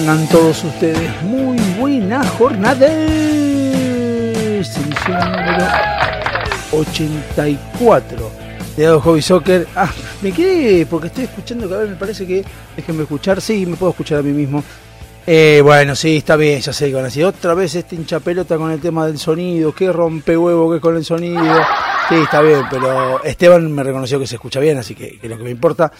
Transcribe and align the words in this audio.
Tengan 0.00 0.26
todos 0.28 0.64
ustedes 0.64 1.22
muy 1.24 1.58
buena 1.78 2.26
jornada. 2.26 2.86
Edición 2.86 4.64
número 5.30 5.66
84 6.72 8.30
de 8.78 8.82
Dado 8.82 9.00
Hobby 9.02 9.20
Soccer. 9.20 9.68
Ah, 9.76 9.90
me 10.22 10.32
quedé 10.32 10.86
porque 10.86 11.08
estoy 11.08 11.24
escuchando 11.24 11.68
que 11.68 11.74
a 11.74 11.76
ver, 11.76 11.88
me 11.88 11.96
parece 11.96 12.26
que. 12.26 12.42
Déjenme 12.74 13.02
escuchar. 13.02 13.42
Sí, 13.42 13.66
me 13.66 13.76
puedo 13.76 13.90
escuchar 13.90 14.20
a 14.20 14.22
mí 14.22 14.32
mismo. 14.32 14.64
Eh, 15.26 15.60
bueno, 15.62 15.94
sí, 15.94 16.16
está 16.16 16.36
bien, 16.36 16.62
ya 16.62 16.72
sé 16.72 16.88
que 16.88 16.94
van 16.94 17.02
a 17.02 17.08
decir 17.08 17.26
otra 17.26 17.52
vez 17.52 17.74
este 17.74 17.94
hincha 17.94 18.20
pelota 18.20 18.56
con 18.56 18.70
el 18.70 18.80
tema 18.80 19.06
del 19.06 19.18
sonido. 19.18 19.74
Qué 19.74 19.92
rompe 19.92 20.34
huevo 20.34 20.70
que 20.70 20.76
es 20.76 20.82
con 20.82 20.96
el 20.96 21.04
sonido. 21.04 21.44
Sí, 22.08 22.14
está 22.14 22.40
bien, 22.40 22.62
pero 22.70 23.22
Esteban 23.22 23.70
me 23.70 23.82
reconoció 23.82 24.18
que 24.18 24.26
se 24.26 24.36
escucha 24.36 24.60
bien, 24.60 24.78
así 24.78 24.94
que, 24.94 25.18
que 25.18 25.28
lo 25.28 25.36
que 25.36 25.44
me 25.44 25.50
importa. 25.50 25.92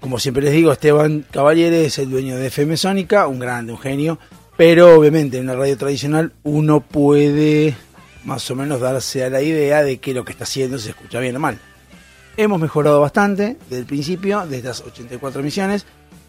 Como 0.00 0.18
siempre 0.18 0.42
les 0.42 0.54
digo, 0.54 0.72
Esteban 0.72 1.26
Cavaliere 1.30 1.84
es 1.84 1.98
el 1.98 2.10
dueño 2.10 2.36
de 2.36 2.46
FM 2.46 2.76
Sónica, 2.78 3.26
un 3.26 3.38
grande, 3.38 3.72
un 3.72 3.78
genio, 3.78 4.18
pero 4.56 4.96
obviamente 4.96 5.36
en 5.36 5.44
una 5.44 5.54
radio 5.54 5.76
tradicional 5.76 6.32
uno 6.42 6.80
puede 6.80 7.76
más 8.24 8.50
o 8.50 8.56
menos 8.56 8.80
darse 8.80 9.24
a 9.24 9.30
la 9.30 9.42
idea 9.42 9.82
de 9.82 9.98
que 9.98 10.14
lo 10.14 10.24
que 10.24 10.32
está 10.32 10.44
haciendo 10.44 10.78
se 10.78 10.90
escucha 10.90 11.20
bien 11.20 11.36
o 11.36 11.40
mal. 11.40 11.58
Hemos 12.38 12.58
mejorado 12.58 13.00
bastante 13.00 13.58
desde 13.68 13.80
el 13.80 13.86
principio, 13.86 14.46
de 14.46 14.56
estas 14.56 14.80
84 14.80 15.40
emisiones, 15.42 15.84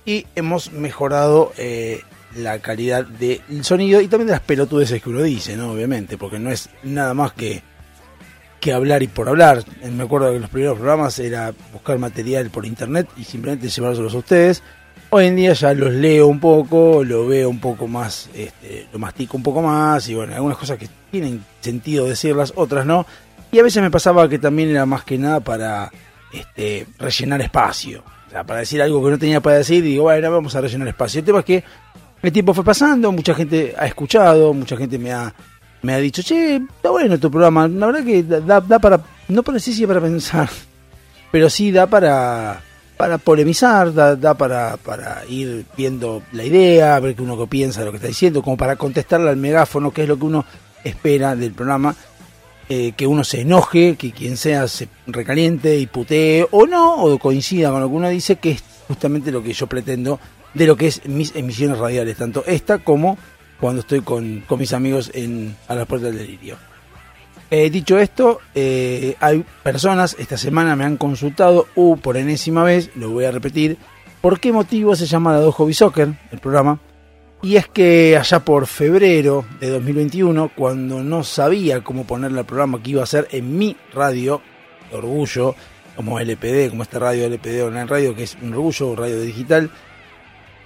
y 0.05 0.25
hemos 0.35 0.73
mejorado 0.73 1.53
eh, 1.57 2.01
la 2.35 2.59
calidad 2.59 3.05
del 3.05 3.63
sonido 3.63 4.01
y 4.01 4.07
también 4.07 4.27
de 4.27 4.33
las 4.33 4.41
pelotudeces 4.41 5.01
que 5.01 5.09
uno 5.09 5.21
dice, 5.23 5.55
¿no? 5.55 5.71
Obviamente, 5.71 6.17
porque 6.17 6.39
no 6.39 6.51
es 6.51 6.69
nada 6.83 7.13
más 7.13 7.31
que 7.33 7.63
que 8.61 8.71
hablar 8.71 9.03
y 9.03 9.07
por 9.07 9.27
hablar. 9.27 9.65
Me 9.91 10.03
acuerdo 10.03 10.31
que 10.31 10.39
los 10.39 10.49
primeros 10.49 10.77
programas 10.77 11.19
era 11.19 11.53
buscar 11.73 11.97
material 11.97 12.49
por 12.49 12.65
internet 12.65 13.09
y 13.17 13.25
simplemente 13.25 13.67
llevárselos 13.67 14.13
a 14.13 14.17
ustedes. 14.17 14.63
Hoy 15.09 15.25
en 15.25 15.35
día 15.35 15.51
ya 15.51 15.73
los 15.73 15.91
leo 15.91 16.27
un 16.27 16.39
poco, 16.39 17.03
lo 17.03 17.27
veo 17.27 17.49
un 17.49 17.59
poco 17.59 17.87
más, 17.87 18.29
este, 18.33 18.87
lo 18.93 18.99
mastico 18.99 19.35
un 19.35 19.43
poco 19.43 19.61
más 19.61 20.07
y 20.07 20.15
bueno, 20.15 20.33
algunas 20.33 20.57
cosas 20.57 20.77
que 20.77 20.87
tienen 21.09 21.43
sentido 21.59 22.05
decirlas, 22.05 22.53
otras 22.55 22.85
no. 22.85 23.05
Y 23.51 23.59
a 23.59 23.63
veces 23.63 23.83
me 23.83 23.91
pasaba 23.91 24.29
que 24.29 24.39
también 24.39 24.69
era 24.69 24.85
más 24.85 25.03
que 25.03 25.17
nada 25.17 25.41
para 25.41 25.91
este, 26.31 26.87
rellenar 26.97 27.41
espacio. 27.41 28.03
O 28.27 28.29
sea, 28.31 28.45
para 28.45 28.61
decir 28.61 28.81
algo 28.81 29.03
que 29.03 29.11
no 29.11 29.19
tenía 29.19 29.41
para 29.41 29.57
decir 29.57 29.83
y 29.83 29.89
digo, 29.89 30.03
bueno, 30.03 30.31
vamos 30.31 30.55
a 30.55 30.61
rellenar 30.61 30.87
espacio. 30.87 31.19
El 31.19 31.25
tema 31.25 31.39
es 31.39 31.45
que 31.45 31.63
el 32.21 32.31
tiempo 32.31 32.53
fue 32.53 32.63
pasando, 32.63 33.11
mucha 33.11 33.33
gente 33.33 33.73
ha 33.77 33.87
escuchado, 33.87 34.53
mucha 34.53 34.77
gente 34.77 34.97
me 34.97 35.11
ha 35.11 35.33
me 35.81 35.93
ha 35.93 35.97
dicho, 35.97 36.21
che, 36.21 36.57
está 36.57 36.89
bueno 36.89 37.19
tu 37.19 37.31
programa, 37.31 37.67
la 37.67 37.87
verdad 37.87 38.03
que 38.03 38.23
da, 38.23 38.61
da 38.61 38.79
para, 38.79 39.01
no 39.27 39.43
para 39.43 39.59
sí, 39.59 39.73
sí 39.73 39.87
para 39.87 40.01
pensar, 40.01 40.49
pero 41.31 41.49
sí 41.49 41.71
da 41.71 41.87
para, 41.87 42.61
para 42.97 43.17
polemizar, 43.17 43.93
da, 43.93 44.15
da 44.15 44.33
para, 44.35 44.77
para 44.77 45.23
ir 45.27 45.65
viendo 45.75 46.21
la 46.33 46.43
idea, 46.43 46.99
ver 46.99 47.15
qué 47.15 47.21
uno 47.21 47.47
piensa 47.47 47.79
de 47.79 47.87
lo 47.87 47.91
que 47.91 47.97
está 47.97 48.07
diciendo, 48.07 48.41
como 48.41 48.57
para 48.57 48.75
contestarle 48.75 49.29
al 49.29 49.37
megáfono, 49.37 49.91
que 49.91 50.03
es 50.03 50.07
lo 50.07 50.17
que 50.17 50.25
uno 50.25 50.45
espera 50.83 51.35
del 51.35 51.53
programa, 51.53 51.95
eh, 52.69 52.93
que 52.95 53.07
uno 53.07 53.23
se 53.23 53.41
enoje, 53.41 53.95
que 53.97 54.11
quien 54.11 54.37
sea 54.37 54.67
se 54.67 54.87
recaliente 55.07 55.77
y 55.77 55.87
putee, 55.87 56.47
o 56.51 56.65
no, 56.67 57.03
o 57.03 57.17
coincida 57.19 57.71
con 57.71 57.81
lo 57.81 57.89
que 57.89 57.95
uno 57.95 58.09
dice, 58.09 58.37
que 58.37 58.51
es 58.51 58.63
justamente 58.87 59.31
lo 59.31 59.43
que 59.43 59.53
yo 59.53 59.67
pretendo 59.67 60.19
de 60.53 60.67
lo 60.67 60.75
que 60.75 60.87
es 60.87 61.05
mis 61.07 61.35
emisiones 61.35 61.79
radiales, 61.79 62.17
tanto 62.17 62.43
esta 62.45 62.79
como 62.79 63.17
cuando 63.61 63.81
estoy 63.81 64.01
con, 64.01 64.43
mis 64.57 64.73
amigos 64.73 65.11
en, 65.13 65.55
a 65.67 65.75
las 65.75 65.85
puertas 65.85 66.11
del 66.11 66.25
delirio. 66.25 66.57
Eh, 67.51 67.69
dicho 67.69 67.99
esto, 67.99 68.39
eh, 68.55 69.15
hay 69.19 69.45
personas, 69.61 70.15
esta 70.17 70.37
semana 70.37 70.75
me 70.75 70.83
han 70.83 70.97
consultado, 70.97 71.67
uh, 71.75 71.95
por 71.97 72.17
enésima 72.17 72.63
vez, 72.63 72.89
lo 72.95 73.11
voy 73.11 73.25
a 73.25 73.31
repetir, 73.31 73.77
por 74.19 74.39
qué 74.39 74.51
motivo 74.51 74.95
se 74.95 75.05
llama 75.05 75.37
La 75.37 75.51
Hobby 75.51 75.73
Soccer, 75.73 76.11
el 76.31 76.39
programa. 76.39 76.79
Y 77.43 77.55
es 77.55 77.67
que 77.67 78.17
allá 78.17 78.39
por 78.39 78.67
febrero 78.67 79.45
de 79.59 79.69
2021, 79.69 80.51
cuando 80.55 81.03
no 81.03 81.23
sabía 81.23 81.83
cómo 81.83 82.05
ponerle 82.05 82.39
al 82.39 82.45
programa 82.45 82.81
que 82.81 82.91
iba 82.91 83.03
a 83.03 83.07
ser 83.07 83.27
en 83.31 83.57
mi 83.57 83.75
radio, 83.93 84.41
Orgullo, 84.91 85.55
como 85.95 86.19
LPD, 86.19 86.69
como 86.69 86.83
esta 86.83 86.99
radio 86.99 87.25
LPD 87.25 87.63
Online 87.63 87.85
Radio, 87.85 88.15
que 88.15 88.23
es 88.23 88.37
un 88.41 88.53
orgullo, 88.53 88.95
radio 88.95 89.21
digital, 89.21 89.69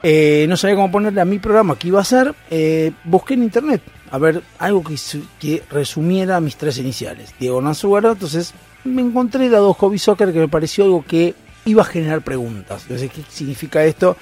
eh, 0.07 0.45
no 0.47 0.55
sabía 0.55 0.75
cómo 0.75 0.91
ponerle 0.91 1.19
a 1.19 1.25
mi 1.25 1.39
programa 1.39 1.79
que 1.79 1.87
iba 1.87 1.99
a 1.99 2.03
ser, 2.03 2.35
eh, 2.51 2.91
busqué 3.05 3.33
en 3.33 3.41
internet 3.41 3.81
a 4.11 4.19
ver 4.19 4.43
algo 4.59 4.83
que, 4.83 4.95
que 5.39 5.63
resumiera 5.71 6.39
mis 6.39 6.57
tres 6.57 6.77
iniciales, 6.77 7.33
Diego 7.39 7.59
Nazuaro, 7.59 8.11
entonces 8.11 8.53
me 8.83 9.01
encontré 9.01 9.49
Dado 9.49 9.73
Hobby 9.73 9.97
Soccer 9.97 10.31
que 10.31 10.37
me 10.37 10.47
pareció 10.47 10.83
algo 10.83 11.03
que 11.03 11.33
iba 11.65 11.81
a 11.81 11.85
generar 11.85 12.21
preguntas, 12.21 12.83
entonces 12.83 13.09
¿qué 13.11 13.23
significa 13.27 13.83
esto? 13.83 14.15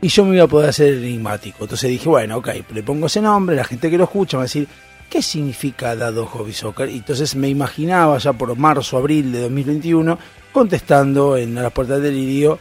Y 0.00 0.08
yo 0.08 0.24
me 0.24 0.34
iba 0.34 0.44
a 0.44 0.48
poder 0.48 0.70
hacer 0.70 0.94
enigmático, 0.94 1.64
entonces 1.64 1.90
dije, 1.90 2.08
bueno, 2.08 2.38
ok, 2.38 2.48
le 2.72 2.82
pongo 2.82 3.08
ese 3.08 3.20
nombre, 3.20 3.54
la 3.54 3.64
gente 3.64 3.90
que 3.90 3.98
lo 3.98 4.04
escucha 4.04 4.38
va 4.38 4.44
a 4.44 4.46
decir, 4.46 4.66
¿qué 5.10 5.20
significa 5.20 5.94
Dado 5.94 6.24
Hobby 6.24 6.54
Soccer? 6.54 6.88
Y 6.88 6.96
entonces 6.96 7.36
me 7.36 7.50
imaginaba 7.50 8.16
ya 8.16 8.32
por 8.32 8.56
marzo, 8.56 8.96
abril 8.96 9.30
de 9.30 9.40
2021, 9.42 10.18
contestando 10.52 11.36
en 11.36 11.54
las 11.54 11.70
puertas 11.70 12.00
del 12.00 12.14
delirio 12.14 12.58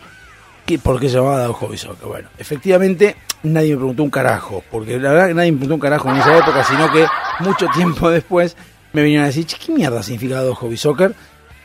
¿Qué- 0.67 0.77
¿Por 0.77 0.99
qué 0.99 1.09
se 1.09 1.15
llamaba 1.15 1.47
Hobby 1.53 1.77
Soccer? 1.77 2.07
Bueno, 2.07 2.29
efectivamente 2.37 3.15
nadie 3.43 3.71
me 3.71 3.77
preguntó 3.77 4.03
un 4.03 4.09
carajo, 4.11 4.63
porque 4.69 4.99
la 4.99 5.11
verdad 5.11 5.27
que 5.29 5.33
nadie 5.33 5.51
me 5.51 5.57
preguntó 5.59 5.75
un 5.75 5.81
carajo 5.81 6.09
en 6.11 6.17
esa 6.17 6.37
época, 6.37 6.63
sino 6.63 6.91
que 6.91 7.05
mucho 7.39 7.65
tiempo 7.75 8.09
después 8.09 8.55
me 8.93 9.01
vinieron 9.01 9.23
a 9.23 9.27
decir, 9.27 9.45
"Che, 9.45 9.57
¿qué 9.57 9.71
mierda 9.71 10.03
significa 10.03 10.35
Dado 10.35 10.53
Hobby 10.55 10.77
Soccer? 10.77 11.15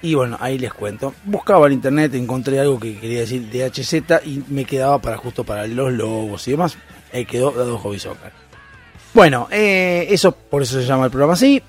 Y 0.03 0.15
bueno, 0.15 0.37
ahí 0.41 0.59
les 0.59 0.73
cuento. 0.73 1.15
Buscaba 1.25 1.67
en 1.69 1.75
internet, 1.75 2.15
encontré 2.15 2.59
algo 2.59 2.79
que 2.81 2.99
quería 2.99 3.21
decir 3.21 3.49
DHZ 3.51 4.25
y 4.27 4.43
me 4.49 4.65
quedaba 4.65 4.99
para 5.01 5.17
justo 5.17 5.45
para 5.45 5.67
los 5.67 5.93
logos 5.93 6.47
y 6.49 6.53
demás. 6.53 6.77
Ahí 7.13 7.25
quedó 7.25 7.51
Dado 7.53 7.79
Hobby 7.79 7.99
Soccer. 8.01 8.33
Bueno, 9.15 9.47
eh, 9.51 10.07
eso 10.11 10.33
por 10.33 10.63
eso 10.63 10.81
se 10.81 10.87
llama 10.87 11.05
el 11.05 11.11
programa 11.11 11.35
así. 11.35 11.63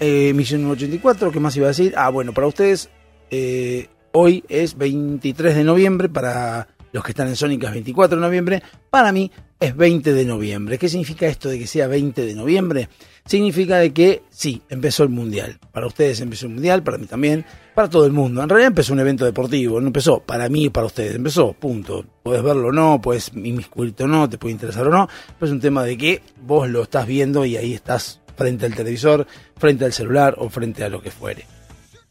Eh, 0.00 0.32
misión 0.34 0.62
número 0.62 0.76
84, 0.78 1.30
¿qué 1.30 1.40
más 1.40 1.56
iba 1.56 1.66
a 1.66 1.68
decir? 1.68 1.92
Ah, 1.96 2.08
bueno, 2.10 2.32
para 2.32 2.46
ustedes, 2.46 2.88
eh, 3.30 3.88
hoy 4.12 4.44
es 4.48 4.76
23 4.76 5.54
de 5.54 5.64
noviembre, 5.64 6.08
para 6.08 6.68
los 6.92 7.04
que 7.04 7.12
están 7.12 7.28
en 7.28 7.36
Sónica 7.36 7.68
es 7.68 7.74
24 7.74 8.16
de 8.16 8.22
noviembre, 8.22 8.62
para 8.90 9.12
mí 9.12 9.30
es 9.60 9.76
20 9.76 10.12
de 10.12 10.24
noviembre. 10.24 10.78
¿Qué 10.78 10.88
significa 10.88 11.26
esto 11.26 11.48
de 11.48 11.58
que 11.58 11.66
sea 11.66 11.86
20 11.86 12.24
de 12.24 12.34
noviembre? 12.34 12.88
Significa 13.26 13.78
de 13.78 13.92
que 13.92 14.22
sí, 14.30 14.62
empezó 14.68 15.02
el 15.02 15.10
Mundial. 15.10 15.58
Para 15.72 15.86
ustedes 15.86 16.20
empezó 16.20 16.46
el 16.46 16.52
Mundial, 16.52 16.82
para 16.82 16.96
mí 16.96 17.06
también, 17.06 17.44
para 17.74 17.90
todo 17.90 18.06
el 18.06 18.12
mundo. 18.12 18.42
En 18.42 18.48
realidad 18.48 18.68
empezó 18.68 18.92
un 18.92 19.00
evento 19.00 19.24
deportivo, 19.24 19.80
no 19.80 19.88
empezó 19.88 20.20
para 20.20 20.48
mí 20.48 20.64
y 20.64 20.70
para 20.70 20.86
ustedes, 20.86 21.16
empezó, 21.16 21.52
punto. 21.52 22.04
Puedes 22.22 22.42
verlo 22.42 22.68
o 22.68 22.72
no, 22.72 23.00
puedes 23.00 23.30
inmiscuirte 23.34 24.04
o 24.04 24.06
no, 24.06 24.28
te 24.28 24.38
puede 24.38 24.52
interesar 24.52 24.86
o 24.86 24.90
no, 24.90 25.08
pero 25.38 25.46
es 25.46 25.52
un 25.52 25.60
tema 25.60 25.84
de 25.84 25.98
que 25.98 26.22
vos 26.40 26.68
lo 26.68 26.82
estás 26.82 27.06
viendo 27.06 27.44
y 27.44 27.56
ahí 27.56 27.74
estás 27.74 28.20
frente 28.36 28.66
al 28.66 28.74
televisor, 28.74 29.26
frente 29.56 29.84
al 29.84 29.92
celular 29.92 30.36
o 30.38 30.48
frente 30.48 30.84
a 30.84 30.88
lo 30.88 31.02
que 31.02 31.10
fuere. 31.10 31.44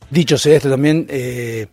Dicho 0.10 0.38
sea 0.38 0.58
esto 0.58 0.70
también, 0.70 1.08
eh, 1.10 1.68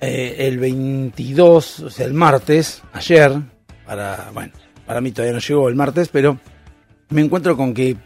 eh, 0.00 0.36
el 0.48 0.58
22, 0.58 1.80
o 1.80 1.90
sea, 1.90 2.06
el 2.06 2.14
martes, 2.14 2.82
ayer, 2.92 3.32
para, 3.86 4.30
bueno, 4.32 4.52
para 4.86 5.00
mí 5.00 5.12
todavía 5.12 5.34
no 5.34 5.40
llegó 5.40 5.68
el 5.68 5.74
martes, 5.76 6.08
pero 6.08 6.38
me 7.10 7.20
encuentro 7.20 7.56
con 7.56 7.74
que 7.74 7.96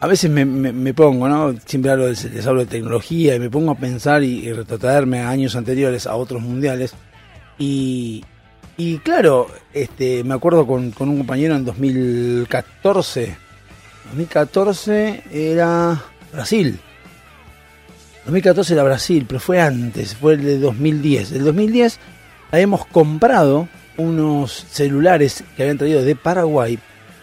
a 0.00 0.06
veces 0.08 0.30
me, 0.30 0.44
me- 0.44 0.72
pongo, 0.94 1.28
¿no? 1.28 1.54
Siempre 1.64 1.92
hablo 1.92 2.06
de, 2.06 2.10
les 2.30 2.46
hablo 2.46 2.60
de 2.60 2.66
tecnología 2.66 3.36
y 3.36 3.38
me 3.38 3.48
pongo 3.50 3.70
a 3.70 3.76
pensar 3.76 4.22
y, 4.24 4.40
y 4.40 4.50
a 5.18 5.28
años 5.30 5.54
anteriores, 5.54 6.06
a 6.08 6.16
otros 6.16 6.42
mundiales. 6.42 6.92
Y, 7.56 8.24
y 8.76 8.98
claro, 8.98 9.46
este, 9.72 10.24
me 10.24 10.34
acuerdo 10.34 10.66
con, 10.66 10.90
con 10.90 11.08
un 11.08 11.18
compañero 11.18 11.54
en 11.54 11.64
2014. 11.64 13.36
2014 14.10 15.22
era 15.32 16.02
Brasil. 16.32 16.80
2014 18.24 18.74
era 18.74 18.84
Brasil, 18.84 19.24
pero 19.26 19.40
fue 19.40 19.60
antes, 19.60 20.14
fue 20.14 20.34
el 20.34 20.44
de 20.44 20.58
2010. 20.58 21.32
El 21.32 21.44
2010 21.44 21.98
habíamos 22.52 22.86
comprado 22.86 23.68
unos 23.96 24.66
celulares 24.70 25.44
que 25.56 25.62
habían 25.62 25.78
traído 25.78 26.02
de 26.02 26.14
Paraguay, 26.14 26.78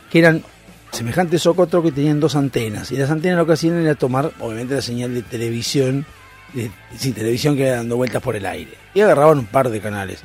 que 0.10 0.20
eran 0.20 0.44
semejante 0.92 1.40
socotroco 1.40 1.90
que 1.90 1.94
tenían 1.94 2.20
dos 2.20 2.36
antenas. 2.36 2.92
Y 2.92 2.98
las 2.98 3.10
antenas 3.10 3.38
lo 3.38 3.46
que 3.46 3.54
hacían 3.54 3.80
era 3.80 3.96
tomar, 3.96 4.32
obviamente, 4.40 4.76
la 4.76 4.82
señal 4.82 5.14
de 5.14 5.22
televisión, 5.22 6.06
de, 6.54 6.72
sí, 6.98 7.12
televisión 7.12 7.56
que 7.56 7.64
iba 7.64 7.76
dando 7.78 7.96
vueltas 7.96 8.22
por 8.22 8.36
el 8.36 8.46
aire. 8.46 8.72
Y 8.94 9.02
agarraban 9.02 9.40
un 9.40 9.46
par 9.46 9.70
de 9.70 9.80
canales. 9.80 10.24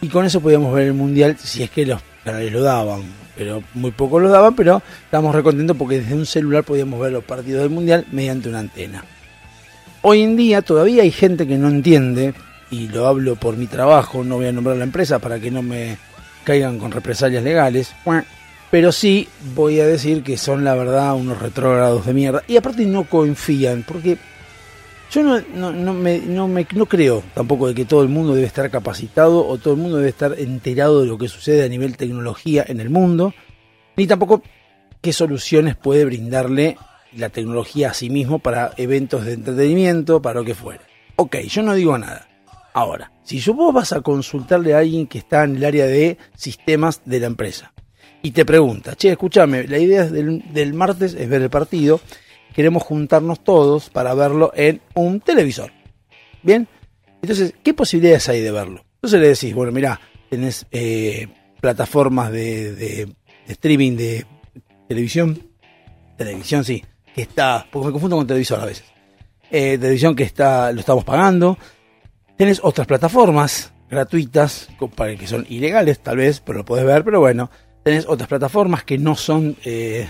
Y 0.00 0.08
con 0.08 0.24
eso 0.24 0.40
podíamos 0.40 0.74
ver 0.74 0.88
el 0.88 0.94
mundial 0.94 1.36
si 1.38 1.62
es 1.62 1.70
que 1.70 1.86
los 1.86 2.00
canales 2.24 2.52
lo 2.52 2.62
daban. 2.62 3.02
Pero 3.36 3.62
muy 3.74 3.90
poco 3.90 4.18
lo 4.18 4.30
daban, 4.30 4.56
pero 4.56 4.82
estábamos 5.04 5.34
recontentos 5.34 5.76
porque 5.76 6.00
desde 6.00 6.14
un 6.14 6.26
celular 6.26 6.64
podíamos 6.64 6.98
ver 6.98 7.12
los 7.12 7.24
partidos 7.24 7.62
del 7.62 7.70
mundial 7.70 8.06
mediante 8.10 8.48
una 8.48 8.60
antena. 8.60 9.04
Hoy 10.08 10.22
en 10.22 10.36
día 10.36 10.62
todavía 10.62 11.02
hay 11.02 11.10
gente 11.10 11.48
que 11.48 11.58
no 11.58 11.66
entiende, 11.66 12.32
y 12.70 12.86
lo 12.86 13.08
hablo 13.08 13.34
por 13.34 13.56
mi 13.56 13.66
trabajo, 13.66 14.22
no 14.22 14.36
voy 14.36 14.46
a 14.46 14.52
nombrar 14.52 14.76
la 14.76 14.84
empresa 14.84 15.18
para 15.18 15.40
que 15.40 15.50
no 15.50 15.64
me 15.64 15.98
caigan 16.44 16.78
con 16.78 16.92
represalias 16.92 17.42
legales, 17.42 17.92
pero 18.70 18.92
sí 18.92 19.28
voy 19.56 19.80
a 19.80 19.86
decir 19.88 20.22
que 20.22 20.36
son 20.36 20.62
la 20.62 20.76
verdad 20.76 21.16
unos 21.16 21.42
retrógrados 21.42 22.06
de 22.06 22.14
mierda. 22.14 22.44
Y 22.46 22.56
aparte 22.56 22.86
no 22.86 23.02
confían, 23.02 23.82
porque 23.84 24.16
yo 25.10 25.24
no, 25.24 25.40
no, 25.72 25.92
me, 25.92 26.18
no, 26.20 26.46
me, 26.46 26.64
no 26.72 26.86
creo 26.86 27.24
tampoco 27.34 27.66
de 27.66 27.74
que 27.74 27.84
todo 27.84 28.02
el 28.02 28.08
mundo 28.08 28.32
debe 28.32 28.46
estar 28.46 28.70
capacitado 28.70 29.44
o 29.44 29.58
todo 29.58 29.74
el 29.74 29.80
mundo 29.80 29.96
debe 29.96 30.10
estar 30.10 30.38
enterado 30.38 31.00
de 31.00 31.08
lo 31.08 31.18
que 31.18 31.26
sucede 31.26 31.64
a 31.64 31.68
nivel 31.68 31.96
tecnología 31.96 32.64
en 32.68 32.78
el 32.78 32.90
mundo, 32.90 33.34
ni 33.96 34.06
tampoco 34.06 34.44
qué 35.00 35.12
soluciones 35.12 35.74
puede 35.74 36.04
brindarle 36.04 36.76
la 37.16 37.30
tecnología 37.30 37.90
a 37.90 37.94
sí 37.94 38.10
mismo 38.10 38.38
para 38.38 38.72
eventos 38.76 39.24
de 39.24 39.34
entretenimiento, 39.34 40.22
para 40.22 40.40
lo 40.40 40.46
que 40.46 40.54
fuera. 40.54 40.82
Ok, 41.16 41.36
yo 41.48 41.62
no 41.62 41.74
digo 41.74 41.96
nada. 41.98 42.28
Ahora, 42.74 43.10
si 43.22 43.40
vos 43.50 43.72
vas 43.72 43.92
a 43.92 44.02
consultarle 44.02 44.74
a 44.74 44.78
alguien 44.78 45.06
que 45.06 45.18
está 45.18 45.44
en 45.44 45.56
el 45.56 45.64
área 45.64 45.86
de 45.86 46.18
sistemas 46.36 47.00
de 47.04 47.20
la 47.20 47.26
empresa 47.26 47.72
y 48.22 48.32
te 48.32 48.44
pregunta, 48.44 48.94
che, 48.96 49.10
escúchame, 49.10 49.66
la 49.66 49.78
idea 49.78 50.04
del, 50.04 50.44
del 50.52 50.74
martes 50.74 51.14
es 51.14 51.28
ver 51.28 51.40
el 51.40 51.50
partido, 51.50 52.00
queremos 52.54 52.82
juntarnos 52.82 53.42
todos 53.42 53.88
para 53.88 54.14
verlo 54.14 54.52
en 54.54 54.82
un 54.94 55.20
televisor. 55.20 55.72
Bien, 56.42 56.68
entonces, 57.22 57.54
¿qué 57.62 57.74
posibilidades 57.74 58.28
hay 58.28 58.40
de 58.40 58.52
verlo? 58.52 58.84
Entonces 58.96 59.20
le 59.20 59.28
decís, 59.28 59.54
bueno, 59.54 59.72
mira, 59.72 60.00
tenés 60.28 60.66
eh, 60.70 61.28
plataformas 61.60 62.30
de, 62.30 62.74
de, 62.74 63.08
streaming 63.48 63.96
de 63.96 64.26
televisión, 64.88 65.42
televisión 66.16 66.64
sí, 66.64 66.84
que 67.16 67.22
está, 67.22 67.66
porque 67.72 67.86
me 67.86 67.92
confundo 67.92 68.16
con 68.16 68.26
televisor 68.28 68.60
a 68.60 68.66
veces, 68.66 68.84
eh, 69.50 69.76
televisión 69.76 70.14
que 70.14 70.22
está, 70.22 70.70
lo 70.70 70.78
estamos 70.78 71.02
pagando, 71.02 71.58
Tenés 72.36 72.60
otras 72.62 72.86
plataformas 72.86 73.72
gratuitas, 73.88 74.68
que 75.18 75.26
son 75.26 75.46
ilegales 75.48 76.00
tal 76.00 76.18
vez, 76.18 76.40
pero 76.40 76.58
lo 76.58 76.64
podés 76.66 76.84
ver, 76.84 77.02
pero 77.02 77.20
bueno. 77.20 77.50
Tenés 77.82 78.06
otras 78.06 78.28
plataformas 78.28 78.84
que 78.84 78.98
no 78.98 79.14
son 79.14 79.56
eh, 79.64 80.08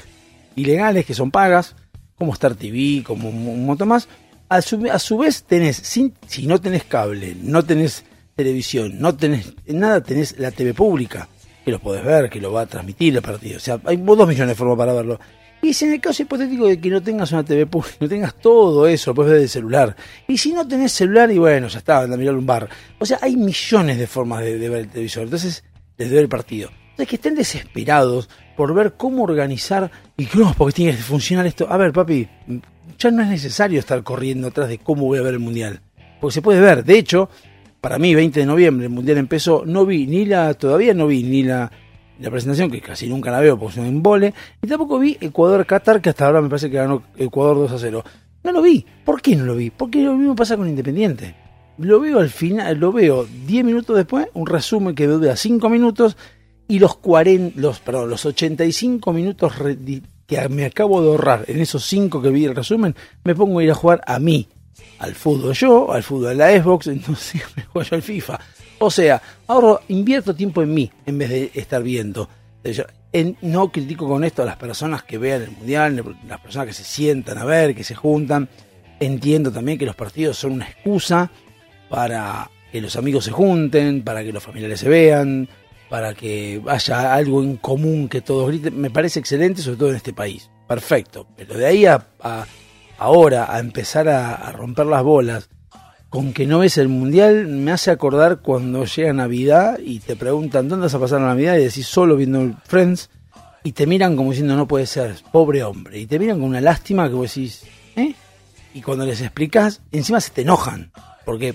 ilegales, 0.56 1.06
que 1.06 1.14
son 1.14 1.30
pagas, 1.30 1.76
como 2.16 2.32
Star 2.32 2.56
TV, 2.56 3.04
como 3.04 3.28
un 3.28 3.64
montón 3.64 3.88
más. 3.88 4.08
A 4.48 4.60
su, 4.60 4.84
a 4.90 4.98
su 4.98 5.18
vez 5.18 5.44
tenés, 5.44 5.76
si 5.76 6.46
no 6.46 6.60
tenés 6.60 6.84
cable, 6.84 7.36
no 7.40 7.64
tenés 7.64 8.04
televisión, 8.34 8.98
no 8.98 9.14
tenés 9.14 9.54
nada, 9.66 10.02
tenés 10.02 10.38
la 10.38 10.50
TV 10.50 10.74
pública, 10.74 11.28
que 11.64 11.70
lo 11.70 11.78
podés 11.78 12.04
ver, 12.04 12.28
que 12.28 12.40
lo 12.40 12.52
va 12.52 12.62
a 12.62 12.66
transmitir 12.66 13.14
el 13.14 13.22
partido. 13.22 13.58
O 13.58 13.60
sea, 13.60 13.80
hay 13.84 13.98
dos 13.98 14.26
millones 14.26 14.48
de 14.48 14.54
formas 14.56 14.78
para 14.78 14.94
verlo. 14.94 15.20
Y 15.66 15.74
si 15.74 15.84
en 15.84 15.94
el 15.94 16.00
caso 16.00 16.22
hipotético 16.22 16.68
de 16.68 16.78
que 16.78 16.88
no 16.88 17.02
tengas 17.02 17.32
una 17.32 17.44
TV 17.44 17.66
pública, 17.66 17.96
no 17.98 18.08
tengas 18.08 18.34
todo 18.36 18.86
eso, 18.86 19.12
puedes 19.12 19.32
ver 19.32 19.40
de 19.40 19.48
celular. 19.48 19.96
Y 20.28 20.38
si 20.38 20.52
no 20.52 20.66
tenés 20.66 20.92
celular, 20.92 21.28
y 21.32 21.38
bueno, 21.38 21.66
ya 21.66 21.78
está, 21.78 22.02
anda 22.02 22.14
a 22.14 22.18
mirar 22.18 22.36
un 22.36 22.46
bar. 22.46 22.68
O 23.00 23.04
sea, 23.04 23.18
hay 23.20 23.34
millones 23.34 23.98
de 23.98 24.06
formas 24.06 24.44
de, 24.44 24.56
ver 24.56 24.82
el 24.82 24.88
televisor. 24.88 25.24
Entonces, 25.24 25.64
desde 25.98 26.14
ver 26.14 26.22
el 26.22 26.28
partido. 26.28 26.70
Entonces, 26.90 27.08
que 27.08 27.16
estén 27.16 27.34
desesperados 27.34 28.28
por 28.56 28.74
ver 28.74 28.94
cómo 28.96 29.24
organizar 29.24 29.90
y 30.16 30.26
que 30.26 30.38
no, 30.38 30.54
porque 30.56 30.72
tiene 30.72 30.92
que 30.92 31.02
funcionar 31.02 31.44
esto. 31.46 31.66
A 31.68 31.76
ver, 31.76 31.92
papi, 31.92 32.28
ya 32.96 33.10
no 33.10 33.24
es 33.24 33.28
necesario 33.28 33.80
estar 33.80 34.04
corriendo 34.04 34.46
atrás 34.46 34.68
de 34.68 34.78
cómo 34.78 35.06
voy 35.06 35.18
a 35.18 35.22
ver 35.22 35.34
el 35.34 35.40
mundial. 35.40 35.80
Porque 36.20 36.34
se 36.34 36.42
puede 36.42 36.60
ver. 36.60 36.84
De 36.84 36.96
hecho, 36.96 37.28
para 37.80 37.98
mí, 37.98 38.14
20 38.14 38.38
de 38.38 38.46
noviembre, 38.46 38.86
el 38.86 38.92
mundial 38.92 39.18
empezó, 39.18 39.64
no 39.66 39.84
vi 39.84 40.06
ni 40.06 40.26
la, 40.26 40.54
todavía 40.54 40.94
no 40.94 41.08
vi 41.08 41.24
ni 41.24 41.42
la 41.42 41.72
la 42.18 42.30
presentación, 42.30 42.70
que 42.70 42.80
casi 42.80 43.08
nunca 43.08 43.30
la 43.30 43.40
veo 43.40 43.58
porque 43.58 43.74
es 43.74 43.78
un 43.78 43.86
embole, 43.86 44.32
y 44.62 44.66
tampoco 44.66 44.98
vi 44.98 45.16
Ecuador-Qatar, 45.20 46.00
que 46.00 46.10
hasta 46.10 46.26
ahora 46.26 46.40
me 46.40 46.48
parece 46.48 46.70
que 46.70 46.76
ganó 46.76 47.02
Ecuador 47.16 47.56
2 47.56 47.72
a 47.72 47.78
0. 47.78 48.04
No 48.44 48.52
lo 48.52 48.62
vi. 48.62 48.86
¿Por 49.04 49.20
qué 49.20 49.36
no 49.36 49.44
lo 49.44 49.56
vi? 49.56 49.70
Porque 49.70 50.02
lo 50.02 50.14
mismo 50.14 50.36
pasa 50.36 50.56
con 50.56 50.68
Independiente. 50.68 51.34
Lo 51.78 52.00
veo 52.00 52.20
al 52.20 52.30
final, 52.30 52.78
lo 52.78 52.92
veo 52.92 53.26
10 53.46 53.64
minutos 53.64 53.96
después, 53.96 54.28
un 54.34 54.46
resumen 54.46 54.94
que 54.94 55.06
dura 55.06 55.36
5 55.36 55.68
minutos, 55.68 56.16
y 56.68 56.78
los 56.78 56.96
40, 56.96 57.60
los, 57.60 57.80
perdón, 57.80 58.10
los 58.10 58.24
85 58.24 59.12
minutos 59.12 59.52
que 60.26 60.48
me 60.48 60.64
acabo 60.64 61.02
de 61.02 61.08
ahorrar 61.08 61.44
en 61.48 61.60
esos 61.60 61.84
5 61.84 62.22
que 62.22 62.30
vi 62.30 62.44
el 62.44 62.56
resumen, 62.56 62.94
me 63.24 63.34
pongo 63.34 63.58
a 63.58 63.64
ir 63.64 63.70
a 63.70 63.74
jugar 63.74 64.00
a 64.06 64.18
mí, 64.18 64.48
al 64.98 65.14
fútbol 65.14 65.54
yo, 65.54 65.92
al 65.92 66.02
fútbol 66.02 66.30
de 66.30 66.34
la 66.36 66.62
Xbox, 66.62 66.86
entonces 66.88 67.42
me 67.56 67.62
juego 67.64 67.88
al 67.90 68.02
FIFA. 68.02 68.38
O 68.78 68.90
sea, 68.90 69.20
ahorro, 69.46 69.80
invierto 69.88 70.34
tiempo 70.34 70.62
en 70.62 70.74
mí 70.74 70.90
en 71.06 71.18
vez 71.18 71.30
de 71.30 71.50
estar 71.54 71.82
viendo. 71.82 72.28
no 73.42 73.72
critico 73.72 74.06
con 74.06 74.24
esto 74.24 74.42
a 74.42 74.46
las 74.46 74.56
personas 74.56 75.02
que 75.02 75.18
vean 75.18 75.42
el 75.42 75.50
mundial, 75.50 76.16
las 76.28 76.40
personas 76.40 76.68
que 76.68 76.74
se 76.74 76.84
sientan 76.84 77.38
a 77.38 77.44
ver, 77.44 77.74
que 77.74 77.84
se 77.84 77.94
juntan. 77.94 78.48
Entiendo 79.00 79.50
también 79.50 79.78
que 79.78 79.86
los 79.86 79.96
partidos 79.96 80.38
son 80.38 80.52
una 80.52 80.66
excusa 80.66 81.30
para 81.88 82.50
que 82.72 82.80
los 82.80 82.96
amigos 82.96 83.24
se 83.24 83.30
junten, 83.30 84.02
para 84.02 84.22
que 84.22 84.32
los 84.32 84.42
familiares 84.42 84.80
se 84.80 84.88
vean, 84.88 85.48
para 85.88 86.14
que 86.14 86.60
haya 86.66 87.14
algo 87.14 87.42
en 87.42 87.56
común 87.56 88.08
que 88.08 88.20
todos 88.20 88.48
griten. 88.48 88.78
Me 88.78 88.90
parece 88.90 89.20
excelente, 89.20 89.62
sobre 89.62 89.76
todo 89.76 89.90
en 89.90 89.96
este 89.96 90.12
país. 90.12 90.50
Perfecto. 90.66 91.26
Pero 91.36 91.56
de 91.56 91.66
ahí 91.66 91.86
a, 91.86 92.06
ahora 92.98 93.54
a 93.54 93.58
empezar 93.58 94.08
a 94.08 94.50
romper 94.52 94.86
las 94.86 95.02
bolas 95.02 95.48
con 96.08 96.32
que 96.32 96.46
no 96.46 96.60
ves 96.60 96.78
el 96.78 96.88
mundial 96.88 97.46
me 97.46 97.72
hace 97.72 97.90
acordar 97.90 98.40
cuando 98.40 98.84
llega 98.84 99.12
Navidad 99.12 99.78
y 99.84 100.00
te 100.00 100.16
preguntan 100.16 100.68
dónde 100.68 100.84
vas 100.84 100.94
a 100.94 101.00
pasar 101.00 101.20
la 101.20 101.26
Navidad 101.26 101.56
y 101.56 101.64
decís 101.64 101.86
solo 101.86 102.16
viendo 102.16 102.54
Friends 102.64 103.10
y 103.64 103.72
te 103.72 103.86
miran 103.86 104.16
como 104.16 104.30
diciendo 104.30 104.56
no 104.56 104.68
puede 104.68 104.86
ser, 104.86 105.16
pobre 105.32 105.64
hombre, 105.64 105.98
y 105.98 106.06
te 106.06 106.18
miran 106.18 106.38
con 106.38 106.48
una 106.48 106.60
lástima 106.60 107.08
que 107.08 107.14
vos 107.14 107.34
decís, 107.34 107.64
¿eh? 107.96 108.14
Y 108.72 108.80
cuando 108.80 109.04
les 109.04 109.20
explicas, 109.20 109.82
encima 109.90 110.20
se 110.20 110.30
te 110.30 110.42
enojan, 110.42 110.92
porque 111.24 111.54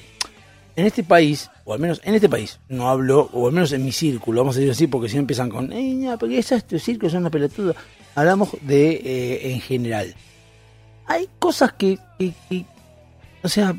en 0.75 0.85
este 0.85 1.03
país, 1.03 1.49
o 1.63 1.73
al 1.73 1.79
menos 1.79 2.01
en 2.03 2.15
este 2.15 2.27
país, 2.27 2.59
no 2.67 2.89
hablo, 2.89 3.29
o 3.31 3.47
al 3.47 3.53
menos 3.53 3.71
en 3.71 3.85
mi 3.85 3.93
círculo, 3.93 4.41
vamos 4.41 4.57
a 4.57 4.59
decir 4.59 4.71
así, 4.71 4.88
porque 4.88 5.07
si 5.07 5.15
no 5.15 5.21
empiezan 5.21 5.49
con, 5.49 5.71
eh, 5.71 6.15
porque 6.19 6.39
es 6.39 6.51
este 6.51 6.79
círculo, 6.79 7.07
es 7.07 7.13
una 7.13 7.29
pelotuda, 7.29 7.75
hablamos 8.13 8.49
de 8.61 8.91
eh, 8.91 9.53
en 9.53 9.61
general. 9.61 10.13
Hay 11.07 11.27
cosas 11.39 11.74
que, 11.74 11.98
que 12.17 12.65
o 13.43 13.50
sea, 13.50 13.75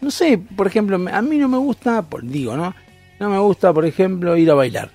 no 0.00 0.10
sé, 0.10 0.38
por 0.38 0.66
ejemplo, 0.66 0.96
a 1.10 1.22
mí 1.22 1.38
no 1.38 1.48
me 1.48 1.58
gusta, 1.58 2.04
digo, 2.22 2.56
¿no? 2.56 2.74
No 3.18 3.30
me 3.30 3.38
gusta, 3.38 3.72
por 3.72 3.86
ejemplo, 3.86 4.36
ir 4.36 4.50
a 4.50 4.54
bailar. 4.54 4.90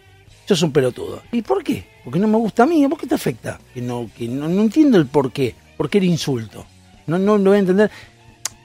Yo 0.47 0.55
soy 0.55 0.67
un 0.67 0.73
pelotudo. 0.73 1.21
¿Y 1.31 1.41
por 1.41 1.63
qué? 1.63 1.85
Porque 2.03 2.19
no 2.19 2.27
me 2.27 2.37
gusta 2.37 2.63
a 2.63 2.65
mí. 2.65 2.87
¿Por 2.87 2.99
qué 2.99 3.07
te 3.07 3.15
afecta? 3.15 3.59
Que 3.73 3.81
no, 3.81 4.09
que 4.15 4.27
no, 4.27 4.47
entiendo 4.47 4.97
el 4.97 5.07
por 5.07 5.31
qué. 5.31 5.55
¿Por 5.77 5.89
qué 5.89 5.97
el 5.97 6.03
insulto? 6.05 6.65
No, 7.07 7.17
no 7.17 7.37
lo 7.37 7.51
voy 7.51 7.57
a 7.57 7.59
entender. 7.59 7.91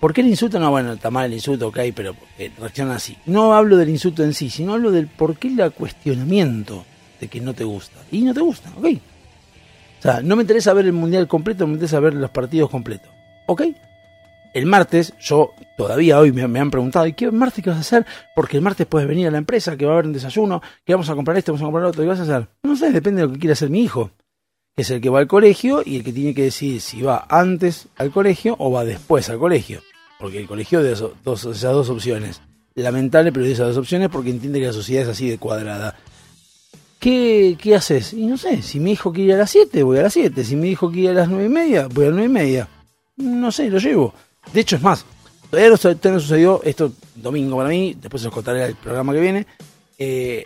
¿Por 0.01 0.13
qué 0.13 0.21
el 0.21 0.27
insulto? 0.29 0.59
No, 0.59 0.71
bueno, 0.71 0.93
está 0.93 1.11
mal 1.11 1.27
el 1.27 1.35
insulto, 1.35 1.69
ok, 1.69 1.79
pero 1.95 2.15
reacciona 2.59 2.97
así. 2.97 3.17
No 3.25 3.55
hablo 3.55 3.79
del 3.79 3.89
insulto 3.89 4.23
en 4.23 4.35
sí, 4.35 4.51
sino 4.51 4.75
hablo 4.75 4.91
del 4.91 5.07
por 5.07 5.39
qué 5.39 5.49
el 5.49 5.73
cuestionamiento 5.73 6.85
de 7.19 7.29
que 7.29 7.41
no 7.41 7.55
te 7.55 7.65
gusta. 7.65 7.99
Y 8.13 8.21
no 8.21 8.35
te 8.35 8.41
gusta, 8.41 8.71
ok. 8.77 8.87
O 9.99 10.03
sea, 10.03 10.21
no 10.23 10.37
me 10.37 10.43
interesa 10.43 10.73
ver 10.73 10.87
el 10.87 10.93
mundial 10.93 11.27
completo, 11.27 11.67
me 11.67 11.75
interesa 11.75 12.01
ver 12.01 12.15
los 12.15 12.31
partidos 12.31 12.71
completos. 12.71 13.11
¿Ok? 13.47 13.63
el 14.57 14.65
martes, 14.65 15.13
yo 15.21 15.53
todavía 15.77 16.19
hoy 16.19 16.33
me, 16.33 16.59
han 16.59 16.71
preguntado, 16.71 17.07
¿y 17.07 17.13
qué 17.13 17.31
martes 17.31 17.63
qué 17.63 17.69
vas 17.69 17.77
a 17.77 17.83
hacer? 17.83 18.07
Porque 18.35 18.57
el 18.57 18.63
martes 18.63 18.87
puedes 18.87 19.07
venir 19.07 19.29
a 19.29 19.31
la 19.31 19.37
empresa, 19.37 19.77
que 19.77 19.85
va 19.85 19.93
a 19.93 19.95
haber 19.97 20.07
un 20.07 20.15
desayuno, 20.15 20.63
que 20.83 20.95
vamos 20.95 21.11
a 21.11 21.15
comprar 21.15 21.37
esto, 21.37 21.53
vamos 21.53 21.61
a 21.61 21.67
comprar 21.67 21.83
lo 21.83 21.89
otro, 21.91 22.03
¿qué 22.03 22.09
vas 22.09 22.21
a 22.21 22.23
hacer? 22.23 22.49
No 22.63 22.75
sé, 22.75 22.91
depende 22.91 23.21
de 23.21 23.27
lo 23.27 23.35
que 23.35 23.39
quiera 23.39 23.53
hacer 23.53 23.69
mi 23.69 23.83
hijo, 23.83 24.13
que 24.75 24.81
es 24.81 24.91
el 24.91 25.03
que 25.03 25.11
va 25.11 25.19
al 25.19 25.27
colegio 25.27 25.83
y 25.85 25.97
el 25.97 26.05
que 26.05 26.13
tiene 26.15 26.33
que 26.33 26.45
decidir 26.45 26.81
si 26.81 27.03
va 27.03 27.27
antes 27.29 27.89
al 27.99 28.11
colegio 28.11 28.57
o 28.59 28.73
va 28.73 28.87
después 28.87 29.29
al 29.29 29.39
colegio. 29.39 29.83
Porque 30.19 30.39
el 30.39 30.47
colegio 30.47 30.83
de 30.83 30.93
esas 30.93 31.11
dos 31.23 31.91
opciones. 31.91 32.41
Lamentable, 32.75 33.33
pero 33.33 33.45
de 33.45 33.53
esas 33.53 33.69
dos 33.69 33.77
opciones 33.77 34.09
porque 34.09 34.31
entiende 34.31 34.59
que 34.59 34.69
la 34.69 34.73
sociedad 34.73 35.03
es 35.03 35.11
así 35.11 35.29
de 35.29 35.37
cuadrada. 35.37 35.97
¿Qué, 36.99 37.57
¿Qué 37.61 37.75
haces? 37.75 38.13
Y 38.13 38.27
no 38.27 38.37
sé, 38.37 38.63
si 38.63 38.81
mi 38.81 38.93
hijo 38.93 39.13
quiere 39.13 39.29
ir 39.29 39.35
a 39.35 39.39
las 39.39 39.51
7, 39.51 39.83
voy 39.83 39.99
a 39.99 40.03
las 40.03 40.13
7. 40.13 40.45
Si 40.45 40.57
mi 40.57 40.71
hijo 40.71 40.91
quiere 40.91 41.05
ir 41.05 41.11
a 41.11 41.21
las 41.21 41.29
9 41.29 41.45
y 41.45 41.49
media, 41.49 41.89
voy 41.89 42.05
a 42.05 42.09
las 42.09 42.17
9 42.17 42.31
y 42.31 42.33
media. 42.33 42.69
No 43.17 43.53
sé, 43.53 43.71
lo 43.71 43.79
llevo. 43.79 44.15
De 44.53 44.61
hecho, 44.61 44.77
es 44.77 44.83
más, 44.83 45.05
todavía 45.51 45.71
no, 45.71 46.21
sucedió 46.21 46.63
esto 46.63 46.93
domingo 47.15 47.57
para 47.57 47.69
mí, 47.69 47.97
después 48.01 48.25
os 48.25 48.33
contaré 48.33 48.65
el 48.65 48.77
programa 48.77 49.13
que 49.13 49.21
viene. 49.21 49.47
Eh, 49.99 50.45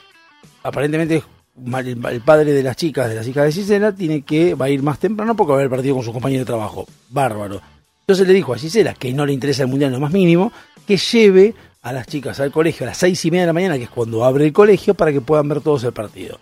aparentemente 0.62 1.22
el, 1.56 2.22
padre 2.22 2.52
de 2.52 2.62
las 2.62 2.76
chicas, 2.76 3.08
de 3.08 3.16
las 3.16 3.26
hijas 3.26 3.46
de 3.46 3.52
Gisela, 3.52 3.92
tiene 3.92 4.22
que, 4.22 4.54
va 4.54 4.66
a 4.66 4.70
ir 4.70 4.82
más 4.82 4.98
temprano 4.98 5.36
porque 5.36 5.50
va 5.50 5.56
a 5.56 5.60
haber 5.60 5.70
partido 5.70 5.94
con 5.94 6.04
su 6.04 6.12
compañero 6.12 6.40
de 6.40 6.46
trabajo. 6.46 6.86
Bárbaro. 7.10 7.60
Entonces 8.00 8.26
le 8.26 8.34
dijo 8.34 8.52
a 8.52 8.58
Gisela, 8.58 8.94
que 8.94 9.12
no 9.12 9.26
le 9.26 9.32
interesa 9.32 9.62
el 9.62 9.68
mundial 9.68 9.92
lo 9.92 10.00
más 10.00 10.12
mínimo, 10.12 10.52
que 10.86 10.96
lleve 10.96 11.54
a 11.82 11.92
las 11.92 12.06
chicas 12.06 12.38
al 12.40 12.52
colegio 12.52 12.84
a 12.84 12.90
las 12.90 12.98
seis 12.98 13.24
y 13.24 13.30
media 13.30 13.42
de 13.42 13.46
la 13.48 13.52
mañana, 13.52 13.78
que 13.78 13.84
es 13.84 13.90
cuando 13.90 14.24
abre 14.24 14.46
el 14.46 14.52
colegio, 14.52 14.94
para 14.94 15.12
que 15.12 15.20
puedan 15.20 15.48
ver 15.48 15.60
todos 15.60 15.84
el 15.84 15.92
partido. 15.92 16.38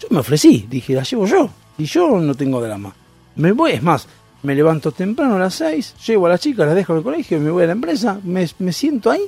Yo 0.00 0.08
me 0.10 0.18
ofrecí, 0.18 0.66
dije, 0.68 0.94
la 0.94 1.02
llevo 1.02 1.26
yo. 1.26 1.48
Y 1.78 1.84
yo 1.84 2.20
no 2.20 2.34
tengo 2.34 2.60
drama. 2.60 2.94
Me 3.36 3.52
voy, 3.52 3.72
es 3.72 3.82
más, 3.82 4.06
me 4.42 4.54
levanto 4.54 4.92
temprano 4.92 5.36
a 5.36 5.38
las 5.38 5.54
6, 5.54 5.94
llevo 6.06 6.26
a 6.26 6.30
las 6.30 6.40
chicas, 6.40 6.66
las 6.66 6.74
dejo 6.74 6.96
el 6.96 7.02
colegio, 7.02 7.40
me 7.40 7.50
voy 7.50 7.64
a 7.64 7.66
la 7.66 7.72
empresa, 7.72 8.20
me, 8.24 8.46
me 8.58 8.72
siento 8.72 9.10
ahí 9.10 9.22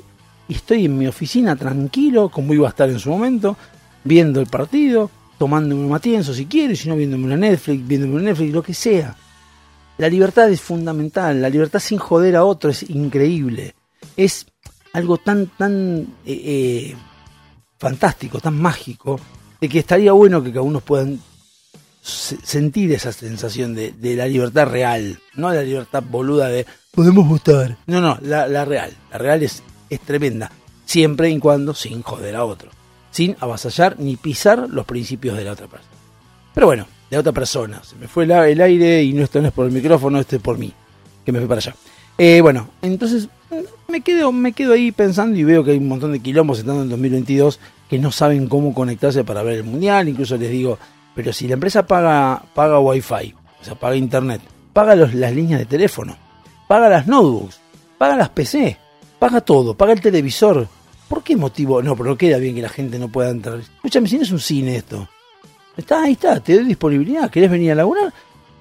y 0.49 0.55
estoy 0.55 0.85
en 0.87 0.99
mi 0.99 1.07
oficina 1.07 1.57
tranquilo, 1.57 2.29
como 2.29 2.53
iba 2.53 2.67
a 2.67 2.71
estar 2.71 2.91
en 2.91 2.99
su 2.99 3.11
momento, 3.11 3.57
viendo 4.03 4.41
el 4.41 4.47
partido, 4.47 5.11
tomándome 5.39 5.83
un 5.83 5.89
matienzo 5.89 6.35
si 6.35 6.47
quiero, 6.47 6.73
y 6.73 6.77
si 6.77 6.89
no 6.89 6.97
viéndome 6.97 7.25
una 7.25 7.37
Netflix, 7.37 7.87
viéndome 7.87 8.15
una 8.15 8.25
Netflix, 8.25 8.53
lo 8.53 8.63
que 8.63 8.75
sea. 8.75 9.17
La 9.97 10.09
libertad 10.09 10.51
es 10.51 10.61
fundamental, 10.61 11.41
la 11.41 11.49
libertad 11.49 11.79
sin 11.79 11.99
joder 11.99 12.37
a 12.37 12.45
otro 12.45 12.71
es 12.71 12.83
increíble. 12.91 13.75
Es 14.17 14.47
algo 14.95 15.19
tan, 15.19 15.49
tan 15.59 16.01
eh, 16.25 16.41
eh, 16.45 16.97
fantástico, 17.79 18.41
tan 18.41 18.57
mágico, 18.61 19.21
de 19.61 19.69
que 19.69 19.81
estaría 19.81 20.13
bueno 20.13 20.43
que 20.43 20.59
uno 20.59 20.81
puedan 20.81 21.21
se- 22.01 22.39
sentir 22.43 22.93
esa 22.93 23.13
sensación 23.13 23.75
de, 23.75 23.93
de 23.93 24.17
la 24.17 24.27
libertad 24.27 24.67
real, 24.67 25.19
no 25.35 25.53
la 25.53 25.63
libertad 25.63 26.03
boluda 26.09 26.49
de 26.49 26.65
podemos 26.93 27.29
votar. 27.29 27.77
No, 27.87 28.01
no, 28.01 28.19
la, 28.23 28.47
la 28.47 28.65
real. 28.65 28.93
La 29.11 29.19
real 29.19 29.43
es, 29.43 29.63
es 29.91 30.01
tremenda, 30.01 30.51
siempre 30.87 31.29
y 31.29 31.39
cuando 31.39 31.75
sin 31.75 32.03
joder 32.03 32.37
a 32.37 32.45
otro, 32.45 32.71
sin 33.11 33.37
avasallar 33.41 33.99
ni 33.99 34.17
pisar 34.17 34.69
los 34.71 34.87
principios 34.87 35.37
de 35.37 35.45
la 35.45 35.53
otra 35.53 35.67
persona. 35.67 35.93
Pero 36.55 36.69
bueno, 36.69 36.87
de 37.11 37.19
otra 37.19 37.33
persona. 37.33 37.83
Se 37.83 37.97
me 37.97 38.07
fue 38.07 38.25
el, 38.25 38.61
aire 38.61 39.03
y 39.03 39.13
no 39.13 39.25
esto 39.25 39.43
no 39.43 39.49
es 39.49 39.53
por 39.53 39.67
el 39.67 39.73
micrófono, 39.73 40.21
este 40.21 40.37
es 40.37 40.43
por 40.43 40.57
mí, 40.57 40.73
que 41.25 41.33
me 41.33 41.41
fui 41.41 41.49
para 41.49 41.59
allá. 41.59 41.75
Eh, 42.17 42.41
bueno, 42.41 42.69
entonces 42.81 43.29
me 43.89 44.01
quedo, 44.01 44.33
me 44.33 44.53
quedo 44.53 44.73
ahí 44.73 44.93
pensando 44.93 45.37
y 45.39 45.45
veo 45.45 45.65
que 45.65 45.73
hay 45.73 45.79
un 45.79 45.89
montón 45.89 46.13
de 46.13 46.21
quilombos 46.21 46.59
estando 46.59 46.83
en 46.83 46.89
2022 46.91 47.61
que 47.89 47.99
no 47.99 48.11
saben 48.13 48.49
cómo 48.49 48.75
conectarse 48.75 49.25
para 49.25 49.43
ver 49.43 49.57
el 49.59 49.65
mundial. 49.65 50.09
Incluso 50.09 50.37
les 50.37 50.51
digo, 50.51 50.79
pero 51.15 51.33
si 51.33 51.47
la 51.49 51.55
empresa 51.55 51.87
paga, 51.87 52.43
paga 52.55 52.79
wifi, 52.81 53.35
o 53.61 53.65
sea, 53.65 53.75
paga 53.75 53.97
internet, 53.97 54.41
paga 54.73 54.95
los- 54.97 55.15
las 55.15 55.33
líneas 55.35 55.61
de 55.61 55.67
teléfono, 55.67 56.17
paga 56.69 56.89
las 56.89 57.07
notebooks, 57.07 57.61
paga 57.99 58.17
las 58.17 58.29
PC, 58.31 58.77
paga 59.19 59.41
todo, 59.41 59.75
paga 59.77 59.93
el 59.93 60.01
televisor. 60.01 60.67
¿Por 61.09 61.23
qué 61.23 61.37
motivo? 61.37 61.83
No, 61.83 61.95
pero 61.97 62.17
queda 62.17 62.39
bien 62.39 62.55
que 62.55 62.63
la 62.63 62.69
gente 62.71 62.99
no 62.99 63.09
pueda 63.09 63.31
entrar. 63.31 63.59
Escúchame, 63.59 64.09
si 64.09 64.17
no 64.17 64.23
es 64.23 64.33
un 64.33 64.41
cine 64.41 64.77
esto. 64.77 65.07
Está, 65.77 66.03
ahí 66.05 66.13
está, 66.13 66.41
te 66.41 66.55
doy 66.55 66.65
disponibilidad. 66.65 67.31
¿Querés 67.31 67.51
venir 67.51 67.73
a 67.73 67.75
laburar? 67.75 68.13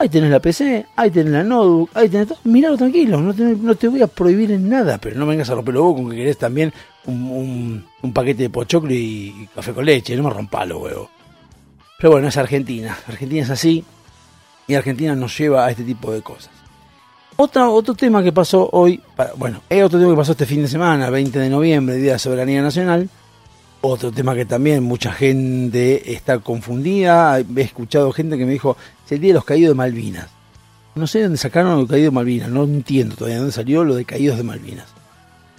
Ahí 0.03 0.09
tenés 0.09 0.31
la 0.31 0.41
PC, 0.41 0.85
ahí 0.97 1.09
tenés 1.11 1.31
la 1.31 1.43
notebook, 1.45 1.89
ahí 1.93 2.09
tenés 2.09 2.27
todo. 2.27 2.37
Miralo 2.43 2.75
tranquilo, 2.75 3.21
no 3.21 3.33
te, 3.33 3.87
voy 3.87 4.01
a 4.01 4.07
prohibir 4.07 4.51
en 4.51 4.67
nada, 4.67 4.97
pero 4.97 5.17
no 5.17 5.25
vengas 5.25 5.49
a 5.49 5.55
romper 5.55 5.75
los 5.75 5.81
huevos 5.81 6.01
con 6.01 6.09
que 6.09 6.17
querés 6.17 6.37
también 6.37 6.73
un, 7.05 7.85
paquete 8.13 8.43
de 8.43 8.49
pochoclo 8.49 8.93
y, 8.93 9.47
café 9.55 9.71
con 9.71 9.85
leche. 9.85 10.17
No 10.17 10.23
me 10.23 10.29
rompa 10.29 10.65
los 10.65 10.81
huevos. 10.81 11.07
Pero 11.97 12.11
bueno, 12.11 12.27
es 12.27 12.35
Argentina. 12.35 12.97
Argentina 13.07 13.43
es 13.43 13.49
así 13.49 13.85
y 14.67 14.75
Argentina 14.75 15.15
nos 15.15 15.37
lleva 15.37 15.65
a 15.65 15.71
este 15.71 15.85
tipo 15.85 16.11
de 16.11 16.21
cosas. 16.21 16.51
Otra, 17.37 17.69
otro 17.69 17.93
tema 17.93 18.21
que 18.21 18.33
pasó 18.33 18.69
hoy, 18.73 18.99
bueno, 19.37 19.61
es 19.69 19.81
otro 19.85 19.99
tema 19.99 20.11
que 20.11 20.17
pasó 20.17 20.33
este 20.33 20.45
fin 20.45 20.63
de 20.63 20.67
semana, 20.67 21.09
20 21.09 21.39
de 21.39 21.49
noviembre, 21.49 21.95
Día 21.95 22.11
de 22.11 22.19
Soberanía 22.19 22.61
Nacional. 22.61 23.09
Otro 23.85 24.13
tema 24.13 24.33
que 24.33 24.45
también 24.45 24.81
mucha 24.81 25.11
gente 25.11 26.13
está 26.13 26.39
confundida. 26.39 27.37
He 27.39 27.61
escuchado 27.61 28.13
gente 28.13 28.37
que 28.37 28.45
me 28.45 28.53
dijo, 28.53 28.77
el 29.13 29.21
Día 29.21 29.29
de 29.29 29.35
los 29.35 29.45
Caídos 29.45 29.69
de 29.69 29.75
Malvinas. 29.75 30.27
No 30.95 31.07
sé 31.07 31.23
dónde 31.23 31.37
sacaron 31.37 31.75
lo 31.75 31.81
de 31.83 31.87
caído 31.87 32.11
de 32.11 32.15
Malvinas, 32.15 32.49
no 32.49 32.63
entiendo 32.65 33.15
todavía 33.15 33.39
dónde 33.39 33.51
salió 33.51 33.83
lo 33.83 33.95
de 33.95 34.05
caídos 34.05 34.37
de 34.37 34.43
Malvinas. 34.43 34.85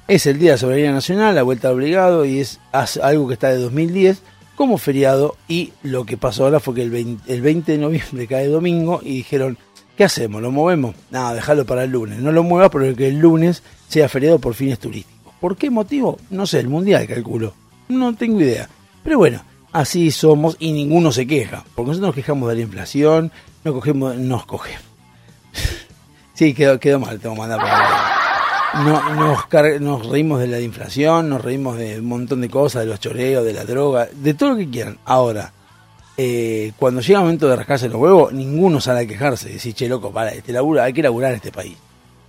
Es 0.06 0.26
el 0.26 0.38
Día 0.38 0.52
de 0.52 0.58
Soberanía 0.58 0.92
Nacional, 0.92 1.34
la 1.34 1.42
vuelta 1.42 1.68
al 1.68 1.74
obligado, 1.74 2.24
y 2.24 2.38
es 2.38 2.60
algo 3.02 3.26
que 3.26 3.34
está 3.34 3.48
de 3.48 3.58
2010 3.58 4.22
como 4.54 4.78
feriado. 4.78 5.36
Y 5.48 5.72
lo 5.82 6.04
que 6.04 6.16
pasó 6.16 6.44
ahora 6.44 6.60
fue 6.60 6.74
que 6.74 6.82
el 6.82 6.90
20, 6.90 7.32
el 7.32 7.40
20 7.40 7.72
de 7.72 7.78
noviembre 7.78 8.26
cae 8.28 8.46
domingo 8.46 9.00
y 9.02 9.16
dijeron, 9.16 9.58
¿qué 9.96 10.04
hacemos? 10.04 10.42
¿Lo 10.42 10.52
movemos? 10.52 10.94
Nada, 11.10 11.34
déjalo 11.34 11.64
para 11.64 11.84
el 11.84 11.90
lunes. 11.90 12.18
No 12.18 12.32
lo 12.32 12.42
muevas, 12.42 12.70
pero 12.70 12.94
que 12.94 13.08
el 13.08 13.18
lunes 13.18 13.62
sea 13.88 14.08
feriado 14.08 14.38
por 14.38 14.54
fines 14.54 14.78
turísticos. 14.78 15.32
¿Por 15.40 15.56
qué 15.56 15.70
motivo? 15.70 16.18
No 16.30 16.46
sé, 16.46 16.60
el 16.60 16.68
mundial 16.68 17.06
calculo. 17.06 17.54
No 17.88 18.14
tengo 18.14 18.40
idea. 18.40 18.68
Pero 19.02 19.18
bueno, 19.18 19.42
así 19.74 20.10
somos 20.10 20.56
y 20.58 20.72
ninguno 20.72 21.12
se 21.12 21.26
queja. 21.26 21.64
Porque 21.74 21.88
nosotros 21.88 22.08
nos 22.08 22.14
quejamos 22.14 22.48
de 22.48 22.54
la 22.54 22.62
inflación, 22.62 23.30
no 23.64 23.74
cogemos, 23.74 24.16
nos 24.16 24.46
cogemos. 24.46 24.84
sí, 26.34 26.54
quedó, 26.54 26.98
mal, 26.98 27.20
tengo 27.20 27.34
que 27.34 27.40
mandar 27.40 27.60
para 27.60 28.24
no, 28.82 29.14
nos, 29.14 29.80
nos 29.80 30.06
reímos 30.06 30.40
de 30.40 30.48
la 30.48 30.60
inflación, 30.60 31.28
nos 31.28 31.42
reímos 31.42 31.76
de 31.76 32.00
un 32.00 32.06
montón 32.06 32.40
de 32.40 32.48
cosas, 32.48 32.82
de 32.82 32.88
los 32.88 32.98
choreos, 32.98 33.44
de 33.44 33.52
la 33.52 33.64
droga, 33.64 34.08
de 34.10 34.34
todo 34.34 34.50
lo 34.50 34.56
que 34.56 34.68
quieran. 34.68 34.98
Ahora, 35.04 35.52
eh, 36.16 36.72
cuando 36.76 37.00
llega 37.00 37.20
el 37.20 37.24
momento 37.24 37.48
de 37.48 37.56
rascarse 37.56 37.88
los 37.88 38.00
huevos, 38.00 38.32
ninguno 38.32 38.80
sale 38.80 39.00
a 39.00 39.06
quejarse 39.06 39.48
decir, 39.48 39.74
che, 39.74 39.88
loco, 39.88 40.12
para, 40.12 40.32
este 40.32 40.52
labura, 40.52 40.84
hay 40.84 40.92
que 40.92 41.02
laburar 41.02 41.34
este 41.34 41.52
país. 41.52 41.76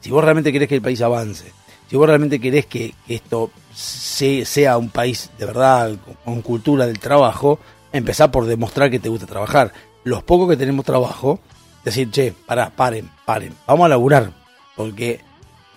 Si 0.01 0.11
vos 0.11 0.23
realmente 0.23 0.51
querés 0.51 0.69
que 0.69 0.75
el 0.75 0.81
país 0.81 1.01
avance, 1.01 1.45
si 1.89 1.95
vos 1.95 2.07
realmente 2.07 2.39
querés 2.39 2.67
que, 2.67 2.93
esto 3.07 3.49
sea 3.75 4.77
un 4.77 4.89
país 4.89 5.29
de 5.37 5.45
verdad, 5.45 5.91
con, 6.23 6.41
cultura 6.41 6.87
del 6.87 6.99
trabajo, 6.99 7.59
empezá 7.91 8.31
por 8.31 8.45
demostrar 8.45 8.89
que 8.89 8.99
te 8.99 9.09
gusta 9.09 9.25
trabajar. 9.25 9.73
Los 10.03 10.23
pocos 10.23 10.49
que 10.49 10.57
tenemos 10.57 10.85
trabajo, 10.85 11.39
decir, 11.83 12.09
che, 12.11 12.33
pará, 12.45 12.69
paren, 12.69 13.09
paren, 13.25 13.53
vamos 13.67 13.85
a 13.85 13.89
laburar, 13.89 14.31
porque 14.75 15.19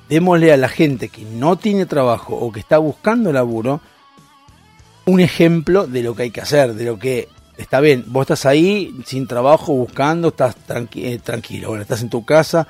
démosle 0.09 0.53
a 0.53 0.57
la 0.57 0.69
gente 0.69 1.09
que 1.09 1.23
no 1.25 1.57
tiene 1.57 1.87
trabajo 1.87 2.35
o 2.35 2.53
que 2.53 2.61
está 2.61 2.79
buscando 2.79 3.33
laburo 3.33 3.81
un 5.07 5.21
ejemplo 5.21 5.87
de 5.87 6.03
lo 6.03 6.15
que 6.15 6.25
hay 6.25 6.31
que 6.31 6.41
hacer, 6.41 6.75
de 6.75 6.85
lo 6.85 6.99
que 6.99 7.29
está 7.57 7.81
bien, 7.81 8.05
vos 8.09 8.23
estás 8.23 8.47
ahí 8.47 8.95
sin 9.07 9.27
trabajo, 9.27 9.73
buscando, 9.73 10.29
estás 10.29 10.57
eh, 10.95 11.19
tranquilo, 11.23 11.69
bueno, 11.69 11.83
estás 11.83 12.03
en 12.03 12.11
tu 12.11 12.25
casa 12.25 12.69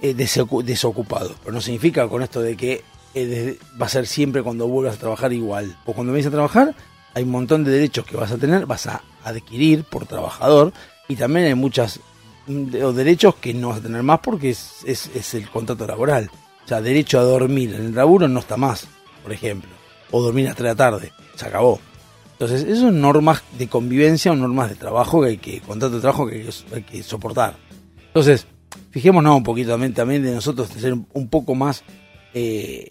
eh, 0.00 0.14
desocu- 0.16 0.62
desocupado, 0.62 1.34
pero 1.42 1.52
no 1.52 1.60
significa 1.60 2.08
con 2.08 2.22
esto 2.22 2.40
de 2.40 2.56
que 2.56 2.82
eh, 3.14 3.58
va 3.80 3.86
a 3.86 3.88
ser 3.88 4.06
siempre 4.06 4.42
cuando 4.42 4.66
vuelvas 4.66 4.96
a 4.96 4.98
trabajar 4.98 5.32
igual. 5.32 5.76
O 5.84 5.92
cuando 5.92 6.12
vienes 6.12 6.26
a 6.26 6.30
trabajar, 6.30 6.74
hay 7.14 7.22
un 7.22 7.30
montón 7.30 7.64
de 7.64 7.70
derechos 7.70 8.04
que 8.04 8.16
vas 8.16 8.30
a 8.30 8.36
tener, 8.36 8.66
vas 8.66 8.86
a 8.86 9.02
adquirir 9.24 9.84
por 9.84 10.06
trabajador 10.06 10.72
y 11.08 11.16
también 11.16 11.46
hay 11.46 11.54
muchos 11.54 12.00
derechos 12.46 13.36
que 13.36 13.54
no 13.54 13.68
vas 13.68 13.78
a 13.78 13.82
tener 13.82 14.02
más 14.02 14.20
porque 14.20 14.50
es, 14.50 14.84
es, 14.84 15.34
el 15.34 15.48
contrato 15.48 15.86
laboral. 15.86 16.30
O 16.64 16.68
sea, 16.68 16.80
derecho 16.80 17.18
a 17.18 17.22
dormir 17.22 17.74
en 17.74 17.86
el 17.86 17.94
laburo 17.94 18.28
no 18.28 18.40
está 18.40 18.56
más, 18.56 18.86
por 19.22 19.32
ejemplo. 19.32 19.70
O 20.10 20.22
dormir 20.22 20.48
hasta 20.48 20.64
la 20.64 20.74
tarde, 20.74 21.12
se 21.34 21.46
acabó. 21.46 21.80
Entonces, 22.32 22.64
esas 22.64 22.80
son 22.80 23.00
normas 23.00 23.42
de 23.58 23.66
convivencia 23.66 24.30
o 24.30 24.36
normas 24.36 24.68
de 24.68 24.76
trabajo 24.76 25.22
que 25.22 25.28
hay 25.28 25.38
que, 25.38 25.60
contrato 25.60 25.94
de 25.94 26.00
trabajo 26.02 26.26
que 26.26 26.50
hay 26.74 26.82
que, 26.82 27.02
soportar. 27.02 27.56
Entonces, 28.08 28.46
fijémonos 28.90 29.36
un 29.36 29.42
poquito 29.42 29.70
también, 29.70 29.94
también 29.94 30.22
de 30.22 30.34
nosotros 30.34 30.72
de 30.74 30.80
ser 30.80 30.92
un 30.92 31.28
poco 31.28 31.54
más 31.54 31.82
eh, 32.38 32.90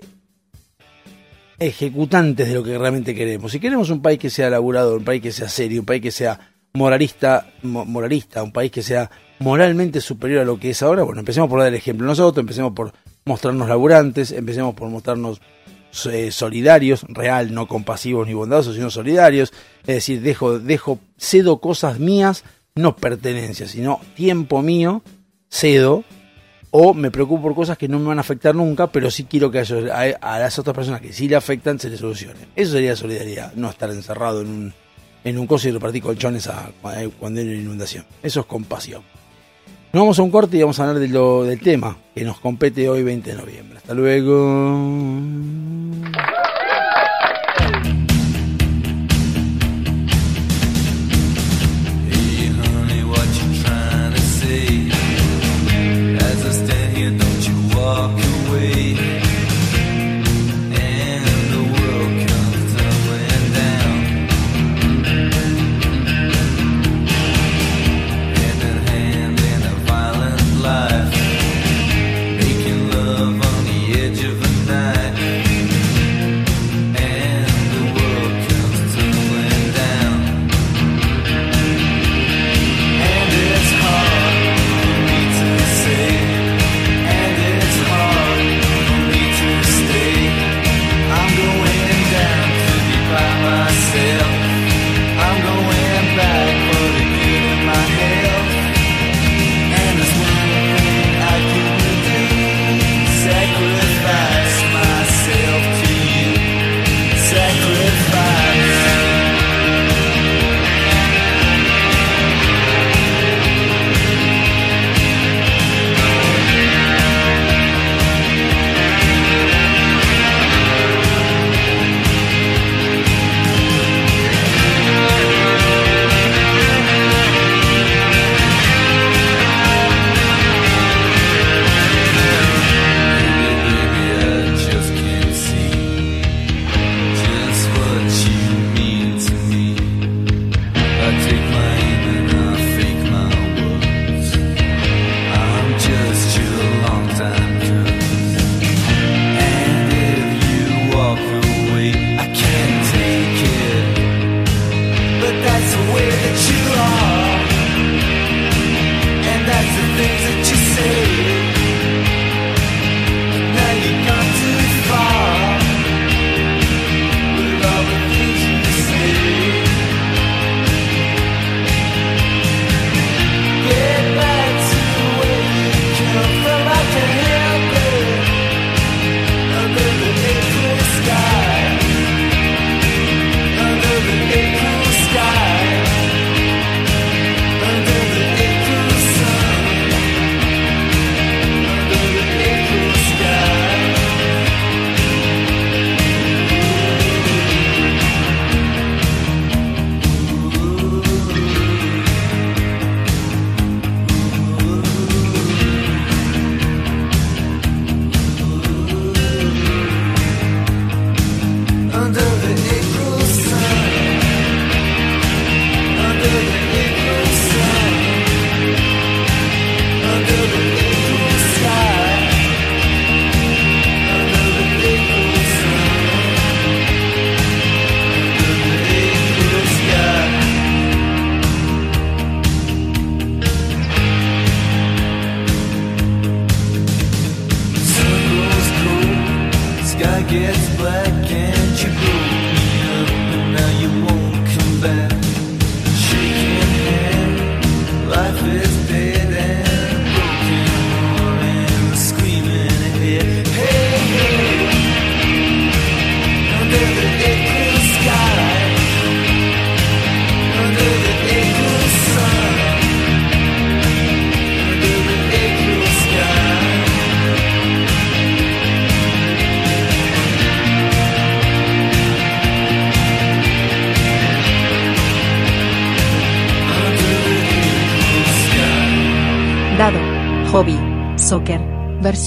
ejecutantes 1.60 2.48
de 2.48 2.54
lo 2.56 2.64
que 2.64 2.78
realmente 2.78 3.14
queremos. 3.16 3.52
Si 3.52 3.60
queremos 3.60 3.90
un 3.92 4.02
país 4.02 4.20
que 4.20 4.30
sea 4.30 4.50
laburador, 4.50 4.98
un 4.98 5.06
país 5.06 5.22
que 5.22 5.32
sea 5.32 5.48
serio, 5.48 5.82
un 5.82 5.86
país 5.86 6.02
que 6.02 6.12
sea 6.12 6.40
moralista, 6.74 7.54
mo- 7.62 7.86
moralista, 7.86 8.44
un 8.44 8.52
país 8.52 8.72
que 8.72 8.82
sea 8.82 9.10
moralmente 9.40 10.02
superior 10.02 10.42
a 10.42 10.46
lo 10.46 10.60
que 10.60 10.72
es 10.72 10.82
ahora, 10.82 11.04
bueno, 11.04 11.20
empecemos 11.20 11.50
por 11.50 11.60
dar 11.60 11.70
el 11.70 11.76
ejemplo 11.76 12.08
nosotros, 12.08 12.42
empecemos 12.42 12.74
por 12.74 12.92
mostrarnos 13.26 13.70
laburantes, 13.70 14.32
empecemos 14.32 14.74
por 14.76 14.90
mostrarnos 14.90 15.40
eh, 16.12 16.32
solidarios, 16.32 17.06
real, 17.08 17.54
no 17.54 17.68
compasivos 17.68 18.28
ni 18.28 18.34
bondadosos, 18.34 18.76
sino 18.76 18.90
solidarios, 18.90 19.54
es 19.82 19.96
decir, 19.96 20.22
dejo, 20.22 20.60
dejo, 20.60 21.00
cedo 21.18 21.62
cosas 21.62 22.00
mías, 22.00 22.44
no 22.76 22.96
pertenencias, 22.98 23.72
sino 23.72 24.02
tiempo 24.16 24.62
mío, 24.62 25.02
cedo, 25.50 26.04
o 26.78 26.94
me 26.94 27.10
preocupo 27.10 27.44
por 27.44 27.56
cosas 27.56 27.78
que 27.78 27.88
no 27.88 28.00
me 28.00 28.08
van 28.08 28.18
a 28.18 28.22
afectar 28.22 28.54
nunca, 28.54 28.88
pero 28.88 29.10
sí 29.10 29.24
quiero 29.24 29.50
que 29.50 29.60
a, 29.60 30.40
las 30.40 30.60
otras 30.60 30.76
personas 30.76 31.00
que 31.00 31.14
sí 31.14 31.30
le 31.30 31.38
afectan 31.38 31.80
se 31.80 31.90
les 31.90 32.02
solucione. 32.02 32.40
Eso 32.54 32.74
sería 32.74 32.98
solidaridad, 32.98 33.54
no 33.54 33.70
estar 33.70 33.90
encerrado 33.92 34.42
en 34.42 34.48
un, 34.48 34.74
en 35.24 35.40
un 35.40 35.48
coso 35.48 35.70
y 35.70 35.72
repartir 35.72 36.04
colchones 36.04 36.50
cuando 36.82 37.40
hay 37.40 37.48
una 37.48 37.56
inundación. 37.56 38.04
Eso 38.22 38.42
es 38.42 38.46
compasión. 38.46 39.04
Nos 39.94 40.02
vamos 40.02 40.20
a 40.20 40.24
un 40.24 40.32
corte 40.32 40.58
y 40.58 40.62
vamos 40.64 40.78
a 40.82 40.90
hablar 40.90 41.00
del 41.00 41.62
tema 41.62 41.98
que 42.14 42.26
nos 42.26 42.42
compete 42.42 42.90
hoy 42.90 43.04
20 43.04 43.32
de 43.32 43.38
noviembre. 43.38 43.78
Hasta 43.78 43.94
luego. 43.94 45.22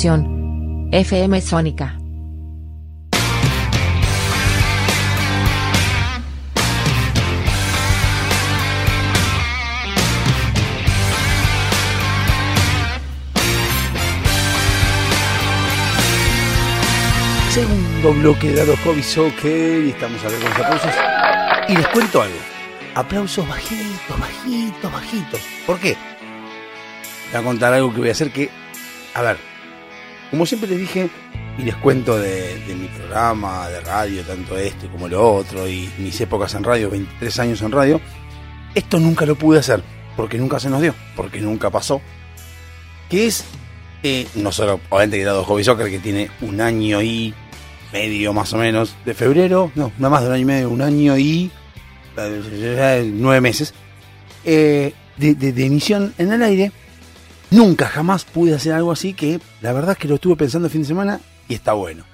FM 0.01 1.41
Sónica. 1.41 1.99
Segundo 17.51 18.13
bloque 18.13 18.51
de 18.51 18.55
Dado 18.55 18.77
Hobby 18.85 19.03
Soccer 19.03 19.85
y 19.85 19.91
estamos 19.91 20.25
acá 20.25 20.35
con 20.37 20.45
los 20.45 20.59
aplausos. 20.61 20.93
Y 21.71 21.77
les 21.77 21.89
cuento 21.89 22.23
algo. 22.23 22.37
Aplausos 22.95 23.49
bajitos, 23.49 24.21
bajitos, 24.21 24.93
bajitos. 24.93 25.41
¿Por 25.67 25.81
qué? 25.81 25.97
Voy 27.33 27.41
a 27.41 27.45
contar 27.45 27.73
algo 27.73 27.93
que 27.93 27.99
voy 27.99 28.09
a 28.11 28.13
hacer 28.13 28.31
que, 28.31 28.49
a 29.15 29.23
ver, 29.23 29.48
como 30.31 30.47
siempre 30.47 30.69
les 30.71 30.79
dije 30.81 31.09
y 31.59 31.63
les 31.63 31.75
cuento 31.77 32.19
de, 32.19 32.61
mi 32.79 32.87
programa 32.89 33.69
de 33.69 33.81
radio, 33.81 34.23
tanto 34.23 34.57
este 34.57 34.87
como 34.89 35.09
lo 35.09 35.35
otro, 35.37 35.69
y 35.69 35.91
mis 35.99 36.21
épocas 36.21 36.55
en 36.55 36.63
radio, 36.65 36.91
23 36.91 37.39
años 37.41 37.63
en 37.63 37.73
radio, 37.73 38.01
esto 38.75 38.99
nunca 39.01 39.27
lo 39.27 39.35
pude 39.35 39.59
hacer, 39.59 39.83
porque 40.17 40.39
nunca 40.39 40.61
se 40.61 40.71
nos 40.71 40.81
dio, 40.83 40.95
porque 41.17 41.41
nunca 41.41 41.71
pasó. 41.71 42.01
Que 43.09 43.27
es, 43.27 43.45
eh, 44.03 44.27
no 44.37 44.53
solo, 44.53 44.81
obviamente, 44.91 45.19
que 45.19 45.25
Dado 45.25 45.43
Hobby 45.45 45.65
Soccer, 45.65 45.91
que 45.91 45.99
tiene 45.99 46.31
un 46.43 46.61
año 46.61 47.03
y 47.03 47.35
medio 47.93 48.33
más 48.33 48.53
o 48.53 48.59
menos, 48.59 48.95
de 49.05 49.15
febrero, 49.15 49.73
no, 49.75 49.91
nada 49.99 50.11
más 50.11 50.23
de 50.23 50.29
un 50.29 50.33
año 50.35 50.43
y 50.43 50.45
medio, 50.45 50.71
un 50.71 50.83
año 50.83 51.19
y 51.19 51.51
eh, 52.17 53.11
nueve 53.15 53.41
meses, 53.41 53.75
eh, 54.45 54.93
de, 55.17 55.35
de- 55.35 55.53
de 55.53 55.67
emisión 55.67 56.15
en 56.19 56.33
el 56.33 56.43
aire, 56.43 56.71
nunca 57.51 57.87
jamás 57.87 58.25
pude 58.25 58.55
hacer 58.55 58.73
algo 58.73 58.93
así 58.93 59.15
que 59.15 59.41
la 59.61 59.73
verdad 59.73 59.93
es 59.93 59.99
que 59.99 60.09
lo 60.09 60.17
estuve 60.17 60.37
pensando 60.37 60.67
el 60.67 60.73
fin 60.73 60.83
de 60.83 60.89
semana 60.89 61.21
y 61.49 61.55
está 61.55 61.73
bueno. 61.73 62.05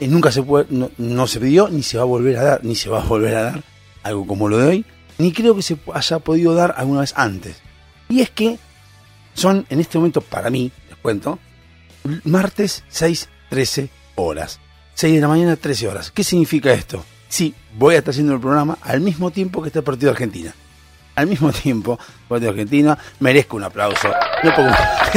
Eh, 0.00 0.08
nunca 0.08 0.32
se 0.32 0.42
puede, 0.42 0.66
no, 0.70 0.90
no 0.98 1.26
se 1.26 1.40
pidió, 1.40 1.68
ni 1.68 1.82
se 1.82 1.96
va 1.96 2.02
a 2.02 2.06
volver 2.06 2.36
a 2.36 2.42
dar, 2.42 2.64
ni 2.64 2.74
se 2.74 2.88
va 2.88 3.00
a 3.00 3.04
volver 3.04 3.34
a 3.36 3.42
dar 3.42 3.62
algo 4.02 4.26
como 4.26 4.48
lo 4.48 4.58
de 4.58 4.66
hoy, 4.66 4.84
ni 5.18 5.32
creo 5.32 5.54
que 5.54 5.62
se 5.62 5.78
haya 5.94 6.18
podido 6.18 6.54
dar 6.54 6.74
alguna 6.76 7.00
vez 7.00 7.12
antes. 7.16 7.56
Y 8.08 8.20
es 8.20 8.30
que 8.30 8.58
son 9.34 9.66
en 9.70 9.80
este 9.80 9.98
momento 9.98 10.20
para 10.20 10.50
mí, 10.50 10.70
les 10.88 10.98
cuento, 10.98 11.38
martes 12.24 12.84
6, 12.88 13.28
13 13.50 13.90
horas. 14.16 14.60
6 14.94 15.14
de 15.14 15.20
la 15.20 15.28
mañana, 15.28 15.56
13 15.56 15.88
horas. 15.88 16.10
¿Qué 16.10 16.24
significa 16.24 16.72
esto? 16.72 17.04
Sí, 17.28 17.54
voy 17.78 17.94
a 17.94 17.98
estar 17.98 18.12
haciendo 18.12 18.34
el 18.34 18.40
programa 18.40 18.78
al 18.82 19.00
mismo 19.00 19.30
tiempo 19.30 19.62
que 19.62 19.68
está 19.68 19.78
el 19.78 19.84
partido 19.84 20.10
de 20.10 20.16
Argentina. 20.16 20.54
Al 21.14 21.26
mismo 21.26 21.52
tiempo, 21.52 21.98
de 22.30 22.48
Argentina, 22.48 22.96
merezco 23.20 23.56
un 23.56 23.64
aplauso. 23.64 24.08
No, 24.42 24.54
pongo- 24.54 24.74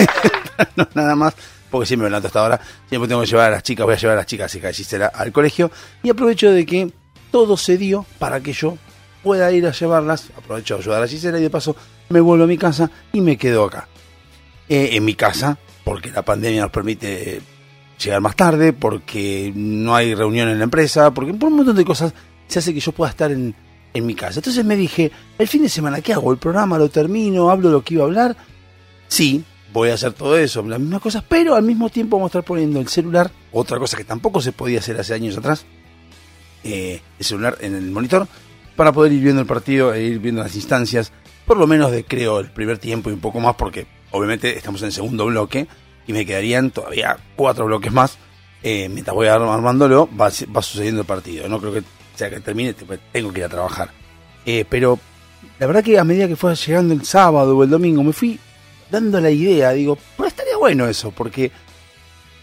no, 0.76 0.88
nada 0.94 1.16
más, 1.16 1.34
porque 1.70 1.86
siempre 1.88 2.06
me 2.06 2.10
levanto 2.10 2.28
hasta 2.28 2.40
ahora. 2.42 2.60
Siempre 2.90 3.08
tengo 3.08 3.22
que 3.22 3.28
llevar 3.28 3.48
a 3.48 3.56
las 3.56 3.64
chicas, 3.64 3.86
voy 3.86 3.96
a 3.96 3.98
llevar 3.98 4.18
a 4.18 4.20
las 4.22 4.26
chicas, 4.26 4.54
hija 4.56 4.68
de 4.68 4.74
Gisela, 4.74 5.08
al 5.08 5.32
colegio. 5.32 5.72
Y 6.04 6.10
aprovecho 6.10 6.52
de 6.52 6.66
que 6.66 6.92
todo 7.32 7.56
se 7.58 7.78
dio 7.78 8.06
para 8.20 8.42
que 8.42 8.52
yo 8.54 8.78
pueda 9.24 9.52
ir 9.52 9.66
a 9.68 9.72
llevarlas. 9.72 10.30
Aprovecho 10.38 10.76
de 10.76 10.82
ayudar 10.82 11.04
a 11.04 11.08
Gisela 11.08 11.40
y 11.40 11.42
de 11.44 11.50
paso 11.50 11.76
me 12.10 12.20
vuelvo 12.20 12.44
a 12.44 12.48
mi 12.48 12.58
casa 12.58 12.92
y 13.14 13.22
me 13.22 13.38
quedo 13.38 13.64
acá 13.66 13.88
eh, 14.70 14.90
en 14.94 15.04
mi 15.06 15.16
casa, 15.16 15.58
porque 15.84 16.12
la 16.12 16.22
pandemia 16.24 16.62
nos 16.62 16.72
permite 16.72 17.38
eh, 17.38 17.42
llegar 18.04 18.20
más 18.22 18.36
tarde, 18.36 18.74
porque 18.74 19.52
no 19.56 19.96
hay 19.96 20.14
reunión 20.14 20.50
en 20.50 20.58
la 20.58 20.66
empresa, 20.66 21.12
porque 21.12 21.34
por 21.34 21.50
un 21.50 21.56
montón 21.58 21.76
de 21.76 21.86
cosas 21.86 22.14
se 22.48 22.60
hace 22.60 22.74
que 22.74 22.80
yo 22.80 22.92
pueda 22.92 23.10
estar 23.12 23.32
en, 23.32 23.56
en 23.96 24.06
mi 24.06 24.14
casa. 24.14 24.40
Entonces 24.40 24.64
me 24.64 24.76
dije, 24.76 25.12
el 25.40 25.48
fin 25.48 25.64
de 25.64 25.70
semana, 25.70 26.02
¿qué 26.02 26.14
hago? 26.14 26.32
¿El 26.32 26.38
programa 26.38 26.78
lo 26.78 26.90
termino? 26.90 27.50
¿Hablo 27.50 27.72
lo 27.72 27.84
que 27.84 27.96
iba 27.96 28.04
a 28.04 28.06
hablar? 28.08 28.38
Sí, 29.08 29.44
voy 29.74 29.90
a 29.90 29.96
hacer 29.96 30.14
todo 30.14 30.38
eso, 30.38 30.62
las 30.64 30.80
mismas 30.80 31.02
cosas, 31.02 31.24
pero 31.28 31.56
al 31.56 31.64
mismo 31.64 31.90
tiempo 31.90 32.18
vamos 32.18 32.28
a 32.28 32.32
estar 32.40 32.44
poniendo 32.44 32.80
el 32.80 32.88
celular, 32.88 33.32
otra 33.52 33.80
cosa 33.80 33.98
que 33.98 34.04
tampoco 34.04 34.42
se 34.42 34.52
podía 34.52 34.80
hacer 34.80 35.00
hace 35.00 35.14
años 35.14 35.38
atrás, 35.38 35.66
eh, 36.64 37.02
el 37.20 37.26
celular 37.26 37.58
en 37.62 37.76
el 37.76 37.92
monitor, 37.92 38.28
para 38.76 38.92
poder 38.92 39.12
ir 39.14 39.22
viendo 39.22 39.42
el 39.42 39.48
partido 39.48 39.94
e 39.94 40.04
ir 40.04 40.20
viendo 40.20 40.42
las 40.44 40.56
instancias, 40.56 41.12
por 41.46 41.58
lo 41.58 41.68
menos 41.68 41.92
de 41.92 42.04
creo 42.04 42.40
el 42.40 42.52
primer 42.52 42.78
tiempo 42.78 43.10
y 43.10 43.14
un 43.14 43.20
poco 43.20 43.40
más, 43.40 43.56
porque 43.56 43.88
obviamente 44.12 44.58
estamos 44.58 44.82
en 44.82 44.88
el 44.88 44.94
segundo 44.94 45.26
bloque 45.26 45.68
y 46.08 46.14
me 46.14 46.26
quedarían 46.26 46.72
todavía 46.72 47.18
cuatro 47.36 47.66
bloques 47.66 47.92
más. 47.92 48.18
Eh, 48.64 48.90
mientras 48.90 49.14
voy 49.14 49.28
arm- 49.28 49.48
armándolo, 49.54 50.10
va, 50.20 50.32
va 50.56 50.62
sucediendo 50.64 51.02
el 51.02 51.08
partido. 51.08 51.48
No 51.48 51.60
creo 51.60 51.72
que 51.74 51.84
sea 52.18 52.30
que 52.30 52.40
termine, 52.40 52.74
te- 52.74 52.86
tengo 53.12 53.32
que 53.34 53.40
ir 53.40 53.46
a 53.46 53.50
trabajar. 53.50 53.90
Eh, 54.46 54.66
pero 54.70 55.00
la 55.60 55.68
verdad 55.68 55.84
que 55.84 55.98
a 56.00 56.04
medida 56.04 56.28
que 56.28 56.36
fue 56.36 56.56
llegando 56.56 56.94
el 56.94 57.04
sábado 57.06 57.58
o 57.58 57.64
el 57.64 57.70
domingo, 57.70 58.04
me 58.04 58.14
fui 58.14 58.40
dando 58.92 59.20
la 59.20 59.30
idea, 59.32 59.72
digo, 59.72 59.98
pues 60.18 60.30
estaría 60.30 60.58
bueno 60.58 60.88
eso, 60.88 61.12
porque 61.12 61.52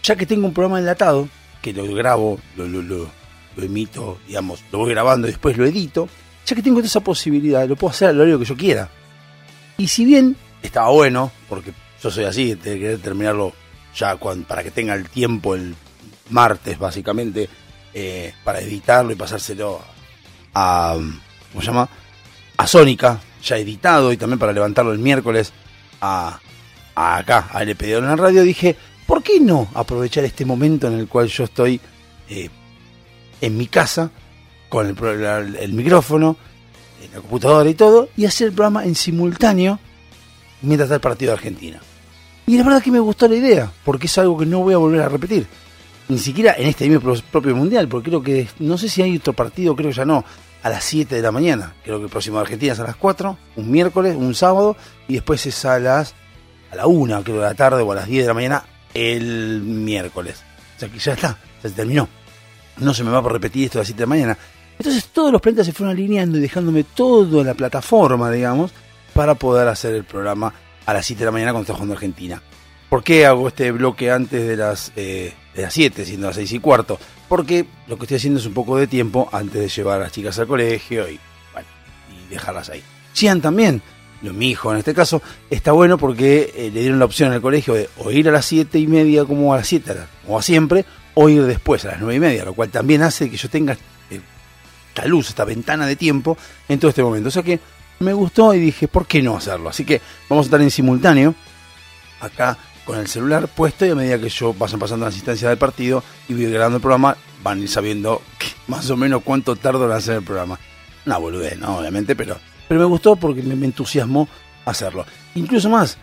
ya 0.03 0.15
que 0.15 0.25
tengo 0.25 0.45
un 0.47 0.53
programa 0.53 0.79
enlatado, 0.79 1.27
que 1.61 1.71
lo 1.73 1.85
grabo, 1.93 2.39
lo, 2.57 2.67
lo, 2.67 2.81
lo, 2.81 3.09
emito, 3.57 4.19
digamos, 4.27 4.61
lo 4.71 4.79
voy 4.79 4.89
grabando 4.91 5.27
y 5.27 5.31
después 5.31 5.57
lo 5.57 5.65
edito, 5.65 6.09
ya 6.45 6.55
que 6.55 6.61
tengo 6.61 6.81
esa 6.81 6.99
posibilidad, 6.99 7.65
lo 7.67 7.75
puedo 7.77 7.91
hacer 7.91 8.09
a 8.09 8.13
lo 8.13 8.23
largo 8.25 8.39
que 8.39 8.45
yo 8.45 8.57
quiera. 8.57 8.89
Y 9.77 9.87
si 9.87 10.03
bien 10.05 10.35
estaba 10.61 10.89
bueno, 10.89 11.31
porque 11.47 11.71
yo 12.01 12.11
soy 12.11 12.25
así, 12.25 12.53
de 12.55 12.79
querer 12.79 12.99
terminarlo 12.99 13.53
ya 13.95 14.15
cuan- 14.17 14.43
para 14.43 14.61
que 14.63 14.71
tenga 14.71 14.93
el 14.95 15.07
tiempo 15.07 15.55
el 15.55 15.73
martes, 16.29 16.77
básicamente, 16.77 17.47
eh, 17.93 18.33
para 18.43 18.59
editarlo 18.59 19.11
y 19.11 19.15
pasárselo 19.15 19.81
a, 20.53 20.95
¿cómo 21.51 21.61
se 21.61 21.67
llama? 21.67 21.89
A 22.57 22.67
Sónica, 22.67 23.19
ya 23.43 23.57
editado, 23.57 24.11
y 24.11 24.17
también 24.17 24.39
para 24.39 24.53
levantarlo 24.53 24.91
el 24.91 24.99
miércoles 24.99 25.53
a, 26.01 26.39
acá, 26.95 27.49
a 27.51 27.63
LPD 27.63 27.97
en 27.97 28.05
la 28.05 28.15
radio, 28.15 28.43
dije, 28.43 28.75
¿por 29.05 29.23
qué 29.23 29.39
no 29.39 29.69
aprovechar 29.73 30.23
este 30.23 30.45
momento 30.45 30.87
en 30.87 30.93
el 30.93 31.07
cual 31.07 31.27
yo 31.27 31.43
estoy 31.43 31.79
eh, 32.29 32.49
en 33.41 33.57
mi 33.57 33.67
casa, 33.67 34.11
con 34.69 34.87
el, 34.87 35.55
el 35.55 35.73
micrófono, 35.73 36.37
la 37.13 37.21
computadora 37.21 37.69
y 37.69 37.75
todo, 37.75 38.09
y 38.15 38.25
hacer 38.25 38.47
el 38.47 38.53
programa 38.53 38.85
en 38.85 38.95
simultáneo 38.95 39.79
mientras 40.61 40.87
está 40.87 40.95
el 40.95 41.01
partido 41.01 41.31
de 41.31 41.37
Argentina. 41.37 41.79
Y 42.45 42.57
la 42.57 42.63
verdad 42.63 42.81
que 42.81 42.91
me 42.91 42.99
gustó 42.99 43.27
la 43.27 43.35
idea, 43.35 43.71
porque 43.85 44.07
es 44.07 44.17
algo 44.17 44.37
que 44.37 44.45
no 44.45 44.59
voy 44.59 44.73
a 44.73 44.77
volver 44.77 45.01
a 45.01 45.09
repetir. 45.09 45.47
Ni 46.09 46.17
siquiera 46.17 46.53
en 46.57 46.67
este 46.67 46.87
mismo 46.87 47.01
pro- 47.01 47.21
propio 47.31 47.55
mundial, 47.55 47.87
porque 47.87 48.09
creo 48.09 48.21
que, 48.23 48.47
no 48.59 48.77
sé 48.77 48.89
si 48.89 49.01
hay 49.01 49.15
otro 49.17 49.33
partido, 49.33 49.75
creo 49.75 49.89
que 49.89 49.95
ya 49.95 50.05
no, 50.05 50.23
a 50.61 50.69
las 50.69 50.83
7 50.83 51.15
de 51.15 51.21
la 51.21 51.31
mañana. 51.31 51.73
Creo 51.83 51.97
que 51.99 52.05
el 52.05 52.09
próximo 52.09 52.37
de 52.37 52.41
Argentina 52.43 52.73
es 52.73 52.79
a 52.79 52.83
las 52.83 52.95
4, 52.97 53.37
un 53.55 53.71
miércoles, 53.71 54.15
un 54.17 54.35
sábado, 54.35 54.75
y 55.07 55.13
después 55.15 55.45
es 55.45 55.63
a 55.65 55.79
las 55.79 56.13
a 56.71 56.75
la 56.75 56.87
1, 56.87 57.23
creo, 57.23 57.35
de 57.37 57.41
la 57.43 57.53
tarde 57.53 57.81
o 57.83 57.91
a 57.91 57.95
las 57.95 58.07
10 58.07 58.23
de 58.23 58.27
la 58.27 58.33
mañana 58.33 58.65
el 58.93 59.61
miércoles. 59.61 60.41
O 60.75 60.79
sea 60.79 60.89
que 60.89 60.97
ya 60.99 61.13
está, 61.13 61.37
ya 61.61 61.69
se 61.69 61.75
terminó. 61.75 62.07
No 62.77 62.93
se 62.93 63.03
me 63.03 63.11
va 63.11 63.19
a 63.19 63.21
repetir 63.21 63.65
esto 63.65 63.77
a 63.77 63.81
las 63.81 63.87
7 63.87 63.97
de 63.99 64.03
la 64.05 64.09
mañana. 64.09 64.37
Entonces 64.79 65.05
todos 65.13 65.31
los 65.31 65.39
planetas 65.39 65.67
se 65.67 65.71
fueron 65.73 65.93
alineando 65.95 66.37
y 66.37 66.41
dejándome 66.41 66.83
todo 66.83 67.41
en 67.41 67.47
la 67.47 67.53
plataforma, 67.53 68.31
digamos, 68.31 68.71
para 69.13 69.35
poder 69.35 69.67
hacer 69.67 69.93
el 69.93 70.03
programa 70.03 70.51
a 70.85 70.93
las 70.93 71.05
7 71.05 71.19
de 71.19 71.25
la 71.25 71.31
mañana 71.31 71.51
cuando 71.51 71.63
está 71.63 71.73
jugando 71.75 71.93
Argentina. 71.93 72.41
¿Por 72.93 73.03
qué 73.03 73.25
hago 73.25 73.47
este 73.47 73.71
bloque 73.71 74.11
antes 74.11 74.47
de 74.47 74.55
las, 74.55 74.91
eh, 74.95 75.33
de 75.55 75.63
las 75.63 75.73
7, 75.73 76.05
siendo 76.05 76.27
las 76.27 76.35
6 76.35 76.51
y 76.51 76.59
cuarto? 76.59 76.99
Porque 77.27 77.65
lo 77.87 77.97
que 77.97 78.03
estoy 78.03 78.17
haciendo 78.17 78.39
es 78.39 78.45
un 78.45 78.53
poco 78.53 78.77
de 78.77 78.85
tiempo 78.85 79.27
antes 79.31 79.59
de 79.59 79.67
llevar 79.67 79.99
a 79.99 80.03
las 80.03 80.11
chicas 80.11 80.37
al 80.37 80.45
colegio 80.45 81.09
y, 81.09 81.19
dejarlas 82.29 82.69
ahí. 82.69 82.83
Gian 83.15 83.41
también, 83.41 83.81
lo, 84.21 84.31
mi 84.31 84.51
hijo 84.51 84.71
en 84.71 84.77
este 84.77 84.93
caso, 84.93 85.23
está 85.49 85.71
bueno 85.71 85.97
porque 85.97 86.53
eh, 86.55 86.69
le 86.71 86.81
dieron 86.81 86.99
la 86.99 87.05
opción 87.05 87.33
el 87.33 87.41
colegio 87.41 87.73
de 87.73 87.89
o 87.97 88.11
ir 88.11 88.29
a 88.29 88.31
las 88.31 88.45
7 88.45 88.77
y 88.77 88.85
media 88.85 89.25
como 89.25 89.55
a 89.55 89.57
las 89.57 89.67
7, 89.69 89.95
como 90.23 90.37
a 90.37 90.43
siempre, 90.43 90.85
o 91.15 91.29
ir 91.29 91.45
después 91.45 91.83
a 91.85 91.93
las 91.93 91.99
9 91.99 92.13
y 92.13 92.19
media, 92.19 92.45
lo 92.45 92.53
cual 92.53 92.69
también 92.69 93.01
hace 93.01 93.27
que 93.27 93.37
yo 93.37 93.49
tenga 93.49 93.73
eh, 93.73 94.21
esta 94.89 95.07
luz, 95.07 95.29
esta 95.29 95.45
ventana 95.45 95.87
de 95.87 95.95
tiempo 95.95 96.37
en 96.69 96.79
todo 96.79 96.89
este 96.89 97.01
momento. 97.01 97.29
O 97.29 97.31
sea 97.31 97.41
que 97.41 97.59
me 98.01 98.13
gustó 98.13 98.53
y 98.53 98.59
dije, 98.59 98.87
¿por 98.87 99.07
qué 99.07 99.23
no 99.23 99.35
hacerlo? 99.35 99.69
Así 99.69 99.83
que 99.83 99.99
vamos 100.29 100.45
a 100.45 100.47
estar 100.47 100.61
en 100.61 100.69
simultáneo 100.69 101.33
acá 102.21 102.55
con 102.85 102.97
el 102.99 103.07
celular 103.07 103.47
puesto 103.47 103.85
y 103.85 103.89
a 103.89 103.95
medida 103.95 104.19
que 104.19 104.29
yo 104.29 104.53
vayan 104.53 104.79
pasando 104.79 105.05
las 105.05 105.15
instancias 105.15 105.49
del 105.49 105.57
partido 105.57 106.03
y 106.27 106.33
voy 106.33 106.45
grabando 106.51 106.77
el 106.77 106.81
programa, 106.81 107.15
van 107.41 107.59
a 107.59 107.61
ir 107.61 107.69
sabiendo 107.69 108.21
que- 108.37 108.47
más 108.67 108.89
o 108.89 108.97
menos 108.97 109.21
cuánto 109.23 109.55
tardo 109.55 109.85
en 109.85 109.91
hacer 109.91 110.17
el 110.17 110.23
programa. 110.23 110.59
Una 111.05 111.17
boludez, 111.17 111.57
¿no? 111.57 111.77
Obviamente, 111.77 112.15
pero, 112.15 112.37
pero 112.67 112.79
me 112.79 112.85
gustó 112.85 113.15
porque 113.15 113.41
me, 113.43 113.65
entusiasmó 113.65 114.27
hacerlo. 114.65 115.05
Incluso 115.35 115.69
más, 115.69 115.97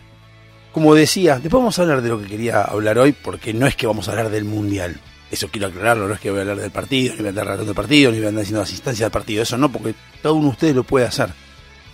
como 0.72 0.94
decía, 0.94 1.34
después 1.38 1.60
vamos 1.60 1.78
a 1.78 1.82
hablar 1.82 2.02
de 2.02 2.08
lo 2.10 2.20
que 2.20 2.26
quería 2.26 2.62
hablar 2.62 2.98
hoy, 2.98 3.12
porque 3.12 3.54
no 3.54 3.66
es 3.66 3.76
que 3.76 3.86
vamos 3.86 4.08
a 4.08 4.12
hablar 4.12 4.30
del 4.30 4.44
Mundial. 4.44 5.00
Eso 5.30 5.48
quiero 5.48 5.68
aclararlo, 5.68 6.08
no 6.08 6.14
es 6.14 6.20
que 6.20 6.28
voy 6.30 6.38
a 6.38 6.42
hablar 6.42 6.58
del 6.58 6.70
partido, 6.70 7.12
ni 7.14 7.18
voy 7.20 7.26
a 7.26 7.30
andar 7.30 7.44
relatando 7.46 7.70
el 7.70 7.76
partido, 7.76 8.10
ni 8.10 8.18
voy 8.18 8.26
a 8.26 8.28
andar 8.30 8.42
diciendo 8.42 8.60
las 8.60 8.70
instancias 8.72 9.06
del 9.06 9.12
partido. 9.12 9.42
Eso 9.42 9.56
no, 9.56 9.70
porque 9.70 9.94
cada 10.22 10.32
uno 10.34 10.46
de 10.46 10.50
ustedes 10.50 10.74
lo 10.74 10.82
puede 10.84 11.06
hacer. 11.06 11.30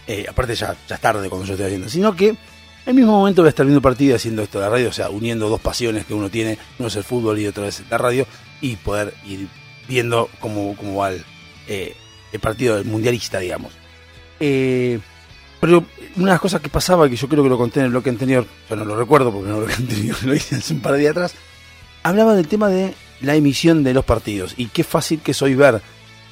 Eh, 0.07 0.25
aparte 0.29 0.55
ya, 0.55 0.75
ya 0.89 0.95
es 0.95 1.01
tarde 1.01 1.29
cuando 1.29 1.47
yo 1.47 1.53
estoy 1.53 1.67
haciendo. 1.67 1.89
Sino 1.89 2.17
que 2.17 2.35
el 2.87 2.95
mismo 2.95 3.13
momento 3.13 3.43
voy 3.43 3.49
a 3.49 3.51
estar 3.51 3.67
viendo 3.67 3.83
partido 3.83 4.17
haciendo 4.17 4.43
esto 4.43 4.59
de 4.59 4.65
la 4.65 4.71
radio, 4.71 4.89
o 4.89 4.93
sea, 4.93 5.11
uniendo 5.11 5.49
dos 5.49 5.61
pasiones 5.61 6.07
que 6.07 6.15
uno 6.15 6.31
tiene, 6.31 6.57
uno 6.79 6.89
es 6.89 6.97
el 6.97 7.05
fútbol 7.05 7.39
y 7.39 7.47
otro 7.47 7.67
es 7.67 7.83
la 7.91 7.99
radio, 7.99 8.27
y 8.61 8.77
poder 8.77 9.13
ir 9.27 9.49
viendo 9.89 10.31
cómo, 10.41 10.77
cómo 10.77 10.97
va 10.97 11.11
el, 11.11 11.25
eh, 11.67 11.97
el 12.33 12.41
partido 12.41 12.77
del 12.77 12.85
mundialista, 12.85 13.41
digamos. 13.41 13.73
Eh, 14.39 15.01
pero 15.61 15.85
una 16.17 16.27
de 16.27 16.33
las 16.33 16.41
cosas 16.41 16.61
que 16.61 16.69
pasaba, 16.69 17.09
que 17.09 17.17
yo 17.17 17.29
creo 17.29 17.43
que 17.43 17.49
lo 17.49 17.59
conté 17.59 17.81
en 17.81 17.87
el 17.87 17.91
bloque 17.91 18.11
anterior, 18.11 18.47
yo 18.71 18.77
no 18.77 18.85
lo 18.85 18.97
recuerdo 18.97 19.33
porque 19.33 19.51
no 19.51 19.61
lo 19.61 19.67
anterior 19.75 20.17
lo 20.23 20.35
hice 20.35 20.57
hace 20.57 20.75
un 20.75 20.81
par 20.81 20.93
de 20.93 21.01
días 21.01 21.11
atrás, 21.11 21.35
hablaba 22.03 22.35
del 22.35 22.47
tema 22.47 22.69
de 22.69 22.95
la 23.21 23.35
emisión 23.35 23.83
de 23.83 23.95
los 23.95 24.05
partidos 24.05 24.55
y 24.57 24.67
qué 24.67 24.85
fácil 24.85 25.21
que 25.21 25.33
es 25.33 25.43
hoy 25.43 25.55
ver 25.55 25.83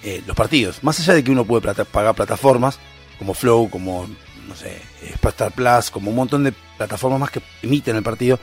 eh, 0.03 0.23
los 0.27 0.37
partidos. 0.37 0.85
Más 0.85 1.01
allá 1.01 1.15
de 1.15 1.25
que 1.25 1.31
uno 1.31 1.45
puede 1.45 1.63
pagar 1.85 2.15
plataformas 2.15 2.79
como 3.19 3.35
Flow, 3.35 3.71
como, 3.71 4.07
no 4.49 4.55
sé, 4.57 4.81
Star 5.23 5.53
Plus, 5.53 5.91
como 5.91 6.11
un 6.11 6.17
montón 6.17 6.45
de 6.45 6.53
plataformas 6.77 7.21
más 7.21 7.31
que 7.31 7.43
emiten 7.63 7.97
el 7.97 8.03
partido, 8.03 8.39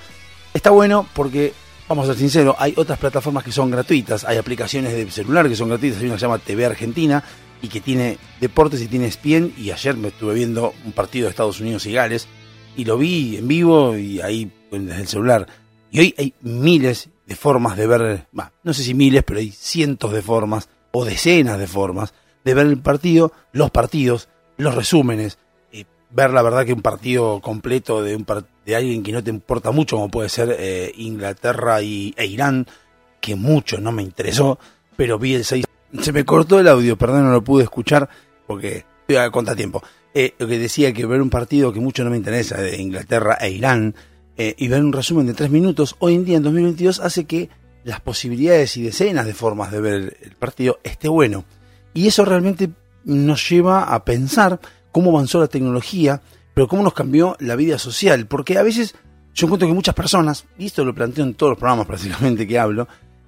está 0.54 0.70
bueno 0.70 1.08
porque, 1.14 1.54
vamos 1.88 2.06
a 2.06 2.14
ser 2.14 2.20
sinceros, 2.20 2.56
hay 2.60 2.74
otras 2.78 3.00
plataformas 3.00 3.44
que 3.44 3.52
son 3.52 3.72
gratuitas, 3.72 4.24
hay 4.24 4.38
aplicaciones 4.38 4.94
de 4.94 5.10
celular 5.12 5.48
que 5.48 5.56
son 5.56 5.70
gratuitas, 5.70 6.00
hay 6.00 6.06
una 6.06 6.16
que 6.16 6.20
se 6.20 6.26
llama 6.26 6.40
TV 6.40 6.66
Argentina 6.66 7.24
y 7.62 7.68
que 7.68 7.82
tiene 7.82 8.18
deportes 8.40 8.82
y 8.82 8.88
tiene 8.88 9.08
ESPN 9.08 9.54
y 9.58 9.72
ayer 9.72 9.96
me 9.96 10.10
estuve 10.10 10.34
viendo 10.34 10.74
un 10.86 10.92
partido 10.92 11.26
de 11.26 11.32
Estados 11.32 11.60
Unidos 11.60 11.86
y 11.86 11.94
Gales 11.94 12.28
y 12.76 12.86
lo 12.86 12.98
vi 12.98 13.38
en 13.38 13.48
vivo 13.48 13.98
y 13.98 14.22
ahí 14.22 14.52
desde 14.72 15.02
el 15.02 15.08
celular. 15.08 15.48
Y 15.92 16.00
hoy 16.00 16.16
hay 16.18 16.34
miles 16.42 17.10
de 17.28 17.36
formas 17.36 17.78
de 17.78 17.88
ver, 17.88 18.28
bah, 18.32 18.52
no 18.64 18.74
sé 18.74 18.84
si 18.84 18.94
miles, 18.94 19.24
pero 19.24 19.40
hay 19.40 19.52
cientos 19.52 20.12
de 20.14 20.22
formas 20.22 20.70
o 20.92 21.06
decenas 21.06 21.60
de 21.60 21.68
formas 21.68 22.14
de 22.44 22.54
ver 22.54 22.66
el 22.66 22.80
partido, 22.80 23.32
los 23.52 23.72
partidos, 23.72 24.30
los 24.58 24.74
resúmenes, 24.74 25.38
ver 26.13 26.32
la 26.32 26.41
verdad 26.41 26.65
que 26.65 26.74
un 26.74 26.82
partido 26.82 27.39
completo 27.41 28.04
de 28.04 28.15
un 28.15 28.26
par- 28.26 28.45
de 28.65 28.76
alguien 28.76 29.04
que 29.04 29.12
no 29.12 29.24
te 29.24 29.30
importa 29.30 29.71
mucho, 29.71 29.95
como 29.95 30.10
puede 30.12 30.30
ser 30.30 30.56
eh, 30.60 30.91
Inglaterra 30.97 31.82
y, 31.82 32.13
e 32.17 32.26
Irán, 32.26 32.67
que 33.19 33.36
mucho 33.36 33.80
no 33.80 33.91
me 33.91 34.04
interesó, 34.04 34.60
pero 34.95 35.17
vi 35.19 35.36
el 35.36 35.45
6. 35.45 35.65
Se 36.02 36.12
me 36.13 36.26
cortó 36.26 36.60
el 36.60 36.67
audio, 36.67 36.97
perdón, 36.97 37.26
no 37.26 37.32
lo 37.32 37.43
pude 37.43 37.63
escuchar 37.63 38.10
porque 38.47 38.86
estoy 39.02 39.15
a 39.17 39.30
contratiempo. 39.32 39.84
Eh, 40.13 40.34
lo 40.38 40.47
que 40.47 40.60
decía 40.60 40.91
que 40.93 41.06
ver 41.06 41.21
un 41.21 41.30
partido 41.30 41.71
que 41.71 41.80
mucho 41.80 42.04
no 42.04 42.10
me 42.10 42.17
interesa, 42.17 42.58
de 42.60 42.82
Inglaterra 42.82 43.38
e 43.39 43.50
Irán, 43.52 43.95
eh, 44.38 44.56
y 44.58 44.67
ver 44.67 44.84
un 44.84 44.93
resumen 44.93 45.28
de 45.28 45.34
tres 45.34 45.50
minutos, 45.50 45.95
hoy 46.00 46.15
en 46.15 46.26
día 46.26 46.38
en 46.38 46.43
2022 46.43 47.00
hace 47.00 47.26
que 47.26 47.50
las 47.84 48.00
posibilidades 48.02 48.76
y 48.78 48.84
decenas 48.84 49.26
de 49.26 49.34
formas 49.34 49.71
de 49.71 49.82
ver 49.82 49.93
el, 49.93 50.17
el 50.21 50.36
partido 50.36 50.80
esté 50.84 51.08
bueno. 51.08 51.45
Y 51.93 52.08
eso 52.08 52.26
realmente 52.26 52.69
nos 53.04 53.50
lleva 53.50 53.84
a 53.93 54.06
pensar 54.06 54.60
cómo 54.91 55.12
avanzó 55.12 55.39
la 55.39 55.47
tecnología, 55.47 56.21
pero 56.54 56.67
cómo 56.67 56.84
nos 56.84 56.93
cambió 56.93 57.36
la 57.39 57.56
vida 57.56 57.77
social. 57.77 58.27
Porque 58.27 58.58
a 58.58 58.63
veces 58.63 58.95
yo 59.34 59.47
encuentro 59.47 59.67
que 59.67 59.73
muchas 59.73 59.95
personas, 59.95 60.45
y 60.58 60.67
esto 60.67 60.84
lo 60.84 60.93
planteo 60.93 61.23
en 61.23 61.34
todos 61.34 61.51
los 61.51 61.60
programas 61.60 61.88
prácticamente 61.88 62.47
que 62.47 62.60
hablo, 62.60 62.88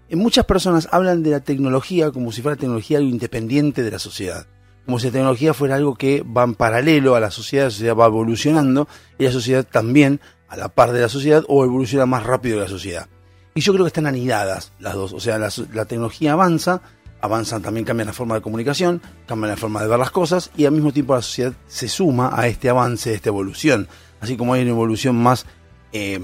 eh, 0.10 0.16
muchas 0.16 0.46
personas 0.46 0.88
hablan 0.92 1.24
de 1.24 1.32
la 1.32 1.40
tecnología 1.40 2.12
como 2.12 2.32
si 2.32 2.42
fuera 2.42 2.58
tecnología 2.58 2.98
algo 2.98 3.10
independiente 3.10 3.84
de 3.84 3.92
la 3.92 4.00
sociedad. 4.00 4.46
Como 4.86 5.00
si 5.00 5.08
la 5.08 5.14
tecnología 5.14 5.54
fuera 5.54 5.76
algo 5.76 5.96
que 5.96 6.24
va 6.24 6.44
en 6.44 6.56
paralelo 6.56 7.16
a 7.16 7.20
la 7.20 7.32
sociedad, 7.32 7.66
la 7.66 7.72
sociedad 7.72 7.96
va 7.96 8.08
evolucionando 8.08 8.88
y 9.18 9.24
la 9.24 9.32
sociedad 9.32 9.66
también 9.66 10.20
a 10.50 10.58
la 10.58 10.70
par 10.70 10.92
de 10.92 11.02
la 11.02 11.10
sociedad 11.10 11.44
o 11.48 11.64
evoluciona 11.64 12.06
más 12.06 12.24
rápido 12.24 12.58
que 12.58 12.64
la 12.64 12.70
sociedad. 12.70 13.08
Y 13.56 13.62
yo 13.62 13.74
creo 13.74 13.86
que 13.86 13.90
están 13.90 14.08
anidadas 14.08 14.74
las 14.80 14.94
dos. 14.96 15.14
O 15.14 15.20
sea, 15.20 15.38
la, 15.38 15.86
tecnología 15.86 16.34
avanza, 16.34 16.82
avanza 17.24 17.58
también 17.62 17.86
cambia 17.86 18.06
la 18.06 18.12
forma 18.12 18.36
de 18.36 18.42
comunicación, 18.42 19.02
cambia 19.26 19.52
la 19.52 19.56
forma 19.56 19.82
de 19.82 19.88
ver 19.88 19.98
las 19.98 20.12
cosas 20.12 20.52
y 20.58 20.66
al 20.66 20.74
mismo 20.74 20.92
tiempo 20.92 21.16
la 21.16 21.22
sociedad 21.22 21.54
se 21.68 21.88
suma 21.88 22.32
a 22.34 22.48
este 22.48 22.70
avance, 22.70 23.12
a 23.12 23.14
esta 23.14 23.30
evolución. 23.30 23.88
Así 24.20 24.36
como 24.36 24.54
hay 24.54 24.64
una 24.64 24.72
evolución 24.72 25.16
más, 25.16 25.46
eh, 25.94 26.20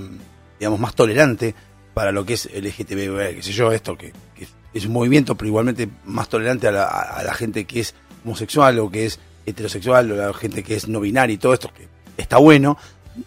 digamos, 0.59 0.77
más 0.77 0.93
tolerante 0.95 1.55
para 1.93 2.11
lo 2.11 2.25
que 2.25 2.33
es 2.33 2.49
LGTB, 2.53 3.35
qué 3.35 3.39
sé 3.41 3.53
yo, 3.53 3.71
esto 3.71 3.97
que, 3.97 4.11
que 4.35 4.45
es 4.73 4.85
un 4.85 4.91
movimiento, 4.91 5.35
pero 5.35 5.47
igualmente 5.47 5.87
más 6.03 6.27
tolerante 6.27 6.67
a 6.67 6.71
la, 6.73 6.83
a 6.83 7.23
la 7.23 7.33
gente 7.33 7.63
que 7.63 7.79
es 7.79 7.95
homosexual 8.25 8.77
o 8.79 8.91
que 8.91 9.05
es 9.05 9.21
heterosexual 9.45 10.11
o 10.11 10.17
la 10.17 10.33
gente 10.33 10.63
que 10.63 10.75
es 10.75 10.89
no 10.89 10.99
binaria 10.99 11.33
y 11.33 11.37
todo 11.37 11.53
esto, 11.53 11.71
que 11.73 11.87
está 12.17 12.35
bueno, 12.39 12.77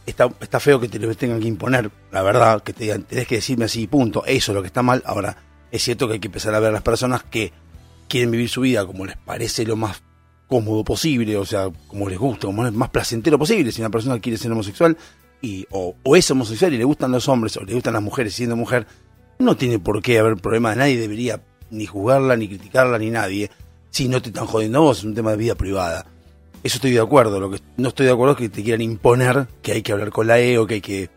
está, 0.05 0.31
está 0.41 0.61
feo 0.61 0.79
que 0.79 0.89
te 0.89 0.99
lo 0.99 1.15
tengan 1.15 1.41
que 1.41 1.49
imponer, 1.49 1.91
la 2.11 2.21
verdad, 2.21 2.63
que 2.63 2.75
te 2.75 2.85
digan, 2.85 3.05
tenés 3.05 3.27
que 3.27 3.37
decirme 3.37 3.65
así, 3.65 3.87
punto, 3.87 4.27
eso 4.27 4.53
es 4.53 4.57
lo 4.57 4.61
que 4.61 4.67
está 4.67 4.83
mal. 4.83 5.03
Ahora, 5.07 5.39
es 5.73 5.83
cierto 5.83 6.07
que 6.07 6.15
hay 6.15 6.21
que 6.21 6.29
empezar 6.29 6.55
a 6.55 6.61
ver 6.61 6.69
a 6.69 6.73
las 6.73 6.83
personas 6.83 7.25
que 7.25 7.53
quieren 8.07 8.31
vivir 8.31 8.49
su 8.49 8.61
vida 8.61 8.87
como 8.87 9.07
les 9.07 9.17
parece 9.17 9.65
lo 9.65 9.75
más 9.75 10.03
cómodo 10.47 10.85
posible, 10.85 11.35
o 11.39 11.47
sea, 11.47 11.71
como 11.89 12.11
les 12.11 12.19
gusta, 12.19 12.47
como 12.47 12.67
es 12.67 12.73
más 12.75 12.91
placentero 12.91 13.39
posible. 13.39 13.73
Si 13.73 13.81
una 13.81 13.89
persona 13.89 14.21
quiere 14.21 14.37
ser 14.37 14.53
homosexual 14.53 14.99
y, 15.41 15.67
o, 15.71 15.97
o 16.03 16.15
es 16.15 16.31
homosexual 16.31 16.75
y 16.75 16.79
le 16.79 16.85
gustan 16.85 17.11
los 17.11 17.27
hombres 17.27 17.57
o 17.57 17.65
le 17.65 17.73
gustan 17.73 17.95
las 17.95 18.03
mujeres 18.03 18.35
siendo 18.35 18.55
mujer, 18.55 18.87
no 19.39 19.57
tiene 19.57 19.79
por 19.79 20.03
qué 20.03 20.19
haber 20.19 20.37
problema 20.37 20.75
nadie, 20.75 21.01
debería 21.01 21.43
ni 21.71 21.87
juzgarla, 21.87 22.37
ni 22.37 22.49
criticarla, 22.49 22.99
ni 22.99 23.09
nadie. 23.09 23.51
Si 23.89 24.09
no 24.09 24.21
te 24.21 24.29
están 24.29 24.47
jodiendo 24.47 24.79
a 24.79 24.83
vos, 24.83 24.99
es 24.99 25.05
un 25.05 25.15
tema 25.15 25.31
de 25.31 25.39
vida 25.39 25.55
privada. 25.55 26.05
Eso 26.63 26.77
estoy 26.77 26.91
de 26.91 27.01
acuerdo. 27.01 27.41
Lo 27.41 27.51
que 27.51 27.61
no 27.79 27.89
estoy 27.89 28.05
de 28.05 28.13
acuerdo 28.13 28.33
es 28.33 28.39
que 28.39 28.49
te 28.51 28.63
quieran 28.63 28.83
imponer 28.83 29.49
que 29.63 29.73
hay 29.73 29.83
que 29.83 29.93
hablar 29.93 30.11
con 30.11 30.27
la 30.27 30.39
E 30.39 30.59
o 30.59 30.67
que 30.67 30.75
hay 30.75 30.81
que 30.83 31.05
eh, 31.05 31.11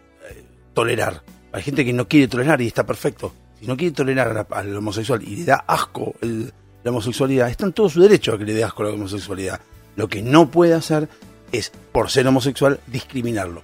tolerar. 0.73 1.23
Hay 1.51 1.61
gente 1.61 1.83
que 1.83 1.91
no 1.91 2.07
quiere 2.07 2.29
tolerar 2.29 2.61
y 2.61 2.67
está 2.67 2.85
perfecto. 2.85 3.33
No 3.65 3.77
quiere 3.77 3.93
tolerar 3.93 4.47
al 4.49 4.77
homosexual 4.77 5.21
y 5.23 5.37
le 5.37 5.45
da 5.45 5.63
asco 5.67 6.13
la 6.21 6.91
homosexualidad, 6.91 7.49
está 7.49 7.65
en 7.65 7.73
todo 7.73 7.89
su 7.89 8.01
derecho 8.01 8.33
a 8.33 8.37
que 8.37 8.45
le 8.45 8.53
dé 8.53 8.63
asco 8.63 8.83
la 8.83 8.91
homosexualidad. 8.91 9.59
Lo 9.95 10.07
que 10.07 10.21
no 10.21 10.51
puede 10.51 10.73
hacer 10.73 11.09
es, 11.51 11.71
por 11.91 12.11
ser 12.11 12.27
homosexual, 12.27 12.79
discriminarlo. 12.87 13.63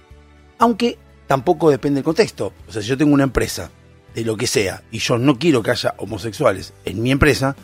Aunque 0.58 0.98
tampoco 1.26 1.70
depende 1.70 1.98
del 1.98 2.04
contexto. 2.04 2.52
O 2.68 2.72
sea, 2.72 2.82
si 2.82 2.88
yo 2.88 2.96
tengo 2.96 3.14
una 3.14 3.24
empresa 3.24 3.70
de 4.14 4.24
lo 4.24 4.36
que 4.36 4.46
sea 4.46 4.82
y 4.90 4.98
yo 4.98 5.18
no 5.18 5.38
quiero 5.38 5.62
que 5.62 5.70
haya 5.70 5.94
homosexuales 5.98 6.72
en 6.84 7.02
mi 7.02 7.10
empresa, 7.10 7.54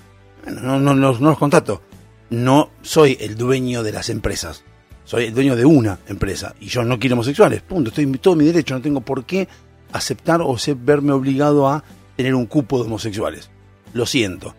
no, 0.47 0.79
no, 0.79 0.95
no, 0.95 1.13
no 1.13 1.31
los 1.31 1.39
contrato. 1.39 1.83
No 2.31 2.71
soy 2.83 3.17
el 3.21 3.37
dueño 3.37 3.83
de 3.83 3.93
las 3.93 4.11
empresas. 4.11 4.63
Soy 5.05 5.25
el 5.25 5.35
dueño 5.35 5.57
de 5.57 5.65
una 5.65 5.99
empresa 6.07 6.55
y 6.61 6.67
yo 6.67 6.85
no 6.85 6.99
quiero 6.99 7.15
homosexuales. 7.15 7.63
Punto. 7.63 7.89
Estoy 7.89 8.05
en 8.05 8.19
todo 8.19 8.37
mi 8.37 8.45
derecho. 8.45 8.75
No 8.75 8.83
tengo 8.83 9.01
por 9.01 9.25
qué 9.25 9.49
aceptar 9.93 10.41
o 10.43 10.57
verme 10.77 11.13
obligado 11.13 11.67
a 11.67 11.83
tener 12.19 12.35
un 12.35 12.47
cupo 12.47 12.81
de 12.81 12.87
homosexuales. 12.87 13.49
Lo 13.93 14.05
siento. 14.05 14.53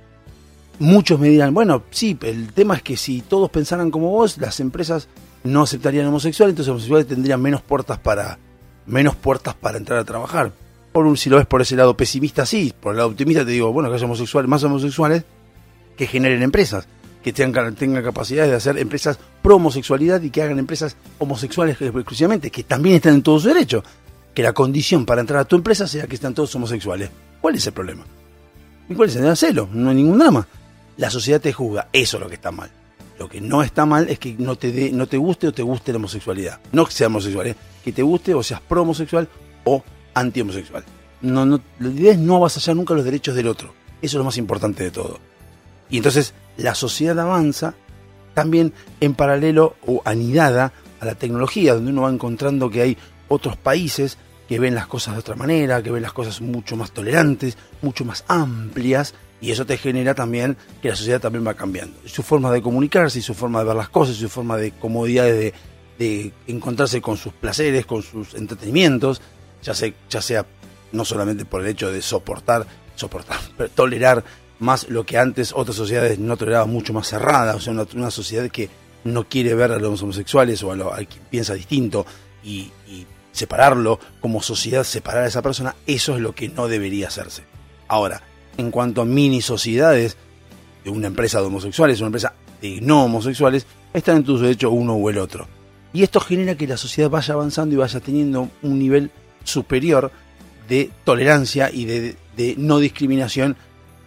Muchos 0.80 1.20
me 1.20 1.28
dirán, 1.28 1.54
bueno, 1.54 1.84
sí, 1.92 2.18
el 2.22 2.54
tema 2.54 2.76
es 2.76 2.82
que 2.82 2.96
si 2.96 3.20
todos 3.20 3.50
pensaran 3.50 3.92
como 3.92 4.12
vos, 4.12 4.38
las 4.38 4.62
empresas 4.62 5.10
no 5.44 5.64
aceptarían 5.64 6.08
homosexuales, 6.08 6.54
entonces 6.54 6.72
homosexuales 6.72 7.08
tendrían 7.08 7.42
menos 7.42 7.62
puertas 7.62 8.00
para 8.00 8.40
menos 8.86 9.18
puertas 9.18 9.56
para 9.56 9.78
entrar 9.78 10.00
a 10.00 10.06
trabajar. 10.06 10.54
Por 10.94 11.06
un, 11.06 11.18
si 11.18 11.30
lo 11.30 11.36
ves 11.36 11.48
por 11.48 11.62
ese 11.62 11.76
lado 11.76 11.98
pesimista, 11.98 12.46
sí. 12.46 12.74
Por 12.80 12.94
el 12.94 12.98
lado 12.98 13.10
optimista 13.10 13.44
te 13.44 13.52
digo, 13.52 13.74
bueno, 13.74 13.90
que 13.90 13.96
haya 13.96 14.06
homosexuales, 14.06 14.48
más 14.48 14.64
homosexuales 14.64 15.26
que 15.98 16.08
generen 16.08 16.42
empresas, 16.42 16.88
que 17.22 17.34
tengan, 17.34 17.76
tengan 17.76 18.02
capacidades 18.02 18.52
de 18.52 18.56
hacer 18.56 18.78
empresas 18.78 19.20
pro 19.42 19.58
homosexualidad 19.58 20.22
y 20.22 20.30
que 20.30 20.42
hagan 20.42 20.60
empresas 20.60 20.96
homosexuales 21.18 21.76
exclusivamente, 21.82 22.52
que 22.52 22.64
también 22.64 22.96
están 22.96 23.16
en 23.16 23.22
todo 23.22 23.38
su 23.38 23.50
derecho. 23.50 23.84
Que 24.34 24.44
la 24.44 24.54
condición 24.54 25.06
para 25.06 25.22
entrar 25.22 25.42
a 25.42 25.46
tu 25.46 25.56
empresa 25.56 25.88
sea 25.88 26.08
que 26.08 26.16
están 26.16 26.34
todos 26.34 26.54
homosexuales. 26.56 27.10
¿Cuál 27.42 27.56
es 27.56 27.68
el 27.68 27.74
problema? 27.74 28.06
¿Y 28.90 28.96
cuál 28.96 29.10
es 29.10 29.16
el 29.16 29.38
celo? 29.38 29.70
No 29.72 29.90
hay 29.90 29.96
ningún 29.96 30.18
drama. 30.18 30.48
La 30.98 31.10
sociedad 31.10 31.40
te 31.40 31.54
juzga, 31.54 31.88
eso 31.94 32.18
es 32.18 32.24
lo 32.24 32.30
que 32.30 32.36
está 32.36 32.52
mal. 32.52 32.70
Lo 33.20 33.28
que 33.28 33.42
no 33.42 33.62
está 33.62 33.86
mal 33.86 34.10
es 34.10 34.18
que 34.18 34.36
no 34.38 34.56
te, 34.56 34.92
no 34.92 35.08
te 35.08 35.18
guste 35.18 35.48
o 35.48 35.52
te 35.52 35.62
guste 35.62 35.92
la 35.92 35.98
homosexualidad. 35.98 36.60
No 36.72 36.86
que 36.86 36.94
sea 36.94 37.08
homosexual, 37.08 37.48
¿eh? 37.48 37.56
que 37.84 37.92
te 37.92 38.02
guste 38.02 38.34
o 38.34 38.42
seas 38.42 38.62
pro 38.62 38.82
homosexual 38.82 39.28
o 39.66 39.84
anti 40.14 40.42
homosexual. 40.42 40.84
No, 41.22 41.46
no, 41.46 41.60
la 41.80 41.90
idea 41.90 42.14
es 42.14 42.20
no 42.20 42.38
avasallar 42.38 42.76
nunca 42.76 42.94
los 42.94 43.04
derechos 43.04 43.36
del 43.36 43.48
otro. 43.48 43.74
Eso 44.02 44.18
es 44.18 44.20
lo 44.20 44.24
más 44.24 44.38
importante 44.38 44.84
de 44.84 44.92
todo. 44.92 45.20
Y 45.90 45.98
entonces 45.98 46.34
la 46.58 46.76
sociedad 46.76 47.20
avanza 47.20 47.76
también 48.34 48.74
en 49.02 49.14
paralelo 49.16 49.76
o 49.86 50.02
anidada 50.06 50.72
a 51.00 51.06
la 51.06 51.16
tecnología, 51.16 51.74
donde 51.74 51.92
uno 51.92 52.04
va 52.04 52.10
encontrando 52.10 52.70
que 52.70 52.82
hay 52.82 52.98
otros 53.30 53.56
países 53.56 54.18
que 54.50 54.60
ven 54.60 54.74
las 54.74 54.88
cosas 54.88 55.14
de 55.14 55.20
otra 55.20 55.36
manera, 55.36 55.84
que 55.84 55.92
ven 55.92 56.02
las 56.02 56.12
cosas 56.12 56.42
mucho 56.42 56.76
más 56.76 56.92
tolerantes, 56.92 57.56
mucho 57.84 58.04
más 58.04 58.26
amplias, 58.28 59.14
y 59.40 59.52
eso 59.52 59.64
te 59.64 59.78
genera 59.78 60.16
también 60.16 60.58
que 60.82 60.90
la 60.90 60.96
sociedad 60.96 61.22
también 61.22 61.46
va 61.46 61.54
cambiando. 61.54 61.98
Su 62.06 62.24
forma 62.24 62.52
de 62.52 62.62
comunicarse, 62.62 63.22
su 63.22 63.36
forma 63.36 63.60
de 63.60 63.66
ver 63.66 63.76
las 63.76 63.90
cosas, 63.90 64.16
su 64.16 64.28
forma 64.28 64.58
de 64.58 64.72
comodidades 64.72 65.54
de, 66.00 66.34
encontrarse 66.48 67.00
con 67.00 67.16
sus 67.18 67.34
placeres, 67.34 67.86
con 67.86 68.02
sus 68.02 68.34
entretenimientos, 68.34 69.22
ya, 69.62 69.76
sea, 69.76 69.94
ya 70.10 70.22
sea 70.22 70.46
no 70.94 71.06
solamente 71.06 71.46
por 71.46 71.62
el 71.62 71.68
hecho 71.68 71.92
de 71.92 72.02
soportar, 72.02 72.66
soportar, 72.96 73.38
pero 73.58 73.70
tolerar 73.70 74.24
más 74.58 74.90
lo 74.90 75.06
que 75.06 75.18
antes 75.18 75.54
otras 75.56 75.76
sociedades 75.78 76.18
no 76.18 76.38
toleraban 76.38 76.72
mucho 76.72 76.92
más 76.92 77.08
cerrada, 77.08 77.56
o 77.56 77.60
sea, 77.60 77.72
una, 77.74 77.86
una 77.94 78.10
sociedad 78.10 78.50
que 78.50 78.70
no 79.04 79.26
quiere 79.30 79.54
ver 79.54 79.74
a 79.74 79.78
los 79.78 80.02
homosexuales 80.02 80.64
o 80.64 80.72
a, 80.72 80.76
lo, 80.76 80.92
a 80.92 80.98
quien 80.98 81.24
piensa 81.30 81.54
distinto 81.54 82.06
y 82.44 82.72
separarlo 83.32 84.00
como 84.22 84.42
sociedad, 84.42 84.84
separar 84.84 85.24
a 85.24 85.28
esa 85.28 85.42
persona, 85.42 85.76
eso 85.88 86.16
es 86.16 86.22
lo 86.22 86.34
que 86.34 86.50
no 86.50 86.68
debería 86.68 87.08
hacerse. 87.08 87.44
Ahora, 87.88 88.22
en 88.58 88.72
cuanto 88.72 89.02
a 89.02 89.06
mini 89.06 89.42
sociedades 89.42 90.18
de 90.84 90.90
una 90.90 91.08
empresa 91.08 91.40
de 91.40 91.48
homosexuales, 91.48 92.00
una 92.00 92.08
empresa 92.08 92.34
de 92.62 92.82
no 92.82 93.06
homosexuales, 93.06 93.66
están 93.94 94.18
en 94.18 94.24
tu 94.24 94.38
derecho 94.38 94.72
uno 94.72 94.94
o 94.94 95.10
el 95.10 95.18
otro. 95.18 95.48
Y 95.94 96.04
esto 96.04 96.20
genera 96.20 96.56
que 96.56 96.68
la 96.68 96.78
sociedad 96.78 97.10
vaya 97.10 97.34
avanzando 97.34 97.74
y 97.74 97.78
vaya 97.78 98.00
teniendo 98.00 98.50
un 98.62 98.80
nivel 98.80 99.12
superior 99.44 100.12
de 100.68 100.92
tolerancia 101.04 101.72
y 101.72 101.86
de, 101.86 102.16
de 102.38 102.56
no 102.58 102.78
discriminación 102.78 103.58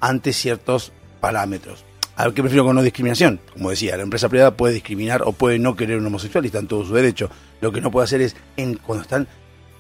ante 0.01 0.33
ciertos 0.33 0.93
parámetros. 1.21 1.85
¿A 2.15 2.31
qué 2.31 2.43
prefiero 2.43 2.65
con 2.65 2.77
no 2.77 2.83
discriminación? 2.83 3.41
Como 3.53 3.71
decía, 3.71 3.97
la 3.97 4.03
empresa 4.03 4.29
privada 4.29 4.55
puede 4.55 4.75
discriminar 4.75 5.23
o 5.23 5.33
puede 5.33 5.59
no 5.59 5.75
querer 5.77 5.99
un 5.99 6.07
homosexual 6.07 6.45
y 6.45 6.49
está 6.49 6.59
en 6.59 6.67
todo 6.67 6.85
su 6.85 6.95
derecho. 6.95 7.31
Lo 7.61 7.73
que 7.73 7.81
no 7.81 7.91
puede 7.91 8.05
hacer 8.05 8.21
es, 8.21 8.37
en, 8.57 8.75
cuando 8.75 9.03
están 9.03 9.27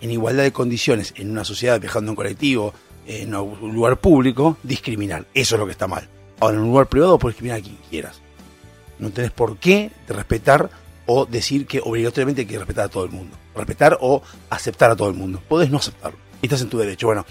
en 0.01 0.11
igualdad 0.11 0.42
de 0.42 0.53
condiciones 0.53 1.12
en 1.16 1.31
una 1.31 1.45
sociedad, 1.45 1.79
viajando 1.79 2.12
en 2.12 2.16
colectivo, 2.16 2.73
en 3.07 3.35
un 3.35 3.75
lugar 3.75 3.99
público, 3.99 4.57
discriminar. 4.62 5.27
Eso 5.35 5.57
es 5.57 5.59
lo 5.59 5.66
que 5.66 5.73
está 5.73 5.87
mal. 5.87 6.09
Ahora, 6.40 6.57
en 6.57 6.62
un 6.62 6.68
lugar 6.71 6.88
privado 6.88 7.18
puedes 7.18 7.37
discriminar 7.37 7.61
a 7.61 7.62
quien 7.62 7.77
quieras. 7.90 8.21
No 8.99 9.11
tenés 9.11 9.31
por 9.31 9.59
qué 9.59 9.90
respetar 10.09 10.71
o 11.07 11.27
decir 11.27 11.66
que 11.66 11.81
obligatoriamente 11.81 12.42
hay 12.42 12.47
que 12.47 12.59
respetar 12.59 12.87
a 12.87 12.88
todo 12.88 13.05
el 13.05 13.11
mundo. 13.11 13.37
Respetar 13.55 13.99
o 14.01 14.23
aceptar 14.49 14.90
a 14.90 14.97
todo 14.97 15.09
el 15.09 15.14
mundo. 15.14 15.42
Podés 15.47 15.71
no 15.71 15.79
aceptarlo. 15.79 16.18
Estás 16.40 16.62
en 16.62 16.71
tu 16.71 16.79
derecho. 16.79 17.09
Bueno, 17.09 17.27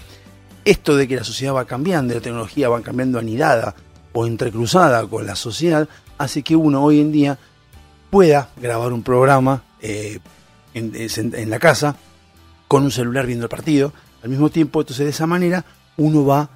esto 0.64 0.96
de 0.96 1.08
que 1.08 1.16
la 1.16 1.24
sociedad 1.24 1.54
va 1.54 1.64
cambiando, 1.64 2.14
la 2.14 2.20
tecnología 2.20 2.68
va 2.68 2.80
cambiando 2.82 3.18
anidada 3.18 3.74
o 4.12 4.26
entrecruzada 4.26 5.06
con 5.06 5.26
la 5.26 5.36
sociedad, 5.36 5.88
hace 6.18 6.42
que 6.42 6.56
uno 6.56 6.82
hoy 6.82 7.00
en 7.00 7.12
día 7.12 7.38
pueda 8.10 8.50
grabar 8.60 8.92
un 8.92 9.02
programa 9.02 9.64
eh, 9.80 10.20
en, 10.74 11.50
la 11.50 11.58
casa 11.58 11.96
con 12.68 12.84
un 12.84 12.90
celular 12.90 13.26
viendo 13.26 13.46
el 13.46 13.50
partido. 13.50 13.92
Al 14.22 14.30
mismo 14.30 14.50
tiempo, 14.50 14.80
entonces 14.80 15.04
de 15.04 15.10
esa 15.10 15.26
manera 15.26 15.64
uno 15.96 16.24
va 16.24 16.50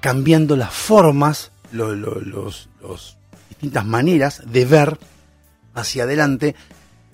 cambiando 0.00 0.56
las 0.56 0.72
formas, 0.72 1.50
lo, 1.72 1.94
lo, 1.94 2.20
los, 2.20 2.68
los, 2.80 3.16
distintas 3.48 3.86
maneras 3.86 4.42
de 4.46 4.64
ver 4.64 4.98
hacia 5.74 6.04
adelante 6.04 6.54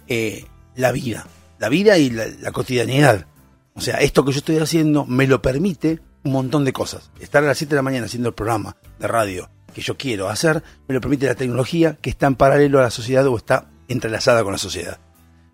eh, 0.08 0.44
la 0.74 0.92
vida, 0.92 1.26
la 1.58 1.68
vida 1.68 1.96
y 1.96 2.10
la, 2.10 2.26
la, 2.26 2.52
cotidianidad. 2.52 3.26
O 3.74 3.80
sea, 3.80 3.96
esto 3.98 4.24
que 4.24 4.32
yo 4.32 4.38
estoy 4.38 4.58
haciendo 4.58 5.06
me 5.06 5.26
lo 5.26 5.40
permite 5.40 6.00
un 6.24 6.32
montón 6.32 6.64
de 6.64 6.72
cosas. 6.72 7.10
Estar 7.20 7.44
a 7.44 7.46
las 7.46 7.58
7 7.58 7.70
de 7.70 7.76
la 7.76 7.82
mañana 7.82 8.06
haciendo 8.06 8.28
el 8.28 8.34
programa 8.34 8.76
de 8.98 9.08
radio 9.08 9.53
que 9.74 9.82
yo 9.82 9.96
quiero 9.96 10.28
hacer, 10.30 10.62
me 10.88 10.94
lo 10.94 11.00
permite 11.00 11.26
la 11.26 11.34
tecnología 11.34 11.98
que 12.00 12.10
está 12.10 12.26
en 12.26 12.36
paralelo 12.36 12.78
a 12.78 12.82
la 12.82 12.90
sociedad 12.90 13.26
o 13.26 13.36
está 13.36 13.68
entrelazada 13.88 14.42
con 14.42 14.52
la 14.52 14.58
sociedad. 14.58 14.98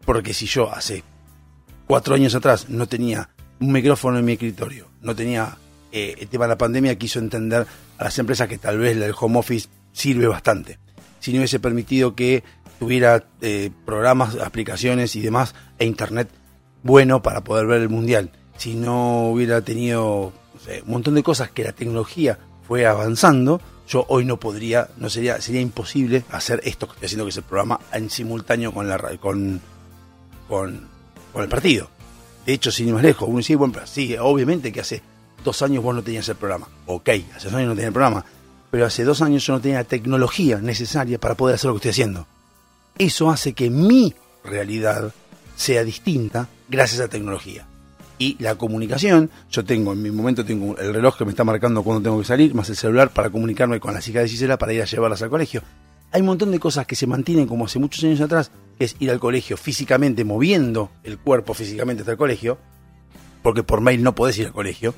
Porque 0.04 0.34
si 0.34 0.46
yo 0.46 0.72
hace 0.72 1.02
cuatro 1.86 2.14
años 2.14 2.34
atrás 2.34 2.68
no 2.68 2.86
tenía 2.86 3.30
un 3.58 3.72
micrófono 3.72 4.18
en 4.18 4.24
mi 4.24 4.32
escritorio, 4.32 4.88
no 5.00 5.16
tenía 5.16 5.56
eh, 5.90 6.14
el 6.18 6.28
tema 6.28 6.44
de 6.44 6.50
la 6.50 6.58
pandemia, 6.58 6.98
quiso 6.98 7.18
entender 7.18 7.66
a 7.98 8.04
las 8.04 8.18
empresas 8.18 8.48
que 8.48 8.58
tal 8.58 8.78
vez 8.78 8.96
el 8.96 9.14
home 9.18 9.38
office 9.38 9.68
sirve 9.92 10.26
bastante. 10.26 10.78
Si 11.18 11.32
no 11.32 11.38
hubiese 11.38 11.58
permitido 11.58 12.14
que 12.14 12.44
tuviera 12.78 13.24
eh, 13.40 13.70
programas, 13.84 14.36
aplicaciones 14.36 15.16
y 15.16 15.20
demás, 15.20 15.54
e 15.78 15.84
internet 15.84 16.30
bueno 16.82 17.22
para 17.22 17.42
poder 17.42 17.66
ver 17.66 17.82
el 17.82 17.88
mundial. 17.88 18.30
Si 18.56 18.74
no 18.74 19.30
hubiera 19.30 19.62
tenido 19.62 20.32
un 20.84 20.90
montón 20.90 21.14
de 21.14 21.22
cosas 21.22 21.50
que 21.50 21.64
la 21.64 21.72
tecnología 21.72 22.38
fue 22.66 22.86
avanzando, 22.86 23.60
yo 23.90 24.06
hoy 24.08 24.24
no 24.24 24.38
podría, 24.38 24.88
no 24.98 25.10
sería, 25.10 25.40
sería 25.40 25.60
imposible 25.60 26.24
hacer 26.30 26.60
esto 26.64 26.86
que 26.86 26.92
estoy 26.92 27.06
haciendo, 27.06 27.24
que 27.24 27.30
es 27.30 27.36
el 27.36 27.42
programa 27.42 27.80
en 27.92 28.08
simultáneo 28.08 28.72
con 28.72 28.88
la 28.88 28.96
con, 29.18 29.60
con, 30.48 30.88
con 31.32 31.42
el 31.42 31.48
partido. 31.48 31.90
De 32.46 32.52
hecho, 32.52 32.70
sin 32.70 32.88
ir 32.88 32.94
más 32.94 33.02
lejos, 33.02 33.28
uno 33.28 33.38
dice, 33.38 33.56
bueno, 33.56 33.74
sí, 33.84 34.16
obviamente 34.16 34.70
que 34.70 34.80
hace 34.80 35.02
dos 35.44 35.60
años 35.62 35.82
vos 35.82 35.92
no 35.94 36.02
tenías 36.02 36.28
el 36.28 36.36
programa. 36.36 36.68
Ok, 36.86 37.08
hace 37.34 37.46
dos 37.46 37.54
años 37.54 37.70
no 37.70 37.74
tenía 37.74 37.88
el 37.88 37.92
programa. 37.92 38.24
Pero 38.70 38.86
hace 38.86 39.02
dos 39.02 39.22
años 39.22 39.44
yo 39.44 39.54
no 39.54 39.60
tenía 39.60 39.78
la 39.78 39.84
tecnología 39.84 40.58
necesaria 40.58 41.18
para 41.18 41.34
poder 41.34 41.56
hacer 41.56 41.68
lo 41.68 41.74
que 41.74 41.88
estoy 41.88 41.90
haciendo. 41.90 42.28
Eso 42.96 43.28
hace 43.28 43.54
que 43.54 43.70
mi 43.70 44.14
realidad 44.44 45.12
sea 45.56 45.82
distinta 45.82 46.48
gracias 46.68 47.00
a 47.00 47.04
la 47.04 47.10
tecnología. 47.10 47.66
Y 48.20 48.36
la 48.38 48.56
comunicación, 48.56 49.30
yo 49.50 49.64
tengo, 49.64 49.94
en 49.94 50.02
mi 50.02 50.10
momento 50.10 50.44
tengo 50.44 50.76
el 50.76 50.92
reloj 50.92 51.16
que 51.16 51.24
me 51.24 51.30
está 51.30 51.42
marcando 51.42 51.82
cuando 51.82 52.02
tengo 52.02 52.18
que 52.18 52.26
salir, 52.26 52.54
más 52.54 52.68
el 52.68 52.76
celular 52.76 53.08
para 53.08 53.30
comunicarme 53.30 53.80
con 53.80 53.94
las 53.94 54.06
hijas 54.08 54.24
de 54.24 54.28
Gisela 54.28 54.58
para 54.58 54.74
ir 54.74 54.82
a 54.82 54.84
llevarlas 54.84 55.22
al 55.22 55.30
colegio. 55.30 55.62
Hay 56.12 56.20
un 56.20 56.26
montón 56.26 56.50
de 56.50 56.58
cosas 56.58 56.86
que 56.86 56.96
se 56.96 57.06
mantienen 57.06 57.46
como 57.46 57.64
hace 57.64 57.78
muchos 57.78 58.04
años 58.04 58.20
atrás, 58.20 58.50
que 58.76 58.84
es 58.84 58.96
ir 58.98 59.10
al 59.10 59.18
colegio 59.18 59.56
físicamente, 59.56 60.22
moviendo 60.22 60.90
el 61.02 61.18
cuerpo 61.18 61.54
físicamente 61.54 62.02
hasta 62.02 62.12
el 62.12 62.18
colegio, 62.18 62.58
porque 63.42 63.62
por 63.62 63.80
mail 63.80 64.02
no 64.02 64.14
podés 64.14 64.36
ir 64.36 64.48
al 64.48 64.52
colegio, 64.52 64.94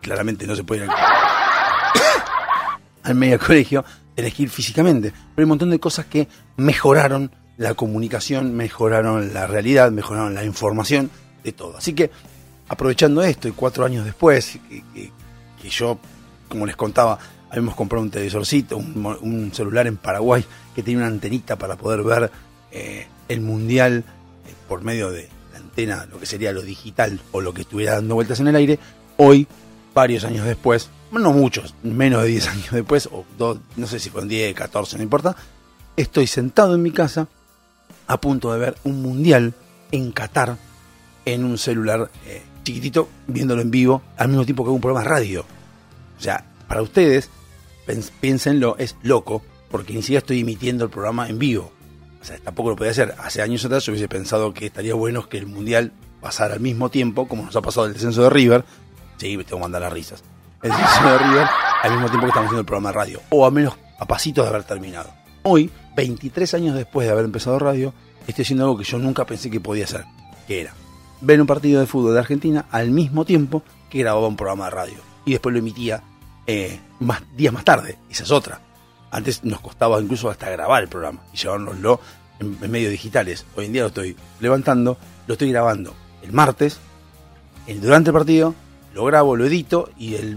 claramente 0.00 0.46
no 0.46 0.54
se 0.54 0.62
puede 0.62 0.84
ir 0.84 0.90
al, 0.90 0.96
al 3.02 3.14
medio 3.16 3.40
colegio, 3.40 3.84
tenés 4.14 4.32
que 4.32 4.44
ir 4.44 4.48
físicamente. 4.48 5.10
Pero 5.10 5.38
hay 5.38 5.42
un 5.42 5.48
montón 5.48 5.70
de 5.70 5.80
cosas 5.80 6.06
que 6.06 6.28
mejoraron 6.56 7.32
la 7.56 7.74
comunicación, 7.74 8.54
mejoraron 8.54 9.34
la 9.34 9.48
realidad, 9.48 9.90
mejoraron 9.90 10.34
la 10.34 10.44
información, 10.44 11.10
de 11.44 11.52
todo. 11.52 11.76
Así 11.76 11.92
que, 11.92 12.10
aprovechando 12.68 13.22
esto 13.22 13.48
y 13.48 13.52
cuatro 13.52 13.84
años 13.84 14.04
después, 14.04 14.58
que, 14.68 15.68
yo, 15.68 15.98
como 16.48 16.66
les 16.66 16.76
contaba, 16.76 17.18
habíamos 17.50 17.74
comprado 17.74 18.02
un 18.02 18.10
televisorcito, 18.10 18.76
un, 18.76 19.18
un, 19.20 19.52
celular 19.54 19.86
en 19.86 19.96
Paraguay 19.96 20.44
que 20.74 20.82
tenía 20.82 20.98
una 20.98 21.06
antenita 21.06 21.56
para 21.56 21.76
poder 21.76 22.02
ver 22.02 22.30
eh, 22.70 23.06
el 23.28 23.40
mundial 23.40 24.04
eh, 24.46 24.54
por 24.68 24.82
medio 24.82 25.10
de 25.10 25.28
la 25.52 25.58
antena, 25.58 26.06
lo 26.06 26.18
que 26.18 26.26
sería 26.26 26.52
lo 26.52 26.62
digital 26.62 27.20
o 27.32 27.40
lo 27.40 27.54
que 27.54 27.62
estuviera 27.62 27.94
dando 27.94 28.14
vueltas 28.14 28.40
en 28.40 28.48
el 28.48 28.56
aire. 28.56 28.78
Hoy, 29.16 29.46
varios 29.94 30.24
años 30.24 30.44
después, 30.44 30.90
no 31.12 31.32
muchos, 31.32 31.74
menos 31.82 32.22
de 32.22 32.28
10 32.28 32.48
años 32.48 32.70
después, 32.70 33.08
o 33.12 33.24
dos, 33.38 33.58
no 33.76 33.86
sé 33.86 33.98
si 34.00 34.10
fueron 34.10 34.28
10, 34.28 34.54
14, 34.54 34.96
no 34.96 35.02
importa, 35.02 35.36
estoy 35.96 36.26
sentado 36.26 36.74
en 36.74 36.82
mi 36.82 36.90
casa 36.90 37.28
a 38.06 38.20
punto 38.20 38.52
de 38.52 38.58
ver 38.58 38.76
un 38.84 39.00
mundial 39.00 39.54
en 39.92 40.12
Qatar 40.12 40.56
en 41.24 41.44
un 41.44 41.58
celular 41.58 42.10
eh, 42.26 42.42
chiquitito, 42.64 43.08
viéndolo 43.26 43.62
en 43.62 43.70
vivo, 43.70 44.02
al 44.16 44.28
mismo 44.28 44.44
tiempo 44.44 44.64
que 44.64 44.70
un 44.70 44.80
programa 44.80 45.04
de 45.04 45.10
radio. 45.10 45.44
O 46.18 46.20
sea, 46.20 46.44
para 46.66 46.82
ustedes, 46.82 47.30
piénsenlo, 48.20 48.76
es 48.78 48.96
loco, 49.02 49.42
porque 49.70 49.92
ni 49.92 50.02
siquiera 50.02 50.18
estoy 50.18 50.40
emitiendo 50.40 50.84
el 50.84 50.90
programa 50.90 51.28
en 51.28 51.38
vivo. 51.38 51.70
O 52.20 52.24
sea, 52.24 52.38
tampoco 52.38 52.70
lo 52.70 52.76
podía 52.76 52.90
hacer. 52.90 53.14
Hace 53.18 53.42
años 53.42 53.64
atrás 53.64 53.84
yo 53.84 53.92
hubiese 53.92 54.08
pensado 54.08 54.54
que 54.54 54.66
estaría 54.66 54.94
bueno 54.94 55.28
que 55.28 55.36
el 55.36 55.46
mundial 55.46 55.92
pasara 56.20 56.54
al 56.54 56.60
mismo 56.60 56.88
tiempo, 56.88 57.28
como 57.28 57.44
nos 57.44 57.54
ha 57.54 57.60
pasado 57.60 57.86
el 57.86 57.92
descenso 57.92 58.22
de 58.22 58.30
River. 58.30 58.64
Sí, 59.18 59.36
me 59.36 59.44
tengo 59.44 59.58
que 59.58 59.62
mandar 59.62 59.82
las 59.82 59.92
risas. 59.92 60.24
El 60.62 60.70
descenso 60.70 61.10
de 61.10 61.18
River 61.18 61.46
al 61.82 61.90
mismo 61.92 62.06
tiempo 62.06 62.26
que 62.26 62.30
estamos 62.30 62.46
haciendo 62.46 62.60
el 62.60 62.66
programa 62.66 62.88
de 62.88 62.94
radio. 62.94 63.20
O 63.28 63.44
al 63.44 63.52
menos 63.52 63.74
a 63.98 64.06
pasitos 64.06 64.44
de 64.44 64.48
haber 64.48 64.64
terminado. 64.64 65.10
Hoy, 65.42 65.70
23 65.96 66.54
años 66.54 66.74
después 66.74 67.06
de 67.06 67.12
haber 67.12 67.26
empezado 67.26 67.58
radio, 67.58 67.92
estoy 68.26 68.42
haciendo 68.42 68.64
algo 68.64 68.78
que 68.78 68.84
yo 68.84 68.98
nunca 68.98 69.26
pensé 69.26 69.50
que 69.50 69.60
podía 69.60 69.84
hacer. 69.84 70.04
Que 70.48 70.62
era 70.62 70.74
ver 71.24 71.40
un 71.40 71.46
partido 71.46 71.80
de 71.80 71.86
fútbol 71.86 72.14
de 72.14 72.20
Argentina 72.20 72.66
al 72.70 72.90
mismo 72.90 73.24
tiempo 73.24 73.62
que 73.90 74.00
grababa 74.00 74.28
un 74.28 74.36
programa 74.36 74.66
de 74.66 74.70
radio. 74.70 74.98
Y 75.24 75.32
después 75.32 75.52
lo 75.52 75.58
emitía 75.58 76.02
eh, 76.46 76.78
más, 77.00 77.22
días 77.36 77.52
más 77.52 77.64
tarde. 77.64 77.98
Esa 78.10 78.24
es 78.24 78.30
otra. 78.30 78.60
Antes 79.10 79.44
nos 79.44 79.60
costaba 79.60 80.00
incluso 80.00 80.28
hasta 80.28 80.50
grabar 80.50 80.82
el 80.82 80.88
programa 80.88 81.20
y 81.32 81.36
llevárnoslo 81.36 82.00
en, 82.40 82.58
en, 82.60 82.70
medios 82.70 82.90
digitales. 82.90 83.46
Hoy 83.56 83.66
en 83.66 83.72
día 83.72 83.82
lo 83.82 83.88
estoy 83.88 84.16
levantando, 84.40 84.98
lo 85.26 85.34
estoy 85.34 85.50
grabando 85.50 85.94
el 86.22 86.32
martes, 86.32 86.78
el, 87.66 87.80
durante 87.80 88.10
el 88.10 88.14
partido, 88.14 88.54
lo 88.94 89.04
grabo, 89.04 89.36
lo 89.36 89.46
edito 89.46 89.90
y 89.98 90.14
el, 90.14 90.36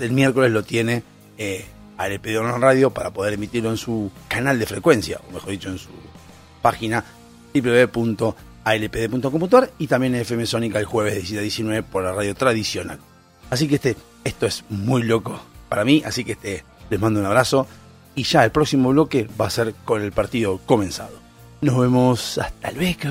el 0.00 0.12
miércoles 0.12 0.50
lo 0.50 0.62
tiene 0.62 1.02
eh, 1.38 1.66
ALP 1.98 2.24
de 2.24 2.58
Radio 2.58 2.90
para 2.90 3.10
poder 3.10 3.34
emitirlo 3.34 3.70
en 3.70 3.76
su 3.76 4.10
canal 4.28 4.58
de 4.58 4.66
frecuencia, 4.66 5.20
o 5.28 5.32
mejor 5.32 5.50
dicho, 5.50 5.68
en 5.68 5.78
su 5.78 5.90
página 6.62 7.04
www.alpd.com.ar 8.66 9.70
y 9.78 9.86
también 9.86 10.14
FM 10.14 10.44
Sónica 10.46 10.78
el 10.78 10.84
jueves 10.84 11.14
de 11.14 11.20
17 11.20 11.38
a 11.38 11.42
19 11.42 11.82
por 11.84 12.02
la 12.02 12.12
radio 12.12 12.34
tradicional. 12.34 12.98
Así 13.48 13.68
que 13.68 13.76
este, 13.76 13.96
esto 14.24 14.46
es 14.46 14.64
muy 14.68 15.04
loco 15.04 15.40
para 15.68 15.84
mí, 15.84 16.02
así 16.04 16.24
que 16.24 16.32
este, 16.32 16.64
les 16.90 17.00
mando 17.00 17.20
un 17.20 17.26
abrazo 17.26 17.66
y 18.14 18.24
ya 18.24 18.44
el 18.44 18.50
próximo 18.50 18.90
bloque 18.90 19.28
va 19.40 19.46
a 19.46 19.50
ser 19.50 19.74
con 19.84 20.02
el 20.02 20.12
partido 20.12 20.58
comenzado. 20.66 21.18
Nos 21.60 21.78
vemos 21.78 22.38
hasta 22.38 22.70
luego. 22.72 23.10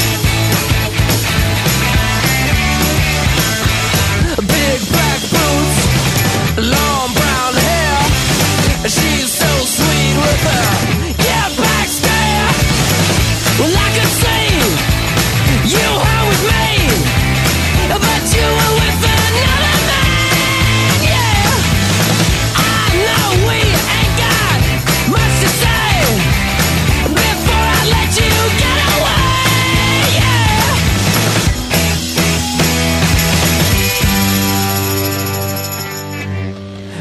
Long 6.61 7.13
brown 7.13 7.53
hair. 7.53 7.97
She's 8.87 9.31
so 9.31 9.51
sweet 9.65 10.15
with 10.17 10.41
her. 10.49 10.90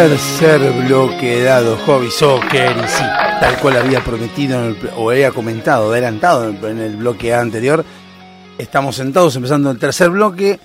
Tercer 0.00 0.72
bloque 0.86 1.42
dado 1.42 1.76
Hobby 1.84 2.10
Soccer 2.10 2.74
y 2.74 2.88
sí, 2.88 3.02
tal 3.38 3.58
cual 3.58 3.76
había 3.76 4.02
prometido 4.02 4.74
o 4.96 5.10
había 5.10 5.30
comentado, 5.30 5.92
adelantado 5.92 6.48
en 6.48 6.78
el, 6.78 6.96
bloque 6.96 7.34
anterior. 7.34 7.84
Estamos 8.56 8.96
sentados 8.96 9.36
empezando 9.36 9.70
el 9.70 9.78
tercer 9.78 10.08
bloque. 10.08 10.58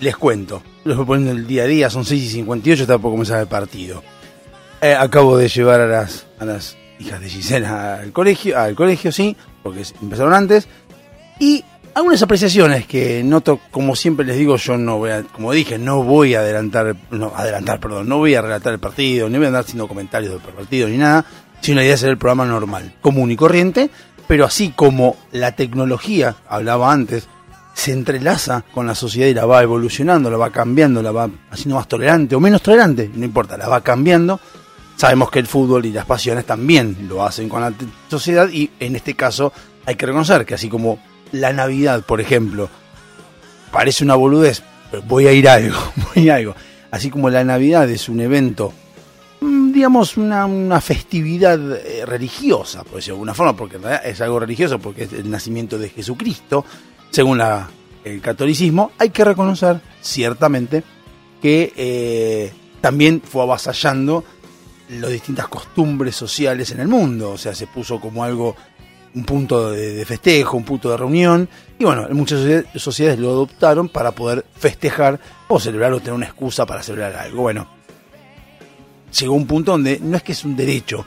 Les 0.00 0.16
cuento, 0.16 0.64
los 0.82 0.96
voy 0.96 1.06
poniendo 1.06 1.30
el 1.30 1.46
día 1.46 1.62
a 1.62 1.66
día, 1.66 1.88
son 1.88 2.04
6 2.04 2.20
y 2.20 2.28
58, 2.30 2.82
está 2.82 2.98
por 2.98 3.12
comenzar 3.12 3.38
el 3.38 3.46
partido. 3.46 4.02
Eh, 4.80 4.92
acabo 4.92 5.36
de 5.36 5.46
llevar 5.46 5.80
a 5.80 5.86
las, 5.86 6.26
a 6.40 6.44
las 6.44 6.76
hijas 6.98 7.20
de 7.20 7.28
Gisela 7.28 7.94
al 7.94 8.10
colegio, 8.10 8.58
al 8.58 8.74
colegio, 8.74 9.12
sí, 9.12 9.36
porque 9.62 9.84
empezaron 10.02 10.34
antes. 10.34 10.66
Y 11.38 11.64
algunas 11.94 12.22
apreciaciones 12.22 12.86
que 12.86 13.22
noto, 13.22 13.60
como 13.70 13.96
siempre 13.96 14.24
les 14.24 14.36
digo, 14.36 14.56
yo 14.56 14.76
no 14.76 14.98
voy 14.98 15.10
a, 15.10 15.22
como 15.22 15.52
dije, 15.52 15.78
no 15.78 16.02
voy 16.02 16.34
a 16.34 16.40
adelantar, 16.40 16.96
no, 17.10 17.32
adelantar, 17.34 17.80
perdón, 17.80 18.08
no 18.08 18.18
voy 18.18 18.34
a 18.34 18.42
relatar 18.42 18.72
el 18.72 18.78
partido, 18.78 19.28
ni 19.28 19.36
voy 19.36 19.46
a 19.46 19.48
andar 19.48 19.64
haciendo 19.64 19.88
comentarios 19.88 20.32
del 20.32 20.40
partido 20.40 20.88
ni 20.88 20.96
nada, 20.96 21.24
sino 21.60 21.76
la 21.76 21.84
idea 21.84 21.94
es 21.94 22.00
hacer 22.00 22.10
el 22.10 22.18
programa 22.18 22.44
normal, 22.46 22.94
común 23.00 23.30
y 23.30 23.36
corriente, 23.36 23.90
pero 24.26 24.44
así 24.44 24.70
como 24.70 25.16
la 25.32 25.56
tecnología, 25.56 26.36
hablaba 26.48 26.92
antes, 26.92 27.28
se 27.74 27.92
entrelaza 27.92 28.64
con 28.72 28.86
la 28.86 28.94
sociedad 28.94 29.28
y 29.28 29.34
la 29.34 29.46
va 29.46 29.62
evolucionando, 29.62 30.30
la 30.30 30.36
va 30.36 30.50
cambiando, 30.50 31.02
la 31.02 31.12
va 31.12 31.30
haciendo 31.50 31.76
más 31.76 31.88
tolerante 31.88 32.34
o 32.34 32.40
menos 32.40 32.62
tolerante, 32.62 33.10
no 33.12 33.24
importa, 33.24 33.56
la 33.56 33.68
va 33.68 33.80
cambiando. 33.80 34.38
Sabemos 34.96 35.30
que 35.30 35.38
el 35.38 35.46
fútbol 35.46 35.86
y 35.86 35.92
las 35.92 36.04
pasiones 36.04 36.44
también 36.44 37.08
lo 37.08 37.24
hacen 37.24 37.48
con 37.48 37.62
la 37.62 37.72
sociedad 38.08 38.50
y 38.50 38.70
en 38.80 38.96
este 38.96 39.14
caso 39.14 39.52
hay 39.86 39.96
que 39.96 40.04
reconocer 40.04 40.44
que 40.44 40.54
así 40.54 40.68
como 40.68 40.98
la 41.32 41.52
Navidad, 41.52 42.02
por 42.04 42.20
ejemplo, 42.20 42.68
parece 43.72 44.04
una 44.04 44.14
boludez, 44.14 44.62
pero 44.90 45.02
voy 45.02 45.26
a 45.26 45.32
ir 45.32 45.48
a 45.48 45.54
algo, 45.54 45.78
voy 46.14 46.28
a 46.28 46.36
algo. 46.36 46.54
Así 46.90 47.10
como 47.10 47.30
la 47.30 47.44
Navidad 47.44 47.88
es 47.88 48.08
un 48.08 48.20
evento, 48.20 48.72
mm, 49.40 49.72
digamos, 49.72 50.16
una, 50.16 50.44
una 50.46 50.80
festividad 50.80 51.58
eh, 51.86 52.04
religiosa, 52.04 52.82
por 52.82 52.96
decirlo 52.96 53.14
de 53.14 53.18
alguna 53.18 53.34
forma, 53.34 53.56
porque 53.56 53.76
en 53.76 53.82
realidad 53.82 54.06
es 54.06 54.20
algo 54.20 54.40
religioso, 54.40 54.78
porque 54.78 55.04
es 55.04 55.12
el 55.12 55.30
nacimiento 55.30 55.78
de 55.78 55.88
Jesucristo, 55.88 56.64
según 57.10 57.38
la- 57.38 57.68
el 58.02 58.20
catolicismo, 58.20 58.92
hay 58.98 59.10
que 59.10 59.24
reconocer 59.24 59.80
ciertamente 60.00 60.82
que 61.42 61.72
eh, 61.76 62.52
también 62.80 63.20
fue 63.22 63.42
avasallando 63.42 64.24
las 64.88 65.10
distintas 65.10 65.46
costumbres 65.48 66.16
sociales 66.16 66.70
en 66.72 66.80
el 66.80 66.88
mundo, 66.88 67.32
o 67.32 67.38
sea, 67.38 67.54
se 67.54 67.66
puso 67.66 68.00
como 68.00 68.24
algo, 68.24 68.56
un 69.14 69.24
punto 69.24 69.72
de, 69.72 70.04
festejo, 70.04 70.56
un 70.56 70.64
punto 70.64 70.90
de 70.90 70.96
reunión, 70.96 71.48
y 71.78 71.84
bueno, 71.84 72.06
muchas 72.12 72.40
sociedades- 72.76 73.18
lo 73.18 73.30
adoptaron 73.30 73.88
para 73.88 74.12
poder 74.12 74.44
festejar 74.56 75.18
o 75.48 75.58
celebrar 75.58 75.92
o 75.92 75.98
tener 75.98 76.14
una 76.14 76.26
excusa 76.26 76.66
para 76.66 76.82
celebrar 76.82 77.16
algo. 77.16 77.42
Bueno, 77.42 77.68
llegó 79.18 79.34
un 79.34 79.46
punto 79.46 79.72
donde 79.72 79.98
no 80.00 80.16
es 80.16 80.22
que 80.22 80.32
es 80.32 80.44
un 80.44 80.56
derecho, 80.56 81.04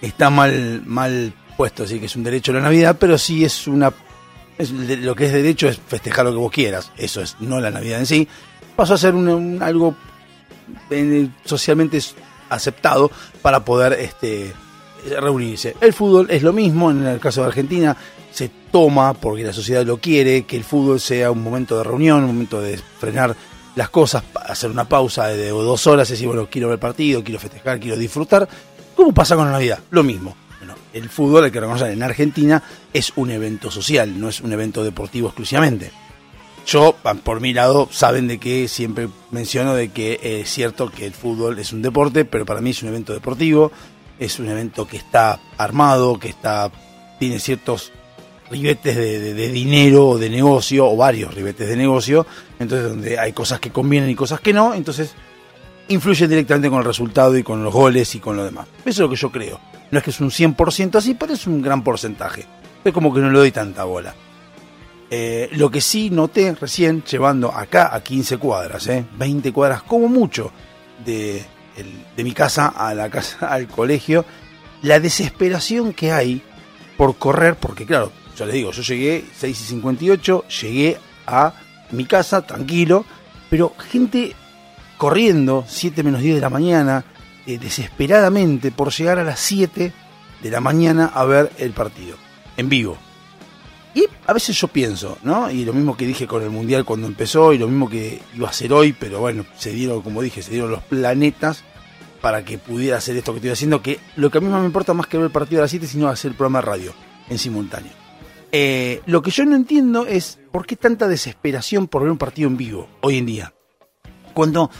está 0.00 0.30
mal, 0.30 0.82
mal 0.86 1.32
puesto, 1.56 1.84
así 1.84 1.98
que 1.98 2.06
es 2.06 2.16
un 2.16 2.24
derecho 2.24 2.52
la 2.52 2.60
Navidad, 2.60 2.96
pero 2.98 3.18
sí 3.18 3.44
es 3.44 3.66
una 3.66 3.92
lo 5.00 5.16
que 5.16 5.26
es 5.26 5.32
derecho 5.32 5.68
es 5.68 5.78
festejar 5.78 6.24
lo 6.24 6.30
que 6.30 6.38
vos 6.38 6.52
quieras, 6.52 6.92
eso 6.96 7.20
es, 7.20 7.36
no 7.40 7.58
la 7.58 7.70
Navidad 7.70 7.98
en 7.98 8.06
sí. 8.06 8.28
Pasó 8.76 8.94
a 8.94 8.98
ser 8.98 9.14
un, 9.14 9.60
algo 9.62 9.96
socialmente 11.44 11.98
aceptado 12.48 13.10
para 13.40 13.64
poder 13.64 13.94
este, 13.94 14.52
reunirse. 15.20 15.76
El 15.80 15.92
fútbol 15.92 16.26
es 16.30 16.42
lo 16.42 16.52
mismo, 16.52 16.90
en 16.90 17.06
el 17.06 17.20
caso 17.20 17.42
de 17.42 17.48
Argentina 17.48 17.96
se 18.30 18.50
toma 18.70 19.12
porque 19.14 19.44
la 19.44 19.52
sociedad 19.52 19.84
lo 19.84 19.98
quiere, 19.98 20.44
que 20.44 20.56
el 20.56 20.64
fútbol 20.64 21.00
sea 21.00 21.30
un 21.30 21.42
momento 21.42 21.76
de 21.76 21.84
reunión, 21.84 22.20
un 22.20 22.28
momento 22.28 22.60
de 22.60 22.78
frenar 22.98 23.36
las 23.74 23.90
cosas, 23.90 24.22
hacer 24.46 24.70
una 24.70 24.88
pausa 24.88 25.28
de 25.28 25.48
dos 25.50 25.86
horas 25.86 26.08
y 26.08 26.12
decir, 26.12 26.26
bueno, 26.26 26.48
quiero 26.50 26.68
ver 26.68 26.78
partido, 26.78 27.22
quiero 27.22 27.40
festejar, 27.40 27.80
quiero 27.80 27.96
disfrutar. 27.96 28.48
¿Cómo 28.94 29.12
pasa 29.12 29.36
con 29.36 29.46
la 29.46 29.52
Navidad? 29.52 29.80
Lo 29.90 30.02
mismo. 30.02 30.36
Bueno, 30.58 30.74
el 30.92 31.08
fútbol, 31.08 31.44
hay 31.44 31.50
que 31.50 31.60
reconocer, 31.60 31.90
en 31.90 32.02
Argentina 32.02 32.62
es 32.92 33.12
un 33.16 33.30
evento 33.30 33.70
social, 33.70 34.18
no 34.18 34.28
es 34.28 34.40
un 34.40 34.52
evento 34.52 34.84
deportivo 34.84 35.28
exclusivamente. 35.28 35.90
Yo, 36.66 36.94
por 37.24 37.40
mi 37.40 37.52
lado, 37.52 37.88
saben 37.90 38.28
de 38.28 38.38
que 38.38 38.68
siempre 38.68 39.08
menciono 39.30 39.74
de 39.74 39.88
que 39.88 40.20
es 40.22 40.48
cierto 40.48 40.90
que 40.90 41.06
el 41.06 41.12
fútbol 41.12 41.58
es 41.58 41.72
un 41.72 41.82
deporte, 41.82 42.24
pero 42.24 42.46
para 42.46 42.60
mí 42.60 42.70
es 42.70 42.82
un 42.82 42.90
evento 42.90 43.12
deportivo, 43.12 43.72
es 44.24 44.38
un 44.38 44.48
evento 44.48 44.86
que 44.86 44.96
está 44.96 45.40
armado, 45.58 46.18
que 46.18 46.28
está 46.28 46.70
tiene 47.18 47.38
ciertos 47.38 47.92
ribetes 48.50 48.96
de, 48.96 49.48
dinero 49.50 50.08
o 50.08 50.18
de 50.18 50.28
negocio, 50.28 50.86
o 50.88 50.96
varios 50.96 51.34
ribetes 51.34 51.68
de 51.68 51.76
negocio, 51.76 52.26
entonces 52.58 52.88
donde 52.88 53.18
hay 53.18 53.32
cosas 53.32 53.60
que 53.60 53.70
convienen 53.70 54.10
y 54.10 54.14
cosas 54.14 54.40
que 54.40 54.52
no, 54.52 54.74
entonces 54.74 55.14
influyen 55.88 56.28
directamente 56.28 56.68
con 56.68 56.80
el 56.80 56.84
resultado 56.84 57.36
y 57.36 57.42
con 57.42 57.64
los 57.64 57.72
goles 57.72 58.14
y 58.14 58.20
con 58.20 58.36
lo 58.36 58.44
demás. 58.44 58.66
Eso 58.80 58.88
es 58.90 58.98
lo 58.98 59.10
que 59.10 59.16
yo 59.16 59.30
creo. 59.30 59.60
No 59.90 59.98
es 59.98 60.04
que 60.04 60.10
es 60.10 60.20
un 60.20 60.30
100% 60.30 60.96
así, 60.96 61.14
pero 61.14 61.32
es 61.32 61.46
un 61.46 61.62
gran 61.62 61.82
porcentaje. 61.82 62.46
Es 62.84 62.92
como 62.92 63.12
que 63.14 63.20
no 63.20 63.30
le 63.30 63.38
doy 63.38 63.52
tanta 63.52 63.84
bola. 63.84 64.14
Eh, 65.10 65.50
lo 65.52 65.70
que 65.70 65.80
sí 65.80 66.10
noté 66.10 66.54
recién, 66.54 67.04
llevando 67.04 67.52
acá 67.52 67.94
a 67.94 68.02
15 68.02 68.38
cuadras, 68.38 68.86
eh, 68.86 69.04
20 69.16 69.52
cuadras 69.52 69.82
como 69.82 70.08
mucho, 70.08 70.50
de, 71.04 71.44
el- 71.76 72.04
de 72.16 72.24
mi 72.24 72.32
casa 72.32 72.68
a 72.68 72.94
la 72.94 73.08
casa 73.10 73.46
al 73.50 73.66
colegio, 73.68 74.24
la 74.82 75.00
desesperación 75.00 75.92
que 75.92 76.12
hay 76.12 76.42
por 76.96 77.16
correr, 77.16 77.56
porque 77.56 77.86
claro, 77.86 78.12
ya 78.36 78.44
les 78.46 78.54
digo, 78.54 78.70
yo 78.72 78.82
llegué 78.82 79.24
6 79.36 79.60
y 79.60 79.64
58, 79.64 80.44
llegué 80.62 80.98
a 81.26 81.54
mi 81.90 82.04
casa 82.04 82.42
tranquilo, 82.42 83.04
pero 83.50 83.74
gente 83.90 84.34
corriendo 84.98 85.64
7 85.68 86.02
menos 86.02 86.20
10 86.22 86.36
de 86.36 86.40
la 86.40 86.50
mañana, 86.50 87.04
eh, 87.46 87.58
desesperadamente 87.58 88.70
por 88.70 88.92
llegar 88.92 89.18
a 89.18 89.24
las 89.24 89.40
7 89.40 89.92
de 90.42 90.50
la 90.50 90.60
mañana 90.60 91.06
a 91.14 91.24
ver 91.24 91.50
el 91.58 91.72
partido, 91.72 92.16
en 92.56 92.68
vivo. 92.68 92.96
Y 93.94 94.06
a 94.26 94.32
veces 94.32 94.58
yo 94.58 94.68
pienso, 94.68 95.18
¿no? 95.22 95.50
Y 95.50 95.64
lo 95.64 95.72
mismo 95.72 95.96
que 95.96 96.06
dije 96.06 96.26
con 96.26 96.42
el 96.42 96.50
Mundial 96.50 96.84
cuando 96.84 97.06
empezó, 97.06 97.52
y 97.52 97.58
lo 97.58 97.68
mismo 97.68 97.88
que 97.88 98.20
iba 98.34 98.48
a 98.48 98.52
ser 98.52 98.72
hoy, 98.72 98.92
pero 98.92 99.20
bueno, 99.20 99.44
se 99.56 99.70
dieron, 99.72 100.00
como 100.02 100.22
dije, 100.22 100.42
se 100.42 100.52
dieron 100.52 100.70
los 100.70 100.82
planetas 100.82 101.64
para 102.22 102.44
que 102.44 102.56
pudiera 102.56 102.96
hacer 102.96 103.16
esto 103.16 103.32
que 103.32 103.38
estoy 103.38 103.50
haciendo, 103.50 103.82
que 103.82 103.98
lo 104.16 104.30
que 104.30 104.38
a 104.38 104.40
mí 104.40 104.48
más 104.48 104.60
me 104.60 104.66
importa 104.66 104.94
más 104.94 105.06
que 105.06 105.18
ver 105.18 105.26
el 105.26 105.32
partido 105.32 105.60
a 105.60 105.64
las 105.64 105.70
7, 105.70 105.86
sino 105.86 106.08
hacer 106.08 106.30
el 106.30 106.36
programa 106.36 106.60
de 106.60 106.66
radio 106.66 106.94
en 107.28 107.38
simultáneo. 107.38 107.92
Eh, 108.52 109.00
lo 109.06 109.22
que 109.22 109.30
yo 109.30 109.44
no 109.44 109.56
entiendo 109.56 110.06
es 110.06 110.38
por 110.52 110.66
qué 110.66 110.76
tanta 110.76 111.08
desesperación 111.08 111.88
por 111.88 112.02
ver 112.02 112.10
un 112.10 112.18
partido 112.18 112.48
en 112.48 112.56
vivo 112.56 112.88
hoy 113.00 113.18
en 113.18 113.26
día. 113.26 113.54
Cuando 114.34 114.70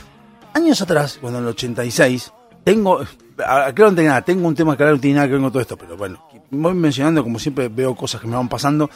años 0.53 0.81
atrás, 0.81 1.17
cuando 1.19 1.39
en 1.39 1.45
el 1.45 1.51
86, 1.51 2.31
tengo, 2.63 3.03
acá 3.37 3.83
no 3.83 3.95
tengo 3.95 4.09
nada, 4.09 4.21
tengo 4.21 4.47
un 4.47 4.55
tema 4.55 4.77
que 4.77 4.83
no 4.83 4.99
tiene 4.99 5.15
nada 5.15 5.27
que 5.27 5.33
ver 5.33 5.41
con 5.41 5.51
todo 5.51 5.61
esto, 5.61 5.77
pero 5.77 5.97
bueno, 5.97 6.27
voy 6.51 6.73
mencionando 6.73 7.23
como 7.23 7.39
siempre 7.39 7.67
veo 7.67 7.95
cosas 7.95 8.21
que 8.21 8.27
me 8.27 8.35
van 8.35 8.49
pasando 8.49 8.89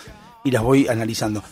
y 0.43 0.51
las 0.51 0.61
voy 0.61 0.88
analizando. 0.88 1.43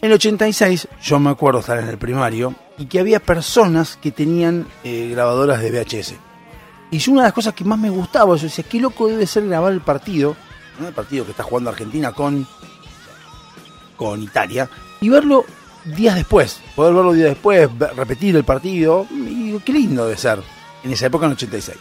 En 0.00 0.10
el 0.10 0.14
86 0.14 0.88
yo 1.02 1.18
me 1.18 1.30
acuerdo 1.30 1.60
estar 1.60 1.78
en 1.78 1.88
el 1.88 1.98
primario 1.98 2.54
y 2.78 2.86
que 2.86 3.00
había 3.00 3.20
personas 3.20 3.96
que 4.00 4.12
tenían 4.12 4.66
eh, 4.84 5.08
grabadoras 5.12 5.60
de 5.60 5.70
VHS. 5.70 6.14
Y 6.90 7.10
una 7.10 7.22
de 7.22 7.26
las 7.26 7.32
cosas 7.34 7.54
que 7.54 7.64
más 7.64 7.78
me 7.78 7.90
gustaba, 7.90 8.34
yo 8.36 8.42
decía, 8.44 8.64
qué 8.68 8.80
loco 8.80 9.08
debe 9.08 9.26
ser 9.26 9.46
grabar 9.46 9.72
el 9.72 9.80
partido, 9.80 10.36
¿no? 10.80 10.88
el 10.88 10.94
partido 10.94 11.24
que 11.24 11.32
está 11.32 11.42
jugando 11.42 11.70
Argentina 11.70 12.12
con, 12.12 12.46
con 13.96 14.22
Italia, 14.22 14.70
y 15.00 15.08
verlo 15.08 15.44
días 15.84 16.14
después, 16.14 16.60
poder 16.74 16.94
verlo 16.94 17.12
días 17.12 17.30
después, 17.30 17.68
repetir 17.94 18.36
el 18.36 18.44
partido, 18.44 19.06
y 19.10 19.44
digo, 19.44 19.60
qué 19.64 19.72
lindo 19.72 20.04
debe 20.04 20.16
ser, 20.16 20.40
en 20.82 20.92
esa 20.92 21.06
época 21.06 21.26
en 21.26 21.32
el 21.32 21.36
86. 21.36 21.76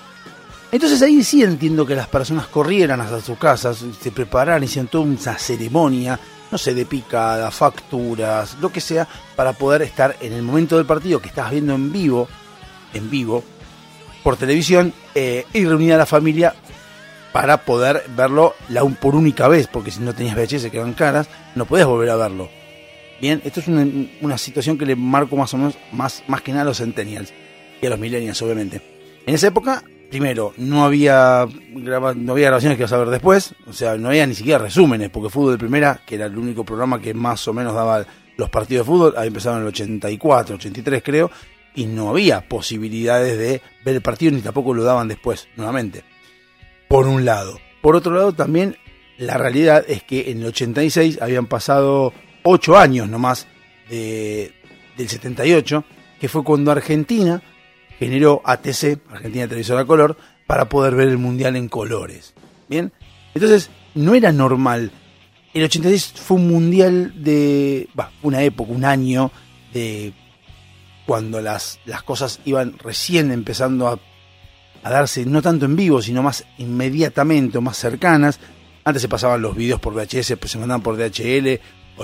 Entonces 0.72 1.02
ahí 1.02 1.24
sí 1.24 1.44
entiendo 1.44 1.86
que 1.86 1.96
las 1.96 2.08
personas 2.08 2.48
corrieran 2.48 3.00
hasta 3.00 3.22
sus 3.22 3.38
casas, 3.38 3.84
se 4.00 4.12
prepararan, 4.12 4.64
hicieran 4.64 4.90
toda 4.90 5.06
una 5.06 5.38
ceremonia, 5.38 6.20
no 6.52 6.58
sé, 6.58 6.74
de 6.74 6.86
picada, 6.86 7.52
facturas, 7.52 8.58
lo 8.60 8.72
que 8.72 8.82
sea, 8.82 9.08
para 9.36 9.54
poder 9.54 9.82
estar 9.82 10.18
en 10.20 10.34
el 10.34 10.42
momento 10.42 10.76
del 10.76 10.86
partido 10.86 11.22
que 11.22 11.30
estabas 11.30 11.52
viendo 11.52 11.74
en 11.74 11.92
vivo, 11.92 12.28
en 12.94 13.10
vivo, 13.10 13.44
por 14.24 14.36
televisión, 14.36 14.94
eh, 15.16 15.46
y 15.54 15.64
reunir 15.66 15.94
a 15.94 15.98
la 15.98 16.06
familia 16.06 16.54
para 17.32 17.64
poder 17.64 18.04
verlo 18.16 18.54
la 18.68 18.84
por 18.84 19.16
única 19.16 19.48
vez, 19.48 19.68
porque 19.68 19.92
si 19.92 20.02
no 20.02 20.14
tenías 20.14 20.36
VHS 20.36 20.70
que 20.70 20.78
eran 20.78 20.94
caras, 20.94 21.30
no 21.56 21.66
podías 21.66 21.88
volver 21.88 22.10
a 22.10 22.18
verlo. 22.18 22.50
Bien, 23.22 23.42
esto 23.46 23.62
es 23.62 23.68
una, 23.68 23.86
una 24.22 24.38
situación 24.38 24.78
que 24.78 24.86
le 24.86 24.96
marco 24.98 25.38
más 25.38 25.54
o 25.54 25.58
menos, 25.58 25.78
más, 25.94 26.24
más 26.28 26.42
que 26.42 26.52
nada 26.52 26.64
a 26.64 26.66
los 26.66 26.78
centennials 26.78 27.34
y 27.82 27.86
a 27.86 27.90
los 27.90 28.00
millennials, 28.00 28.42
obviamente. 28.42 28.82
En 29.26 29.34
esa 29.34 29.48
época, 29.48 29.84
primero, 30.10 30.54
no 30.58 30.86
había, 30.86 31.46
graba- 31.74 32.14
no 32.14 32.32
había 32.34 32.48
grabaciones 32.48 32.78
que 32.78 32.84
vas 32.84 32.94
a 32.94 32.98
ver 32.98 33.10
después, 33.10 33.54
o 33.68 33.74
sea, 33.74 33.96
no 33.98 34.10
había 34.10 34.26
ni 34.26 34.36
siquiera 34.36 34.58
resúmenes, 34.60 35.10
porque 35.10 35.30
Fútbol 35.30 35.54
de 35.54 35.58
Primera, 35.58 36.02
que 36.06 36.16
era 36.16 36.26
el 36.28 36.38
único 36.38 36.64
programa 36.64 37.02
que 37.02 37.14
más 37.14 37.48
o 37.48 37.54
menos 37.54 37.74
daba 37.74 38.06
los 38.38 38.50
partidos 38.50 38.86
de 38.86 38.92
fútbol, 38.92 39.14
había 39.18 39.28
empezado 39.28 39.56
en 39.58 39.64
el 39.64 39.68
84, 39.70 40.56
83 40.56 41.02
creo, 41.04 41.32
y 41.76 41.86
no 41.86 42.10
había 42.10 42.48
posibilidades 42.48 43.38
de 43.38 43.62
ver 43.86 43.96
el 43.96 44.02
partido, 44.02 44.32
ni 44.32 44.42
tampoco 44.42 44.74
lo 44.74 44.84
daban 44.84 45.08
después, 45.08 45.48
nuevamente. 45.56 46.04
Por 46.88 47.08
un 47.08 47.26
lado. 47.26 47.60
Por 47.82 47.96
otro 47.96 48.14
lado, 48.14 48.34
también 48.34 48.78
la 49.18 49.38
realidad 49.38 49.84
es 49.88 50.04
que 50.04 50.32
en 50.32 50.40
el 50.42 50.48
86 50.48 51.20
habían 51.22 51.48
pasado 51.48 52.14
8 52.44 52.78
años 52.78 53.10
nomás 53.10 53.48
de, 53.90 54.54
del 54.98 55.10
78, 55.10 55.84
que 56.20 56.28
fue 56.30 56.44
cuando 56.44 56.72
Argentina 56.72 57.42
generó 58.00 58.42
ATC, 58.44 59.00
Argentina 59.12 59.48
Televisora 59.48 59.86
Color, 59.86 60.18
para 60.46 60.70
poder 60.70 60.96
ver 60.96 61.10
el 61.10 61.18
Mundial 61.18 61.56
en 61.56 61.68
colores. 61.68 62.34
Bien, 62.70 62.92
entonces 63.34 63.70
no 63.96 64.14
era 64.16 64.32
normal. 64.32 64.92
El 65.54 65.64
86 65.64 66.14
fue 66.16 66.38
un 66.38 66.48
Mundial 66.48 67.24
de. 67.24 67.90
Va, 68.00 68.12
una 68.22 68.42
época, 68.44 68.72
un 68.72 68.86
año 68.86 69.32
de. 69.74 70.14
Cuando 71.06 71.42
las, 71.42 71.80
las 71.86 72.04
cosas 72.04 72.42
iban 72.44 72.78
recién 72.80 73.32
empezando 73.32 73.88
a, 73.88 74.00
darse, 74.90 75.26
no 75.26 75.42
tanto 75.42 75.66
en 75.66 75.76
vivo, 75.76 76.02
sino 76.02 76.22
más 76.22 76.46
inmediatamente 76.58 77.58
o 77.58 77.62
más 77.62 77.78
cercanas. 77.78 78.40
Antes 78.84 79.02
se 79.02 79.10
pasaban 79.10 79.42
los 79.42 79.56
videos 79.56 79.80
por 79.80 79.94
VHS, 79.94 80.36
pues 80.40 80.52
se 80.52 80.58
mandaban 80.58 80.82
por 80.82 80.98
DHL, 80.98 81.48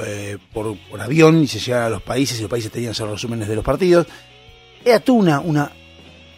eh, 0.06 0.38
por, 0.54 0.78
por 0.90 1.02
avión 1.02 1.44
y 1.44 1.48
se 1.48 1.60
llegaban 1.60 1.88
a 1.88 1.90
los 1.90 2.02
países 2.02 2.40
y 2.40 2.42
los 2.42 2.50
países 2.50 2.72
tenían 2.72 2.92
esos 2.92 3.10
resúmenes 3.10 3.48
de 3.48 3.56
los 3.56 3.64
partidos. 3.64 4.08
Era 4.84 5.00
toda 5.00 5.20
una, 5.20 5.40
una 5.42 5.72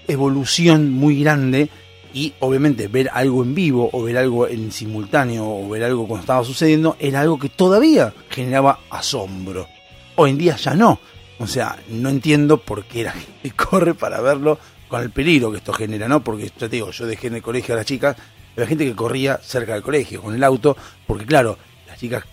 evolución 0.07 0.91
muy 0.91 1.21
grande 1.21 1.69
y 2.13 2.33
obviamente 2.39 2.87
ver 2.87 3.09
algo 3.13 3.43
en 3.43 3.53
vivo 3.53 3.89
o 3.91 4.03
ver 4.03 4.17
algo 4.17 4.47
en 4.47 4.71
simultáneo 4.71 5.45
o 5.45 5.67
ver 5.67 5.83
algo 5.83 6.07
cuando 6.07 6.21
estaba 6.21 6.43
sucediendo 6.45 6.95
era 6.97 7.19
algo 7.19 7.37
que 7.37 7.49
todavía 7.49 8.13
generaba 8.29 8.79
asombro. 8.89 9.67
Hoy 10.15 10.31
en 10.31 10.37
día 10.37 10.55
ya 10.55 10.73
no. 10.75 10.99
O 11.39 11.47
sea, 11.47 11.77
no 11.89 12.07
entiendo 12.07 12.57
por 12.57 12.85
qué 12.85 13.03
la 13.03 13.11
gente 13.11 13.51
corre 13.55 13.93
para 13.93 14.21
verlo 14.21 14.57
con 14.87 15.01
el 15.01 15.11
peligro 15.11 15.51
que 15.51 15.57
esto 15.57 15.73
genera, 15.73 16.07
¿no? 16.07 16.23
Porque 16.23 16.49
te 16.49 16.69
digo, 16.69 16.91
yo 16.91 17.05
dejé 17.05 17.27
en 17.27 17.35
el 17.35 17.41
colegio 17.41 17.73
a 17.73 17.77
las 17.77 17.85
chicas, 17.85 18.15
había 18.53 18.67
gente 18.67 18.85
que 18.85 18.95
corría 18.95 19.37
cerca 19.43 19.73
del 19.73 19.83
colegio 19.83 20.21
con 20.21 20.33
el 20.33 20.43
auto, 20.43 20.77
porque 21.05 21.25
claro, 21.25 21.57
las 21.87 21.99
chicas, 21.99 22.23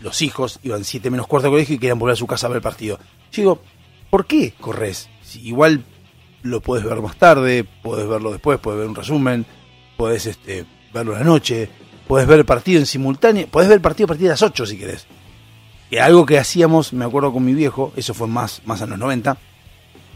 los 0.00 0.20
hijos 0.22 0.58
iban 0.64 0.82
siete 0.82 1.10
menos 1.10 1.28
cuarto 1.28 1.46
al 1.46 1.52
colegio 1.52 1.76
y 1.76 1.78
querían 1.78 1.98
volver 1.98 2.14
a 2.14 2.16
su 2.16 2.26
casa 2.26 2.46
a 2.46 2.50
ver 2.50 2.56
el 2.56 2.62
partido. 2.62 2.98
Yo 3.30 3.42
digo, 3.42 3.62
¿por 4.10 4.26
qué 4.26 4.54
corres? 4.58 5.08
Si 5.22 5.46
igual 5.46 5.84
lo 6.42 6.60
puedes 6.60 6.84
ver 6.84 7.00
más 7.00 7.16
tarde, 7.16 7.64
puedes 7.82 8.08
verlo 8.08 8.30
después, 8.30 8.58
puedes 8.58 8.80
ver 8.80 8.88
un 8.88 8.94
resumen, 8.94 9.46
puedes 9.96 10.26
este, 10.26 10.64
verlo 10.92 11.12
en 11.12 11.18
la 11.20 11.24
noche, 11.24 11.68
puedes 12.06 12.26
ver 12.26 12.38
el 12.38 12.44
partido 12.44 12.80
en 12.80 12.86
simultáneo, 12.86 13.46
puedes 13.48 13.68
ver 13.68 13.76
el 13.76 13.82
partido 13.82 14.06
a 14.06 14.08
partir 14.08 14.24
de 14.24 14.30
las 14.30 14.42
8 14.42 14.66
si 14.66 14.78
querés. 14.78 15.06
Que 15.90 16.00
algo 16.00 16.26
que 16.26 16.38
hacíamos, 16.38 16.92
me 16.92 17.04
acuerdo 17.04 17.32
con 17.32 17.44
mi 17.44 17.54
viejo, 17.54 17.92
eso 17.96 18.14
fue 18.14 18.26
más, 18.26 18.62
más 18.66 18.80
en 18.82 18.90
los 18.90 18.98
90, 18.98 19.38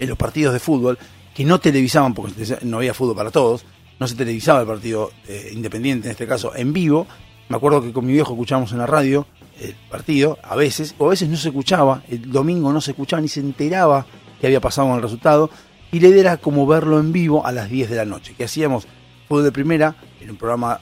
en 0.00 0.08
los 0.08 0.18
partidos 0.18 0.52
de 0.52 0.60
fútbol, 0.60 0.98
que 1.34 1.44
no 1.44 1.60
televisaban, 1.60 2.14
porque 2.14 2.58
no 2.62 2.78
había 2.78 2.94
fútbol 2.94 3.16
para 3.16 3.30
todos, 3.30 3.64
no 3.98 4.06
se 4.06 4.14
televisaba 4.14 4.60
el 4.60 4.66
partido 4.66 5.12
eh, 5.28 5.50
independiente, 5.52 6.08
en 6.08 6.12
este 6.12 6.26
caso, 6.26 6.54
en 6.54 6.72
vivo. 6.72 7.06
Me 7.48 7.56
acuerdo 7.56 7.82
que 7.82 7.92
con 7.92 8.04
mi 8.04 8.12
viejo 8.12 8.32
escuchábamos 8.32 8.72
en 8.72 8.78
la 8.78 8.86
radio 8.86 9.26
el 9.60 9.74
partido, 9.90 10.38
a 10.42 10.56
veces, 10.56 10.94
o 10.98 11.06
a 11.06 11.10
veces 11.10 11.28
no 11.28 11.36
se 11.36 11.48
escuchaba, 11.48 12.02
el 12.08 12.30
domingo 12.30 12.72
no 12.72 12.80
se 12.80 12.92
escuchaba 12.92 13.22
ni 13.22 13.28
se 13.28 13.40
enteraba 13.40 14.06
que 14.40 14.46
había 14.46 14.60
pasado 14.60 14.88
con 14.88 14.96
el 14.96 15.02
resultado, 15.02 15.50
y 15.92 16.00
la 16.00 16.08
idea 16.08 16.20
era 16.20 16.36
como 16.38 16.66
verlo 16.66 16.98
en 16.98 17.12
vivo 17.12 17.46
a 17.46 17.52
las 17.52 17.70
10 17.70 17.90
de 17.90 17.96
la 17.96 18.06
noche, 18.06 18.34
que 18.34 18.44
hacíamos 18.44 18.86
fútbol 19.28 19.44
de 19.44 19.52
primera, 19.52 19.94
en 20.20 20.30
un 20.30 20.36
programa 20.36 20.80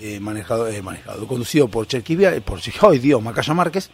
eh, 0.00 0.18
manejado, 0.20 0.68
eh, 0.68 0.82
manejado, 0.82 1.26
conducido 1.26 1.68
por 1.68 1.86
Cherquivia, 1.86 2.38
por 2.40 2.60
¡ay 2.82 2.98
Dios! 2.98 3.22
Macaya 3.22 3.54
Márquez, 3.54 3.90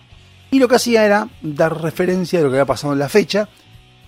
y 0.51 0.59
lo 0.59 0.67
que 0.67 0.77
hacía 0.77 1.05
era 1.05 1.29
dar 1.43 1.81
referencia 1.81 2.39
de 2.39 2.45
lo 2.45 2.51
que 2.51 2.57
había 2.57 2.67
pasado 2.67 2.95
en 2.95 2.99
la 2.99 3.09
fecha 3.11 3.49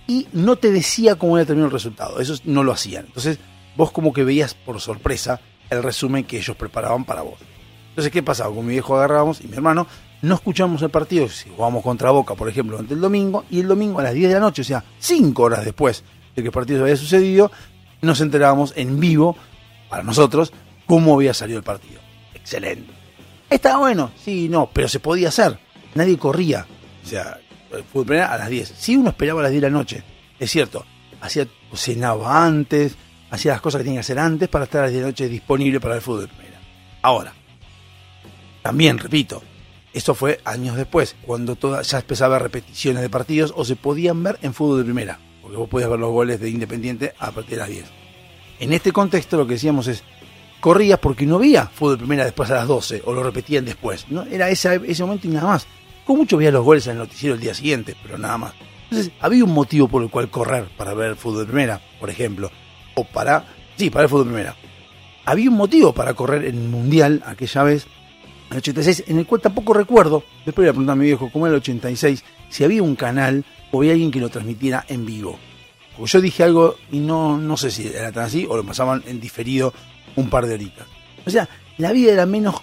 y 0.07 0.27
no 0.33 0.55
te 0.55 0.71
decía 0.71 1.15
cómo 1.15 1.35
había 1.35 1.45
terminado 1.45 1.67
el 1.67 1.73
resultado. 1.73 2.19
Eso 2.19 2.35
no 2.45 2.63
lo 2.63 2.71
hacían. 2.71 3.05
Entonces, 3.05 3.37
vos 3.75 3.91
como 3.91 4.13
que 4.13 4.23
veías 4.23 4.53
por 4.53 4.79
sorpresa 4.79 5.39
el 5.69 5.83
resumen 5.83 6.23
que 6.23 6.37
ellos 6.37 6.55
preparaban 6.55 7.03
para 7.03 7.21
vos. 7.21 7.39
Entonces, 7.89 8.11
¿qué 8.11 8.23
pasaba? 8.23 8.53
Con 8.53 8.65
mi 8.65 8.73
viejo 8.73 8.95
agarrábamos 8.95 9.41
y 9.41 9.47
mi 9.47 9.55
hermano, 9.55 9.85
no 10.21 10.35
escuchamos 10.35 10.81
el 10.81 10.89
partido, 10.89 11.27
si 11.27 11.49
jugábamos 11.49 11.83
contra 11.83 12.11
Boca, 12.11 12.35
por 12.35 12.47
ejemplo, 12.47 12.79
ante 12.79 12.93
el 12.93 13.01
domingo, 13.01 13.43
y 13.49 13.59
el 13.59 13.67
domingo 13.67 13.99
a 13.99 14.03
las 14.03 14.13
10 14.13 14.29
de 14.29 14.33
la 14.35 14.39
noche, 14.39 14.61
o 14.61 14.65
sea, 14.65 14.83
5 14.99 15.43
horas 15.43 15.65
después 15.65 16.03
de 16.37 16.43
que 16.43 16.49
el 16.49 16.53
partido 16.53 16.83
había 16.83 16.95
sucedido, 16.95 17.51
nos 18.01 18.21
enterábamos 18.21 18.71
en 18.75 18.99
vivo, 18.99 19.35
para 19.89 20.03
nosotros, 20.03 20.53
cómo 20.85 21.15
había 21.15 21.33
salido 21.33 21.57
el 21.57 21.63
partido. 21.63 21.99
Excelente. 22.35 22.93
Estaba 23.49 23.79
bueno, 23.79 24.11
sí, 24.23 24.47
no, 24.47 24.69
pero 24.71 24.87
se 24.87 24.99
podía 24.99 25.29
hacer. 25.29 25.57
Nadie 25.95 26.17
corría. 26.17 26.67
O 27.03 27.07
sea, 27.07 27.39
de 27.71 27.83
primera 28.03 28.31
a 28.31 28.37
las 28.37 28.49
10. 28.49 28.73
Sí, 28.77 28.95
uno 28.95 29.09
esperaba 29.09 29.39
a 29.39 29.43
las 29.43 29.51
10 29.51 29.61
de 29.63 29.69
la 29.69 29.77
noche. 29.77 30.03
Es 30.39 30.51
cierto, 30.51 30.85
hacía, 31.21 31.47
cenaba 31.73 32.45
antes, 32.45 32.95
hacía 33.31 33.53
las 33.53 33.61
cosas 33.61 33.79
que 33.79 33.85
tenía 33.85 33.97
que 33.97 34.01
hacer 34.01 34.19
antes 34.19 34.47
para 34.47 34.65
estar 34.65 34.81
a 34.81 34.83
las 34.83 34.91
10 34.91 34.99
de 34.99 35.05
la 35.05 35.11
noche 35.11 35.29
disponible 35.29 35.79
para 35.79 35.95
el 35.95 36.01
fútbol 36.01 36.21
de 36.21 36.27
primera. 36.27 36.59
Ahora, 37.01 37.33
también, 38.61 38.99
repito, 38.99 39.41
eso 39.91 40.13
fue 40.13 40.39
años 40.45 40.75
después, 40.75 41.15
cuando 41.25 41.55
toda, 41.55 41.81
ya 41.81 41.97
empezaba 41.97 42.37
repeticiones 42.37 43.01
de 43.01 43.09
partidos 43.09 43.53
o 43.55 43.65
se 43.65 43.75
podían 43.75 44.21
ver 44.21 44.37
en 44.43 44.53
fútbol 44.53 44.79
de 44.79 44.83
primera, 44.83 45.19
porque 45.47 45.59
vos 45.59 45.69
podías 45.69 45.89
ver 45.89 45.99
los 45.99 46.11
goles 46.11 46.41
de 46.41 46.49
Independiente 46.49 47.13
a 47.17 47.31
partir 47.31 47.51
de 47.51 47.57
las 47.57 47.69
10. 47.69 47.85
En 48.59 48.73
este 48.73 48.91
contexto 48.91 49.37
lo 49.37 49.47
que 49.47 49.53
decíamos 49.53 49.87
es, 49.87 50.03
corrías 50.59 50.99
porque 50.99 51.25
no 51.25 51.37
había 51.37 51.67
fútbol 51.67 51.99
primera 51.99 52.25
después 52.25 52.51
a 52.51 52.55
las 52.55 52.67
12 52.67 53.03
o 53.05 53.13
lo 53.13 53.23
repetían 53.23 53.63
después. 53.63 54.07
¿no? 54.09 54.23
Era 54.23 54.49
ese, 54.49 54.81
ese 54.85 55.03
momento 55.05 55.25
y 55.25 55.29
nada 55.31 55.47
más. 55.47 55.65
Con 56.03 56.17
mucho 56.17 56.35
veía 56.35 56.51
los 56.51 56.65
goles 56.65 56.85
en 56.87 56.93
el 56.93 56.97
noticiero 56.97 57.35
el 57.35 57.39
día 57.39 57.53
siguiente, 57.53 57.95
pero 58.03 58.17
nada 58.17 58.37
más. 58.37 58.53
Entonces, 58.89 59.13
había 59.21 59.45
un 59.45 59.53
motivo 59.53 59.87
por 59.87 60.03
el 60.03 60.09
cual 60.09 60.29
correr 60.29 60.65
para 60.75 60.93
ver 60.93 61.11
el 61.11 61.15
fútbol 61.15 61.45
primera, 61.45 61.79
por 61.97 62.09
ejemplo. 62.09 62.51
O 62.95 63.05
para. 63.05 63.45
Sí, 63.77 63.89
para 63.89 64.03
el 64.03 64.09
fútbol 64.09 64.25
primera. 64.25 64.53
Había 65.23 65.49
un 65.49 65.55
motivo 65.55 65.93
para 65.93 66.13
correr 66.13 66.43
en 66.43 66.55
el 66.55 66.67
Mundial 66.67 67.23
aquella 67.25 67.63
vez, 67.63 67.87
en 68.47 68.51
el 68.53 68.57
86, 68.57 69.05
en 69.07 69.19
el 69.19 69.25
cual 69.25 69.39
tampoco 69.39 69.73
recuerdo. 69.73 70.25
Después 70.45 70.65
le 70.65 70.73
pregunté 70.73 70.91
a 70.91 70.95
mi 70.95 71.05
viejo 71.05 71.29
cómo 71.31 71.47
era 71.47 71.55
el 71.55 71.61
86, 71.61 72.25
si 72.49 72.63
había 72.65 72.83
un 72.83 72.97
canal 72.97 73.45
o 73.71 73.79
había 73.79 73.93
alguien 73.93 74.11
que 74.11 74.19
lo 74.19 74.29
transmitiera 74.29 74.85
en 74.87 75.05
vivo. 75.05 75.37
Porque 75.95 76.11
yo 76.11 76.21
dije 76.21 76.43
algo 76.43 76.75
y 76.91 76.99
no, 76.99 77.37
no 77.37 77.57
sé 77.57 77.71
si 77.71 77.87
era 77.87 78.11
tan 78.11 78.25
así 78.25 78.45
o 78.47 78.55
lo 78.55 78.63
pasaban 78.63 79.03
en 79.07 79.19
diferido 79.19 79.73
un 80.15 80.29
par 80.29 80.45
de 80.45 80.55
horitas. 80.55 80.87
O 81.25 81.29
sea, 81.29 81.49
la 81.77 81.91
vida 81.91 82.11
era 82.11 82.25
menos, 82.25 82.55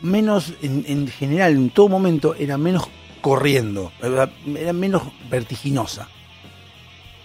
menos 0.00 0.54
en, 0.62 0.84
en 0.86 1.06
general, 1.08 1.52
en 1.52 1.70
todo 1.70 1.88
momento, 1.88 2.34
era 2.34 2.56
menos 2.56 2.88
corriendo, 3.20 3.92
era 4.02 4.72
menos 4.72 5.02
vertiginosa. 5.30 6.08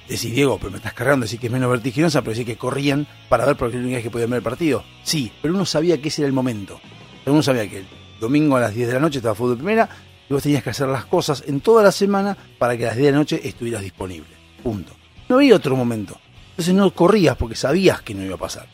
Decís, 0.07 0.35
Diego, 0.35 0.57
pero 0.59 0.71
me 0.71 0.77
estás 0.77 0.93
cargando, 0.93 1.23
decir 1.23 1.39
que 1.39 1.47
es 1.47 1.53
menos 1.53 1.71
vertiginosa, 1.71 2.21
pero 2.21 2.31
decir 2.31 2.45
que 2.45 2.57
corrían 2.57 3.07
para 3.27 3.45
ver 3.45 3.55
por 3.55 3.71
qué 3.71 3.77
única 3.77 4.01
que 4.01 4.11
podían 4.11 4.29
ver 4.29 4.37
el 4.37 4.43
partido. 4.43 4.83
Sí, 5.03 5.31
pero 5.41 5.55
uno 5.55 5.65
sabía 5.65 5.99
que 5.99 6.09
ese 6.09 6.21
era 6.21 6.27
el 6.27 6.33
momento. 6.33 6.79
Uno 7.25 7.41
sabía 7.41 7.67
que 7.67 7.79
el 7.79 7.87
domingo 8.19 8.55
a 8.55 8.59
las 8.59 8.75
10 8.75 8.87
de 8.87 8.93
la 8.93 8.99
noche 8.99 9.17
estaba 9.17 9.33
fútbol 9.33 9.57
primera 9.57 9.89
y 10.29 10.33
vos 10.33 10.43
tenías 10.43 10.63
que 10.63 10.71
hacer 10.71 10.87
las 10.87 11.05
cosas 11.05 11.43
en 11.47 11.61
toda 11.61 11.83
la 11.83 11.91
semana 11.91 12.35
para 12.57 12.77
que 12.77 12.85
a 12.85 12.89
las 12.89 12.97
10 12.97 13.05
de 13.05 13.11
la 13.11 13.17
noche 13.17 13.41
estuvieras 13.43 13.83
disponible. 13.83 14.29
Punto. 14.63 14.93
No 15.29 15.35
había 15.35 15.55
otro 15.55 15.75
momento. 15.75 16.19
Entonces 16.51 16.73
no 16.73 16.91
corrías 16.93 17.35
porque 17.35 17.55
sabías 17.55 18.01
que 18.01 18.15
no 18.15 18.23
iba 18.23 18.35
a 18.35 18.39
pasar. 18.39 18.67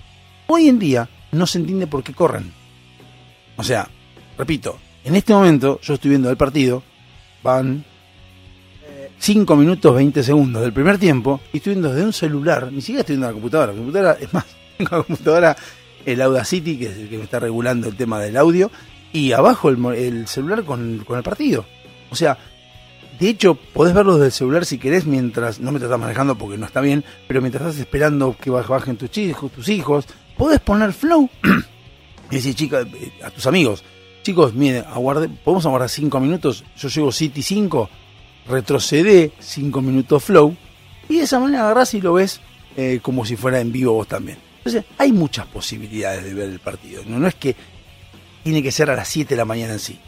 Hoy 0.47 0.69
en 0.69 0.79
día 0.79 1.09
no 1.31 1.47
se 1.47 1.59
entiende 1.59 1.87
por 1.87 2.03
qué 2.03 2.13
corren. 2.13 2.51
O 3.57 3.63
sea, 3.63 3.87
repito, 4.37 4.77
en 5.03 5.15
este 5.15 5.33
momento 5.33 5.79
yo 5.81 5.95
estoy 5.95 6.09
viendo 6.09 6.29
el 6.29 6.37
partido, 6.37 6.83
van 7.43 7.83
5 9.21 9.55
minutos 9.55 9.93
20 9.93 10.23
segundos 10.23 10.63
del 10.63 10.73
primer 10.73 10.97
tiempo 10.97 11.39
y 11.53 11.57
estoy 11.57 11.73
viendo 11.73 11.89
desde 11.89 12.05
un 12.05 12.11
celular, 12.11 12.71
ni 12.71 12.81
siquiera 12.81 13.01
estoy 13.01 13.17
viendo 13.17 13.27
la 13.27 13.33
computadora, 13.33 13.71
la 13.71 13.77
computadora 13.77 14.17
es 14.19 14.33
más, 14.33 14.45
tengo 14.77 14.97
la 14.97 15.03
computadora, 15.03 15.57
el 16.07 16.21
Audacity, 16.23 16.77
que 16.79 16.85
es 16.87 16.97
el 16.97 17.07
que 17.07 17.17
me 17.19 17.23
está 17.25 17.39
regulando 17.39 17.87
el 17.87 17.95
tema 17.95 18.19
del 18.19 18.35
audio, 18.35 18.71
y 19.13 19.31
abajo 19.33 19.69
el, 19.69 19.83
el 19.95 20.27
celular 20.27 20.63
con, 20.63 21.05
el 21.09 21.23
partido. 21.23 21.65
O 22.09 22.15
sea, 22.15 22.37
de 23.19 23.29
hecho, 23.29 23.55
podés 23.55 23.93
verlo 23.93 24.13
desde 24.15 24.25
el 24.27 24.31
celular 24.31 24.65
si 24.65 24.77
querés 24.77 25.05
mientras, 25.05 25.59
no 25.59 25.71
me 25.71 25.79
estás 25.79 25.99
manejando 25.99 26.35
porque 26.37 26.57
no 26.57 26.65
está 26.65 26.81
bien, 26.81 27.03
pero 27.27 27.41
mientras 27.41 27.67
estás 27.67 27.79
esperando 27.79 28.35
que 28.39 28.49
baj- 28.51 28.67
bajen 28.67 28.97
tus 28.97 29.15
hijos, 29.17 29.51
tus 29.51 29.69
hijos, 29.69 30.05
podés 30.37 30.59
poner 30.59 30.91
flow 30.93 31.29
y 32.31 32.35
decir, 32.35 32.55
chicas, 32.55 32.87
eh, 32.93 33.11
a 33.23 33.29
tus 33.29 33.45
amigos, 33.45 33.83
chicos, 34.23 34.53
miren, 34.53 34.85
aguarde, 34.85 35.29
podemos 35.29 35.65
aguardar 35.65 35.89
5 35.89 36.19
minutos, 36.19 36.63
yo 36.77 36.87
llego 36.89 37.11
City 37.11 37.41
5, 37.43 37.89
retrocedé 38.47 39.31
5 39.39 39.81
minutos 39.81 40.23
flow, 40.23 40.55
y 41.09 41.17
de 41.17 41.23
esa 41.23 41.39
manera 41.39 41.63
agarrás 41.65 41.93
y 41.93 42.01
lo 42.01 42.13
ves 42.13 42.41
eh, 42.77 42.99
como 43.01 43.25
si 43.25 43.35
fuera 43.35 43.59
en 43.59 43.71
vivo 43.71 43.93
vos 43.93 44.07
también. 44.07 44.37
Entonces, 44.57 44.85
hay 44.97 45.11
muchas 45.11 45.45
posibilidades 45.47 46.23
de 46.23 46.33
ver 46.33 46.49
el 46.49 46.59
partido, 46.59 47.03
no, 47.07 47.19
no 47.19 47.27
es 47.27 47.35
que 47.35 47.55
tiene 48.43 48.63
que 48.63 48.71
ser 48.71 48.89
a 48.89 48.95
las 48.95 49.07
7 49.07 49.29
de 49.29 49.37
la 49.37 49.45
mañana 49.45 49.73
en 49.73 49.79
sí. 49.79 49.99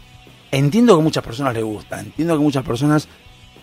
Entiendo 0.52 0.96
que 0.98 1.04
muchas 1.04 1.24
personas 1.24 1.54
les 1.54 1.64
gusta, 1.64 2.00
entiendo 2.00 2.38
que 2.38 2.44
muchas 2.44 2.64
personas 2.64 3.08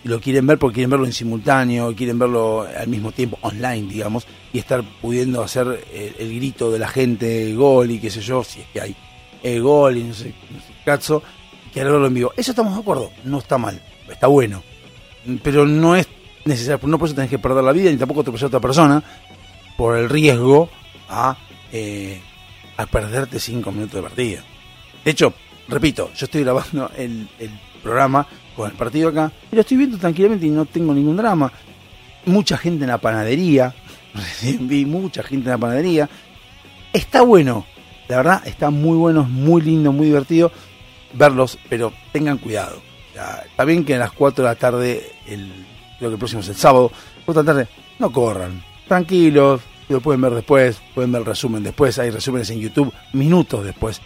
lo 0.05 0.21
quieren 0.21 0.47
ver 0.47 0.59
porque 0.59 0.77
quieren 0.77 0.91
verlo 0.91 1.07
en 1.07 1.13
simultáneo, 1.13 1.95
quieren 1.95 2.19
verlo 2.19 2.63
al 2.63 2.89
mismo 2.89 3.13
tiempo 3.13 3.39
online, 3.43 3.89
digamos, 3.89 4.27
y 4.53 4.59
estar 4.59 4.83
pudiendo 5.01 5.43
hacer 5.43 5.85
el, 5.93 6.15
el 6.19 6.35
grito 6.37 6.71
de 6.71 6.79
la 6.79 6.89
gente, 6.89 7.55
gol 7.55 7.91
y 7.91 7.99
qué 7.99 8.11
sé 8.11 8.21
yo, 8.21 8.43
si 8.43 8.61
es 8.61 8.67
que 8.73 8.81
hay 8.81 8.97
eh, 9.43 9.59
gol 9.61 9.97
y 9.97 10.05
no 10.05 10.15
sé, 10.15 10.35
no 10.51 10.59
sé 10.59 10.67
cazo, 10.85 11.23
quieren 11.73 11.93
verlo 11.93 12.07
en 12.07 12.15
vivo. 12.15 12.33
Eso 12.37 12.53
estamos 12.53 12.75
de 12.75 12.81
acuerdo, 12.81 13.11
no 13.25 13.39
está 13.39 13.59
mal, 13.59 13.81
está 14.09 14.27
bueno, 14.27 14.63
pero 15.43 15.67
no 15.67 15.97
es 15.97 16.09
necesario, 16.45 16.87
no 16.89 16.99
por 16.99 17.09
eso 17.09 17.15
tenés 17.15 17.31
que 17.31 17.39
perder 17.39 17.63
la 17.63 17.73
vida 17.73 17.91
ni 17.91 17.97
tampoco 17.97 18.25
te 18.25 18.31
a 18.31 18.47
otra 18.47 18.61
persona 18.61 19.03
por 19.77 19.97
el 19.97 20.09
riesgo 20.09 20.69
a, 21.09 21.37
eh, 21.73 22.21
a 22.77 22.87
perderte 22.87 23.39
cinco 23.39 23.71
minutos 23.73 23.95
de 23.95 24.03
partida. 24.03 24.45
De 25.05 25.11
hecho, 25.11 25.35
repito, 25.69 26.11
yo 26.15 26.25
estoy 26.27 26.43
grabando 26.43 26.91
el, 26.97 27.29
el 27.39 27.51
programa 27.83 28.27
con 28.57 28.71
el 28.71 28.77
partido 28.77 29.09
acá 29.09 29.33
y 29.51 29.55
lo 29.55 29.63
estoy 29.63 29.77
viendo 29.77 29.99
tranquilamente 29.99 30.47
y 30.47 30.51
no 30.51 30.65
tengo 30.67 30.95
ningún 30.95 31.17
drama. 31.17 31.53
Mucha 32.27 32.57
gente 32.57 32.85
en 32.85 32.91
la 32.91 32.99
panadería, 32.99 33.75
recién 34.15 34.69
vi 34.69 34.85
mucha 34.85 35.23
gente 35.23 35.47
en 35.47 35.53
la 35.53 35.59
panadería. 35.59 36.09
Está 36.93 37.23
bueno, 37.23 37.67
la 38.09 38.17
verdad, 38.19 38.43
está 38.47 38.71
muy 38.71 38.97
bueno, 38.97 39.23
es 39.23 39.29
muy 39.29 39.63
lindo, 39.63 39.93
muy 39.93 40.07
divertido 40.07 40.53
verlos, 41.13 41.59
pero 41.69 41.93
tengan 42.13 42.39
cuidado. 42.39 42.81
Está 43.45 43.65
bien 43.65 43.85
que 43.85 43.95
a 43.95 43.99
las 43.99 44.13
4 44.13 44.45
de 44.45 44.51
la 44.51 44.55
tarde, 44.55 45.13
el, 45.27 45.51
creo 45.99 46.11
que 46.11 46.15
el 46.15 46.19
próximo 46.19 46.41
es 46.41 46.49
el 46.49 46.55
sábado, 46.55 46.91
4 47.25 47.43
de 47.43 47.47
la 47.47 47.53
tarde, 47.53 47.69
no 47.99 48.13
corran, 48.13 48.63
tranquilos, 48.89 49.61
lo 49.89 50.01
pueden 50.01 50.21
ver 50.21 50.35
después, 50.35 50.81
pueden 50.95 51.13
ver 51.13 51.21
el 51.21 51.27
resumen 51.27 51.63
después, 51.63 51.99
hay 51.99 52.11
resúmenes 52.11 52.49
en 52.51 52.61
YouTube 52.61 52.93
minutos 53.13 53.65
después. 53.65 54.01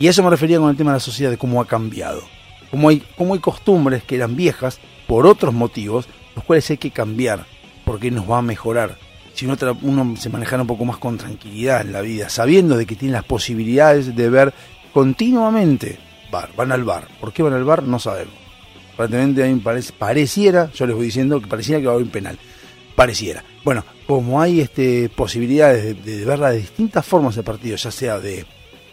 Y 0.00 0.06
a 0.06 0.10
eso 0.10 0.22
me 0.22 0.30
refería 0.30 0.58
con 0.58 0.70
el 0.70 0.78
tema 0.78 0.92
de 0.92 0.96
la 0.96 1.00
sociedad, 1.00 1.30
de 1.30 1.36
cómo 1.36 1.60
ha 1.60 1.66
cambiado. 1.66 2.22
Cómo 2.70 2.88
hay, 2.88 3.02
cómo 3.18 3.34
hay 3.34 3.40
costumbres 3.40 4.02
que 4.02 4.16
eran 4.16 4.34
viejas 4.34 4.80
por 5.06 5.26
otros 5.26 5.52
motivos, 5.52 6.08
los 6.34 6.42
cuales 6.42 6.70
hay 6.70 6.78
que 6.78 6.90
cambiar, 6.90 7.44
porque 7.84 8.10
nos 8.10 8.28
va 8.28 8.38
a 8.38 8.42
mejorar. 8.42 8.96
Si 9.34 9.44
uno, 9.44 9.58
uno 9.82 10.16
se 10.16 10.30
manejara 10.30 10.62
un 10.62 10.68
poco 10.68 10.86
más 10.86 10.96
con 10.96 11.18
tranquilidad 11.18 11.82
en 11.82 11.92
la 11.92 12.00
vida, 12.00 12.30
sabiendo 12.30 12.78
de 12.78 12.86
que 12.86 12.96
tiene 12.96 13.12
las 13.12 13.24
posibilidades 13.24 14.16
de 14.16 14.30
ver 14.30 14.54
continuamente 14.94 15.98
bar, 16.30 16.48
van 16.56 16.72
al 16.72 16.82
bar. 16.82 17.06
¿Por 17.20 17.34
qué 17.34 17.42
van 17.42 17.52
al 17.52 17.64
bar? 17.64 17.82
No 17.82 17.98
sabemos. 17.98 18.32
Aparentemente 18.94 19.44
a 19.44 19.48
mí 19.48 19.60
parece, 19.60 19.92
pareciera, 19.92 20.70
yo 20.72 20.86
les 20.86 20.96
voy 20.96 21.04
diciendo 21.04 21.42
que 21.42 21.46
pareciera 21.46 21.78
que 21.78 21.86
va 21.86 21.92
a 21.92 21.94
haber 21.96 22.06
un 22.06 22.12
penal. 22.12 22.38
Pareciera. 22.96 23.44
Bueno, 23.64 23.84
como 24.06 24.40
hay 24.40 24.60
este, 24.62 25.10
posibilidades 25.10 25.84
de, 25.84 26.16
de 26.16 26.24
verla 26.24 26.52
de 26.52 26.58
distintas 26.60 27.04
formas 27.04 27.36
de 27.36 27.42
partido, 27.42 27.76
ya 27.76 27.90
sea 27.90 28.18
de, 28.18 28.46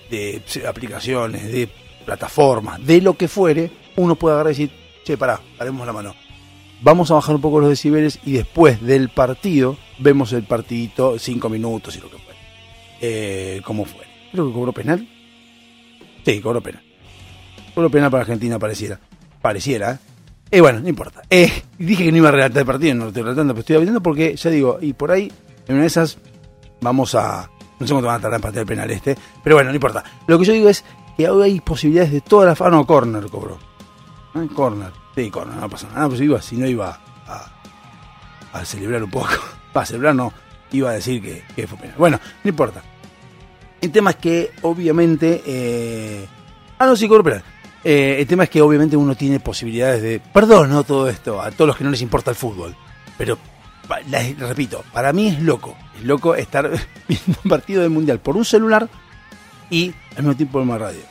de 0.09 0.41
aplicaciones, 0.67 1.51
de 1.51 1.69
plataformas, 2.05 2.85
de 2.85 3.01
lo 3.01 3.15
que 3.15 3.27
fuere, 3.27 3.69
uno 3.97 4.15
puede 4.15 4.35
agarrar 4.35 4.53
y 4.53 4.55
decir, 4.55 4.71
che, 5.03 5.17
pará, 5.17 5.39
paremos 5.57 5.85
la 5.85 5.93
mano. 5.93 6.15
Vamos 6.81 7.09
a 7.11 7.15
bajar 7.15 7.35
un 7.35 7.41
poco 7.41 7.59
los 7.59 7.69
decibeles 7.69 8.19
y 8.25 8.33
después 8.33 8.81
del 8.81 9.09
partido 9.09 9.77
vemos 9.99 10.31
el 10.33 10.43
partidito, 10.43 11.17
cinco 11.17 11.49
minutos 11.49 11.95
y 11.95 11.99
lo 11.99 12.09
que 12.09 12.17
fuere. 12.17 12.39
Eh, 13.01 13.61
como 13.63 13.85
fuere. 13.85 14.09
Creo 14.31 14.47
que 14.47 14.53
cobró 14.53 14.71
penal. 14.73 15.07
Sí, 16.23 16.39
cobró 16.39 16.61
penal. 16.61 16.83
Cobró 17.73 17.89
penal 17.89 18.11
para 18.11 18.21
Argentina, 18.21 18.59
pareciera. 18.59 18.99
Pareciera, 19.41 19.93
¿eh? 19.93 19.97
Eh, 20.49 20.61
bueno, 20.61 20.79
no 20.79 20.87
importa. 20.87 21.23
Eh, 21.29 21.51
dije 21.77 22.05
que 22.05 22.11
no 22.11 22.17
iba 22.19 22.29
a 22.29 22.31
relatar 22.31 22.61
el 22.61 22.65
partido, 22.65 22.95
no 22.95 23.03
lo 23.03 23.07
estoy 23.09 23.23
relatando, 23.23 23.53
pero 23.53 23.61
estoy 23.61 23.75
hablando 23.75 24.01
porque, 24.01 24.35
ya 24.35 24.49
digo, 24.49 24.77
y 24.81 24.93
por 24.93 25.11
ahí, 25.11 25.31
en 25.67 25.75
una 25.75 25.81
de 25.81 25.87
esas, 25.87 26.17
vamos 26.79 27.15
a... 27.15 27.49
No 27.79 27.85
sé 27.85 27.93
cuánto 27.93 28.07
van 28.07 28.17
a 28.17 28.21
tardar 28.21 28.39
en 28.39 28.41
patear 28.41 28.61
el 28.61 28.67
penal 28.67 28.91
este, 28.91 29.17
pero 29.43 29.55
bueno, 29.55 29.69
no 29.69 29.75
importa. 29.75 30.03
Lo 30.25 30.39
que 30.39 30.45
yo 30.45 30.53
digo 30.53 30.69
es 30.69 30.83
que 31.15 31.29
hoy 31.29 31.43
hay 31.43 31.59
posibilidades 31.59 32.11
de 32.11 32.21
todas 32.21 32.47
las... 32.47 32.61
Ah, 32.61 32.69
no, 32.69 32.85
corner 32.85 33.29
cobró. 33.29 33.57
Ah, 34.33 34.43
corner. 34.53 34.91
Sí, 35.15 35.29
corner, 35.29 35.57
no 35.57 35.69
pasa 35.69 35.87
nada. 35.93 36.07
Pues 36.09 36.45
si 36.45 36.57
no 36.57 36.67
iba 36.67 36.99
a, 38.53 38.65
celebrar 38.65 39.03
un 39.03 39.11
poco. 39.11 39.29
Para 39.73 39.85
celebrar 39.85 40.15
no, 40.15 40.33
iba 40.71 40.89
a 40.89 40.93
decir 40.93 41.21
que, 41.21 41.43
que 41.55 41.67
fue 41.67 41.77
penal. 41.77 41.95
Bueno, 41.97 42.19
no 42.43 42.49
importa. 42.49 42.81
El 43.79 43.91
tema 43.91 44.11
es 44.11 44.15
que, 44.17 44.51
obviamente... 44.63 45.43
Eh... 45.45 46.27
Ah, 46.79 46.85
no, 46.85 46.95
sí, 46.95 47.07
cobró 47.07 47.23
penal. 47.23 47.43
Eh, 47.83 48.17
el 48.19 48.27
tema 48.27 48.43
es 48.43 48.49
que 48.49 48.61
obviamente 48.61 48.97
uno 48.97 49.15
tiene 49.15 49.39
posibilidades 49.39 50.01
de... 50.01 50.19
Perdón, 50.19 50.69
no 50.69 50.83
todo 50.83 51.07
esto, 51.09 51.41
a 51.41 51.51
todos 51.51 51.67
los 51.67 51.77
que 51.77 51.83
no 51.83 51.91
les 51.91 52.01
importa 52.01 52.31
el 52.31 52.35
fútbol. 52.35 52.75
Pero 53.17 53.37
repito, 54.37 54.83
para 54.93 55.13
mí 55.13 55.27
es 55.29 55.41
loco. 55.41 55.75
Es 55.97 56.03
loco 56.03 56.35
estar 56.35 56.69
viendo 57.07 57.39
un 57.43 57.49
partido 57.49 57.81
del 57.81 57.89
Mundial 57.89 58.19
por 58.19 58.35
un 58.37 58.45
celular 58.45 58.87
y 59.69 59.93
al 60.15 60.23
mismo 60.23 60.35
tiempo 60.35 60.53
por 60.53 60.61
una 60.63 60.77
radio. 60.77 61.01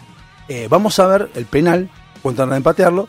Eh, 0.48 0.66
vamos 0.70 0.98
a 0.98 1.06
ver 1.06 1.30
el 1.34 1.46
penal, 1.46 1.88
cuando 2.22 2.46
de 2.46 2.56
empatearlo. 2.58 3.08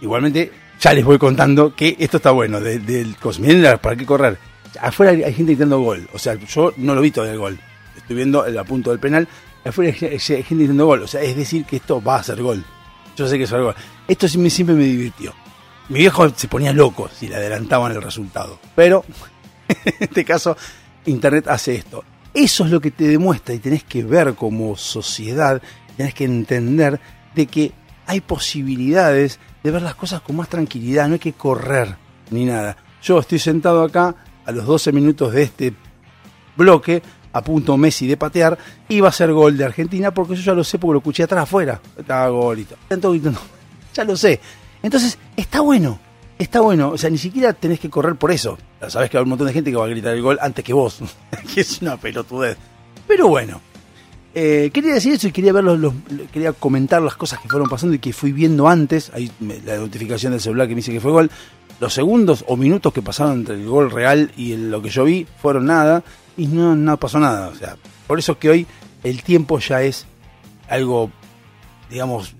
Igualmente, 0.00 0.50
ya 0.80 0.92
les 0.94 1.04
voy 1.04 1.18
contando 1.18 1.74
que 1.74 1.96
esto 1.98 2.16
está 2.18 2.30
bueno. 2.30 2.60
de- 2.60 2.78
Del 2.78 3.16
la- 3.62 3.76
para 3.76 3.96
qué 3.96 4.06
correr. 4.06 4.38
Afuera 4.80 5.10
hay 5.12 5.34
gente 5.34 5.52
gritando 5.52 5.80
gol. 5.80 6.08
O 6.12 6.18
sea, 6.18 6.34
yo 6.34 6.72
no 6.76 6.94
lo 6.94 7.00
vi 7.00 7.10
todavía 7.10 7.34
el 7.34 7.38
gol. 7.40 7.58
Estoy 7.96 8.16
viendo 8.16 8.46
el 8.46 8.56
apunto 8.58 8.90
del 8.90 8.98
penal. 9.00 9.28
Afuera 9.64 9.92
hay 10.00 10.08
hay 10.08 10.18
gente 10.42 10.54
gritando 10.54 10.86
gol. 10.86 11.02
O 11.02 11.06
sea, 11.06 11.20
es 11.20 11.36
decir 11.36 11.64
que 11.66 11.76
esto 11.76 12.00
va 12.02 12.16
a 12.16 12.22
ser 12.22 12.40
gol. 12.40 12.64
Yo 13.16 13.28
sé 13.28 13.36
que 13.36 13.44
es 13.44 13.52
algo. 13.52 13.74
Esto 14.08 14.26
sí 14.28 14.38
me- 14.38 14.48
siempre 14.48 14.74
me 14.74 14.84
divirtió. 14.84 15.34
Mi 15.90 15.98
viejo 15.98 16.28
se 16.30 16.46
ponía 16.46 16.72
loco 16.72 17.10
si 17.12 17.26
le 17.26 17.34
adelantaban 17.34 17.90
el 17.90 18.00
resultado. 18.00 18.60
Pero 18.76 19.04
en 19.68 19.94
este 19.98 20.24
caso, 20.24 20.56
Internet 21.06 21.48
hace 21.48 21.74
esto. 21.74 22.04
Eso 22.32 22.64
es 22.64 22.70
lo 22.70 22.80
que 22.80 22.92
te 22.92 23.08
demuestra 23.08 23.54
y 23.56 23.58
tenés 23.58 23.82
que 23.82 24.04
ver 24.04 24.34
como 24.34 24.76
sociedad, 24.76 25.60
tenés 25.96 26.14
que 26.14 26.24
entender 26.24 27.00
de 27.34 27.46
que 27.46 27.72
hay 28.06 28.20
posibilidades 28.20 29.40
de 29.64 29.70
ver 29.72 29.82
las 29.82 29.96
cosas 29.96 30.20
con 30.20 30.36
más 30.36 30.48
tranquilidad, 30.48 31.08
no 31.08 31.14
hay 31.14 31.18
que 31.18 31.32
correr 31.32 31.96
ni 32.30 32.44
nada. 32.44 32.76
Yo 33.02 33.18
estoy 33.18 33.40
sentado 33.40 33.82
acá 33.82 34.14
a 34.46 34.52
los 34.52 34.66
12 34.66 34.92
minutos 34.92 35.32
de 35.32 35.42
este 35.42 35.74
bloque, 36.56 37.02
a 37.32 37.42
punto 37.42 37.76
Messi 37.76 38.06
de 38.06 38.16
patear, 38.16 38.56
y 38.88 39.00
va 39.00 39.08
a 39.08 39.12
ser 39.12 39.32
gol 39.32 39.56
de 39.56 39.64
Argentina 39.64 40.14
porque 40.14 40.36
yo 40.36 40.42
ya 40.42 40.54
lo 40.54 40.62
sé 40.62 40.78
porque 40.78 40.92
lo 40.92 40.98
escuché 40.98 41.24
atrás 41.24 41.42
afuera. 41.42 41.80
Estaba. 41.98 42.54
Están 42.54 43.00
todos 43.00 43.14
gritando. 43.16 43.40
Ya 43.92 44.04
lo 44.04 44.16
sé. 44.16 44.38
Entonces, 44.82 45.18
está 45.36 45.60
bueno. 45.60 45.98
Está 46.38 46.60
bueno. 46.60 46.90
O 46.90 46.98
sea, 46.98 47.10
ni 47.10 47.18
siquiera 47.18 47.52
tenés 47.52 47.80
que 47.80 47.90
correr 47.90 48.16
por 48.16 48.30
eso. 48.30 48.58
Sabés 48.88 49.10
que 49.10 49.18
hay 49.18 49.22
un 49.22 49.28
montón 49.28 49.46
de 49.46 49.52
gente 49.52 49.70
que 49.70 49.76
va 49.76 49.84
a 49.84 49.88
gritar 49.88 50.14
el 50.14 50.22
gol 50.22 50.38
antes 50.40 50.64
que 50.64 50.72
vos. 50.72 51.00
que 51.54 51.60
es 51.60 51.82
una 51.82 51.96
pelotudez. 51.96 52.56
Pero 53.06 53.28
bueno. 53.28 53.60
Eh, 54.32 54.70
quería 54.72 54.94
decir 54.94 55.14
eso 55.14 55.26
y 55.26 55.32
quería 55.32 55.52
ver 55.52 55.64
los, 55.64 55.92
quería 56.32 56.52
comentar 56.52 57.02
las 57.02 57.16
cosas 57.16 57.40
que 57.40 57.48
fueron 57.48 57.68
pasando 57.68 57.96
y 57.96 57.98
que 57.98 58.12
fui 58.12 58.32
viendo 58.32 58.68
antes. 58.68 59.10
Ahí 59.12 59.30
la 59.64 59.76
notificación 59.76 60.32
del 60.32 60.40
celular 60.40 60.68
que 60.68 60.74
me 60.74 60.80
dice 60.80 60.92
que 60.92 61.00
fue 61.00 61.10
gol. 61.10 61.30
Los 61.80 61.94
segundos 61.94 62.44
o 62.46 62.56
minutos 62.56 62.92
que 62.92 63.02
pasaron 63.02 63.40
entre 63.40 63.56
el 63.56 63.66
gol 63.66 63.90
real 63.90 64.30
y 64.36 64.56
lo 64.56 64.80
que 64.82 64.90
yo 64.90 65.04
vi 65.04 65.26
fueron 65.42 65.66
nada. 65.66 66.02
Y 66.36 66.46
no, 66.46 66.76
no 66.76 66.96
pasó 66.96 67.18
nada. 67.18 67.48
O 67.48 67.54
sea, 67.54 67.76
por 68.06 68.18
eso 68.18 68.38
que 68.38 68.50
hoy 68.50 68.66
el 69.02 69.22
tiempo 69.22 69.58
ya 69.58 69.82
es 69.82 70.06
algo, 70.68 71.10
digamos, 71.90 72.34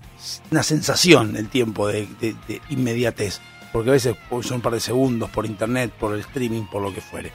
una 0.51 0.63
sensación 0.63 1.35
el 1.35 1.49
tiempo 1.49 1.87
de, 1.87 2.07
de- 2.19 2.61
inmediatez. 2.69 3.39
Porque 3.73 3.89
a 3.89 3.93
veces 3.93 4.15
son 4.41 4.55
un 4.55 4.61
par 4.61 4.73
de 4.73 4.79
segundos 4.81 5.29
por 5.29 5.45
internet, 5.45 5.91
por 5.97 6.13
el 6.13 6.19
streaming, 6.21 6.63
por 6.63 6.81
lo 6.81 6.93
que 6.93 6.99
fuere. 7.01 7.31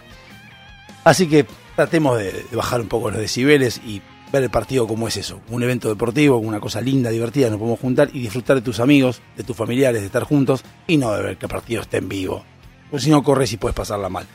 Así 1.05 1.29
que 1.29 1.47
tratemos 1.75 2.19
de, 2.19 2.33
de 2.51 2.57
bajar 2.57 2.81
un 2.81 2.89
poco 2.89 3.11
los 3.11 3.21
decibeles 3.21 3.81
y 3.87 4.03
ver 4.33 4.43
el 4.43 4.51
partido 4.51 4.87
como 4.87 5.07
es 5.09 5.17
eso, 5.17 5.41
un 5.51 5.63
evento 5.63 5.89
deportivo, 5.89 6.37
una 6.39 6.59
cosa 6.61 6.81
linda, 6.81 7.11
divertida, 7.11 7.49
nos 7.49 7.59
podemos 7.59 7.79
juntar 7.81 8.11
y 8.13 8.21
disfrutar 8.21 8.57
de 8.57 8.63
tus 8.63 8.81
amigos, 8.81 9.23
de 9.37 9.45
tus 9.45 9.57
familiares, 9.57 10.01
de 10.01 10.07
estar 10.07 10.25
juntos 10.25 10.63
y 10.87 10.97
no 10.97 11.13
de 11.15 11.23
ver 11.23 11.37
que 11.39 11.47
el 11.47 11.51
partido 11.53 11.81
esté 11.83 11.99
en 11.99 12.09
vivo. 12.09 12.45
Porque 12.91 13.05
si 13.05 13.11
no 13.11 13.23
corres 13.23 13.53
y 13.53 13.57
puedes 13.57 13.75
pasarla 13.77 14.09
mal. 14.09 14.27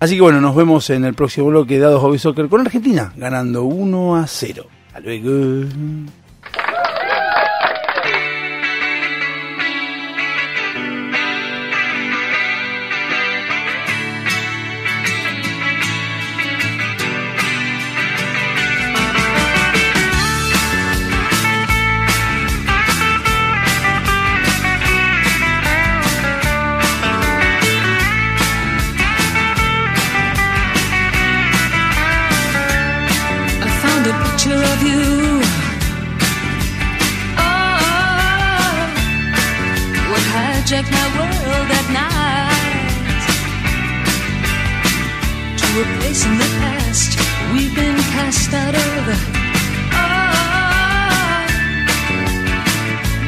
Así 0.00 0.16
que 0.16 0.20
bueno, 0.20 0.40
nos 0.40 0.54
vemos 0.56 0.90
en 0.90 1.04
el 1.04 1.14
próximo 1.14 1.46
bloque 1.46 1.74
de 1.74 1.80
Dados 1.80 2.02
Hobby 2.02 2.18
Soccer 2.18 2.48
con 2.48 2.60
Argentina, 2.60 3.12
ganando 3.16 3.62
1 3.64 4.16
a 4.16 4.26
0. 4.26 4.66
Hasta 4.88 5.00
luego. 5.00 5.66
In 46.08 46.38
the 46.38 46.50
past 46.58 47.18
we've 47.52 47.74
been 47.74 47.94
cast 48.14 48.54
out 48.54 48.74
of. 48.74 49.08
Oh, 49.92 50.06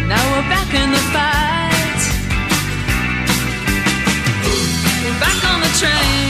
now 0.09 0.23
we're 0.33 0.49
back 0.49 0.73
in 0.73 0.91
the 0.91 1.03
fight. 1.13 2.03
We're 5.05 5.21
back 5.21 5.45
on 5.45 5.61
the 5.61 5.69
train. 5.79 6.30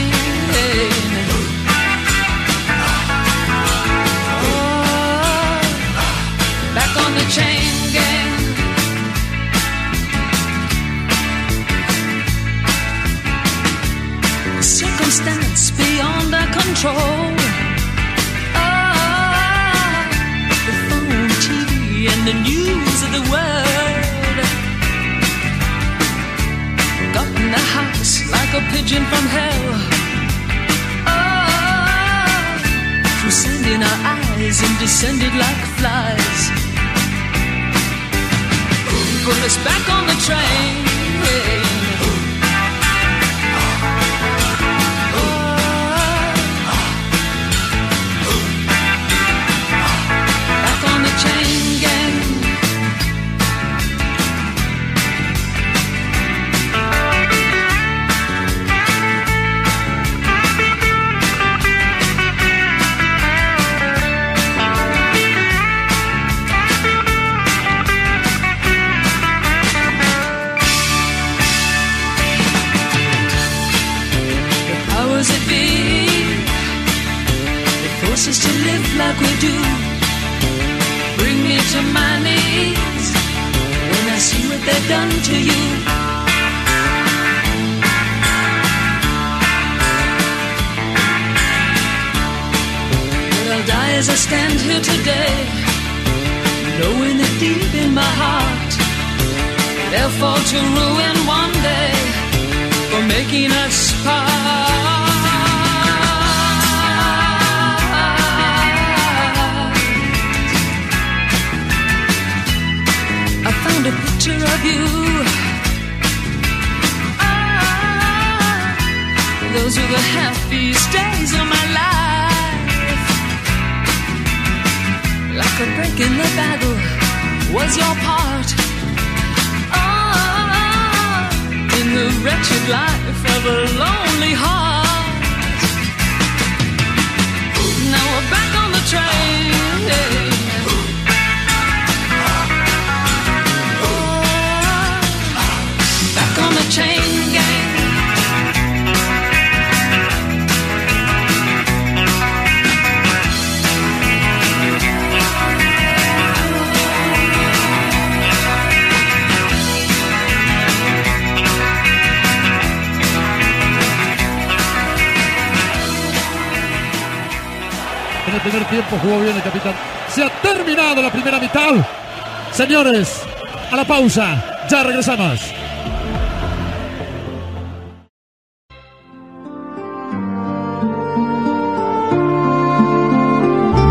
Señores, 172.61 173.23
a 173.71 173.75
la 173.75 173.85
pausa. 173.85 174.67
Ya 174.69 174.83
regresamos. 174.83 175.39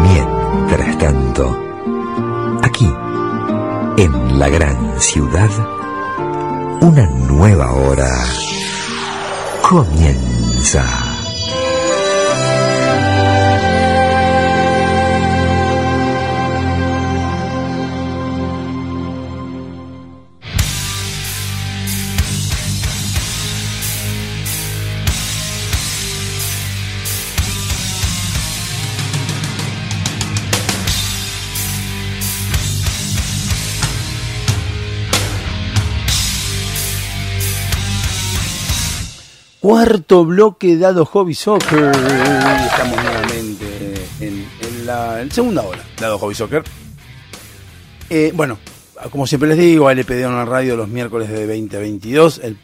Mientras 0.04 0.98
tanto, 0.98 1.58
aquí, 2.62 2.88
en 3.96 4.38
la 4.38 4.48
gran 4.48 5.00
ciudad, 5.00 5.50
una 6.80 7.06
nueva 7.06 7.72
hora 7.72 8.08
comienza. 9.62 10.99
Cuarto 39.70 40.24
bloque 40.24 40.76
dado 40.76 41.04
Hobby 41.04 41.32
Soccer. 41.32 41.92
Estamos 41.92 43.04
nuevamente 43.04 43.94
en, 44.18 44.84
la 44.84 45.24
segunda 45.30 45.62
hora, 45.62 45.78
dado 45.96 46.18
Hobby 46.18 46.34
Soccer. 46.34 46.64
Eh, 48.10 48.32
bueno, 48.34 48.58
como 49.12 49.28
siempre 49.28 49.48
les 49.50 49.58
digo, 49.58 49.88
LPD 49.88 50.24
en 50.24 50.34
la 50.34 50.44
radio 50.44 50.74
los 50.74 50.88
miércoles 50.88 51.28
de 51.28 51.46
20 51.46 51.76
a 51.76 51.78
22. 51.78 52.40
El 52.42 52.58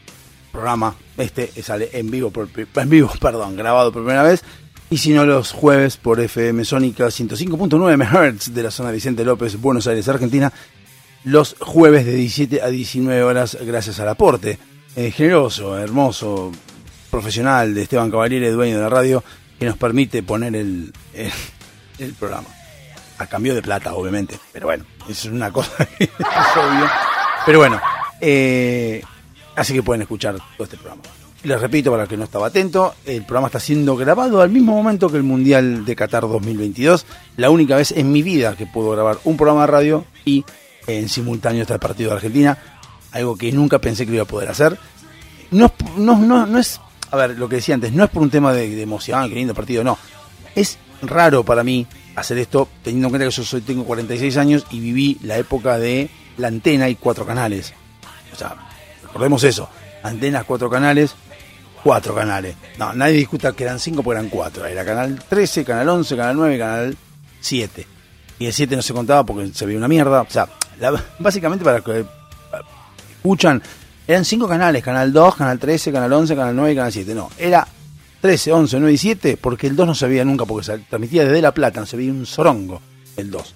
programa 0.51 0.95
este 1.15 1.49
sale 1.63 1.91
en 1.93 2.11
vivo, 2.11 2.29
en 2.75 2.89
vivo, 2.89 3.09
perdón, 3.21 3.55
grabado 3.55 3.93
por 3.93 4.03
primera 4.03 4.23
vez. 4.23 4.43
Y 4.89 4.97
si 4.97 5.13
no, 5.13 5.25
los 5.25 5.53
jueves 5.53 5.95
por 5.95 6.19
FM 6.19 6.65
Sónica 6.65 7.05
105.9 7.05 8.35
MHz 8.35 8.53
de 8.53 8.63
la 8.63 8.69
zona 8.69 8.91
Vicente 8.91 9.23
López, 9.23 9.61
Buenos 9.61 9.87
Aires, 9.87 10.09
Argentina. 10.09 10.51
Los 11.23 11.55
jueves 11.57 12.05
de 12.05 12.15
17 12.15 12.61
a 12.61 12.67
19 12.67 13.23
horas, 13.23 13.57
gracias 13.61 13.97
al 14.01 14.09
aporte 14.09 14.59
eh, 14.97 15.11
generoso, 15.11 15.77
hermoso, 15.77 16.51
profesional 17.09 17.73
de 17.73 17.83
Esteban 17.83 18.11
Cavaliere, 18.11 18.51
dueño 18.51 18.77
de 18.77 18.81
la 18.83 18.89
radio, 18.89 19.23
que 19.59 19.65
nos 19.65 19.77
permite 19.77 20.23
poner 20.23 20.55
el, 20.55 20.93
el, 21.97 22.13
programa. 22.13 22.47
A 23.17 23.25
cambio 23.25 23.55
de 23.55 23.61
plata, 23.61 23.95
obviamente. 23.95 24.37
Pero 24.53 24.67
bueno, 24.67 24.85
eso 25.09 25.27
es 25.27 25.33
una 25.33 25.51
cosa 25.51 25.85
que 25.97 26.03
es 26.03 26.09
obvio. 26.55 26.87
Pero 27.45 27.59
bueno, 27.59 27.81
eh, 28.21 29.01
así 29.55 29.73
que 29.73 29.81
pueden 29.81 30.03
escuchar 30.03 30.35
todo 30.35 30.65
este 30.65 30.77
programa. 30.77 31.01
Les 31.43 31.61
repito, 31.61 31.91
para 31.91 32.03
el 32.03 32.09
que 32.09 32.17
no 32.17 32.25
estaba 32.25 32.47
atento, 32.47 32.95
el 33.05 33.23
programa 33.23 33.47
está 33.47 33.59
siendo 33.59 33.95
grabado 33.95 34.41
al 34.41 34.49
mismo 34.49 34.73
momento 34.73 35.09
que 35.09 35.17
el 35.17 35.23
Mundial 35.23 35.85
de 35.85 35.95
Qatar 35.95 36.23
2022. 36.23 37.05
La 37.37 37.49
única 37.49 37.75
vez 37.75 37.91
en 37.91 38.11
mi 38.11 38.21
vida 38.21 38.55
que 38.55 38.65
puedo 38.65 38.91
grabar 38.91 39.19
un 39.23 39.37
programa 39.37 39.61
de 39.61 39.67
radio 39.67 40.05
y 40.25 40.43
en 40.87 41.09
simultáneo 41.09 41.61
está 41.61 41.75
el 41.75 41.79
partido 41.79 42.09
de 42.09 42.17
Argentina. 42.17 42.57
Algo 43.11 43.37
que 43.37 43.51
nunca 43.51 43.79
pensé 43.79 44.05
que 44.05 44.13
iba 44.13 44.23
a 44.23 44.27
poder 44.27 44.49
hacer. 44.49 44.77
No, 45.51 45.71
no, 45.95 46.17
no, 46.17 46.45
no 46.45 46.59
es 46.59 46.81
a 47.11 47.17
ver, 47.17 47.37
lo 47.37 47.47
que 47.47 47.57
decía 47.57 47.75
antes, 47.75 47.91
no 47.91 48.03
es 48.03 48.09
por 48.09 48.23
un 48.23 48.29
tema 48.29 48.53
de, 48.53 48.69
de 48.69 48.81
emoción, 48.81 49.29
que 49.29 49.35
lindo 49.35 49.53
partido, 49.53 49.83
no. 49.83 49.97
Es 50.55 50.77
raro 51.01 51.43
para 51.43 51.63
mí 51.63 51.87
hacer 52.15 52.37
esto, 52.39 52.67
teniendo 52.83 53.07
en 53.07 53.11
cuenta 53.11 53.25
que 53.25 53.31
yo 53.31 53.43
soy, 53.43 53.61
tengo 53.61 53.85
46 53.85 54.37
años 54.37 54.65
y 54.71 54.79
viví 54.79 55.19
la 55.21 55.37
época 55.37 55.77
de 55.77 56.09
la 56.37 56.47
antena 56.47 56.89
y 56.89 56.95
cuatro 56.95 57.25
canales. 57.25 57.73
O 58.33 58.35
sea, 58.35 58.55
recordemos 59.03 59.43
eso. 59.43 59.69
Antenas, 60.03 60.45
cuatro 60.45 60.69
canales, 60.69 61.15
cuatro 61.83 62.15
canales. 62.15 62.55
No, 62.77 62.93
nadie 62.93 63.17
discuta 63.17 63.53
que 63.53 63.63
eran 63.63 63.79
cinco 63.79 64.03
porque 64.03 64.19
eran 64.19 64.29
cuatro. 64.29 64.65
Era 64.65 64.83
canal 64.83 65.23
13, 65.27 65.63
canal 65.63 65.89
11, 65.89 66.15
canal 66.17 66.35
9, 66.35 66.57
canal 66.57 66.97
7. 67.39 67.87
Y 68.39 68.45
el 68.45 68.53
7 68.53 68.75
no 68.75 68.81
se 68.81 68.93
contaba 68.93 69.23
porque 69.23 69.49
se 69.53 69.65
veía 69.65 69.77
una 69.77 69.87
mierda. 69.87 70.21
O 70.21 70.29
sea, 70.29 70.47
básicamente 71.19 71.63
para 71.63 71.81
que 71.81 72.05
escuchan, 73.17 73.61
eran 74.07 74.23
cinco 74.23 74.47
canales, 74.47 74.81
canal 74.83 75.11
2, 75.11 75.35
canal 75.35 75.59
13, 75.59 75.91
canal 75.91 76.13
11, 76.13 76.35
canal 76.35 76.55
9 76.55 76.71
y 76.71 76.75
canal 76.75 76.91
7. 76.93 77.13
No, 77.13 77.29
era 77.37 77.67
13, 78.21 78.53
11, 78.53 78.79
9 78.79 78.93
y 78.93 78.97
7 78.97 79.37
porque 79.39 79.67
el 79.67 79.75
2 79.75 79.87
no 79.87 79.95
se 79.95 80.07
veía 80.07 80.23
nunca 80.23 80.45
porque 80.45 80.65
se 80.65 80.77
transmitía 80.79 81.25
desde 81.25 81.41
La 81.41 81.53
Plata, 81.53 81.81
no 81.81 81.85
se 81.85 81.97
veía 81.97 82.11
un 82.11 82.25
sorongo 82.25 82.81
el 83.17 83.29
2. 83.29 83.55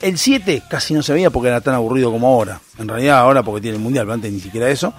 El 0.00 0.18
7 0.18 0.64
casi 0.68 0.94
no 0.94 1.02
se 1.02 1.12
veía 1.12 1.30
porque 1.30 1.48
era 1.48 1.60
tan 1.60 1.74
aburrido 1.74 2.10
como 2.10 2.26
ahora. 2.26 2.60
En 2.78 2.88
realidad 2.88 3.18
ahora 3.18 3.44
porque 3.44 3.60
tiene 3.60 3.76
el 3.76 3.82
Mundial, 3.82 4.04
pero 4.04 4.14
antes 4.14 4.32
ni 4.32 4.40
siquiera 4.40 4.68
eso. 4.68 4.92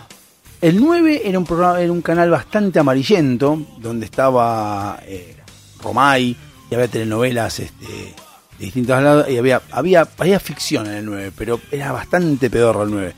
El 0.62 0.80
9 0.80 1.24
era 1.26 1.38
un, 1.38 1.46
programa, 1.46 1.82
era 1.82 1.92
un 1.92 2.02
canal 2.02 2.30
bastante 2.30 2.80
amarillento, 2.80 3.62
donde 3.80 4.06
estaba 4.06 4.98
eh, 5.06 5.36
Romay, 5.82 6.38
y 6.72 6.74
había 6.74 6.88
telenovelas 6.88 7.60
este, 7.60 7.86
de 7.86 8.66
distintos 8.66 9.04
lados, 9.04 9.30
y 9.30 9.38
había, 9.38 9.62
había, 9.72 10.08
había 10.18 10.40
ficción 10.40 10.88
en 10.88 10.94
el 10.94 11.06
9, 11.06 11.34
pero 11.38 11.60
era 11.70 11.92
bastante 11.92 12.50
pedorro 12.50 12.84
el 12.84 12.92
9. 12.92 13.14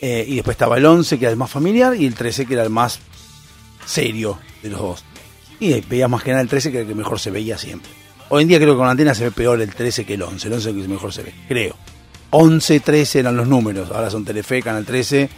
Eh, 0.00 0.24
y 0.26 0.36
después 0.36 0.54
estaba 0.54 0.76
el 0.76 0.86
11, 0.86 1.18
que 1.18 1.24
era 1.24 1.32
el 1.32 1.38
más 1.38 1.50
familiar, 1.50 1.94
y 1.96 2.06
el 2.06 2.14
13, 2.14 2.46
que 2.46 2.54
era 2.54 2.62
el 2.62 2.70
más 2.70 3.00
serio 3.84 4.38
de 4.62 4.70
los 4.70 4.80
dos. 4.80 5.04
Y 5.60 5.80
veía 5.80 6.06
más 6.06 6.22
que 6.22 6.30
nada 6.30 6.42
el 6.42 6.48
13, 6.48 6.70
que 6.70 6.78
era 6.78 6.82
el 6.82 6.88
que 6.88 6.94
mejor 6.94 7.18
se 7.18 7.30
veía 7.30 7.58
siempre. 7.58 7.90
Hoy 8.30 8.42
en 8.42 8.48
día 8.48 8.58
creo 8.58 8.74
que 8.74 8.76
con 8.76 8.86
la 8.86 8.92
antena 8.92 9.14
se 9.14 9.24
ve 9.24 9.30
peor 9.30 9.60
el 9.60 9.74
13 9.74 10.04
que 10.04 10.14
el 10.14 10.22
11, 10.22 10.48
el 10.48 10.54
11 10.54 10.68
es 10.68 10.76
el 10.76 10.82
que 10.82 10.88
mejor 10.88 11.12
se 11.12 11.22
ve, 11.22 11.34
creo. 11.48 11.74
11, 12.30 12.80
13 12.80 13.20
eran 13.20 13.36
los 13.36 13.48
números, 13.48 13.90
ahora 13.90 14.10
son 14.10 14.24
Telefe, 14.24 14.60
Canal 14.60 14.84
13, 14.84 15.30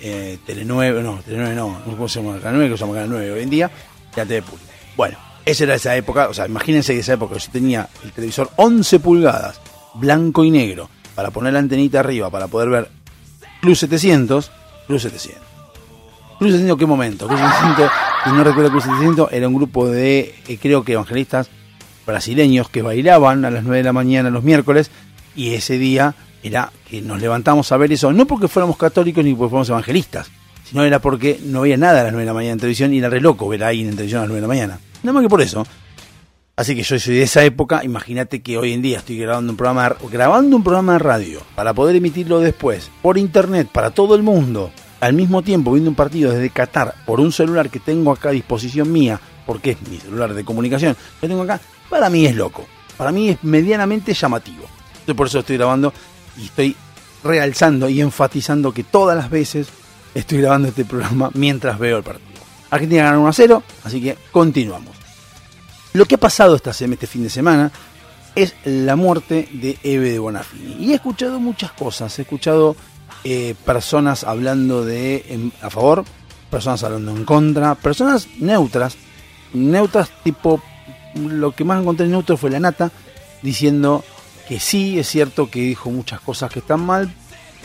eh, 0.00 0.38
Tele 0.44 0.64
9, 0.66 1.02
no, 1.02 1.20
Tele 1.24 1.38
9 1.38 1.54
no, 1.54 1.80
no 1.86 1.92
cómo 1.92 2.06
se 2.06 2.20
llama 2.22 2.38
Canal 2.38 2.56
9, 2.56 2.74
que 2.74 2.80
llama 2.80 2.92
Canal 2.92 3.08
9 3.10 3.32
hoy 3.32 3.42
en 3.42 3.50
día, 3.50 3.70
y 4.12 4.16
la 4.16 4.26
TV 4.26 4.42
pública. 4.42 4.72
Bueno, 4.94 5.16
esa 5.46 5.64
era 5.64 5.74
esa 5.74 5.96
época, 5.96 6.28
o 6.28 6.34
sea, 6.34 6.46
imagínense 6.46 6.92
que 6.92 7.00
esa 7.00 7.14
época 7.14 7.38
yo 7.38 7.50
tenía 7.50 7.88
el 8.04 8.12
televisor 8.12 8.50
11 8.56 9.00
pulgadas, 9.00 9.60
blanco 9.94 10.44
y 10.44 10.50
negro, 10.50 10.90
para 11.14 11.30
poner 11.30 11.54
la 11.54 11.60
antenita 11.60 12.00
arriba, 12.00 12.28
para 12.28 12.48
poder 12.48 12.68
ver 12.68 12.90
Plus 13.64 13.78
700, 13.78 14.50
Plus 14.86 15.00
700. 15.00 15.40
Plus 16.38 16.52
700, 16.52 16.78
¿qué 16.78 16.84
momento? 16.84 17.26
Plus 17.26 17.40
700, 17.40 17.90
si 18.24 18.30
no 18.30 18.44
recuerdo 18.44 18.70
Plus 18.70 18.84
700, 18.84 19.32
era 19.32 19.48
un 19.48 19.54
grupo 19.54 19.88
de, 19.88 20.34
eh, 20.46 20.58
creo 20.60 20.84
que 20.84 20.92
evangelistas 20.92 21.48
brasileños 22.06 22.68
que 22.68 22.82
bailaban 22.82 23.42
a 23.46 23.50
las 23.50 23.64
9 23.64 23.78
de 23.78 23.84
la 23.84 23.94
mañana 23.94 24.28
los 24.28 24.44
miércoles 24.44 24.90
y 25.34 25.54
ese 25.54 25.78
día 25.78 26.14
era 26.42 26.72
que 26.90 27.00
nos 27.00 27.22
levantamos 27.22 27.72
a 27.72 27.78
ver 27.78 27.90
eso, 27.90 28.12
no 28.12 28.26
porque 28.26 28.48
fuéramos 28.48 28.76
católicos 28.76 29.24
ni 29.24 29.32
porque 29.32 29.48
fuéramos 29.48 29.70
evangelistas, 29.70 30.30
sino 30.64 30.84
era 30.84 30.98
porque 30.98 31.40
no 31.42 31.60
había 31.60 31.78
nada 31.78 32.02
a 32.02 32.04
las 32.04 32.12
9 32.12 32.20
de 32.20 32.26
la 32.26 32.34
mañana 32.34 32.52
en 32.52 32.58
televisión 32.58 32.92
y 32.92 32.98
era 32.98 33.08
re 33.08 33.22
loco 33.22 33.48
ver 33.48 33.64
ahí 33.64 33.80
en 33.80 33.92
televisión 33.92 34.18
a 34.18 34.24
las 34.24 34.28
9 34.28 34.42
de 34.42 34.46
la 34.46 34.48
mañana. 34.48 34.78
Nada 35.02 35.14
más 35.14 35.22
que 35.22 35.30
por 35.30 35.40
eso. 35.40 35.66
Así 36.56 36.76
que 36.76 36.84
yo 36.84 37.00
soy 37.00 37.16
de 37.16 37.24
esa 37.24 37.42
época, 37.42 37.82
imagínate 37.82 38.40
que 38.40 38.56
hoy 38.56 38.72
en 38.72 38.80
día 38.80 38.98
estoy 38.98 39.18
grabando 39.18 39.50
un 39.50 39.56
programa 39.56 39.96
grabando 40.08 40.56
un 40.56 40.62
programa 40.62 40.92
de 40.92 40.98
radio 41.00 41.40
para 41.56 41.74
poder 41.74 41.96
emitirlo 41.96 42.38
después 42.38 42.92
por 43.02 43.18
internet 43.18 43.68
para 43.72 43.90
todo 43.90 44.14
el 44.14 44.22
mundo, 44.22 44.70
al 45.00 45.14
mismo 45.14 45.42
tiempo 45.42 45.72
viendo 45.72 45.90
un 45.90 45.96
partido 45.96 46.30
desde 46.30 46.50
Qatar 46.50 46.94
por 47.06 47.18
un 47.18 47.32
celular 47.32 47.70
que 47.70 47.80
tengo 47.80 48.12
acá 48.12 48.28
a 48.28 48.32
disposición 48.32 48.92
mía, 48.92 49.20
porque 49.46 49.72
es 49.72 49.88
mi 49.88 49.98
celular 49.98 50.32
de 50.32 50.44
comunicación, 50.44 50.96
que 51.20 51.26
tengo 51.26 51.42
acá, 51.42 51.60
para 51.90 52.08
mí 52.08 52.24
es 52.24 52.36
loco, 52.36 52.64
para 52.96 53.10
mí 53.10 53.30
es 53.30 53.42
medianamente 53.42 54.14
llamativo. 54.14 54.62
Entonces 54.92 55.14
por 55.16 55.26
eso 55.26 55.40
estoy 55.40 55.56
grabando 55.56 55.92
y 56.38 56.44
estoy 56.44 56.76
realzando 57.24 57.88
y 57.88 58.00
enfatizando 58.00 58.72
que 58.72 58.84
todas 58.84 59.16
las 59.16 59.28
veces 59.28 59.66
estoy 60.14 60.38
grabando 60.38 60.68
este 60.68 60.84
programa 60.84 61.30
mientras 61.34 61.80
veo 61.80 61.96
el 61.96 62.04
partido. 62.04 62.28
Argentina 62.70 63.02
ganó 63.06 63.22
1 63.22 63.28
a 63.28 63.32
0, 63.32 63.62
así 63.82 64.00
que 64.00 64.16
continuamos. 64.30 65.03
Lo 65.94 66.06
que 66.06 66.16
ha 66.16 66.18
pasado 66.18 66.56
esta, 66.56 66.72
este 66.72 67.06
fin 67.06 67.22
de 67.22 67.30
semana 67.30 67.70
es 68.34 68.56
la 68.64 68.96
muerte 68.96 69.48
de 69.52 69.78
Eve 69.84 70.10
de 70.10 70.18
Bonafini. 70.18 70.84
Y 70.84 70.90
he 70.90 70.96
escuchado 70.96 71.38
muchas 71.38 71.70
cosas. 71.70 72.18
He 72.18 72.22
escuchado 72.22 72.74
eh, 73.22 73.54
personas 73.64 74.24
hablando 74.24 74.84
de 74.84 75.52
a 75.62 75.70
favor, 75.70 76.04
personas 76.50 76.82
hablando 76.82 77.12
en 77.12 77.24
contra, 77.24 77.76
personas 77.76 78.26
neutras. 78.40 78.96
Neutras 79.52 80.10
tipo, 80.24 80.60
lo 81.14 81.52
que 81.52 81.62
más 81.62 81.80
encontré 81.80 82.08
neutro 82.08 82.36
fue 82.36 82.50
la 82.50 82.58
nata, 82.58 82.90
diciendo 83.42 84.02
que 84.48 84.58
sí, 84.58 84.98
es 84.98 85.08
cierto 85.08 85.48
que 85.48 85.60
dijo 85.60 85.92
muchas 85.92 86.18
cosas 86.18 86.50
que 86.50 86.58
están 86.58 86.80
mal, 86.80 87.14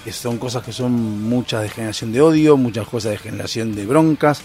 que 0.03 0.13
son 0.13 0.37
cosas 0.37 0.61
que 0.61 0.71
son 0.71 1.23
muchas 1.23 1.63
de 1.63 1.69
generación 1.69 2.11
de 2.11 2.21
odio, 2.21 2.57
muchas 2.57 2.87
cosas 2.87 3.13
de 3.13 3.17
generación 3.17 3.73
de 3.73 3.87
broncas 3.87 4.43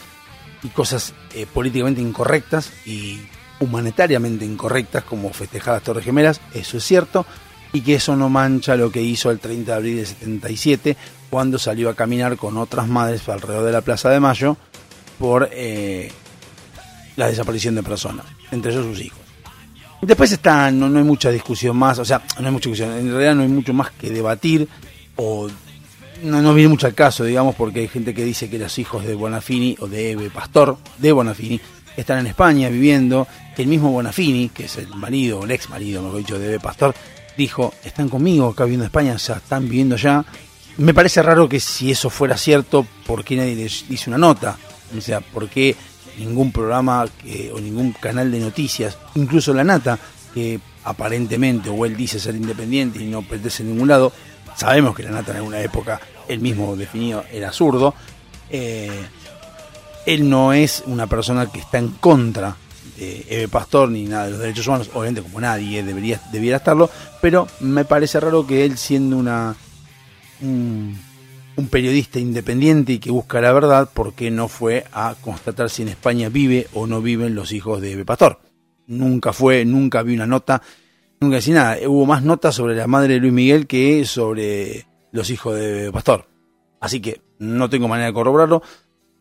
y 0.62 0.68
cosas 0.68 1.12
eh, 1.34 1.44
políticamente 1.44 2.00
incorrectas 2.00 2.72
y 2.86 3.20
humanitariamente 3.60 4.44
incorrectas 4.44 5.04
como 5.04 5.30
festejar 5.30 5.74
las 5.74 5.82
Torres 5.82 6.04
Gemelas, 6.04 6.40
eso 6.52 6.78
es 6.78 6.84
cierto, 6.84 7.26
y 7.72 7.80
que 7.80 7.96
eso 7.96 8.16
no 8.16 8.28
mancha 8.28 8.76
lo 8.76 8.90
que 8.90 9.02
hizo 9.02 9.30
el 9.30 9.38
30 9.38 9.72
de 9.72 9.76
abril 9.76 9.96
de 9.96 10.06
77 10.06 10.96
cuando 11.30 11.58
salió 11.58 11.90
a 11.90 11.94
caminar 11.94 12.36
con 12.36 12.56
otras 12.56 12.86
madres 12.86 13.28
alrededor 13.28 13.64
de 13.64 13.72
la 13.72 13.80
Plaza 13.80 14.10
de 14.10 14.20
Mayo 14.20 14.56
por 15.18 15.48
eh, 15.52 16.10
la 17.16 17.28
desaparición 17.28 17.74
de 17.74 17.82
personas, 17.82 18.26
entre 18.50 18.72
ellos 18.72 18.86
sus 18.86 19.00
hijos. 19.00 19.20
Después 20.02 20.30
está, 20.32 20.70
no, 20.70 20.88
no 20.88 20.98
hay 20.98 21.04
mucha 21.04 21.30
discusión 21.30 21.76
más, 21.76 21.98
o 21.98 22.04
sea, 22.04 22.22
no 22.38 22.46
hay 22.46 22.52
mucha 22.52 22.68
discusión, 22.68 22.96
en 22.96 23.10
realidad 23.10 23.34
no 23.34 23.42
hay 23.42 23.48
mucho 23.48 23.72
más 23.72 23.90
que 23.92 24.10
debatir, 24.10 24.68
o 25.16 25.48
no, 26.22 26.42
no 26.42 26.54
viene 26.54 26.68
mucho 26.68 26.86
al 26.86 26.94
caso, 26.94 27.24
digamos, 27.24 27.54
porque 27.54 27.80
hay 27.80 27.88
gente 27.88 28.14
que 28.14 28.24
dice 28.24 28.48
que 28.48 28.58
los 28.58 28.78
hijos 28.78 29.04
de 29.04 29.14
Bonafini 29.14 29.76
o 29.80 29.86
de 29.86 30.12
Eve 30.12 30.30
Pastor, 30.30 30.76
de 30.98 31.12
Bonafini, 31.12 31.60
están 31.96 32.18
en 32.18 32.26
España 32.26 32.68
viviendo, 32.68 33.26
que 33.54 33.62
el 33.62 33.68
mismo 33.68 33.90
Bonafini, 33.90 34.48
que 34.48 34.64
es 34.64 34.76
el 34.76 34.88
marido, 34.88 35.44
el 35.44 35.50
ex 35.50 35.68
marido, 35.68 36.02
mejor 36.02 36.18
dicho, 36.18 36.38
de 36.38 36.60
Pastor, 36.60 36.94
dijo, 37.36 37.74
están 37.84 38.08
conmigo 38.08 38.48
acá 38.48 38.64
viviendo 38.64 38.84
en 38.84 38.88
España, 38.88 39.12
o 39.14 39.18
sea, 39.18 39.36
están 39.36 39.64
viviendo 39.64 39.96
ya. 39.96 40.24
Me 40.76 40.92
parece 40.92 41.22
raro 41.22 41.48
que 41.48 41.60
si 41.60 41.90
eso 41.90 42.10
fuera 42.10 42.36
cierto, 42.36 42.86
¿por 43.06 43.24
qué 43.24 43.36
nadie 43.36 43.54
les 43.54 43.88
dice 43.88 44.10
una 44.10 44.18
nota? 44.18 44.56
O 44.96 45.00
sea, 45.00 45.20
¿por 45.20 45.48
qué 45.48 45.76
ningún 46.18 46.52
programa 46.52 47.04
o 47.52 47.60
ningún 47.60 47.92
canal 47.92 48.30
de 48.30 48.40
noticias, 48.40 48.98
incluso 49.14 49.52
La 49.52 49.64
Nata, 49.64 49.98
que 50.32 50.60
aparentemente, 50.84 51.70
o 51.70 51.84
él 51.86 51.96
dice 51.96 52.20
ser 52.20 52.34
independiente 52.36 53.02
y 53.02 53.06
no 53.06 53.22
pertenece 53.22 53.62
a 53.62 53.66
ningún 53.66 53.88
lado, 53.88 54.12
sabemos 54.56 54.94
que 54.94 55.02
La 55.02 55.10
Nata 55.10 55.32
en 55.32 55.38
alguna 55.38 55.60
época, 55.60 56.00
él 56.28 56.40
mismo 56.40 56.76
definido, 56.76 57.24
era 57.32 57.52
zurdo, 57.52 57.94
eh, 58.50 58.90
él 60.06 60.28
no 60.28 60.52
es 60.52 60.82
una 60.86 61.06
persona 61.06 61.50
que 61.50 61.60
está 61.60 61.78
en 61.78 61.88
contra 61.88 62.56
de 62.96 63.26
Eve 63.28 63.48
Pastor 63.48 63.90
ni 63.90 64.04
nada 64.04 64.26
de 64.26 64.30
los 64.32 64.40
derechos 64.40 64.66
humanos, 64.66 64.90
obviamente 64.94 65.22
como 65.22 65.40
nadie 65.40 65.82
debería, 65.82 66.20
debiera 66.32 66.58
estarlo, 66.58 66.90
pero 67.20 67.46
me 67.60 67.84
parece 67.84 68.20
raro 68.20 68.46
que 68.46 68.64
él 68.64 68.78
siendo 68.78 69.16
una 69.16 69.56
un, 70.40 70.98
periodista 71.70 72.18
independiente 72.18 72.92
y 72.92 72.98
que 72.98 73.10
busca 73.10 73.40
la 73.40 73.52
verdad, 73.52 73.88
¿por 73.92 74.14
qué 74.14 74.30
no 74.30 74.48
fue 74.48 74.84
a 74.92 75.14
constatar 75.20 75.70
si 75.70 75.82
en 75.82 75.88
España 75.88 76.28
vive 76.28 76.68
o 76.74 76.86
no 76.86 77.00
viven 77.00 77.34
los 77.34 77.52
hijos 77.52 77.80
de 77.80 77.92
Eve 77.92 78.04
Pastor? 78.04 78.40
Nunca 78.86 79.32
fue, 79.32 79.64
nunca 79.64 80.02
vi 80.02 80.14
una 80.14 80.26
nota, 80.26 80.62
nunca 81.20 81.36
decía 81.36 81.54
nada. 81.54 81.78
Hubo 81.88 82.06
más 82.06 82.22
notas 82.22 82.54
sobre 82.54 82.76
la 82.76 82.86
madre 82.86 83.14
de 83.14 83.20
Luis 83.20 83.32
Miguel 83.32 83.66
que 83.66 84.04
sobre 84.04 84.86
los 85.10 85.30
hijos 85.30 85.56
de 85.56 85.90
Pastor. 85.90 86.28
Así 86.80 87.00
que 87.00 87.22
no 87.38 87.70
tengo 87.70 87.88
manera 87.88 88.08
de 88.08 88.12
corroborarlo, 88.12 88.62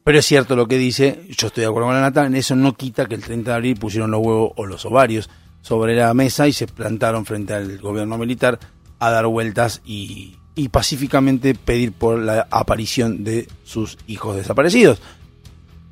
pero 0.03 0.19
es 0.19 0.25
cierto 0.25 0.55
lo 0.55 0.67
que 0.67 0.77
dice, 0.77 1.25
yo 1.29 1.47
estoy 1.47 1.61
de 1.61 1.67
acuerdo 1.67 1.87
con 1.87 1.95
la 1.95 2.01
nata, 2.01 2.25
en 2.25 2.35
eso 2.35 2.55
no 2.55 2.75
quita 2.75 3.05
que 3.05 3.15
el 3.15 3.23
30 3.23 3.51
de 3.51 3.55
abril 3.55 3.77
pusieron 3.77 4.11
los 4.11 4.21
huevos 4.21 4.51
o 4.55 4.65
los 4.65 4.85
ovarios 4.85 5.29
sobre 5.61 5.95
la 5.95 6.13
mesa 6.13 6.47
y 6.47 6.53
se 6.53 6.67
plantaron 6.67 7.25
frente 7.25 7.53
al 7.53 7.77
gobierno 7.79 8.17
militar 8.17 8.59
a 8.99 9.09
dar 9.09 9.25
vueltas 9.27 9.81
y, 9.85 10.37
pacíficamente 10.71 11.55
pedir 11.55 11.93
por 11.93 12.19
la 12.19 12.47
aparición 12.51 13.23
de 13.23 13.47
sus 13.63 13.97
hijos 14.07 14.35
desaparecidos. 14.35 15.01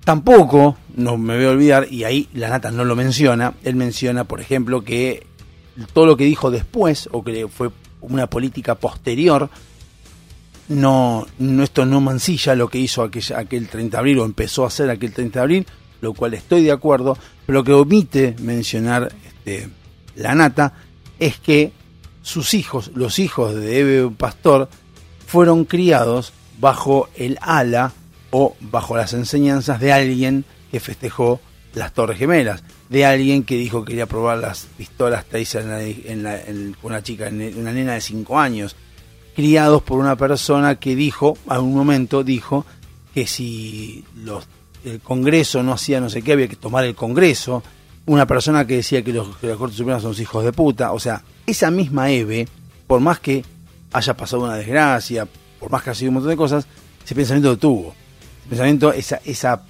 Tampoco, 0.03 0.77
no 0.95 1.17
me 1.17 1.37
voy 1.37 1.45
a 1.45 1.49
olvidar, 1.49 1.87
y 1.89 2.03
ahí 2.03 2.27
la 2.33 2.49
nata 2.49 2.71
no 2.71 2.83
lo 2.83 2.95
menciona, 2.95 3.53
él 3.63 3.75
menciona, 3.75 4.25
por 4.25 4.41
ejemplo, 4.41 4.83
que 4.83 5.25
todo 5.93 6.05
lo 6.05 6.17
que 6.17 6.25
dijo 6.25 6.51
después, 6.51 7.07
o 7.11 7.23
que 7.23 7.47
fue 7.47 7.69
una 8.01 8.27
política 8.27 8.75
posterior, 8.75 9.49
no, 10.71 11.27
no 11.39 11.63
esto 11.63 11.85
no 11.85 12.01
mancilla 12.01 12.55
lo 12.55 12.67
que 12.69 12.79
hizo 12.79 13.03
aquella, 13.03 13.39
aquel 13.39 13.67
30 13.67 13.97
de 13.97 13.99
abril 13.99 14.19
o 14.19 14.25
empezó 14.25 14.63
a 14.63 14.67
hacer 14.67 14.89
aquel 14.89 15.11
30 15.13 15.39
de 15.39 15.43
abril, 15.43 15.67
lo 16.01 16.13
cual 16.13 16.33
estoy 16.33 16.63
de 16.63 16.71
acuerdo, 16.71 17.17
pero 17.45 17.59
lo 17.59 17.63
que 17.63 17.73
omite 17.73 18.35
mencionar 18.41 19.11
este, 19.27 19.69
la 20.15 20.33
nata 20.35 20.73
es 21.19 21.37
que 21.39 21.71
sus 22.21 22.53
hijos, 22.53 22.91
los 22.95 23.19
hijos 23.19 23.55
de 23.55 23.79
Eve 23.79 24.11
Pastor, 24.17 24.69
fueron 25.27 25.65
criados 25.65 26.33
bajo 26.59 27.09
el 27.15 27.37
ala 27.41 27.93
o 28.31 28.55
bajo 28.59 28.95
las 28.95 29.13
enseñanzas 29.13 29.79
de 29.79 29.91
alguien 29.93 30.45
que 30.71 30.79
festejó 30.79 31.39
las 31.73 31.93
Torres 31.93 32.17
Gemelas, 32.19 32.63
de 32.89 33.05
alguien 33.05 33.43
que 33.43 33.55
dijo 33.55 33.83
que 33.83 33.91
quería 33.91 34.05
probar 34.05 34.37
las 34.39 34.67
pistolas 34.77 35.25
Taser 35.25 35.63
en 35.63 36.01
en 36.05 36.23
la- 36.23 36.39
con 36.81 36.91
una 36.91 37.01
chica, 37.01 37.29
una 37.29 37.71
nena 37.71 37.93
de 37.93 38.01
5 38.01 38.37
años, 38.39 38.75
criados 39.35 39.81
por 39.83 39.99
una 39.99 40.15
persona 40.15 40.75
que 40.75 40.95
dijo, 40.95 41.37
a 41.47 41.59
un 41.59 41.73
momento 41.73 42.23
dijo, 42.23 42.65
que 43.13 43.27
si 43.27 44.03
los, 44.15 44.45
el 44.85 44.99
Congreso 45.01 45.63
no 45.63 45.73
hacía 45.73 45.99
no 45.99 46.09
sé 46.09 46.21
qué, 46.21 46.33
había 46.33 46.47
que 46.47 46.55
tomar 46.55 46.85
el 46.85 46.95
Congreso, 46.95 47.61
una 48.05 48.25
persona 48.25 48.65
que 48.65 48.77
decía 48.77 49.03
que, 49.03 49.13
los, 49.13 49.35
que 49.37 49.47
la 49.47 49.55
Corte 49.55 49.75
Suprema 49.75 49.99
son 49.99 50.15
hijos 50.19 50.43
de 50.43 50.51
puta, 50.53 50.91
o 50.91 50.99
sea, 50.99 51.23
esa 51.45 51.69
misma 51.71 52.09
Eve, 52.11 52.47
por 52.87 52.99
más 52.99 53.19
que 53.19 53.43
haya 53.93 54.15
pasado 54.15 54.43
una 54.43 54.55
desgracia, 54.55 55.27
por 55.59 55.69
más 55.71 55.83
que 55.83 55.89
haya 55.91 55.99
sido 55.99 56.09
un 56.09 56.15
montón 56.15 56.29
de 56.31 56.37
cosas, 56.37 56.65
ese 57.03 57.15
pensamiento 57.15 57.49
lo 57.49 57.57
tuvo. 57.57 57.93
Ese 58.41 58.49
pensamiento, 58.49 58.93
esa, 58.93 59.19
esa 59.25 59.61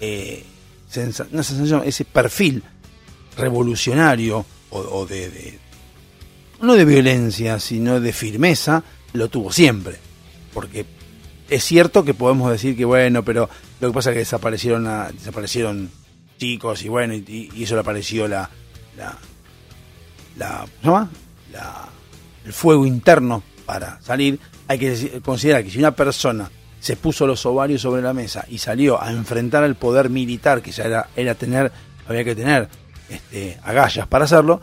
eh, 0.00 0.44
sensación, 0.88 1.82
ese 1.84 2.04
perfil 2.04 2.62
revolucionario 3.36 4.44
o, 4.70 4.78
o 4.78 5.06
de, 5.06 5.30
de- 5.30 5.58
no 6.62 6.74
de 6.74 6.84
violencia, 6.84 7.58
sino 7.58 8.00
de 8.00 8.12
firmeza, 8.12 8.82
lo 9.12 9.28
tuvo 9.28 9.52
siempre. 9.52 9.96
Porque 10.54 10.86
es 11.50 11.64
cierto 11.64 12.04
que 12.04 12.14
podemos 12.14 12.50
decir 12.50 12.76
que 12.76 12.84
bueno, 12.84 13.22
pero 13.24 13.48
lo 13.80 13.88
que 13.88 13.94
pasa 13.94 14.10
es 14.10 14.14
que 14.14 14.18
desaparecieron 14.20 14.86
a- 14.86 15.10
desaparecieron 15.12 15.90
chicos 16.38 16.82
y 16.84 16.88
bueno, 16.88 17.14
y, 17.14 17.50
eso 17.62 17.74
le 17.74 17.80
apareció 17.80 18.26
la, 18.28 18.48
la, 18.96 19.16
la, 20.36 20.58
¿cómo 20.58 20.68
se 20.80 20.86
llama? 20.86 21.10
La- 21.52 21.88
el 22.44 22.52
fuego 22.52 22.86
interno 22.86 23.42
para 23.66 24.00
salir. 24.02 24.38
Hay 24.68 24.78
que 24.78 25.20
considerar 25.24 25.62
que 25.64 25.70
si 25.70 25.78
una 25.78 25.92
persona 25.94 26.50
se 26.80 26.96
puso 26.96 27.26
los 27.26 27.44
ovarios 27.46 27.82
sobre 27.82 28.02
la 28.02 28.12
mesa 28.12 28.44
y 28.48 28.58
salió 28.58 29.00
a 29.00 29.10
enfrentar 29.12 29.62
al 29.62 29.76
poder 29.76 30.10
militar, 30.10 30.62
que 30.62 30.72
ya 30.72 30.84
era, 30.84 31.08
era 31.14 31.34
tener, 31.36 31.70
había 32.08 32.24
que 32.24 32.34
tener 32.34 32.68
este, 33.08 33.58
agallas 33.62 34.06
para 34.08 34.24
hacerlo, 34.24 34.60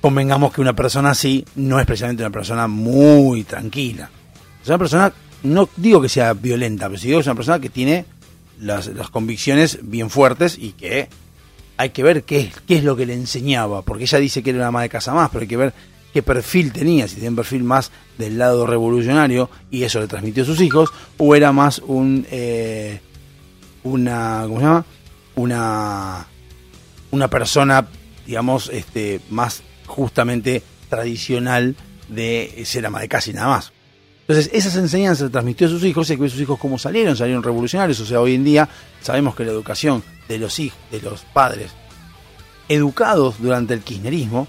convengamos 0.00 0.52
que 0.52 0.60
una 0.60 0.74
persona 0.74 1.10
así 1.10 1.44
no 1.56 1.78
es 1.78 1.86
precisamente 1.86 2.22
una 2.22 2.30
persona 2.30 2.66
muy 2.66 3.44
tranquila. 3.44 4.10
Es 4.62 4.68
una 4.68 4.78
persona, 4.78 5.12
no 5.42 5.68
digo 5.76 6.00
que 6.00 6.08
sea 6.08 6.32
violenta, 6.32 6.86
pero 6.88 6.98
sí 6.98 7.08
digo 7.08 7.18
que 7.18 7.22
es 7.22 7.26
una 7.26 7.34
persona 7.34 7.60
que 7.60 7.70
tiene 7.70 8.04
las, 8.60 8.86
las 8.88 9.10
convicciones 9.10 9.78
bien 9.82 10.10
fuertes 10.10 10.56
y 10.58 10.72
que 10.72 11.08
hay 11.76 11.90
que 11.90 12.02
ver 12.02 12.24
qué, 12.24 12.52
qué 12.66 12.76
es 12.76 12.84
lo 12.84 12.96
que 12.96 13.06
le 13.06 13.14
enseñaba, 13.14 13.82
porque 13.82 14.04
ella 14.04 14.18
dice 14.18 14.42
que 14.42 14.50
era 14.50 14.58
una 14.58 14.68
ama 14.68 14.82
de 14.82 14.88
casa 14.88 15.14
más, 15.14 15.30
pero 15.30 15.42
hay 15.42 15.48
que 15.48 15.56
ver 15.56 15.72
qué 16.12 16.22
perfil 16.22 16.72
tenía, 16.72 17.08
si 17.08 17.14
tenía 17.14 17.30
un 17.30 17.36
perfil 17.36 17.64
más 17.64 17.90
del 18.18 18.36
lado 18.36 18.66
revolucionario 18.66 19.48
y 19.70 19.84
eso 19.84 20.00
le 20.00 20.06
transmitió 20.06 20.42
a 20.42 20.46
sus 20.46 20.60
hijos, 20.60 20.92
o 21.16 21.34
era 21.34 21.52
más 21.52 21.78
un 21.78 22.26
eh, 22.30 23.00
una 23.82 24.42
¿cómo 24.46 24.58
se 24.58 24.66
llama? 24.66 24.84
una 25.36 26.26
una 27.12 27.28
persona 27.28 27.86
digamos 28.26 28.68
este 28.68 29.20
más 29.30 29.62
justamente 29.90 30.62
tradicional 30.88 31.76
de 32.08 32.62
ser 32.64 32.86
ama 32.86 33.00
de 33.00 33.08
casa 33.08 33.30
nada 33.32 33.48
más. 33.48 33.72
Entonces, 34.22 34.50
esas 34.54 34.76
enseñanzas 34.76 35.26
se 35.26 35.30
transmitió 35.30 35.66
a 35.66 35.70
sus 35.70 35.82
hijos, 35.84 36.08
y 36.10 36.16
que 36.16 36.28
sus 36.28 36.40
hijos 36.40 36.58
cómo 36.58 36.78
salieron, 36.78 37.16
salieron 37.16 37.42
revolucionarios, 37.42 37.98
o 38.00 38.06
sea, 38.06 38.20
hoy 38.20 38.34
en 38.36 38.44
día 38.44 38.68
sabemos 39.02 39.34
que 39.34 39.44
la 39.44 39.50
educación 39.50 40.02
de 40.28 40.38
los 40.38 40.58
hijos, 40.60 40.78
de 40.92 41.00
los 41.00 41.22
padres 41.32 41.72
educados 42.68 43.36
durante 43.40 43.74
el 43.74 43.80
kirchnerismo, 43.80 44.46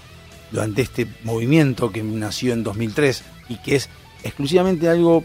durante 0.50 0.82
este 0.82 1.06
movimiento 1.24 1.90
que 1.90 2.02
nació 2.02 2.52
en 2.52 2.62
2003 2.62 3.24
y 3.48 3.56
que 3.56 3.76
es 3.76 3.88
exclusivamente 4.22 4.88
algo 4.88 5.24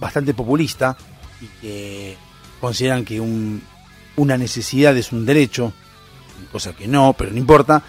bastante 0.00 0.32
populista 0.32 0.96
y 1.42 1.46
que 1.60 2.16
consideran 2.60 3.04
que 3.04 3.20
un- 3.20 3.62
una 4.16 4.38
necesidad 4.38 4.96
es 4.96 5.12
un 5.12 5.26
derecho, 5.26 5.72
cosa 6.50 6.74
que 6.74 6.88
no, 6.88 7.14
pero 7.18 7.30
no 7.32 7.36
importa, 7.38 7.82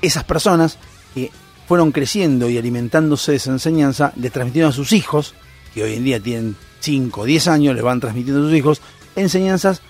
esas 0.00 0.22
personas 0.24 0.78
que 1.14 1.30
fueron 1.68 1.92
creciendo 1.92 2.48
y 2.50 2.58
alimentándose 2.58 3.32
de 3.32 3.36
esa 3.36 3.50
enseñanza, 3.52 4.12
le 4.16 4.30
transmitieron 4.30 4.70
a 4.70 4.74
sus 4.74 4.92
hijos, 4.92 5.34
que 5.74 5.82
hoy 5.82 5.94
en 5.94 6.04
día 6.04 6.20
tienen 6.20 6.56
5 6.80 7.20
o 7.20 7.24
10 7.24 7.48
años, 7.48 7.74
les 7.74 7.84
van 7.84 8.00
transmitiendo 8.00 8.42
a 8.42 8.44
sus 8.48 8.54
hijos 8.56 8.80
enseñanzas 9.16 9.80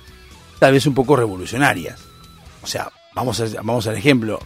tal 0.58 0.72
vez 0.72 0.86
un 0.86 0.94
poco 0.94 1.16
revolucionarias. 1.16 1.98
O 2.62 2.66
sea, 2.66 2.90
vamos, 3.14 3.40
a, 3.40 3.46
vamos 3.62 3.86
al 3.88 3.96
ejemplo, 3.96 4.38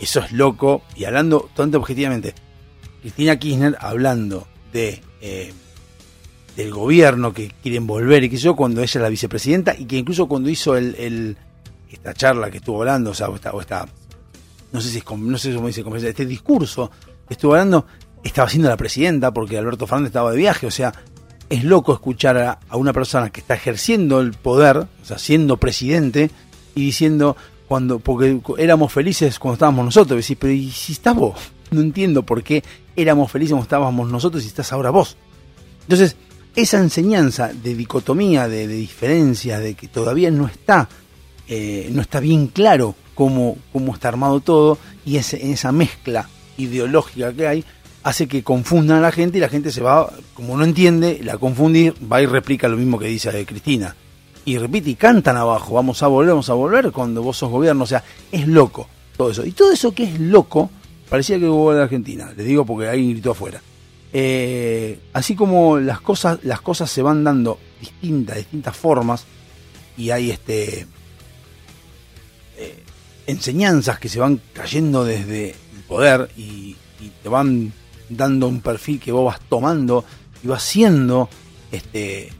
eso 0.00 0.20
es 0.20 0.30
loco, 0.32 0.82
y 0.94 1.04
hablando 1.04 1.40
totalmente 1.40 1.76
objetivamente, 1.78 2.34
Cristina 3.00 3.36
Kirchner 3.38 3.76
hablando 3.80 4.46
de 4.72 5.00
eh, 5.20 5.52
del 6.56 6.70
gobierno 6.70 7.32
que 7.34 7.52
quieren 7.62 7.86
volver 7.86 8.24
y 8.24 8.30
que 8.30 8.36
yo 8.36 8.56
cuando 8.56 8.80
ella 8.80 8.86
es 8.98 9.02
la 9.02 9.08
vicepresidenta 9.08 9.74
y 9.76 9.84
que 9.84 9.96
incluso 9.98 10.26
cuando 10.26 10.48
hizo 10.48 10.76
el, 10.76 10.94
el- 10.96 11.36
esta 11.90 12.14
charla 12.14 12.50
que 12.50 12.58
estuvo 12.58 12.78
hablando, 12.80 13.10
o 13.10 13.14
sea, 13.14 13.28
o 13.28 13.34
esta, 13.36 13.50
o 13.52 13.60
esta- 13.60 13.86
no 14.72 14.80
sé 14.80 14.90
si 14.90 14.98
es 14.98 15.04
no 15.10 15.38
sé 15.38 15.54
cómo 15.54 15.66
dice 15.68 16.08
este 16.08 16.26
discurso 16.26 16.90
que 17.26 17.34
estuvo 17.34 17.52
hablando, 17.52 17.86
estaba 18.22 18.48
siendo 18.48 18.68
la 18.68 18.76
presidenta 18.76 19.32
porque 19.32 19.58
Alberto 19.58 19.86
Fernández 19.86 20.10
estaba 20.10 20.30
de 20.30 20.36
viaje, 20.36 20.66
o 20.66 20.70
sea, 20.70 20.92
es 21.48 21.64
loco 21.64 21.92
escuchar 21.92 22.36
a, 22.38 22.76
una 22.76 22.92
persona 22.92 23.30
que 23.30 23.40
está 23.40 23.54
ejerciendo 23.54 24.20
el 24.20 24.32
poder, 24.32 24.78
o 24.78 25.04
sea, 25.04 25.18
siendo 25.18 25.56
presidente 25.56 26.30
y 26.74 26.80
diciendo 26.82 27.36
cuando 27.68 27.98
porque 27.98 28.40
éramos 28.58 28.92
felices 28.92 29.38
cuando 29.38 29.54
estábamos 29.54 29.84
nosotros, 29.84 30.20
decís, 30.20 30.36
pero 30.40 30.52
¿y 30.52 30.70
si 30.70 30.92
estás 30.92 31.14
vos? 31.14 31.38
No 31.70 31.80
entiendo 31.80 32.22
por 32.22 32.42
qué 32.42 32.62
éramos 32.94 33.30
felices 33.30 33.52
cuando 33.52 33.64
estábamos 33.64 34.10
nosotros 34.10 34.44
y 34.44 34.46
estás 34.46 34.72
ahora 34.72 34.90
vos. 34.90 35.16
Entonces, 35.82 36.16
esa 36.54 36.78
enseñanza 36.78 37.52
de 37.52 37.74
dicotomía, 37.74 38.48
de, 38.48 38.68
de 38.68 38.74
diferencia, 38.74 39.58
de 39.58 39.74
que 39.74 39.88
todavía 39.88 40.30
no 40.30 40.46
está 40.46 40.88
eh, 41.48 41.88
no 41.92 42.02
está 42.02 42.20
bien 42.20 42.48
claro 42.48 42.94
cómo, 43.14 43.56
cómo 43.72 43.94
está 43.94 44.08
armado 44.08 44.40
todo 44.40 44.78
y 45.04 45.16
esa 45.16 45.72
mezcla 45.72 46.28
ideológica 46.56 47.32
que 47.32 47.46
hay 47.46 47.64
hace 48.06 48.28
que 48.28 48.44
confundan 48.44 48.98
a 48.98 49.00
la 49.00 49.10
gente 49.10 49.38
y 49.38 49.40
la 49.40 49.48
gente 49.48 49.72
se 49.72 49.80
va, 49.80 50.12
como 50.34 50.56
no 50.56 50.62
entiende, 50.62 51.18
la 51.24 51.38
confundir, 51.38 51.92
va 52.10 52.22
y 52.22 52.26
replica 52.26 52.68
lo 52.68 52.76
mismo 52.76 53.00
que 53.00 53.08
dice 53.08 53.44
Cristina. 53.44 53.96
Y 54.44 54.58
repite 54.58 54.90
y 54.90 54.94
cantan 54.94 55.36
abajo, 55.36 55.74
vamos 55.74 56.04
a 56.04 56.06
volver, 56.06 56.30
vamos 56.30 56.48
a 56.48 56.54
volver 56.54 56.92
cuando 56.92 57.20
vos 57.20 57.36
sos 57.36 57.50
gobierno. 57.50 57.82
O 57.82 57.86
sea, 57.86 58.04
es 58.30 58.46
loco 58.46 58.88
todo 59.16 59.32
eso. 59.32 59.44
Y 59.44 59.50
todo 59.50 59.72
eso 59.72 59.92
que 59.92 60.04
es 60.04 60.20
loco, 60.20 60.70
parecía 61.08 61.36
que 61.36 61.46
hubo 61.46 61.74
en 61.74 61.80
Argentina. 61.80 62.32
Les 62.36 62.46
digo 62.46 62.64
porque 62.64 62.86
alguien 62.86 63.10
gritó 63.10 63.32
afuera. 63.32 63.60
Eh, 64.12 65.00
así 65.12 65.34
como 65.34 65.80
las 65.80 66.00
cosas, 66.00 66.38
las 66.44 66.60
cosas 66.60 66.88
se 66.88 67.02
van 67.02 67.24
dando 67.24 67.58
distintas, 67.80 68.36
distintas 68.36 68.76
formas, 68.76 69.24
y 69.96 70.10
hay 70.10 70.30
este 70.30 70.86
enseñanzas 73.26 73.98
que 73.98 74.08
se 74.08 74.18
van 74.18 74.40
cayendo 74.52 75.04
desde 75.04 75.50
el 75.50 75.82
poder 75.88 76.30
y, 76.36 76.76
te 77.22 77.28
van 77.28 77.72
dando 78.08 78.48
un 78.48 78.60
perfil 78.60 78.98
que 78.98 79.12
vos 79.12 79.26
vas 79.26 79.40
tomando 79.48 80.04
y 80.42 80.48
vas 80.48 80.62
siendo 80.62 81.28
este 81.70 82.32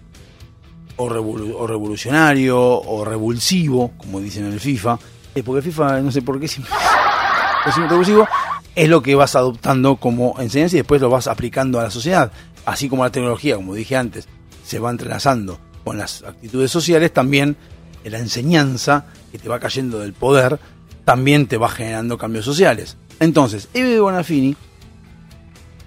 o, 0.97 1.09
revolu- 1.09 1.55
o 1.57 1.67
revolucionario 1.67 2.59
o 2.59 3.05
revulsivo, 3.05 3.93
como 3.99 4.21
dicen 4.21 4.47
en 4.47 4.53
el 4.55 4.61
FIFA, 4.61 4.99
eh, 5.35 5.43
porque 5.43 5.59
el 5.59 5.73
FIFA 5.73 6.01
no 6.01 6.11
sé 6.11 6.23
por 6.23 6.41
qué 6.41 6.47
es 6.47 6.53
siempre 6.53 7.89
revulsivo, 7.89 8.27
es 8.75 8.89
lo 8.89 9.03
que 9.03 9.15
vas 9.15 9.37
adoptando 9.37 9.97
como 9.97 10.35
enseñanza 10.41 10.77
y 10.77 10.81
después 10.81 11.01
lo 11.01 11.11
vas 11.11 11.27
aplicando 11.27 11.79
a 11.79 11.85
la 11.85 11.91
sociedad, 11.91 12.33
así 12.65 12.89
como 12.89 13.05
la 13.05 13.11
tecnología, 13.11 13.57
como 13.57 13.75
dije 13.75 13.97
antes, 13.97 14.29
se 14.65 14.79
va 14.79 14.91
entrelazando 14.91 15.59
con 15.85 15.99
las 15.99 16.23
actitudes 16.23 16.71
sociales, 16.71 17.13
también 17.13 17.57
la 18.05 18.19
enseñanza 18.19 19.07
que 19.33 19.39
te 19.39 19.49
va 19.49 19.59
cayendo 19.59 19.99
del 19.99 20.13
poder, 20.13 20.59
también 21.07 21.47
te 21.47 21.57
va 21.57 21.71
generando 21.71 22.19
cambios 22.19 22.45
sociales. 22.45 22.99
Entonces, 23.21 23.71
Eve 23.73 23.99
Bonafini 24.01 24.55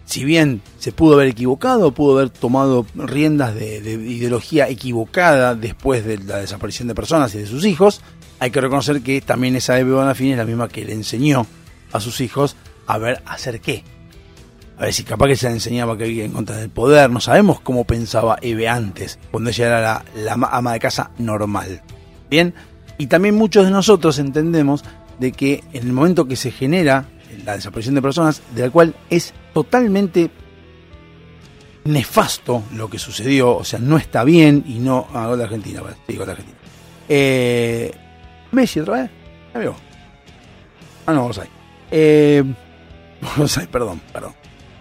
si 0.10 0.26
bien 0.26 0.64
se 0.80 0.92
pudo 0.92 1.14
haber 1.14 1.28
equivocado, 1.28 1.94
pudo 1.94 2.18
haber 2.18 2.32
tomado 2.32 2.84
riendas 2.96 3.54
de, 3.54 3.80
de 3.80 3.92
ideología 3.92 4.68
equivocada 4.68 5.54
después 5.54 6.04
de 6.04 6.18
la 6.18 6.38
desaparición 6.38 6.88
de 6.88 6.96
personas 6.96 7.36
y 7.36 7.38
de 7.38 7.46
sus 7.46 7.64
hijos, 7.64 8.02
hay 8.40 8.50
que 8.50 8.60
reconocer 8.60 9.04
que 9.04 9.22
también 9.22 9.56
esa 9.56 9.78
Eve 9.78 9.92
Bonafini 9.92 10.32
es 10.32 10.38
la 10.40 10.46
misma 10.46 10.68
que 10.68 10.84
le 10.84 10.94
enseñó 10.94 11.46
a 11.92 12.00
sus 12.00 12.22
hijos 12.22 12.56
a 12.88 12.98
ver 12.98 13.22
hacer 13.28 13.62
qué. 13.62 13.84
A 14.80 14.84
ver 14.84 14.94
si 14.94 15.04
capaz 15.04 15.28
que 15.28 15.36
se 15.36 15.48
le 15.48 15.54
enseñaba 15.54 15.96
que 15.96 16.06
había 16.06 16.26
en 16.26 16.32
contra 16.32 16.58
del 16.58 16.72
poder, 16.72 17.12
no 17.12 17.20
sabemos 17.20 17.60
cómo 17.60 17.84
pensaba 17.84 18.40
Eve 18.42 18.68
antes, 18.68 19.20
cuando 19.30 19.52
ella 19.52 19.68
era 19.68 19.82
la, 19.82 20.06
la 20.16 20.48
ama 20.52 20.74
de 20.74 20.80
casa 20.80 21.12
normal. 21.20 21.84
Bien, 22.32 22.56
y 22.98 23.08
también 23.08 23.36
muchos 23.36 23.64
de 23.64 23.72
nosotros 23.72 24.18
entendemos 24.18 24.84
de 25.20 25.32
que 25.32 25.64
en 25.74 25.88
el 25.88 25.94
momento 25.94 26.28
que 26.28 26.36
se 26.36 26.52
genera 26.52 27.06
la 27.46 27.56
desaparición 27.56 27.96
de 27.96 28.02
personas, 28.02 28.42
de 28.56 28.64
la 28.64 28.70
cual 28.70 28.96
es 29.10 29.34
totalmente 29.54 30.30
nefasto 31.86 32.64
lo 32.74 32.90
que 32.90 33.00
sucedió, 33.00 33.56
o 33.58 33.64
sea, 33.64 33.80
no 33.80 33.98
está 33.98 34.24
bien 34.24 34.64
y 34.68 34.80
no. 34.80 35.08
Ah, 35.14 35.28
gol 35.28 35.38
de 35.38 35.44
Argentina, 35.44 35.82
gol 35.82 35.96
de 36.08 36.32
Argentina. 36.32 36.58
Eh, 37.08 37.92
Messi 38.52 38.80
otra 38.80 39.02
vez, 39.02 39.12
ya. 39.54 39.74
Ah, 41.06 41.14
no, 41.14 41.26
Orsay. 41.26 41.48
Eh, 41.92 42.44
Orsay, 43.38 43.68
perdón, 43.68 44.02
perdón. 44.14 44.34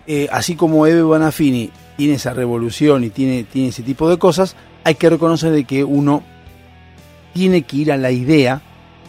Eh, 0.06 0.28
así 0.30 0.54
como 0.54 0.86
Eve 0.86 1.02
Bonafini 1.02 1.70
tiene 1.96 2.14
esa 2.14 2.32
revolución 2.32 3.04
y 3.04 3.10
tiene, 3.10 3.44
tiene 3.44 3.68
ese 3.68 3.82
tipo 3.82 4.08
de 4.08 4.18
cosas, 4.18 4.56
hay 4.84 4.94
que 4.94 5.10
reconocer 5.10 5.52
de 5.52 5.64
que 5.64 5.84
uno 5.84 6.22
tiene 7.34 7.62
que 7.62 7.76
ir 7.76 7.92
a 7.92 7.96
la 7.96 8.10
idea, 8.10 8.62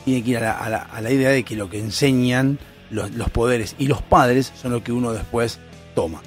tiene 0.09 0.23
que 0.23 0.31
ir 0.31 0.37
a 0.37 0.41
la, 0.41 0.51
a 0.57 0.69
la- 0.69 0.77
a 0.81 1.01
la 1.01 1.11
idea 1.11 1.29
de 1.29 1.43
que 1.43 1.55
lo 1.55 1.69
que 1.69 1.79
enseñan 1.79 2.57
los, 2.89 3.09
poderes 3.29 3.75
y 3.77 3.87
los 3.87 4.01
padres 4.01 4.51
son 4.59 4.71
lo 4.71 4.83
que 4.83 4.91
uno 4.91 5.13
después 5.13 5.59
toma. 5.95 6.21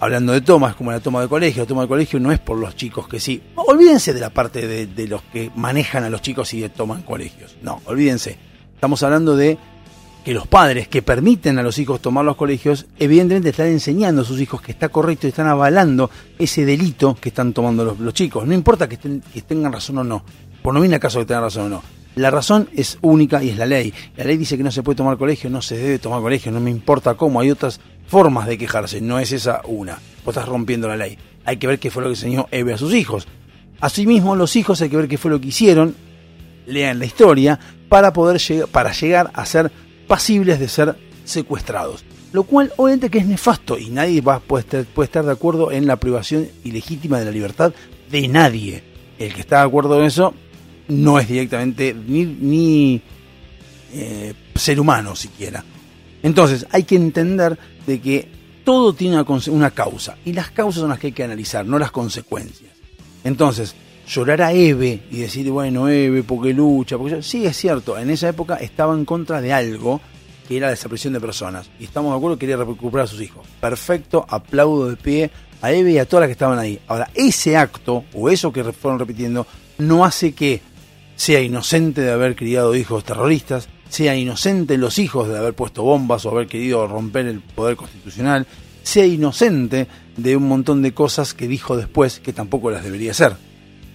Hablando 0.00 0.32
de 0.32 0.40
tomas, 0.40 0.74
como 0.76 0.90
la 0.92 1.00
toma 1.00 1.20
de 1.20 1.28
colegio, 1.28 1.62
la 1.64 1.68
toma 1.68 1.82
de 1.82 1.88
colegio 1.88 2.20
no 2.20 2.30
es 2.32 2.38
por 2.38 2.56
los 2.56 2.76
chicos 2.76 3.08
que 3.08 3.18
sí. 3.20 3.42
Olvídense 3.56 4.14
de 4.14 4.20
la 4.20 4.30
parte 4.30 4.66
de, 4.66 5.08
los 5.08 5.22
que 5.22 5.50
manejan 5.56 6.04
a 6.04 6.10
los 6.10 6.22
chicos 6.22 6.54
y 6.54 6.66
toman 6.68 7.02
colegios. 7.02 7.56
No, 7.62 7.82
olvídense. 7.84 8.38
Estamos 8.74 9.02
hablando 9.02 9.36
de 9.36 9.58
que 10.24 10.32
los 10.34 10.46
padres 10.46 10.86
que 10.88 11.02
permiten 11.02 11.58
a 11.58 11.62
los 11.64 11.78
hijos 11.78 12.00
tomar 12.00 12.24
los 12.24 12.36
colegios, 12.36 12.86
evidentemente 12.98 13.48
están 13.50 13.66
enseñando 13.68 14.22
a 14.22 14.24
sus 14.24 14.40
hijos 14.40 14.62
que 14.62 14.70
está 14.72 14.88
correcto 14.88 15.26
y 15.26 15.30
están 15.30 15.48
avalando 15.48 16.10
ese 16.38 16.64
delito 16.64 17.16
que 17.20 17.30
están 17.30 17.52
tomando 17.52 17.84
los, 17.84 17.98
los 17.98 18.14
chicos. 18.14 18.46
No 18.46 18.54
importa 18.54 18.88
que, 18.88 18.98
estén- 19.00 19.20
que 19.34 19.42
tengan 19.42 19.72
razón 19.72 19.98
o 19.98 20.04
no, 20.04 20.22
por 20.62 20.72
no 20.74 20.80
viene 20.80 20.96
acaso 20.96 21.18
que 21.18 21.26
tengan 21.26 21.42
razón 21.42 21.66
o 21.66 21.68
no. 21.70 21.82
La 22.18 22.32
razón 22.32 22.68
es 22.74 22.98
única 23.00 23.44
y 23.44 23.50
es 23.50 23.56
la 23.56 23.64
ley. 23.64 23.94
La 24.16 24.24
ley 24.24 24.36
dice 24.36 24.56
que 24.56 24.64
no 24.64 24.72
se 24.72 24.82
puede 24.82 24.96
tomar 24.96 25.16
colegio, 25.16 25.48
no 25.50 25.62
se 25.62 25.76
debe 25.76 26.00
tomar 26.00 26.20
colegio, 26.20 26.50
no 26.50 26.58
me 26.58 26.68
importa 26.68 27.14
cómo. 27.14 27.38
Hay 27.38 27.48
otras 27.48 27.78
formas 28.08 28.48
de 28.48 28.58
quejarse, 28.58 29.00
no 29.00 29.20
es 29.20 29.30
esa 29.30 29.62
una. 29.66 30.00
Vos 30.24 30.34
estás 30.34 30.48
rompiendo 30.48 30.88
la 30.88 30.96
ley. 30.96 31.16
Hay 31.44 31.58
que 31.58 31.68
ver 31.68 31.78
qué 31.78 31.92
fue 31.92 32.02
lo 32.02 32.08
que 32.08 32.14
enseñó 32.14 32.48
Eve 32.50 32.74
a 32.74 32.76
sus 32.76 32.92
hijos. 32.92 33.28
Asimismo, 33.78 34.34
los 34.34 34.56
hijos 34.56 34.82
hay 34.82 34.88
que 34.88 34.96
ver 34.96 35.06
qué 35.06 35.16
fue 35.16 35.30
lo 35.30 35.40
que 35.40 35.46
hicieron, 35.46 35.94
lean 36.66 36.98
la 36.98 37.06
historia, 37.06 37.60
para 37.88 38.12
poder 38.12 38.40
llegar, 38.40 38.66
para 38.66 38.90
llegar 38.90 39.30
a 39.32 39.46
ser 39.46 39.70
pasibles 40.08 40.58
de 40.58 40.66
ser 40.66 40.96
secuestrados. 41.24 42.04
Lo 42.32 42.42
cual 42.42 42.72
obviamente 42.78 43.10
que 43.10 43.18
es 43.18 43.26
nefasto 43.26 43.78
y 43.78 43.90
nadie 43.90 44.22
va, 44.22 44.40
puede, 44.40 44.82
puede 44.82 45.04
estar 45.04 45.24
de 45.24 45.30
acuerdo 45.30 45.70
en 45.70 45.86
la 45.86 45.94
privación 45.94 46.48
ilegítima 46.64 47.20
de 47.20 47.26
la 47.26 47.30
libertad 47.30 47.72
de 48.10 48.26
nadie. 48.26 48.82
El 49.20 49.32
que 49.34 49.40
está 49.40 49.58
de 49.58 49.66
acuerdo 49.66 50.00
en 50.00 50.06
eso 50.06 50.34
no 50.88 51.18
es 51.18 51.28
directamente 51.28 51.94
ni, 51.94 53.00
eh, 53.92 54.34
ser 54.54 54.80
humano 54.80 55.14
siquiera. 55.14 55.64
Entonces 56.22 56.66
hay 56.70 56.82
que 56.82 56.96
entender 56.96 57.58
de 57.86 58.00
que 58.00 58.28
todo 58.64 58.92
tiene 58.92 59.22
una, 59.48 59.70
causa 59.70 60.16
y 60.24 60.32
las 60.32 60.50
causas 60.50 60.80
son 60.80 60.90
las 60.90 60.98
que 60.98 61.08
hay 61.08 61.12
que 61.12 61.24
analizar, 61.24 61.64
no 61.64 61.78
las 61.78 61.90
consecuencias. 61.90 62.70
Entonces, 63.24 63.74
llorar 64.06 64.42
a 64.42 64.52
Eve 64.52 65.02
y 65.10 65.18
decir, 65.18 65.50
bueno, 65.50 65.88
Eve, 65.88 66.22
porque 66.22 66.52
lucha, 66.52 66.98
porque 66.98 67.22
sí 67.22 67.46
es 67.46 67.56
cierto, 67.56 67.98
en 67.98 68.10
esa 68.10 68.28
época 68.28 68.56
estaba 68.56 68.94
en 68.94 69.04
contra 69.04 69.40
de 69.40 69.52
algo 69.52 70.00
que 70.46 70.56
era 70.56 70.66
la 70.66 70.70
desaparición 70.70 71.12
de 71.12 71.20
personas 71.20 71.70
y 71.78 71.84
estamos 71.84 72.12
de 72.12 72.16
acuerdo 72.16 72.36
que 72.36 72.46
quería 72.46 72.56
recuperar 72.56 73.04
a 73.04 73.08
sus 73.08 73.20
hijos. 73.20 73.46
Perfecto, 73.60 74.26
aplaudo 74.28 74.88
de 74.88 74.96
pie 74.96 75.30
a 75.60 75.72
Eve 75.72 75.92
y 75.92 75.98
a 75.98 76.06
todas 76.06 76.22
las 76.22 76.28
que 76.28 76.32
estaban 76.32 76.58
ahí. 76.58 76.80
Ahora, 76.88 77.10
ese 77.14 77.56
acto 77.56 78.04
o 78.14 78.30
eso 78.30 78.52
que 78.52 78.64
fueron 78.64 78.98
repitiendo 78.98 79.46
no 79.78 80.04
hace 80.04 80.32
que 80.32 80.60
sea 81.18 81.40
inocente 81.40 82.00
de 82.00 82.12
haber 82.12 82.36
criado 82.36 82.76
hijos 82.76 83.02
terroristas, 83.02 83.68
sea 83.88 84.14
inocente 84.14 84.78
los 84.78 85.00
hijos 85.00 85.28
de 85.28 85.36
haber 85.36 85.52
puesto 85.52 85.82
bombas 85.82 86.24
o 86.24 86.30
haber 86.30 86.46
querido 86.46 86.86
romper 86.86 87.26
el 87.26 87.40
poder 87.40 87.74
constitucional, 87.74 88.46
sea 88.84 89.04
inocente 89.04 89.88
de 90.16 90.36
un 90.36 90.46
montón 90.46 90.80
de 90.80 90.94
cosas 90.94 91.34
que 91.34 91.48
dijo 91.48 91.76
después 91.76 92.20
que 92.20 92.32
tampoco 92.32 92.70
las 92.70 92.84
debería 92.84 93.10
hacer. 93.10 93.32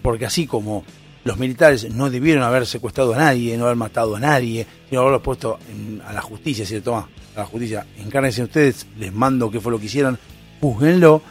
Porque 0.02 0.26
así 0.26 0.48
como 0.48 0.84
los 1.24 1.38
militares 1.38 1.90
no 1.90 2.10
debieron 2.10 2.44
haber 2.44 2.66
secuestrado 2.66 3.14
a 3.14 3.18
nadie, 3.18 3.58
no 3.58 3.64
haber 3.66 3.78
matado 3.78 4.18
a 4.18 4.20
nadie, 4.20 4.68
sino 4.90 5.00
haberlo 5.00 5.24
puesto 5.24 5.60
a 6.06 6.12
la 6.12 6.22
justicia, 6.22 6.66
si 6.66 6.76
a 6.76 7.08
la 7.38 7.46
justicia, 7.46 7.88
encárguense 8.00 8.44
ustedes, 8.44 8.86
les 9.00 9.14
mando 9.14 9.50
qué 9.50 9.62
fue 9.62 9.72
lo 9.72 9.80
que 9.80 9.86
hicieron, 9.86 10.20
juzguenlo. 10.60 11.22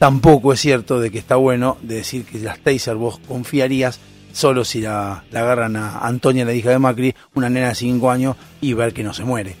Tampoco 0.00 0.52
es 0.52 0.60
cierto 0.60 0.98
de 0.98 1.12
que 1.12 1.18
está 1.18 1.36
bueno 1.36 1.78
de 1.82 1.94
decir 1.94 2.24
que 2.24 2.40
las 2.40 2.58
taser 2.58 2.96
vos 2.96 3.20
confiarías 3.28 4.00
solo 4.36 4.66
si 4.66 4.82
la, 4.82 5.24
agarran 5.32 5.76
a 5.76 6.00
Antonia, 6.00 6.44
la 6.44 6.52
hija 6.52 6.68
de 6.68 6.78
Macri, 6.78 7.14
una 7.34 7.48
nena 7.48 7.68
de 7.68 7.74
5 7.74 8.10
años, 8.10 8.36
y 8.60 8.74
ver 8.74 8.92
que 8.92 9.02
no 9.02 9.14
se 9.14 9.24
muere. 9.24 9.56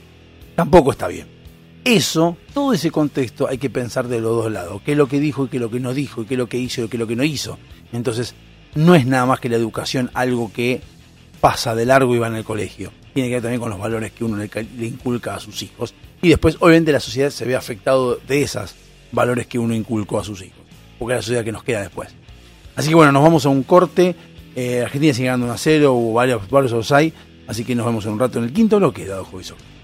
Tampoco 0.54 0.90
está 0.90 1.08
bien. 1.08 1.26
Eso, 1.82 2.36
todo 2.52 2.74
ese 2.74 2.90
contexto 2.90 3.48
hay 3.48 3.56
que 3.56 3.70
pensar 3.70 4.06
de 4.06 4.20
los 4.20 4.32
dos 4.32 4.52
lados. 4.52 4.82
¿Qué 4.84 4.92
es 4.92 4.98
lo 4.98 5.08
que 5.08 5.18
dijo 5.18 5.46
y 5.46 5.48
qué 5.48 5.56
es 5.56 5.62
lo 5.62 5.70
que 5.70 5.80
no 5.80 5.94
dijo? 5.94 6.20
¿Y 6.20 6.26
qué 6.26 6.34
es 6.34 6.38
lo 6.38 6.48
que 6.48 6.58
hizo 6.58 6.84
y 6.84 6.88
qué 6.88 6.96
es 6.98 7.00
lo 7.00 7.06
que 7.06 7.16
no 7.16 7.24
hizo? 7.24 7.58
Entonces, 7.90 8.34
no 8.74 8.94
es 8.94 9.06
nada 9.06 9.24
más 9.24 9.40
que 9.40 9.48
la 9.48 9.56
educación 9.56 10.10
algo 10.12 10.52
que 10.52 10.82
pasa 11.40 11.74
de 11.74 11.86
largo 11.86 12.14
y 12.14 12.18
va 12.18 12.26
en 12.26 12.36
el 12.36 12.44
colegio. 12.44 12.92
Tiene 13.14 13.30
que 13.30 13.36
ver 13.36 13.42
también 13.42 13.60
con 13.60 13.70
los 13.70 13.78
valores 13.78 14.12
que 14.12 14.24
uno 14.24 14.36
le, 14.36 14.50
le 14.78 14.86
inculca 14.86 15.36
a 15.36 15.40
sus 15.40 15.62
hijos. 15.62 15.94
Y 16.20 16.28
después, 16.28 16.58
obviamente, 16.60 16.92
la 16.92 17.00
sociedad 17.00 17.30
se 17.30 17.46
ve 17.46 17.56
afectado 17.56 18.16
de 18.28 18.42
esos 18.42 18.74
valores 19.10 19.46
que 19.46 19.58
uno 19.58 19.74
inculcó 19.74 20.18
a 20.18 20.24
sus 20.24 20.42
hijos. 20.42 20.60
Porque 20.98 21.14
es 21.14 21.18
la 21.18 21.22
sociedad 21.22 21.44
que 21.44 21.52
nos 21.52 21.64
queda 21.64 21.80
después. 21.80 22.10
Así 22.74 22.90
que 22.90 22.94
bueno, 22.94 23.10
nos 23.12 23.22
vamos 23.22 23.46
a 23.46 23.48
un 23.48 23.62
corte. 23.62 24.14
Eh, 24.56 24.82
Argentina 24.82 25.12
sigue 25.12 25.26
ganando 25.26 25.46
1 25.46 25.52
a 25.52 25.58
0, 25.58 25.92
hubo 25.92 26.12
varios, 26.14 26.48
varios 26.50 26.72
offside. 26.72 27.12
Así 27.46 27.64
que 27.64 27.74
nos 27.74 27.86
vemos 27.86 28.04
en 28.06 28.12
un 28.12 28.18
rato 28.18 28.38
en 28.38 28.44
el 28.44 28.52
quinto 28.52 28.78
bloque, 28.78 29.06
dado 29.06 29.24
juicio. 29.24 29.54
I 29.54 29.75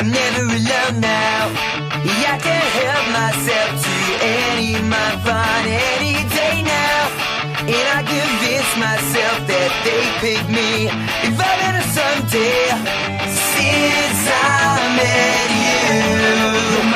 I'm 0.00 0.10
never 0.10 0.44
alone 0.44 1.00
now. 1.02 1.52
I 2.32 2.38
can 2.40 2.64
help 2.80 3.06
myself 3.20 3.84
to 3.84 3.94
any 4.24 4.72
my 4.88 5.10
fun 5.20 5.64
any 5.68 6.16
day 6.32 6.62
now. 6.64 7.00
And 7.68 7.86
I 7.92 8.00
convince 8.08 8.70
myself 8.80 9.44
that 9.44 9.70
they 9.84 10.00
pick 10.24 10.40
me 10.48 10.88
if 11.28 11.36
in 11.68 11.74
a 11.76 11.84
someday. 11.92 12.72
Since 13.52 14.24
I 14.24 14.88
met 14.96 15.50
you, 15.68 16.89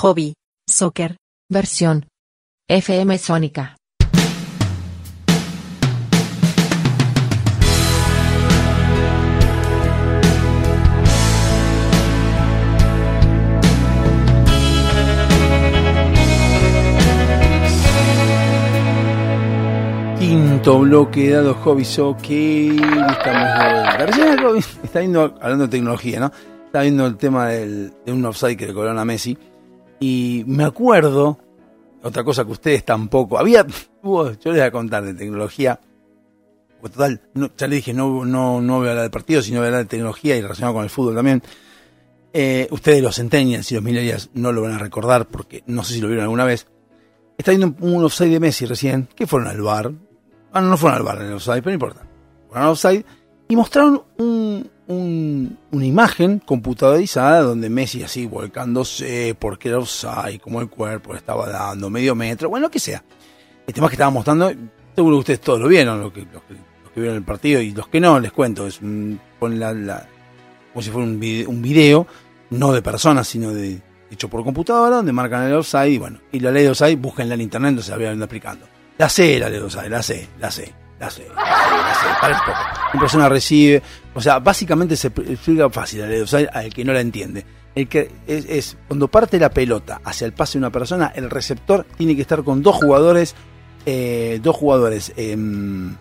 Hobby. 0.00 0.32
Soccer. 0.66 1.18
Versión. 1.50 2.06
FM 2.68 3.18
Sónica. 3.18 3.76
Quinto 20.18 20.80
bloque 20.80 21.30
dado 21.30 21.54
Hobby 21.54 21.84
Soccer. 21.84 22.72
Estamos 22.74 23.48
de 23.58 24.58
está 24.84 25.00
viendo, 25.00 25.34
hablando 25.40 25.64
de 25.64 25.70
tecnología, 25.70 26.20
¿no? 26.20 26.30
Está 26.66 26.82
viendo 26.82 27.06
el 27.06 27.16
tema 27.16 27.48
del- 27.48 27.92
de 28.04 28.12
un 28.12 28.24
offside 28.26 28.56
que 28.56 28.66
le 28.66 28.74
Messi. 29.04 29.36
Y 30.00 30.44
me 30.46 30.64
acuerdo, 30.64 31.38
otra 32.02 32.24
cosa 32.24 32.44
que 32.44 32.52
ustedes 32.52 32.84
tampoco. 32.84 33.38
Había, 33.38 33.66
yo 34.02 34.24
les 34.24 34.44
voy 34.44 34.60
a 34.60 34.70
contar 34.72 35.04
de 35.04 35.14
tecnología. 35.14 35.78
Total, 36.82 37.20
no- 37.34 37.50
ya 37.56 37.66
le 37.68 37.76
dije, 37.76 37.92
no, 37.92 38.24
no, 38.24 38.60
no 38.60 38.78
voy 38.78 38.86
a 38.88 38.90
hablar 38.90 39.02
del 39.02 39.10
partido, 39.10 39.42
sino 39.42 39.58
voy 39.58 39.66
a 39.66 39.68
hablar 39.68 39.82
de 39.82 39.88
tecnología 39.88 40.36
y 40.36 40.40
relacionado 40.40 40.74
con 40.74 40.84
el 40.84 40.90
fútbol 40.90 41.14
también. 41.14 41.42
Eh, 42.32 42.68
ustedes 42.70 43.02
los 43.02 43.16
centennials 43.16 43.70
y 43.70 43.74
los 43.74 43.84
millennials 43.84 44.30
no 44.34 44.52
lo 44.52 44.62
van 44.62 44.72
a 44.72 44.78
recordar 44.78 45.26
porque 45.26 45.62
no 45.66 45.82
sé 45.84 45.94
si 45.94 46.00
lo 46.00 46.06
vieron 46.06 46.24
alguna 46.24 46.44
vez. 46.44 46.66
Está 47.36 47.50
viendo 47.52 47.74
un, 47.80 48.04
offside 48.04 48.30
de 48.30 48.40
Messi 48.40 48.66
recién, 48.66 49.08
que 49.14 49.26
fueron 49.26 49.48
al 49.48 49.60
bar. 49.60 49.92
Ah, 50.52 50.60
no, 50.60 50.68
no 50.68 50.76
fueron 50.76 50.98
al 50.98 51.04
bar 51.04 51.20
en 51.20 51.28
el 51.28 51.34
offside, 51.34 51.62
pero 51.62 51.70
no 51.70 51.74
importa. 51.74 52.06
Fueron 52.48 52.64
al 52.64 52.72
offside 52.72 53.04
y 53.48 53.56
mostraron 53.56 54.02
un, 54.18 54.70
un- 54.90 55.58
una 55.70 55.86
imagen 55.86 56.40
computadorizada 56.40 57.42
donde 57.42 57.70
Messi 57.70 58.02
así 58.02 58.26
volcándose 58.26 59.34
porque 59.38 59.68
era 59.68 59.78
offside, 59.78 60.40
como 60.40 60.60
el 60.60 60.68
cuerpo 60.68 61.14
estaba 61.14 61.48
dando 61.48 61.88
medio 61.90 62.14
metro, 62.14 62.48
bueno, 62.48 62.66
lo 62.66 62.70
que 62.70 62.80
sea. 62.80 63.02
El 63.66 63.72
tema 63.74 63.88
que 63.88 63.94
estaba 63.94 64.10
mostrando, 64.10 64.52
seguro 64.94 65.16
que 65.16 65.20
ustedes 65.20 65.40
todos 65.40 65.60
lo 65.60 65.68
vieron, 65.68 66.00
lo 66.00 66.12
que, 66.12 66.20
los, 66.32 66.42
que, 66.42 66.54
los 66.54 66.92
que 66.92 67.00
vieron 67.00 67.16
el 67.16 67.22
partido 67.22 67.60
y 67.60 67.70
los 67.72 67.88
que 67.88 68.00
no, 68.00 68.18
les 68.18 68.32
cuento, 68.32 68.66
es 68.66 68.80
un- 68.80 69.20
la, 69.40 70.06
como 70.72 70.82
si 70.82 70.90
fuera 70.90 71.06
un 71.06 71.18
video, 71.20 71.48
un 71.48 71.62
video, 71.62 72.06
no 72.50 72.72
de 72.72 72.82
personas, 72.82 73.28
sino 73.28 73.52
de 73.52 73.80
hecho 74.10 74.28
por 74.28 74.42
computadora, 74.42 74.96
donde 74.96 75.12
marcan 75.12 75.46
el 75.46 75.54
offside 75.54 75.88
y 75.92 75.98
bueno, 75.98 76.18
y 76.32 76.40
la 76.40 76.50
ley 76.50 76.64
de 76.64 76.70
offside, 76.70 76.96
búsquenla 76.96 77.34
en 77.34 77.40
internet, 77.42 77.74
no 77.76 77.82
se 77.82 77.90
la 77.92 77.96
voy 77.96 78.06
a. 78.06 78.14
La 78.98 79.08
sé, 79.08 79.38
la 79.38 79.48
ley 79.48 79.58
de 79.60 79.64
offside, 79.64 79.88
la 79.88 80.02
sé, 80.02 80.28
la 80.40 80.50
sé, 80.50 80.72
la 80.98 81.08
sé, 81.10 81.22
la 81.28 81.34
sé, 81.34 81.38
la 81.38 81.94
sé, 81.94 82.06
para 82.20 82.34
un 82.34 82.44
poco. 82.44 82.58
Una 82.92 83.00
persona 83.00 83.28
recibe, 83.28 83.82
o 84.14 84.20
sea, 84.20 84.38
básicamente 84.38 84.96
se 84.96 85.08
explica 85.08 85.70
fácil 85.70 86.08
de 86.08 86.22
offside 86.22 86.48
al 86.52 86.72
que 86.72 86.84
no 86.84 86.92
la 86.92 87.00
entiende. 87.00 87.44
El 87.74 87.88
que 87.88 88.10
es, 88.26 88.76
cuando 88.88 89.08
parte 89.08 89.38
la 89.38 89.50
pelota 89.50 90.00
hacia 90.04 90.26
el 90.26 90.32
pase 90.32 90.54
de 90.54 90.58
una 90.58 90.70
persona, 90.70 91.12
el 91.14 91.30
receptor 91.30 91.86
tiene 91.96 92.16
que 92.16 92.22
estar 92.22 92.42
con 92.42 92.62
dos 92.62 92.76
jugadores, 92.76 93.36
eh, 93.86 94.40
dos 94.42 94.56
jugadores, 94.56 95.12
em, 95.16 95.94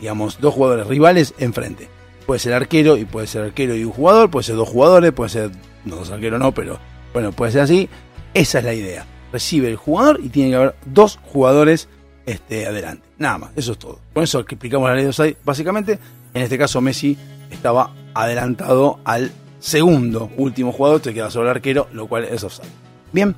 digamos, 0.00 0.38
dos 0.40 0.52
jugadores 0.52 0.86
rivales 0.86 1.34
enfrente. 1.38 1.88
Puede 2.26 2.40
ser 2.40 2.52
arquero 2.52 2.98
y 2.98 3.06
puede 3.06 3.26
ser 3.26 3.42
arquero 3.42 3.74
y 3.74 3.84
un 3.84 3.92
jugador, 3.92 4.30
puede 4.30 4.44
ser 4.44 4.56
dos 4.56 4.68
jugadores, 4.68 5.12
puede 5.12 5.30
ser 5.30 5.50
no 5.84 5.96
dos 5.96 6.10
arqueros 6.10 6.38
no, 6.38 6.52
pero 6.52 6.78
bueno, 7.12 7.32
puede 7.32 7.52
ser 7.52 7.62
así. 7.62 7.88
Esa 8.34 8.58
es 8.58 8.64
la 8.64 8.74
idea. 8.74 9.06
Recibe 9.32 9.68
el 9.68 9.76
jugador 9.76 10.20
y 10.22 10.28
tiene 10.28 10.50
que 10.50 10.56
haber 10.56 10.74
dos 10.84 11.18
jugadores 11.22 11.88
este, 12.26 12.66
adelante. 12.66 13.08
Nada 13.18 13.38
más, 13.38 13.50
eso 13.56 13.72
es 13.72 13.78
todo. 13.78 13.98
Con 14.12 14.24
eso 14.24 14.40
explicamos 14.40 14.88
la 14.88 14.94
ley 14.94 15.04
de 15.04 15.10
offside, 15.10 15.36
básicamente, 15.44 15.98
en 16.34 16.42
este 16.42 16.58
caso 16.58 16.80
Messi 16.80 17.16
estaba 17.50 17.92
adelantado 18.14 19.00
al 19.04 19.30
segundo 19.58 20.30
último 20.36 20.72
jugador, 20.72 21.00
te 21.00 21.14
queda 21.14 21.30
sobre 21.30 21.50
el 21.50 21.56
arquero, 21.56 21.88
lo 21.92 22.06
cual 22.06 22.24
es 22.24 22.42
offside. 22.42 22.68
Bien, 23.12 23.34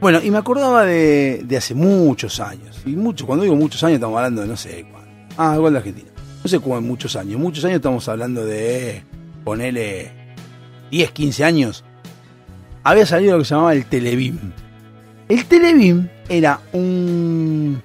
bueno, 0.00 0.20
y 0.22 0.30
me 0.30 0.38
acordaba 0.38 0.84
de, 0.84 1.42
de 1.44 1.56
hace 1.56 1.74
muchos 1.74 2.40
años, 2.40 2.80
y 2.84 2.90
mucho, 2.90 3.26
cuando 3.26 3.44
digo 3.44 3.56
muchos 3.56 3.82
años 3.84 3.96
estamos 3.96 4.16
hablando 4.16 4.42
de 4.42 4.48
no 4.48 4.56
sé 4.56 4.86
cuándo. 4.90 5.10
Ah, 5.36 5.54
igual 5.56 5.72
de 5.72 5.78
Argentina. 5.78 6.10
No 6.42 6.48
sé 6.48 6.58
cuándo, 6.58 6.88
muchos 6.88 7.16
años. 7.16 7.38
Muchos 7.38 7.64
años 7.64 7.76
estamos 7.76 8.08
hablando 8.08 8.44
de 8.44 9.02
ponerle 9.44 10.10
10, 10.90 11.10
15 11.12 11.44
años. 11.44 11.84
Había 12.82 13.06
salido 13.06 13.32
lo 13.32 13.38
que 13.40 13.44
se 13.44 13.54
llamaba 13.54 13.74
el 13.74 13.86
Telebim. 13.86 14.38
El 15.28 15.44
Telebim 15.44 16.08
era 16.28 16.60
un 16.72 17.82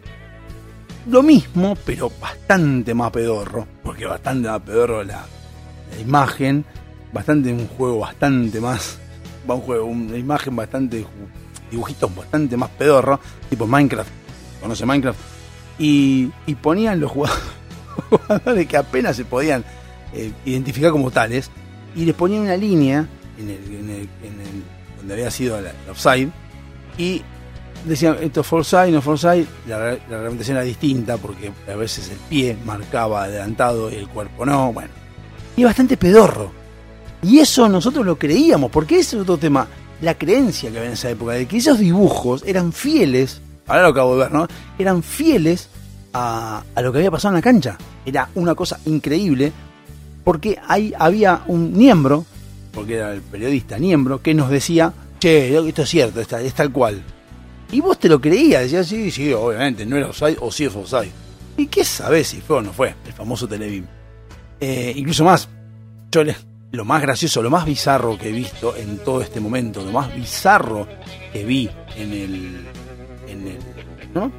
lo 1.09 1.21
mismo, 1.21 1.77
pero 1.85 2.11
bastante 2.19 2.93
más 2.93 3.11
pedorro, 3.11 3.67
porque 3.85 4.05
bastante 4.05 4.49
más 4.49 4.59
pedorro 4.61 5.03
la, 5.03 5.25
imagen, 6.01 6.65
bastante 7.13 7.53
un 7.53 7.67
juego 7.67 7.99
bastante 7.99 8.59
más, 8.59 8.97
va 9.49 9.55
un 9.55 9.61
juego, 9.61 9.85
una 9.85 10.17
imagen 10.17 10.55
bastante, 10.55 11.05
dibujitos 11.71 12.13
bastante 12.15 12.57
más 12.57 12.69
pedorro, 12.71 13.19
tipo 13.49 13.65
Minecraft, 13.67 14.09
conoce 14.61 14.85
Minecraft, 14.85 15.19
y, 15.79 16.31
y 16.47 16.55
ponían 16.55 16.99
los 16.99 17.11
jugadores, 18.09 18.67
que 18.67 18.77
apenas 18.77 19.15
se 19.15 19.23
podían 19.25 19.63
eh, 20.13 20.31
identificar 20.45 20.91
como 20.91 21.11
tales, 21.11 21.51
y 21.95 22.03
les 22.05 22.15
ponían 22.15 22.41
una 22.41 22.57
línea 22.57 23.07
en 23.37 23.49
el, 23.49 23.63
en 23.65 23.89
el- 23.89 24.09
en 24.23 24.41
el- 24.41 24.63
donde 24.97 25.13
había 25.13 25.29
sido 25.31 25.61
la 25.61 25.71
offside, 25.91 26.29
y 26.97 27.21
decían 27.85 28.17
esto 28.21 28.41
es 28.41 28.47
Forsyth, 28.47 28.91
no 28.91 29.01
Forsyth, 29.01 29.47
la, 29.67 29.79
la 29.79 29.91
reglamentación 29.91 30.57
era 30.57 30.65
distinta 30.65 31.17
porque 31.17 31.51
a 31.71 31.75
veces 31.75 32.09
el 32.09 32.17
pie 32.29 32.57
marcaba 32.65 33.23
adelantado 33.23 33.91
y 33.91 33.95
el 33.95 34.07
cuerpo 34.07 34.45
no, 34.45 34.73
bueno. 34.73 34.89
Y 35.55 35.63
bastante 35.63 35.97
pedorro. 35.97 36.51
Y 37.23 37.39
eso 37.39 37.67
nosotros 37.69 38.05
lo 38.05 38.17
creíamos, 38.17 38.69
porque 38.69 38.99
ese 38.99 39.15
es 39.15 39.21
otro 39.23 39.37
tema, 39.37 39.67
la 40.01 40.15
creencia 40.15 40.69
que 40.69 40.77
había 40.77 40.89
en 40.89 40.93
esa 40.93 41.09
época, 41.09 41.33
de 41.33 41.47
que 41.47 41.57
esos 41.57 41.79
dibujos 41.79 42.43
eran 42.45 42.71
fieles, 42.71 43.41
ahora 43.67 43.83
lo 43.83 43.89
acabo 43.89 44.15
de 44.15 44.23
ver, 44.23 44.31
¿no? 44.31 44.47
Eran 44.77 45.01
fieles 45.01 45.69
a, 46.13 46.63
a 46.75 46.81
lo 46.81 46.91
que 46.91 46.99
había 46.99 47.11
pasado 47.11 47.33
en 47.33 47.37
la 47.37 47.41
cancha. 47.41 47.77
Era 48.05 48.29
una 48.35 48.53
cosa 48.53 48.79
increíble, 48.85 49.51
porque 50.23 50.59
ahí 50.67 50.93
había 50.97 51.41
un 51.47 51.75
miembro, 51.75 52.25
porque 52.73 52.95
era 52.97 53.13
el 53.13 53.21
periodista 53.21 53.77
miembro, 53.77 54.21
que 54.21 54.33
nos 54.33 54.49
decía, 54.49 54.93
che, 55.19 55.57
esto 55.67 55.81
es 55.81 55.89
cierto, 55.89 56.19
es 56.19 56.53
tal 56.53 56.71
cual. 56.71 57.01
Y 57.75 57.81
vos 57.81 57.99
te 57.99 58.07
lo 58.07 58.21
creías, 58.21 58.61
decías, 58.61 58.87
sí, 58.87 59.11
sí, 59.11 59.33
obviamente, 59.33 59.85
no 59.85 59.97
era 59.97 60.07
offside 60.07 60.37
o 60.39 60.49
sí 60.49 60.63
es 60.63 60.73
offside. 60.73 61.11
¿Y 61.57 61.67
qué 61.67 61.83
sabés 61.83 62.27
si 62.27 62.39
fue 62.39 62.55
o 62.55 62.61
no 62.61 62.71
fue? 62.71 62.95
El 63.05 63.11
famoso 63.11 63.49
Televim. 63.49 63.85
Eh, 64.61 64.93
incluso 64.95 65.25
más, 65.25 65.49
yo 66.09 66.21
lo 66.71 66.85
más 66.85 67.01
gracioso, 67.01 67.41
lo 67.41 67.49
más 67.49 67.65
bizarro 67.65 68.17
que 68.17 68.29
he 68.29 68.31
visto 68.31 68.77
en 68.77 68.99
todo 68.99 69.19
este 69.19 69.41
momento, 69.41 69.83
lo 69.83 69.91
más 69.91 70.15
bizarro 70.15 70.87
que 71.33 71.43
vi 71.43 71.69
en 71.97 72.13
el. 72.13 72.65
en 73.27 73.47
el. 73.49 73.59
¿no? 74.13 74.31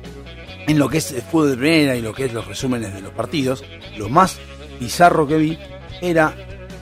En 0.66 0.78
lo 0.78 0.88
que 0.88 0.96
es 0.96 1.12
el 1.12 1.20
fútbol 1.20 1.50
de 1.50 1.56
primera 1.58 1.94
y 1.94 2.00
lo 2.00 2.14
que 2.14 2.24
es 2.24 2.32
los 2.32 2.46
resúmenes 2.46 2.94
de 2.94 3.02
los 3.02 3.12
partidos, 3.12 3.62
lo 3.98 4.08
más 4.08 4.38
bizarro 4.80 5.26
que 5.26 5.36
vi 5.36 5.58
era. 6.00 6.34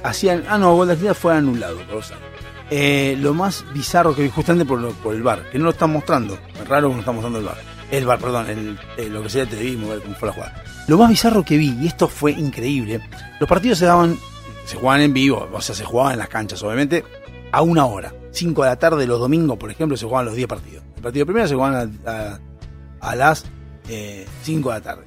hacían. 0.05 0.44
Ah, 0.48 0.56
no, 0.56 0.76
gol 0.76 0.86
de 0.86 1.14
fue 1.14 1.35
anulado, 1.35 1.81
por. 1.90 2.05
Eh, 2.70 3.16
lo 3.20 3.35
más 3.35 3.65
bizarro 3.74 4.15
que 4.15 4.23
vi 4.23 4.31
justamente 4.31 4.65
por, 4.65 4.93
por 4.95 5.15
el 5.15 5.23
bar, 5.23 5.51
que 5.51 5.59
no 5.59 5.65
lo 5.65 5.70
están 5.70 5.93
mostrando. 5.93 6.39
Es 6.61 6.66
raro 6.66 6.89
que 6.89 6.95
no 6.95 7.01
están 7.01 7.15
mostrando 7.15 7.39
el 7.39 7.45
bar. 7.45 7.59
El 7.91 8.07
bar, 8.07 8.19
perdón, 8.19 8.49
el, 8.49 8.78
eh, 8.97 9.09
lo 9.09 9.23
que 9.23 9.28
sería 9.28 9.45
el 9.45 9.51
televismo, 9.51 9.89
cómo 10.03 10.15
fue 10.15 10.28
la 10.28 10.35
jugada. 10.35 10.65
Lo 10.89 10.99
más 10.99 11.09
bizarro 11.09 11.45
que 11.45 11.57
vi, 11.57 11.77
y 11.81 11.86
esto 11.86 12.09
fue 12.09 12.32
increíble, 12.32 13.01
los 13.39 13.49
partidos 13.49 13.78
se 13.78 13.86
daban, 13.86 14.19
se 14.65 14.77
jugaban 14.77 15.03
en 15.03 15.12
vivo, 15.12 15.49
o 15.53 15.61
sea, 15.61 15.74
se 15.74 15.85
jugaban 15.85 16.15
en 16.15 16.19
las 16.19 16.28
canchas, 16.28 16.62
obviamente, 16.62 17.05
a 17.53 17.62
una 17.62 17.86
hora. 17.86 18.12
5 18.32 18.62
de 18.62 18.69
la 18.69 18.77
tarde 18.77 19.07
los 19.07 19.20
domingos, 19.20 19.57
por 19.59 19.70
ejemplo, 19.70 19.97
se 19.97 20.07
jugaban 20.07 20.27
los 20.27 20.35
10 20.35 20.49
partidos. 20.49 20.82
El 20.97 21.03
partido 21.03 21.23
de 21.23 21.27
primera 21.27 21.47
se 21.47 21.55
jugaban 21.55 22.01
a, 22.05 23.15
las 23.15 23.45
5 24.43 24.69
de 24.69 24.74
la 24.74 24.81
tarde. 24.81 25.05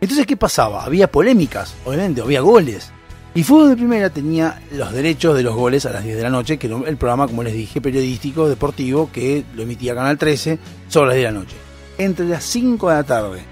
Entonces, 0.00 0.26
¿qué 0.26 0.36
pasaba? 0.36 0.84
Había 0.84 1.10
polémicas, 1.10 1.74
obviamente, 1.84 2.20
había 2.20 2.40
goles. 2.40 2.92
Y 3.38 3.44
Fútbol 3.44 3.68
de 3.68 3.76
Primera 3.76 4.10
tenía 4.10 4.60
los 4.72 4.92
derechos 4.92 5.36
de 5.36 5.44
los 5.44 5.54
goles 5.54 5.86
a 5.86 5.92
las 5.92 6.02
10 6.02 6.16
de 6.16 6.22
la 6.24 6.28
noche, 6.28 6.58
que 6.58 6.66
era 6.66 6.76
el 6.84 6.96
programa, 6.96 7.28
como 7.28 7.44
les 7.44 7.54
dije, 7.54 7.80
periodístico, 7.80 8.48
deportivo, 8.48 9.10
que 9.12 9.44
lo 9.54 9.62
emitía 9.62 9.94
Canal 9.94 10.18
13 10.18 10.58
sobre 10.88 11.06
las 11.06 11.14
10 11.14 11.28
de 11.28 11.32
la 11.32 11.38
noche. 11.38 11.56
Entre 11.98 12.26
las 12.26 12.42
5 12.42 12.88
de 12.88 12.94
la 12.96 13.04
tarde 13.04 13.42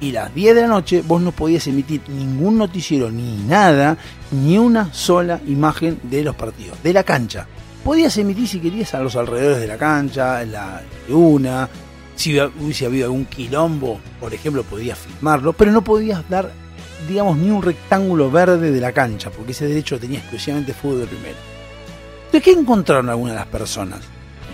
y 0.00 0.10
las 0.10 0.34
10 0.34 0.56
de 0.56 0.62
la 0.62 0.66
noche, 0.66 1.04
vos 1.06 1.22
no 1.22 1.30
podías 1.30 1.68
emitir 1.68 2.00
ningún 2.08 2.58
noticiero 2.58 3.12
ni 3.12 3.36
nada, 3.44 3.96
ni 4.32 4.58
una 4.58 4.92
sola 4.92 5.40
imagen 5.46 6.00
de 6.02 6.24
los 6.24 6.34
partidos, 6.34 6.82
de 6.82 6.92
la 6.92 7.04
cancha. 7.04 7.46
Podías 7.84 8.18
emitir 8.18 8.48
si 8.48 8.58
querías 8.58 8.92
a 8.94 9.00
los 9.00 9.14
alrededores 9.14 9.60
de 9.60 9.68
la 9.68 9.78
cancha, 9.78 10.42
en 10.42 10.50
la 10.50 10.82
una, 11.10 11.68
si 12.16 12.36
hubiese 12.40 12.86
habido 12.86 13.04
algún 13.04 13.26
quilombo, 13.26 14.00
por 14.18 14.34
ejemplo, 14.34 14.64
podías 14.64 14.98
filmarlo, 14.98 15.52
pero 15.52 15.70
no 15.70 15.84
podías 15.84 16.28
dar, 16.28 16.50
digamos, 17.06 17.36
ni 17.36 17.50
un 17.50 17.62
rectángulo 17.62 18.30
verde 18.30 18.70
de 18.70 18.80
la 18.80 18.92
cancha, 18.92 19.30
porque 19.30 19.52
ese 19.52 19.66
derecho 19.66 19.98
tenía 19.98 20.18
exclusivamente 20.18 20.72
fútbol 20.72 21.00
de 21.00 21.06
primera. 21.06 21.36
Entonces, 22.26 22.42
¿qué 22.42 22.58
encontraron 22.58 23.08
algunas 23.08 23.34
de 23.34 23.40
las 23.40 23.48
personas? 23.48 24.00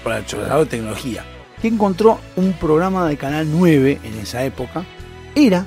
Para 0.03 0.19
el 0.19 0.25
de 0.27 0.67
tecnología. 0.67 1.25
Que 1.61 1.69
encontró 1.69 2.21
un 2.37 2.53
programa 2.53 3.09
de 3.09 3.17
Canal 3.17 3.49
9 3.51 4.01
en 4.05 4.19
esa 4.19 4.45
época, 4.45 4.85
era 5.35 5.67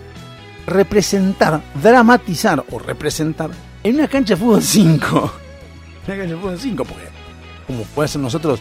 representar, 0.67 1.61
dramatizar 1.81 2.63
o 2.71 2.79
representar 2.79 3.49
en 3.83 3.95
una 3.95 4.07
cancha 4.07 4.35
de 4.35 4.39
fútbol 4.39 4.61
5. 4.61 5.33
En 6.05 6.13
una 6.13 6.17
cancha 6.17 6.35
de 6.35 6.41
fútbol 6.41 6.59
5, 6.59 6.85
porque 6.85 7.17
como 7.65 7.83
puede 7.83 8.07
ser 8.07 8.21
nosotros, 8.21 8.59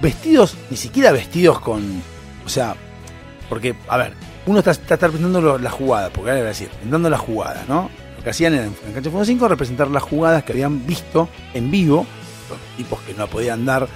vestidos, 0.00 0.56
ni 0.70 0.76
siquiera 0.76 1.12
vestidos 1.12 1.60
con. 1.60 1.82
O 2.44 2.48
sea, 2.48 2.76
porque, 3.48 3.74
a 3.88 3.96
ver, 3.96 4.14
uno 4.46 4.58
está, 4.60 4.70
está, 4.72 4.94
está 4.94 5.06
representando 5.06 5.40
lo- 5.40 5.58
la 5.58 5.70
jugada, 5.70 6.10
porque 6.10 6.30
ahora 6.30 6.40
voy 6.42 6.46
a 6.46 6.48
decir, 6.50 6.68
representando 6.68 7.10
la 7.10 7.18
jugada, 7.18 7.64
¿no? 7.68 7.90
Lo 8.16 8.22
que 8.24 8.30
hacían 8.30 8.54
en, 8.54 8.60
en 8.60 8.74
la 8.88 8.92
cancha 8.94 9.10
fútbol 9.10 9.26
5 9.26 9.48
representar 9.48 9.88
las 9.88 10.02
jugadas 10.02 10.44
que 10.44 10.52
habían 10.52 10.86
visto 10.86 11.28
en 11.54 11.70
vivo, 11.70 12.06
los 12.48 12.58
tipos 12.76 13.00
que 13.00 13.14
no 13.14 13.26
podían 13.26 13.64
dar, 13.64 13.86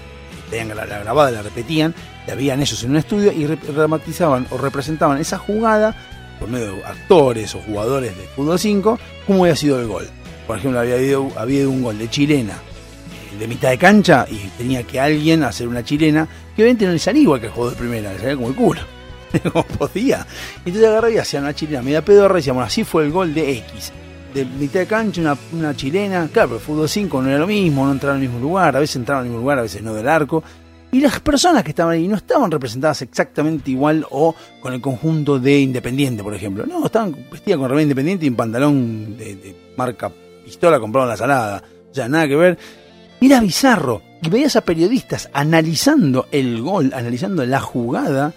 tenían 0.51 0.77
la, 0.77 0.85
la 0.87 0.99
grabada, 0.99 1.31
la 1.31 1.43
repetían, 1.43 1.95
la 2.27 2.35
veían 2.35 2.61
ellos 2.61 2.83
en 2.85 2.91
un 2.91 2.97
estudio 2.97 3.33
y 3.33 3.45
dramatizaban 3.45 4.47
o 4.51 4.59
representaban 4.59 5.19
esa 5.19 5.39
jugada 5.39 5.95
por 6.39 6.49
medio 6.49 6.73
de 6.77 6.85
actores 6.85 7.55
o 7.55 7.61
jugadores 7.61 8.17
de 8.17 8.25
fútbol 8.35 8.59
5, 8.59 8.99
cómo 9.27 9.45
había 9.45 9.57
sido 9.57 9.81
el 9.81 9.87
gol. 9.87 10.09
Por 10.47 10.59
ejemplo, 10.59 10.81
había 10.81 10.95
habido, 10.97 11.29
había 11.37 11.69
un 11.69 11.83
gol 11.83 11.97
de 11.99 12.09
chilena 12.11 12.55
eh, 12.55 13.39
de 13.39 13.47
mitad 13.47 13.71
de 13.71 13.79
cancha 13.79 14.27
y 14.29 14.37
tenía 14.59 14.83
que 14.83 14.99
alguien 14.99 15.45
hacer 15.45 15.69
una 15.69 15.85
chilena 15.85 16.27
que 16.57 16.63
obviamente 16.63 16.87
no 16.87 16.93
le 16.93 16.99
salía 16.99 17.23
igual 17.23 17.41
que 17.41 17.47
el 17.47 17.53
juego 17.53 17.71
de 17.71 17.77
primera, 17.77 18.13
le 18.13 18.19
salía 18.19 18.35
como 18.37 18.49
el 18.49 18.55
culo. 18.57 18.81
como 19.53 19.65
podía. 19.65 20.27
Entonces 20.59 20.85
agarraba 20.85 21.11
y 21.11 21.19
hacía 21.19 21.41
una 21.41 21.55
chilena 21.55 21.83
media 21.83 22.05
pedorra 22.05 22.35
y 22.35 22.41
decía, 22.41 22.53
bueno, 22.53 22.67
así 22.67 22.85
fue 22.85 23.05
el 23.05 23.11
gol 23.11 23.35
de 23.35 23.59
X. 23.59 23.93
De 24.35 24.45
mitad 24.45 24.81
de 24.81 24.87
cancha, 24.87 25.21
una, 25.21 25.37
una 25.53 25.75
chilena. 25.75 26.29
Claro, 26.33 26.51
pero 26.51 26.59
el 26.59 26.65
fútbol 26.65 26.89
5 26.89 27.23
no 27.23 27.29
era 27.29 27.39
lo 27.39 27.47
mismo, 27.47 27.85
no 27.85 27.93
entraba 27.93 28.15
al 28.15 28.21
mismo 28.21 28.39
lugar, 28.39 28.77
a 28.77 28.81
veces 28.81 28.97
entraba 28.97 29.21
al 29.21 29.27
mismo 29.27 29.41
lugar, 29.41 29.59
a 29.59 29.63
veces 29.63 29.83
no 29.83 29.95
del 29.95 30.09
arco. 30.09 30.43
Y 30.93 31.01
las 31.01 31.21
personas 31.21 31.63
que 31.63 31.71
estaban 31.71 31.95
ahí 31.95 32.09
no 32.09 32.17
estaban 32.17 32.51
representadas 32.51 33.03
exactamente 33.03 33.71
igual 33.71 34.05
o 34.11 34.35
con 34.61 34.73
el 34.73 34.81
conjunto 34.81 35.39
de 35.39 35.61
Independiente, 35.61 36.23
por 36.23 36.35
ejemplo. 36.35 36.67
No, 36.67 36.87
estaban 36.87 37.15
vestidas 37.31 37.59
con 37.59 37.69
remera 37.69 37.83
Independiente 37.83 38.27
y 38.27 38.29
un 38.29 38.37
pantalón 38.37 39.17
de, 39.17 39.37
de 39.37 39.73
marca 39.77 40.11
pistola 40.45 40.81
comprado 40.81 41.07
en 41.07 41.11
la 41.11 41.17
salada. 41.17 41.63
O 41.91 41.95
sea, 41.95 42.09
nada 42.09 42.27
que 42.27 42.37
ver. 42.37 42.59
Era 43.21 43.41
bizarro. 43.41 44.03
Y 44.23 44.29
veías 44.29 44.57
a 44.57 44.63
periodistas 44.63 45.31
analizando 45.33 46.27
el 46.33 46.61
gol, 46.61 46.93
analizando 46.95 47.45
la 47.47 47.61
jugada 47.61 48.35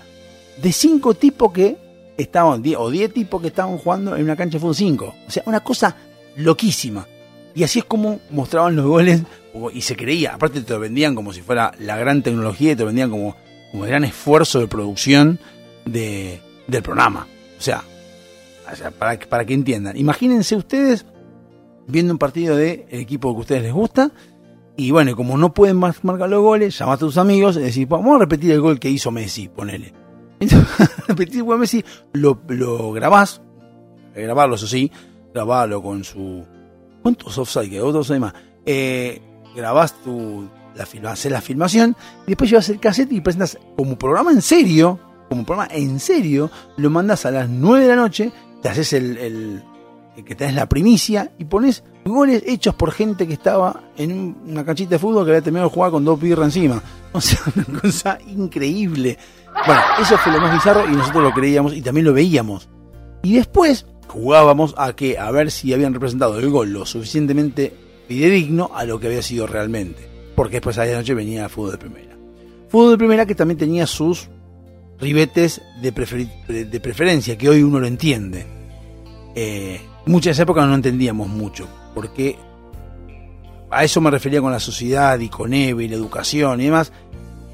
de 0.62 0.72
cinco 0.72 1.14
tipos 1.14 1.52
que 1.52 1.78
estaban, 2.18 2.64
o 2.78 2.90
diez 2.90 3.14
tipos 3.14 3.42
que 3.42 3.48
estaban 3.48 3.78
jugando 3.78 4.16
en 4.16 4.24
una 4.24 4.36
cancha 4.36 4.58
de 4.58 4.60
fútbol 4.60 4.76
5. 4.76 5.16
O 5.28 5.32
sea, 5.32 5.44
una 5.46 5.62
cosa 5.62 5.96
loquísima. 6.36 7.08
Y 7.56 7.64
así 7.64 7.80
es 7.80 7.86
como 7.86 8.20
mostraban 8.32 8.76
los 8.76 8.86
goles 8.86 9.22
y 9.74 9.82
se 9.82 9.96
creía. 9.96 10.34
Aparte 10.34 10.62
te 10.62 10.74
lo 10.74 10.80
vendían 10.80 11.16
como 11.16 11.34
si 11.34 11.42
fuera 11.42 11.72
la 11.80 11.98
gran 11.98 12.24
tecnología 12.24 12.72
y 12.72 12.76
te 12.76 12.82
lo 12.82 12.88
vendían 12.88 13.12
como, 13.12 13.36
como 13.72 13.84
el 13.84 13.90
gran 13.90 14.04
esfuerzo 14.04 14.60
de 14.60 14.68
producción 14.68 15.40
de, 15.86 16.42
del 16.68 16.82
programa. 16.82 17.28
O 17.58 17.62
sea, 17.62 17.84
para, 18.98 19.20
para 19.20 19.46
que 19.46 19.54
entiendan. 19.54 19.96
Imagínense 19.98 20.56
ustedes 20.56 21.06
viendo 21.88 22.14
un 22.14 22.20
partido 22.20 22.56
del 22.56 22.86
equipo 22.90 23.34
que 23.34 23.38
a 23.38 23.42
ustedes 23.42 23.64
les 23.64 23.74
gusta. 23.74 24.12
Y 24.76 24.90
bueno, 24.90 25.16
como 25.16 25.38
no 25.38 25.54
pueden 25.54 25.78
más 25.78 26.04
marcar 26.04 26.30
los 26.30 26.42
goles, 26.42 26.78
llamás 26.78 26.96
a 26.96 27.00
tus 27.00 27.18
amigos 27.20 27.58
y 27.58 27.60
decís, 27.60 27.88
vamos 27.88 28.16
a 28.16 28.20
repetir 28.20 28.52
el 28.52 28.62
gol 28.62 28.80
que 28.80 28.90
hizo 28.90 29.12
Messi, 29.12 29.48
ponele. 29.48 30.03
Entonces, 30.44 31.32
de 31.46 31.58
Messi, 31.58 31.84
lo, 32.14 32.40
lo 32.48 32.92
grabás, 32.92 33.42
eh, 34.16 34.24
grabarlo 34.24 34.56
eso 34.56 34.68
sí, 34.68 34.92
grabarlo 35.34 35.82
con 35.82 36.04
su... 36.04 36.46
¿Cuántos 37.02 37.38
offside 37.38 37.70
quedó? 37.70 37.88
Otros 37.88 38.10
hay 38.12 38.20
más. 38.20 38.34
Eh, 38.66 39.22
grabás 39.56 39.94
tu, 40.04 40.48
la 40.76 40.86
filma, 40.86 41.12
haces 41.12 41.32
la 41.32 41.42
filmación, 41.42 41.96
y 42.26 42.30
después 42.32 42.50
llevas 42.50 42.70
el 42.70 42.80
cassette 42.80 43.12
y 43.12 43.22
presentas 43.22 43.58
como 43.76 43.98
programa 43.98 44.32
en 44.32 44.42
serio, 44.42 45.00
como 45.30 45.46
programa 45.46 45.74
en 45.74 46.00
serio, 46.00 46.50
lo 46.78 46.90
mandas 46.90 47.26
a 47.26 47.32
las 47.32 47.50
9 47.50 47.84
de 47.84 47.90
la 47.90 47.96
noche, 47.98 48.32
te 48.62 48.70
haces 48.70 48.94
el, 48.94 49.18
el- 49.18 49.64
el 50.16 50.24
que 50.24 50.36
tenés 50.36 50.54
la 50.54 50.70
primicia 50.70 51.32
y 51.40 51.46
pones 51.46 51.84
goles 52.06 52.44
hechos 52.46 52.76
por 52.76 52.92
gente 52.92 53.26
que 53.28 53.34
estaba 53.34 53.82
en 53.98 54.12
un- 54.12 54.38
una 54.48 54.64
canchita 54.64 54.92
de 54.92 55.00
fútbol 55.00 55.26
que 55.26 55.32
había 55.32 55.42
terminado 55.42 55.70
de 55.70 55.74
jugar 55.74 55.90
con 55.92 56.06
dos 56.06 56.20
birras 56.22 56.46
encima. 56.56 56.82
O 57.16 57.20
sea, 57.22 57.40
una 57.56 57.80
cosa 57.80 58.18
increíble. 58.28 59.18
Bueno, 59.66 59.82
eso 60.02 60.18
fue 60.18 60.34
lo 60.34 60.42
más 60.42 60.54
bizarro 60.54 60.90
y 60.90 60.96
nosotros 60.96 61.24
lo 61.24 61.32
creíamos 61.32 61.74
y 61.74 61.82
también 61.82 62.06
lo 62.06 62.14
veíamos. 62.14 62.70
Y 63.24 63.36
después 63.36 63.86
jugábamos 64.08 64.76
a 64.78 64.94
que 64.96 65.18
a 65.18 65.32
ver 65.32 65.52
si 65.52 65.74
habían 65.74 65.94
representado 65.94 66.38
el 66.40 66.50
gol 66.50 66.72
lo 66.72 66.86
suficientemente 66.86 67.74
fidedigno 68.08 68.72
a 68.76 68.84
lo 68.86 69.00
que 69.00 69.08
había 69.08 69.22
sido 69.22 69.48
realmente. 69.48 70.08
Porque 70.36 70.58
después 70.58 70.78
a 70.78 70.86
la 70.86 70.96
noche 70.96 71.14
venía 71.14 71.44
el 71.44 71.50
fútbol 71.50 71.72
de 71.72 71.78
primera. 71.78 72.18
Fútbol 72.70 72.92
de 72.92 72.98
primera 72.98 73.26
que 73.26 73.36
también 73.36 73.58
tenía 73.58 73.88
sus 73.88 74.30
ribetes 75.00 75.62
de, 75.82 75.92
preferencia, 75.92 77.38
que 77.38 77.50
hoy 77.50 77.64
uno 77.64 77.80
lo 77.80 77.88
entiende. 77.88 78.46
Eh, 79.36 79.82
muchas 80.06 80.38
épocas 80.40 80.68
no 80.68 80.76
entendíamos 80.76 81.28
mucho, 81.28 81.68
porque 81.94 82.38
a 83.70 83.84
eso 83.84 84.02
me 84.02 84.12
refería 84.12 84.42
con 84.42 84.52
la 84.52 84.60
sociedad 84.60 85.20
y 85.20 85.30
con 85.30 85.54
Eve 85.54 85.86
y 85.86 85.88
la 85.88 85.96
educación 85.96 86.62
y 86.62 86.66
demás, 86.66 86.92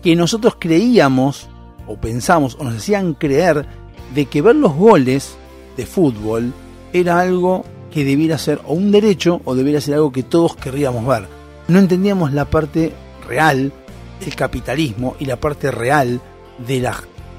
que 0.01 0.15
nosotros 0.15 0.57
creíamos 0.59 1.49
o 1.89 1.97
pensamos 1.97 2.55
o 2.59 2.63
nos 2.63 2.75
hacían 2.75 3.15
creer 3.15 3.65
de 4.13 4.25
que 4.27 4.41
ver 4.41 4.55
los 4.55 4.73
goles 4.73 5.35
de 5.75 5.85
fútbol 5.85 6.53
era 6.93 7.19
algo 7.19 7.65
que 7.91 8.05
debiera 8.05 8.37
ser 8.37 8.61
o 8.65 8.73
un 8.73 8.91
derecho 8.91 9.41
o 9.43 9.55
debiera 9.55 9.81
ser 9.81 9.95
algo 9.95 10.11
que 10.11 10.23
todos 10.23 10.55
querríamos 10.55 11.05
ver. 11.05 11.27
No 11.67 11.79
entendíamos 11.79 12.31
la 12.31 12.45
parte 12.45 12.93
real 13.27 13.73
del 14.19 14.35
capitalismo 14.35 15.15
y 15.19 15.25
la 15.25 15.37
parte 15.37 15.71
real 15.71 16.21
de 16.65 16.79
la 16.79 16.95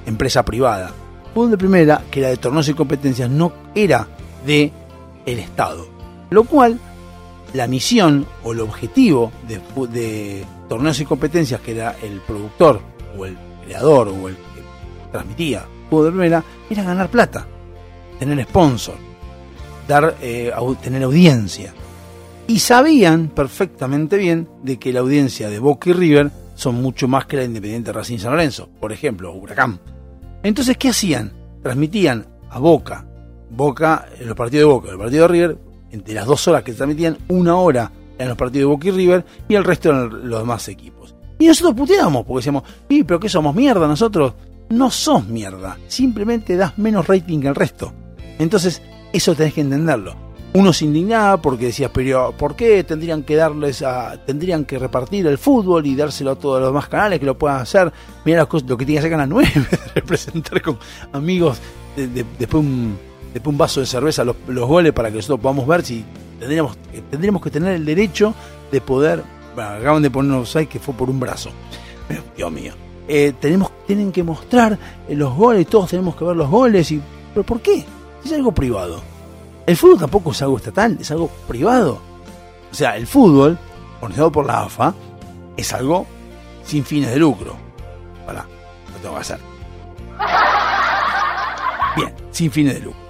empresa 0.06 0.44
privada. 0.44 0.93
Fútbol 1.32 1.52
de 1.52 1.59
primera, 1.59 2.02
que 2.10 2.20
era 2.20 2.28
de 2.31 2.36
torneos 2.36 2.68
y 2.68 2.74
competencias, 2.74 3.31
no 3.31 3.52
era 3.74 4.09
de 4.44 4.72
el 5.27 5.39
Estado. 5.39 5.86
Lo 6.31 6.44
cual, 6.44 6.81
la 7.55 7.68
misión 7.68 8.27
o 8.43 8.52
el 8.52 8.60
objetivo 8.60 9.31
de, 9.47 9.60
de 9.89 10.44
torneos 10.68 10.98
y 11.01 11.05
competencias, 11.05 11.60
que 11.60 11.72
era 11.72 11.94
el 12.02 12.20
productor 12.20 12.81
o 13.16 13.27
el 13.27 13.36
creador 13.71 14.09
o 14.09 14.29
el 14.29 14.35
que 14.35 14.63
transmitía 15.13 15.65
fútbol 15.89 16.07
de 16.07 16.11
primera, 16.11 16.45
era 16.69 16.83
ganar 16.83 17.09
plata, 17.09 17.47
tener 18.19 18.45
sponsor, 18.45 18.97
dar, 19.87 20.17
eh, 20.21 20.53
tener 20.83 21.03
audiencia. 21.03 21.73
Y 22.47 22.59
sabían 22.59 23.29
perfectamente 23.29 24.17
bien 24.17 24.49
de 24.63 24.79
que 24.79 24.93
la 24.93 25.01
audiencia 25.01 25.49
de 25.49 25.59
Boca 25.61 25.91
y 25.91 25.93
River 25.93 26.31
son 26.55 26.83
mucho 26.83 27.07
más 27.07 27.27
que 27.27 27.37
la 27.37 27.45
Independiente 27.45 27.93
Racing 27.93 28.19
San 28.19 28.33
Lorenzo, 28.33 28.69
por 28.81 28.93
ejemplo, 28.93 29.33
Huracán. 29.33 29.81
Entonces, 30.43 30.77
¿qué 30.77 30.89
hacían? 30.89 31.33
Transmitían 31.63 32.27
a 32.51 32.59
Boca, 32.59 33.07
Boca, 33.51 34.07
en 34.19 34.27
los 34.27 34.37
partidos 34.37 34.69
de 34.69 34.73
Boca, 34.73 34.89
y 34.89 34.93
el 34.93 34.99
partido 34.99 35.23
de 35.23 35.29
River, 35.29 35.59
entre 35.93 36.15
las 36.15 36.27
dos 36.27 36.47
horas 36.49 36.63
que 36.63 36.73
transmitían, 36.73 37.19
una 37.29 37.57
hora 37.57 37.91
eran 38.17 38.29
los 38.29 38.39
partidos 38.39 38.69
de 38.69 38.75
Boca 38.75 38.89
y 38.89 38.91
River 38.91 39.25
y 39.49 39.55
el 39.55 39.65
resto 39.65 39.91
eran 39.91 40.29
los 40.29 40.41
demás 40.41 40.69
equipos. 40.69 40.99
Y 41.41 41.47
nosotros 41.49 41.75
puteábamos 41.75 42.25
porque 42.25 42.39
decíamos, 42.41 42.62
¿y 42.89 43.03
pero 43.03 43.19
qué 43.19 43.29
somos 43.29 43.55
mierda 43.55 43.89
nosotros? 43.89 44.35
No 44.69 44.91
sos 44.91 45.27
mierda, 45.27 45.77
simplemente 45.89 46.57
das 46.57 46.79
menos 46.79 47.09
rating 47.09 47.41
que 47.41 47.49
el 47.49 47.55
resto. 47.57 47.93
Entonces, 48.39 48.81
eso 49.12 49.35
tenés 49.35 49.55
que 49.55 49.62
entenderlo. 49.62 50.15
Uno 50.53 50.73
se 50.73 50.85
indignaba 50.85 51.41
porque 51.41 51.67
decía, 51.67 51.93
pero 51.93 52.33
¿por 52.37 52.57
qué 52.57 52.83
tendrían 52.85 53.23
que 53.23 53.37
darles 53.37 53.83
a, 53.83 54.17
tendrían 54.27 54.65
que 54.65 54.79
repartir 54.79 55.27
el 55.29 55.39
fútbol 55.39 55.87
y 55.87 55.95
dárselo 55.95 56.33
a 56.33 56.37
todos 56.37 56.61
los 56.61 56.71
demás 56.71 56.89
canales 56.89 57.21
que 57.21 57.27
lo 57.27 57.39
puedan 57.39 57.61
hacer? 57.61 57.93
Mira 58.25 58.47
lo 58.51 58.77
que 58.77 58.85
tiene 58.85 58.93
que 58.95 58.99
hacer 58.99 59.11
Canal 59.11 59.29
9, 59.29 59.49
representar 59.95 60.61
con 60.61 60.79
amigos 61.12 61.59
de- 61.97 62.09
de- 62.09 62.25
después 62.39 62.65
un 62.65 63.59
vaso 63.59 63.79
de 63.81 63.87
cerveza 63.87 64.25
los, 64.25 64.35
los 64.49 64.67
goles 64.69 64.93
para 64.93 65.09
que 65.11 65.17
nosotros 65.17 65.39
podamos 65.41 65.67
ver 65.69 65.85
si 65.85 66.05
tendríamos, 66.41 66.77
tendríamos 67.11 67.43
que 67.43 67.51
tener 67.51 67.75
el 67.75 67.85
derecho 67.85 68.35
de 68.73 68.81
poder, 68.81 69.23
acaban 69.56 70.02
de 70.02 70.10
poner 70.10 70.32
un 70.32 70.39
offside 70.39 70.68
que 70.68 70.78
fue 70.78 70.94
por 70.94 71.10
un 71.10 71.20
brazo. 71.20 71.51
Dios 72.36 72.51
mío. 72.52 72.72
Eh, 73.09 73.32
tenemos, 73.40 73.70
tienen 73.86 74.12
que 74.12 74.22
mostrar 74.22 74.78
eh, 75.09 75.16
los 75.16 75.35
goles, 75.35 75.66
todos 75.66 75.90
tenemos 75.90 76.14
que 76.14 76.24
ver 76.24 76.36
los 76.36 76.48
goles. 76.48 76.90
Y, 76.93 77.01
¿Pero 77.35 77.44
por 77.44 77.60
qué? 77.60 77.85
Es 78.24 78.32
algo 78.32 78.52
privado. 78.52 79.01
El 79.66 79.77
fútbol 79.77 79.98
tampoco 79.98 80.32
es 80.32 80.43
algo 80.43 80.56
estatal, 80.56 80.97
es 81.01 81.10
algo 81.10 81.28
privado. 81.48 82.01
O 82.70 82.74
sea, 82.74 82.97
el 82.97 83.06
fútbol, 83.06 83.59
organizado 84.01 84.31
por 84.31 84.47
la 84.47 84.62
AFA, 84.62 84.94
es 85.56 85.72
algo 85.72 86.06
sin 86.64 86.85
fines 86.85 87.10
de 87.10 87.16
lucro. 87.18 87.56
Pará, 88.27 88.47
lo 88.93 88.98
tengo 89.01 89.14
que 89.14 89.20
hacer. 89.20 89.39
Bien, 91.97 92.14
sin 92.31 92.51
fines 92.51 92.74
de 92.74 92.81
lucro. 92.81 93.01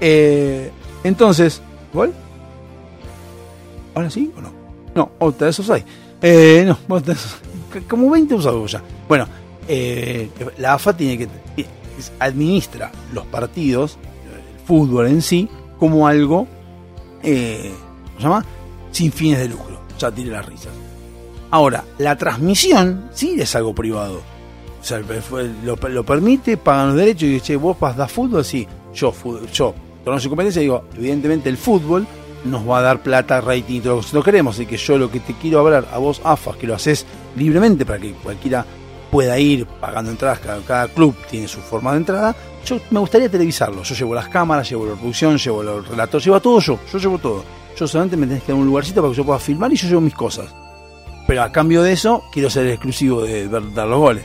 Eh, 0.00 0.70
entonces, 1.04 1.62
¿gol? 1.92 2.12
¿Ahora 3.94 4.10
sí 4.10 4.30
o 4.36 4.42
no? 4.42 4.55
No, 4.96 5.10
otra 5.18 5.46
vez 5.48 5.58
offside. 5.60 5.84
Eh, 6.22 6.64
no, 6.66 6.78
otra 6.88 7.14
vez- 7.14 7.36
como 7.88 8.10
20 8.10 8.34
usados 8.34 8.72
ya. 8.72 8.82
Bueno, 9.08 9.26
eh, 9.68 10.30
la 10.58 10.74
AFA 10.74 10.96
tiene 10.96 11.18
que 11.18 11.28
es- 11.56 12.12
administra 12.18 12.90
los 13.12 13.26
partidos, 13.26 13.98
el 14.56 14.66
fútbol 14.66 15.06
en 15.08 15.20
sí, 15.22 15.48
como 15.78 16.08
algo, 16.08 16.46
eh, 17.22 17.72
¿cómo 18.06 18.16
se 18.18 18.22
llama? 18.22 18.44
Sin 18.90 19.12
fines 19.12 19.38
de 19.40 19.48
lucro. 19.48 19.78
Ya 19.98 20.10
tiré 20.10 20.30
las 20.30 20.44
risas. 20.46 20.72
Ahora, 21.50 21.84
la 21.98 22.16
transmisión 22.16 23.08
sí 23.12 23.36
es 23.38 23.54
algo 23.54 23.74
privado. 23.74 24.20
O 24.80 24.84
sea, 24.84 25.00
lo, 25.64 26.04
permite, 26.04 26.56
pagan 26.56 26.88
los 26.88 26.96
derechos 26.96 27.22
y 27.24 27.32
dice, 27.34 27.44
che, 27.46 27.56
vos 27.56 27.76
dar 27.96 28.08
fútbol, 28.08 28.44
sí. 28.44 28.66
Yo, 28.94 29.10
fútbol, 29.12 29.46
yo, 29.50 29.74
torneo 30.04 30.20
de 30.20 30.28
competencia, 30.28 30.62
digo, 30.62 30.84
evidentemente 30.96 31.48
el 31.48 31.56
fútbol 31.56 32.06
nos 32.46 32.68
va 32.68 32.78
a 32.78 32.82
dar 32.82 33.02
plata, 33.02 33.40
rating 33.40 33.76
y 33.76 33.80
todo 33.80 34.00
lo 34.12 34.22
que 34.22 34.30
queremos. 34.30 34.56
Así 34.56 34.66
que 34.66 34.76
yo 34.76 34.98
lo 34.98 35.10
que 35.10 35.20
te 35.20 35.34
quiero 35.34 35.60
hablar 35.60 35.88
a 35.92 35.98
vos, 35.98 36.20
AFA, 36.24 36.52
que 36.58 36.66
lo 36.66 36.74
haces 36.74 37.06
libremente 37.36 37.84
para 37.84 37.98
que 37.98 38.12
cualquiera 38.12 38.64
pueda 39.10 39.38
ir 39.38 39.66
pagando 39.66 40.10
entradas, 40.10 40.40
cada, 40.66 40.88
club 40.88 41.14
tiene 41.30 41.48
su 41.48 41.60
forma 41.60 41.92
de 41.92 41.98
entrada. 41.98 42.36
Yo 42.64 42.80
me 42.90 43.00
gustaría 43.00 43.28
televisarlo. 43.28 43.82
Yo 43.82 43.94
llevo 43.94 44.14
las 44.14 44.28
cámaras, 44.28 44.68
llevo 44.68 44.86
la 44.86 44.94
producción, 44.94 45.38
llevo 45.38 45.62
el 45.62 45.84
relator, 45.84 46.20
llevo 46.20 46.40
todo 46.40 46.60
yo, 46.60 46.78
yo 46.92 46.98
llevo 46.98 47.18
todo. 47.18 47.44
Yo 47.76 47.86
solamente 47.86 48.16
me 48.16 48.26
tenés 48.26 48.42
que 48.42 48.52
dar 48.52 48.60
un 48.60 48.66
lugarcito 48.66 49.00
para 49.02 49.12
que 49.12 49.16
yo 49.18 49.24
pueda 49.24 49.38
filmar 49.38 49.72
y 49.72 49.76
yo 49.76 49.88
llevo 49.88 50.00
mis 50.00 50.14
cosas. 50.14 50.46
Pero 51.26 51.42
a 51.42 51.52
cambio 51.52 51.82
de 51.82 51.92
eso, 51.92 52.24
quiero 52.32 52.48
ser 52.48 52.66
exclusivo 52.68 53.22
de 53.22 53.48
dar 53.48 53.86
los 53.86 53.98
goles. 53.98 54.24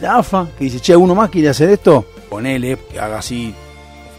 La 0.00 0.16
AFA, 0.16 0.48
que 0.56 0.64
dice, 0.64 0.80
che, 0.80 0.96
uno 0.96 1.14
más 1.14 1.30
quiere 1.30 1.48
hacer 1.48 1.68
esto, 1.70 2.04
ponele, 2.28 2.78
que 2.90 2.98
haga 2.98 3.18
así 3.18 3.54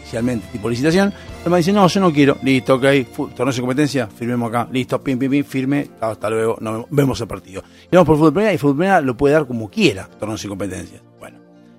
oficialmente, 0.00 0.46
tipo 0.52 0.68
licitación. 0.68 1.12
El 1.44 1.50
me 1.50 1.56
dice, 1.56 1.72
no, 1.72 1.88
yo 1.88 2.00
no 2.00 2.12
quiero. 2.12 2.36
Listo, 2.42 2.74
ok, 2.76 2.84
torneo 3.34 3.52
de 3.52 3.60
competencia, 3.60 4.06
firmemos 4.06 4.48
acá. 4.48 4.68
Listo, 4.70 5.02
pim, 5.02 5.18
pim, 5.18 5.28
pim, 5.30 5.44
firme, 5.44 5.88
hasta 6.00 6.30
luego, 6.30 6.56
nos 6.60 6.86
vemos, 6.90 7.20
el 7.20 7.26
partido. 7.26 7.62
Y 7.90 7.96
vamos 7.96 8.06
por 8.06 8.16
fútbol 8.16 8.32
primera 8.32 8.52
y 8.54 8.58
fútbol 8.58 8.76
primera 8.76 9.00
lo 9.00 9.16
puede 9.16 9.34
dar 9.34 9.46
como 9.46 9.68
quiera, 9.68 10.08
torneos 10.20 10.44
y 10.44 10.48
competencias. 10.48 11.02
Bueno, 11.18 11.38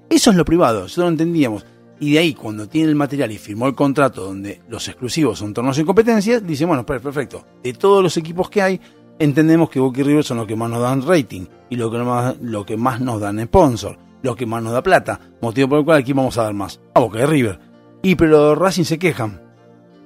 eso 0.09 0.31
es 0.31 0.35
lo 0.35 0.43
privado, 0.43 0.81
nosotros 0.81 1.05
lo 1.05 1.09
entendíamos. 1.11 1.65
Y 2.01 2.11
de 2.13 2.19
ahí, 2.19 2.33
cuando 2.33 2.67
tiene 2.67 2.89
el 2.89 2.95
material 2.95 3.31
y 3.31 3.37
firmó 3.37 3.67
el 3.67 3.73
contrato 3.75 4.25
donde 4.25 4.61
los 4.67 4.85
exclusivos 4.89 5.39
son 5.39 5.53
torneos 5.53 5.79
y 5.79 5.85
competencias, 5.85 6.45
dice, 6.45 6.65
bueno, 6.65 6.85
per- 6.85 6.99
perfecto. 6.99 7.45
De 7.63 7.71
todos 7.71 8.03
los 8.03 8.17
equipos 8.17 8.49
que 8.49 8.61
hay, 8.61 8.81
entendemos 9.17 9.69
que 9.69 9.79
Boca 9.79 10.01
y 10.01 10.03
River 10.03 10.25
son 10.25 10.37
los 10.39 10.47
que 10.47 10.57
más 10.57 10.69
nos 10.69 10.81
dan 10.81 11.01
rating 11.07 11.45
y 11.69 11.77
lo 11.77 11.89
que 11.89 11.99
más, 11.99 12.35
lo 12.41 12.65
que 12.65 12.75
más 12.75 12.99
nos 12.99 13.21
dan 13.21 13.41
sponsor, 13.45 13.97
lo 14.23 14.35
que 14.35 14.45
más 14.45 14.61
nos 14.61 14.73
da 14.73 14.83
plata, 14.83 15.21
motivo 15.41 15.69
por 15.69 15.79
el 15.79 15.85
cual 15.85 15.99
aquí 15.99 16.11
vamos 16.11 16.37
a 16.37 16.43
dar 16.43 16.53
más. 16.53 16.81
A 16.93 16.99
Boca 16.99 17.19
y 17.21 17.25
River. 17.25 17.59
Y 18.01 18.15
pero 18.15 18.55
Racing 18.55 18.83
se 18.83 18.99
quejan. 18.99 19.41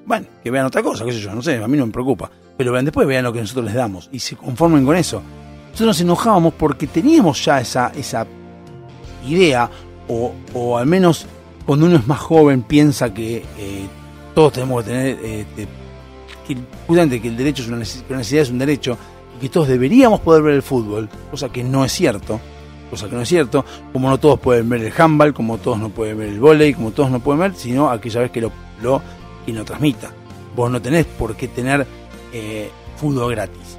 Bueno, 0.08 0.26
que 0.42 0.50
vean 0.50 0.66
otra 0.66 0.82
cosa, 0.82 1.04
qué 1.06 1.12
sé 1.12 1.20
yo, 1.20 1.36
no 1.36 1.42
sé, 1.42 1.62
a 1.62 1.68
mí 1.68 1.78
no 1.78 1.86
me 1.86 1.92
preocupa. 1.92 2.32
Pero 2.58 2.72
vean, 2.72 2.86
después 2.86 3.06
vean 3.06 3.26
lo 3.26 3.34
que 3.34 3.42
nosotros 3.42 3.66
les 3.66 3.74
damos 3.76 4.10
y 4.12 4.20
se 4.20 4.36
conformen 4.38 4.86
con 4.86 4.96
eso. 4.96 5.22
Nosotros 5.66 5.88
nos 5.88 6.02
enojábamos 6.02 6.54
porque 6.54 6.88
teníamos 6.88 7.44
ya 7.46 7.60
esa, 7.60 7.92
esa 7.96 8.26
idea, 9.28 9.70
o, 10.08 10.32
o 10.54 10.78
al 10.78 10.86
menos 10.86 11.26
cuando 11.66 11.86
uno 11.86 11.98
es 11.98 12.08
más 12.08 12.20
joven 12.20 12.64
piensa 12.64 13.14
que 13.14 13.44
eh, 13.58 13.86
todos 14.34 14.54
tenemos 14.54 14.82
que 14.84 14.90
tener, 14.90 15.20
eh, 15.22 15.46
que, 16.48 16.58
justamente 16.88 17.22
que 17.22 17.28
el 17.28 17.36
derecho 17.36 17.62
es 17.64 17.68
una, 17.68 17.78
neces- 17.78 18.04
que 18.04 18.14
la 18.14 18.20
necesidad 18.20 18.44
es 18.44 18.50
un 18.50 18.60
derecho, 18.60 18.98
y 19.38 19.42
que 19.42 19.50
todos 19.50 19.68
deberíamos 19.68 20.22
poder 20.22 20.42
ver 20.42 20.54
el 20.54 20.64
fútbol, 20.64 21.10
cosa 21.30 21.50
que 21.50 21.64
no 21.66 21.84
es 21.84 21.92
cierto, 21.92 22.40
cosa 22.90 23.10
que 23.10 23.16
no 23.16 23.22
es 23.24 23.28
cierto, 23.30 23.66
como 23.92 24.10
no 24.10 24.18
todos 24.18 24.40
pueden 24.40 24.70
ver 24.70 24.82
el 24.82 24.94
handball, 24.98 25.34
como 25.34 25.58
todos 25.58 25.78
no 25.78 25.90
pueden 25.90 26.18
ver 26.20 26.30
el 26.30 26.40
volei, 26.40 26.74
como 26.74 26.92
todos 26.92 27.12
no 27.12 27.20
pueden 27.20 27.42
ver, 27.42 27.54
sino 27.56 27.90
aquella 27.90 28.22
vez 28.22 28.32
que 28.32 28.40
lo, 28.40 29.02
quien 29.48 29.58
lo 29.58 29.64
transmita. 29.64 30.12
Vos 30.58 30.70
no 30.70 30.82
tenés 30.82 31.06
por 31.06 31.38
qué 31.38 31.48
tener 31.48 31.88
eh, 32.34 32.70
fútbol 32.98 33.32
gratis. 33.32 33.78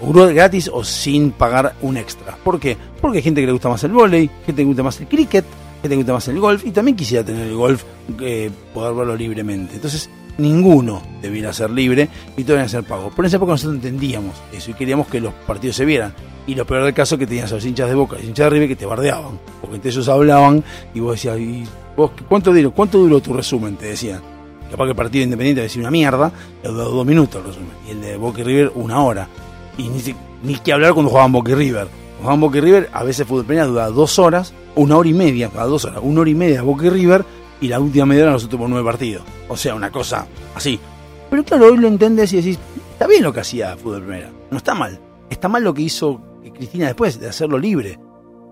O 0.00 0.12
gratis 0.12 0.68
o 0.72 0.82
sin 0.82 1.30
pagar 1.30 1.76
un 1.82 1.96
extra. 1.96 2.36
¿Por 2.42 2.58
qué? 2.58 2.76
Porque 3.00 3.18
hay 3.18 3.22
gente 3.22 3.40
que 3.40 3.46
le 3.46 3.52
gusta 3.52 3.68
más 3.68 3.84
el 3.84 3.92
volei, 3.92 4.28
gente 4.44 4.56
que 4.56 4.62
le 4.62 4.64
gusta 4.64 4.82
más 4.82 5.00
el 5.00 5.06
cricket, 5.06 5.44
gente 5.80 5.82
que 5.82 5.88
le 5.90 5.96
gusta 5.96 6.14
más 6.14 6.26
el 6.26 6.40
golf 6.40 6.66
y 6.66 6.72
también 6.72 6.96
quisiera 6.96 7.24
tener 7.24 7.46
el 7.46 7.54
golf, 7.54 7.84
eh, 8.20 8.50
poder 8.74 8.94
verlo 8.94 9.14
libremente. 9.14 9.76
Entonces, 9.76 10.10
ninguno 10.38 11.00
debiera 11.20 11.52
ser 11.52 11.70
libre 11.70 12.08
y 12.36 12.42
todos 12.42 12.48
debían 12.48 12.68
ser 12.68 12.82
pagos. 12.82 13.14
Por 13.14 13.24
esa 13.24 13.36
época 13.36 13.52
nosotros 13.52 13.76
entendíamos 13.76 14.34
eso 14.52 14.72
y 14.72 14.74
queríamos 14.74 15.06
que 15.06 15.20
los 15.20 15.32
partidos 15.46 15.76
se 15.76 15.84
vieran. 15.84 16.12
Y 16.48 16.56
lo 16.56 16.66
peor 16.66 16.82
del 16.82 16.94
caso 16.94 17.14
es 17.14 17.20
que 17.20 17.26
tenías 17.28 17.52
a 17.52 17.54
los 17.54 17.64
hinchas 17.64 17.88
de 17.88 17.94
Boca 17.94 18.16
y 18.20 18.26
hinchas 18.26 18.46
de 18.46 18.50
River 18.50 18.68
que 18.70 18.76
te 18.76 18.86
bardeaban, 18.86 19.38
porque 19.60 19.76
entre 19.76 19.92
ellos 19.92 20.08
hablaban 20.08 20.64
y 20.92 20.98
vos 20.98 21.12
decías, 21.12 21.38
¿y 21.38 21.62
vos 21.96 22.10
cuánto 22.28 22.52
duró, 22.52 22.72
cuánto 22.72 22.98
duró 22.98 23.20
tu 23.20 23.32
resumen? 23.32 23.76
Te 23.76 23.86
decían. 23.86 24.31
Capaz 24.72 24.84
que 24.84 24.90
el 24.92 24.96
partido 24.96 25.24
independiente 25.24 25.60
decía 25.60 25.82
una 25.82 25.90
mierda, 25.90 26.32
le 26.62 26.70
duró 26.70 26.84
dos 26.88 27.04
minutos 27.04 27.44
resumen. 27.44 27.72
Y 27.86 27.90
el 27.90 28.00
de 28.00 28.16
Boca 28.16 28.40
y 28.40 28.44
River 28.44 28.72
una 28.74 29.02
hora. 29.02 29.28
Y 29.76 29.90
ni, 29.90 30.00
ni 30.42 30.54
que 30.54 30.72
hablar 30.72 30.94
cuando 30.94 31.10
jugaban 31.10 31.30
Boca 31.30 31.54
River. 31.54 31.88
Cuando 31.88 32.20
jugaban 32.20 32.40
Boca 32.40 32.60
River, 32.60 32.88
a 32.90 33.04
veces 33.04 33.26
fútbol 33.26 33.44
peña 33.44 33.66
dura 33.66 33.90
dos 33.90 34.18
horas, 34.18 34.54
una 34.74 34.96
hora 34.96 35.10
y 35.10 35.12
media, 35.12 35.50
a 35.58 35.64
dos 35.66 35.84
horas, 35.84 36.00
una 36.02 36.22
hora 36.22 36.30
y 36.30 36.34
media 36.34 36.62
Boca 36.62 36.86
y 36.86 36.88
River, 36.88 37.22
y 37.60 37.68
la 37.68 37.80
última 37.80 38.06
media 38.06 38.22
hora 38.22 38.32
nosotros 38.32 38.58
por 38.58 38.70
nueve 38.70 38.82
partidos. 38.82 39.24
O 39.46 39.58
sea, 39.58 39.74
una 39.74 39.92
cosa 39.92 40.26
así. 40.54 40.80
Pero 41.28 41.44
claro, 41.44 41.66
hoy 41.66 41.76
lo 41.76 41.88
entendés 41.88 42.32
y 42.32 42.36
decís, 42.36 42.58
está 42.92 43.06
bien 43.06 43.24
lo 43.24 43.30
que 43.30 43.40
hacía 43.40 43.76
Fútbol 43.76 44.00
Primera, 44.00 44.30
no 44.50 44.56
está 44.56 44.74
mal. 44.74 44.98
Está 45.28 45.48
mal 45.48 45.62
lo 45.62 45.74
que 45.74 45.82
hizo 45.82 46.18
Cristina 46.54 46.86
después, 46.86 47.20
de 47.20 47.28
hacerlo 47.28 47.58
libre. 47.58 48.00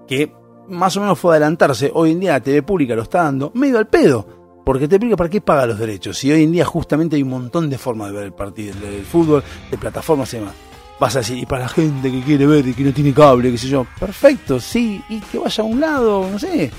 Que 0.07 0.31
más 0.69 0.95
o 0.99 1.01
menos 1.01 1.19
fue 1.19 1.33
adelantarse. 1.33 1.91
Hoy 1.95 2.11
en 2.11 2.21
día 2.21 2.33
la 2.33 2.41
TV 2.41 2.63
pública 2.63 2.95
lo 2.95 3.05
está 3.05 3.23
dando 3.23 3.51
medio 3.55 3.79
al 3.79 3.87
pedo. 3.89 4.40
Porque 4.65 4.87
te 4.87 4.97
explica 4.97 5.16
para 5.16 5.31
qué 5.31 5.41
paga 5.41 5.66
los 5.66 5.78
derechos. 5.78 6.19
Si 6.19 6.31
hoy 6.31 6.45
en 6.45 6.53
día 6.53 6.65
justamente 6.65 7.16
hay 7.16 7.23
un 7.23 7.31
montón 7.31 7.70
de 7.70 7.78
formas 7.78 8.09
de 8.09 8.16
ver 8.16 8.24
el 8.24 8.32
partido, 8.32 8.74
el, 8.87 9.05
fútbol, 9.05 9.43
de 9.70 9.78
plataformas 9.78 10.32
y 10.35 10.39
demás. 10.39 10.55
Vas 10.99 11.16
a 11.16 11.20
decir, 11.20 11.39
y 11.39 11.47
para 11.47 11.62
la 11.62 11.69
gente 11.69 12.11
que 12.11 12.20
quiere 12.20 12.47
ver 12.47 12.66
y 12.69 12.74
que 12.74 12.85
no 12.85 12.93
tiene 12.93 13.15
cable, 13.15 13.51
qué 13.51 13.59
sé 13.59 13.69
yo. 13.69 13.87
Perfecto, 13.99 14.61
sí, 14.61 15.03
y 15.09 15.19
que 15.20 15.39
vaya 15.39 15.65
a 15.65 15.66
un 15.66 15.81
lado, 15.81 16.28
no 16.31 16.39
sé. 16.39 16.70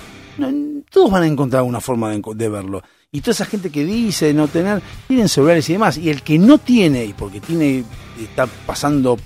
Todos 0.90 1.12
van 1.12 1.24
a 1.24 1.28
encontrar 1.28 1.64
una 1.64 1.82
forma 1.82 2.12
de, 2.12 2.49
verlo. 2.49 2.84
Y 3.12 3.22
toda 3.22 3.32
esa 3.32 3.45
gente 3.45 3.72
que 3.72 3.84
dice 3.84 4.34
no 4.34 4.48
tener, 4.48 4.82
tienen 5.08 5.28
celulares 5.28 5.68
y 5.70 5.74
demás. 5.74 5.98
Y 5.98 6.10
el 6.10 6.22
que 6.22 6.38
no 6.38 6.60
tiene, 6.60 7.03
y 7.03 7.14
porque 7.14 7.41
tiene, 7.41 7.84
está 8.22 8.45
pasando 8.66 9.18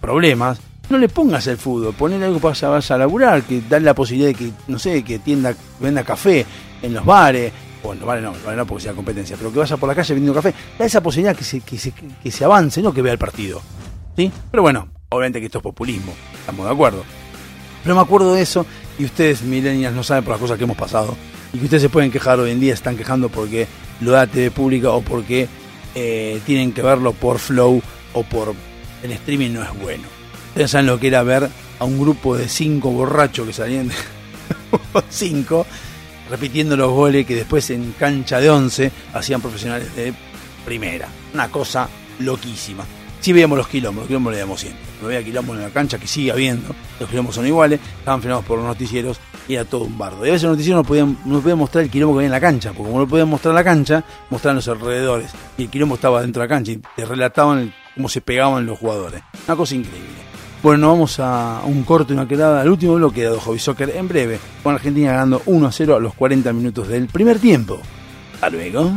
problemas, 0.00 0.60
no 0.90 0.98
le 0.98 1.08
pongas 1.08 1.46
el 1.46 1.56
fútbol, 1.56 1.94
ponle 1.94 2.22
algo 2.22 2.38
para 2.38 2.54
que 2.54 2.66
vaya 2.66 2.94
a 2.94 2.98
laburar, 2.98 3.42
que 3.42 3.62
dale 3.68 3.86
la 3.86 3.94
posibilidad 3.94 4.28
de 4.28 4.34
que, 4.34 4.52
no 4.68 4.78
sé, 4.78 5.02
que 5.02 5.18
tienda, 5.18 5.54
venda 5.80 6.04
café 6.04 6.44
en 6.82 6.94
los 6.94 7.04
bares, 7.04 7.52
o 7.82 7.92
en 7.92 7.98
los 7.98 8.06
bares 8.06 8.24
no, 8.24 8.32
bares 8.32 8.56
no 8.56 8.66
porque 8.66 8.84
sea 8.84 8.92
competencia, 8.92 9.36
pero 9.36 9.52
que 9.52 9.58
vaya 9.58 9.76
por 9.76 9.88
la 9.88 9.94
calle 9.94 10.14
vendiendo 10.14 10.40
café, 10.40 10.54
da 10.78 10.84
esa 10.84 11.02
posibilidad 11.02 11.36
que 11.36 11.44
se, 11.44 11.60
que 11.60 11.78
se, 11.78 11.92
que 11.92 12.30
se 12.30 12.44
avance, 12.44 12.82
no 12.82 12.92
que 12.92 13.02
vea 13.02 13.12
el 13.12 13.18
partido. 13.18 13.60
¿Sí? 14.16 14.30
Pero 14.50 14.62
bueno, 14.62 14.88
obviamente 15.08 15.40
que 15.40 15.46
esto 15.46 15.58
es 15.58 15.64
populismo, 15.64 16.12
estamos 16.38 16.66
de 16.66 16.72
acuerdo. 16.72 17.04
Pero 17.82 17.94
me 17.94 18.00
acuerdo 18.00 18.34
de 18.34 18.42
eso 18.42 18.64
y 18.98 19.04
ustedes, 19.04 19.42
millennials, 19.42 19.94
no 19.94 20.02
saben 20.02 20.24
por 20.24 20.32
las 20.32 20.40
cosas 20.40 20.58
que 20.58 20.64
hemos 20.64 20.76
pasado. 20.76 21.16
Y 21.52 21.58
que 21.58 21.64
ustedes 21.64 21.82
se 21.82 21.88
pueden 21.88 22.10
quejar 22.10 22.38
hoy 22.40 22.50
en 22.50 22.60
día, 22.60 22.72
están 22.72 22.96
quejando 22.96 23.28
porque 23.28 23.66
lo 24.00 24.12
da 24.12 24.26
TV 24.26 24.50
pública 24.50 24.90
o 24.90 25.02
porque 25.02 25.48
eh, 25.94 26.40
tienen 26.46 26.72
que 26.72 26.82
verlo 26.82 27.12
por 27.12 27.38
flow 27.38 27.82
o 28.14 28.22
por 28.22 28.54
el 29.02 29.12
streaming 29.12 29.50
no 29.50 29.62
es 29.62 29.78
bueno. 29.80 30.04
Ustedes 30.48 30.70
saben 30.70 30.86
lo 30.86 30.98
que 30.98 31.08
era 31.08 31.22
ver 31.22 31.48
a 31.78 31.84
un 31.84 31.98
grupo 31.98 32.36
de 32.36 32.48
cinco 32.48 32.90
borrachos 32.90 33.46
que 33.46 33.52
salían 33.52 33.88
de 33.88 33.94
cinco 35.10 35.66
repitiendo 36.32 36.76
los 36.78 36.90
goles 36.90 37.26
que 37.26 37.34
después 37.36 37.68
en 37.68 37.92
cancha 37.98 38.40
de 38.40 38.48
once 38.48 38.90
hacían 39.12 39.42
profesionales 39.42 39.94
de 39.94 40.14
primera. 40.64 41.06
Una 41.34 41.48
cosa 41.50 41.86
loquísima. 42.20 42.84
Sí 43.20 43.32
veíamos 43.34 43.58
los 43.58 43.68
quilombos, 43.68 44.02
los 44.02 44.08
quilombos 44.08 44.32
le 44.32 44.38
veíamos 44.38 44.60
siempre. 44.60 44.80
No 45.02 45.08
había 45.08 45.22
quilombos 45.22 45.56
en 45.56 45.62
la 45.62 45.68
cancha, 45.70 45.98
que 45.98 46.06
sigue 46.06 46.32
habiendo. 46.32 46.74
Los 46.98 47.08
quilombos 47.10 47.34
son 47.34 47.46
iguales, 47.46 47.78
estaban 47.98 48.20
frenados 48.20 48.44
por 48.46 48.56
los 48.58 48.66
noticieros 48.66 49.20
y 49.46 49.54
era 49.54 49.64
todo 49.66 49.82
un 49.84 49.98
bardo. 49.98 50.24
Y 50.24 50.30
a 50.30 50.32
veces 50.32 50.44
los 50.44 50.52
noticieros 50.52 50.82
no 50.82 50.88
podían, 50.88 51.18
no 51.26 51.40
podían 51.40 51.58
mostrar 51.58 51.84
el 51.84 51.90
quilombo 51.90 52.14
que 52.14 52.18
había 52.20 52.26
en 52.28 52.32
la 52.32 52.40
cancha, 52.40 52.70
porque 52.72 52.84
como 52.90 52.98
no 53.00 53.06
podían 53.08 53.28
mostrar 53.28 53.54
la 53.54 53.62
cancha, 53.62 54.02
mostraban 54.30 54.56
los 54.56 54.68
alrededores. 54.68 55.30
Y 55.58 55.64
el 55.64 55.68
quilombo 55.68 55.96
estaba 55.96 56.22
dentro 56.22 56.40
de 56.42 56.48
la 56.48 56.54
cancha 56.54 56.72
y 56.72 56.80
te 56.96 57.04
relataban 57.04 57.58
el- 57.58 57.74
cómo 57.94 58.08
se 58.08 58.22
pegaban 58.22 58.64
los 58.66 58.78
jugadores. 58.78 59.22
Una 59.46 59.56
cosa 59.56 59.74
increíble. 59.74 60.31
Bueno, 60.62 60.90
vamos 60.90 61.18
a 61.18 61.62
un 61.64 61.82
corto 61.82 62.12
y 62.12 62.16
una 62.16 62.28
quedada 62.28 62.60
al 62.60 62.68
último 62.68 62.94
bloque 62.94 63.22
de 63.22 63.36
Hobby 63.36 63.58
Soccer 63.58 63.90
en 63.96 64.06
breve, 64.06 64.38
con 64.62 64.74
Argentina 64.74 65.10
ganando 65.10 65.42
1 65.46 65.66
a 65.66 65.72
0 65.72 65.96
a 65.96 66.00
los 66.00 66.14
40 66.14 66.52
minutos 66.52 66.86
del 66.86 67.08
primer 67.08 67.40
tiempo. 67.40 67.80
Hasta 68.34 68.48
luego. 68.48 68.88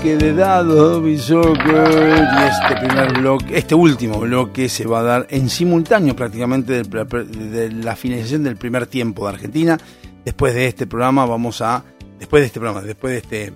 Bloque 0.00 0.16
de 0.16 0.34
Dado 0.34 1.06
y 1.06 1.18
Soccer 1.18 2.26
y 2.32 2.42
este 2.42 2.86
primer 2.86 3.18
bloque, 3.18 3.58
este 3.58 3.74
último 3.74 4.18
bloque 4.20 4.68
se 4.68 4.86
va 4.86 5.00
a 5.00 5.02
dar 5.02 5.26
en 5.28 5.50
simultáneo 5.50 6.16
prácticamente 6.16 6.82
de 6.82 7.70
la 7.70 7.96
finalización 7.96 8.42
del 8.42 8.56
primer 8.56 8.86
tiempo 8.86 9.24
de 9.26 9.34
Argentina. 9.34 9.78
Después 10.24 10.54
de 10.54 10.66
este 10.66 10.86
programa 10.86 11.26
vamos 11.26 11.60
a, 11.60 11.84
después 12.18 12.40
de 12.40 12.46
este 12.46 12.60
programa, 12.60 12.80
después 12.80 13.12
de 13.12 13.18
este, 13.18 13.52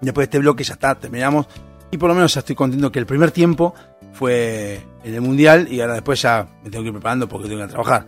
después 0.00 0.22
de 0.22 0.30
este 0.30 0.38
bloque 0.38 0.64
ya 0.64 0.74
está, 0.74 0.96
terminamos 0.96 1.46
y 1.92 1.96
por 1.96 2.08
lo 2.08 2.16
menos 2.16 2.34
ya 2.34 2.40
estoy 2.40 2.56
contento 2.56 2.90
que 2.90 2.98
el 2.98 3.06
primer 3.06 3.30
tiempo 3.30 3.72
fue 4.12 4.80
en 5.04 5.14
el 5.14 5.20
mundial 5.20 5.68
y 5.70 5.80
ahora 5.80 5.94
después 5.94 6.20
ya 6.22 6.48
me 6.64 6.70
tengo 6.70 6.82
que 6.82 6.88
ir 6.88 6.94
preparando 6.94 7.28
porque 7.28 7.48
tengo 7.48 7.62
que 7.62 7.68
trabajar. 7.68 8.06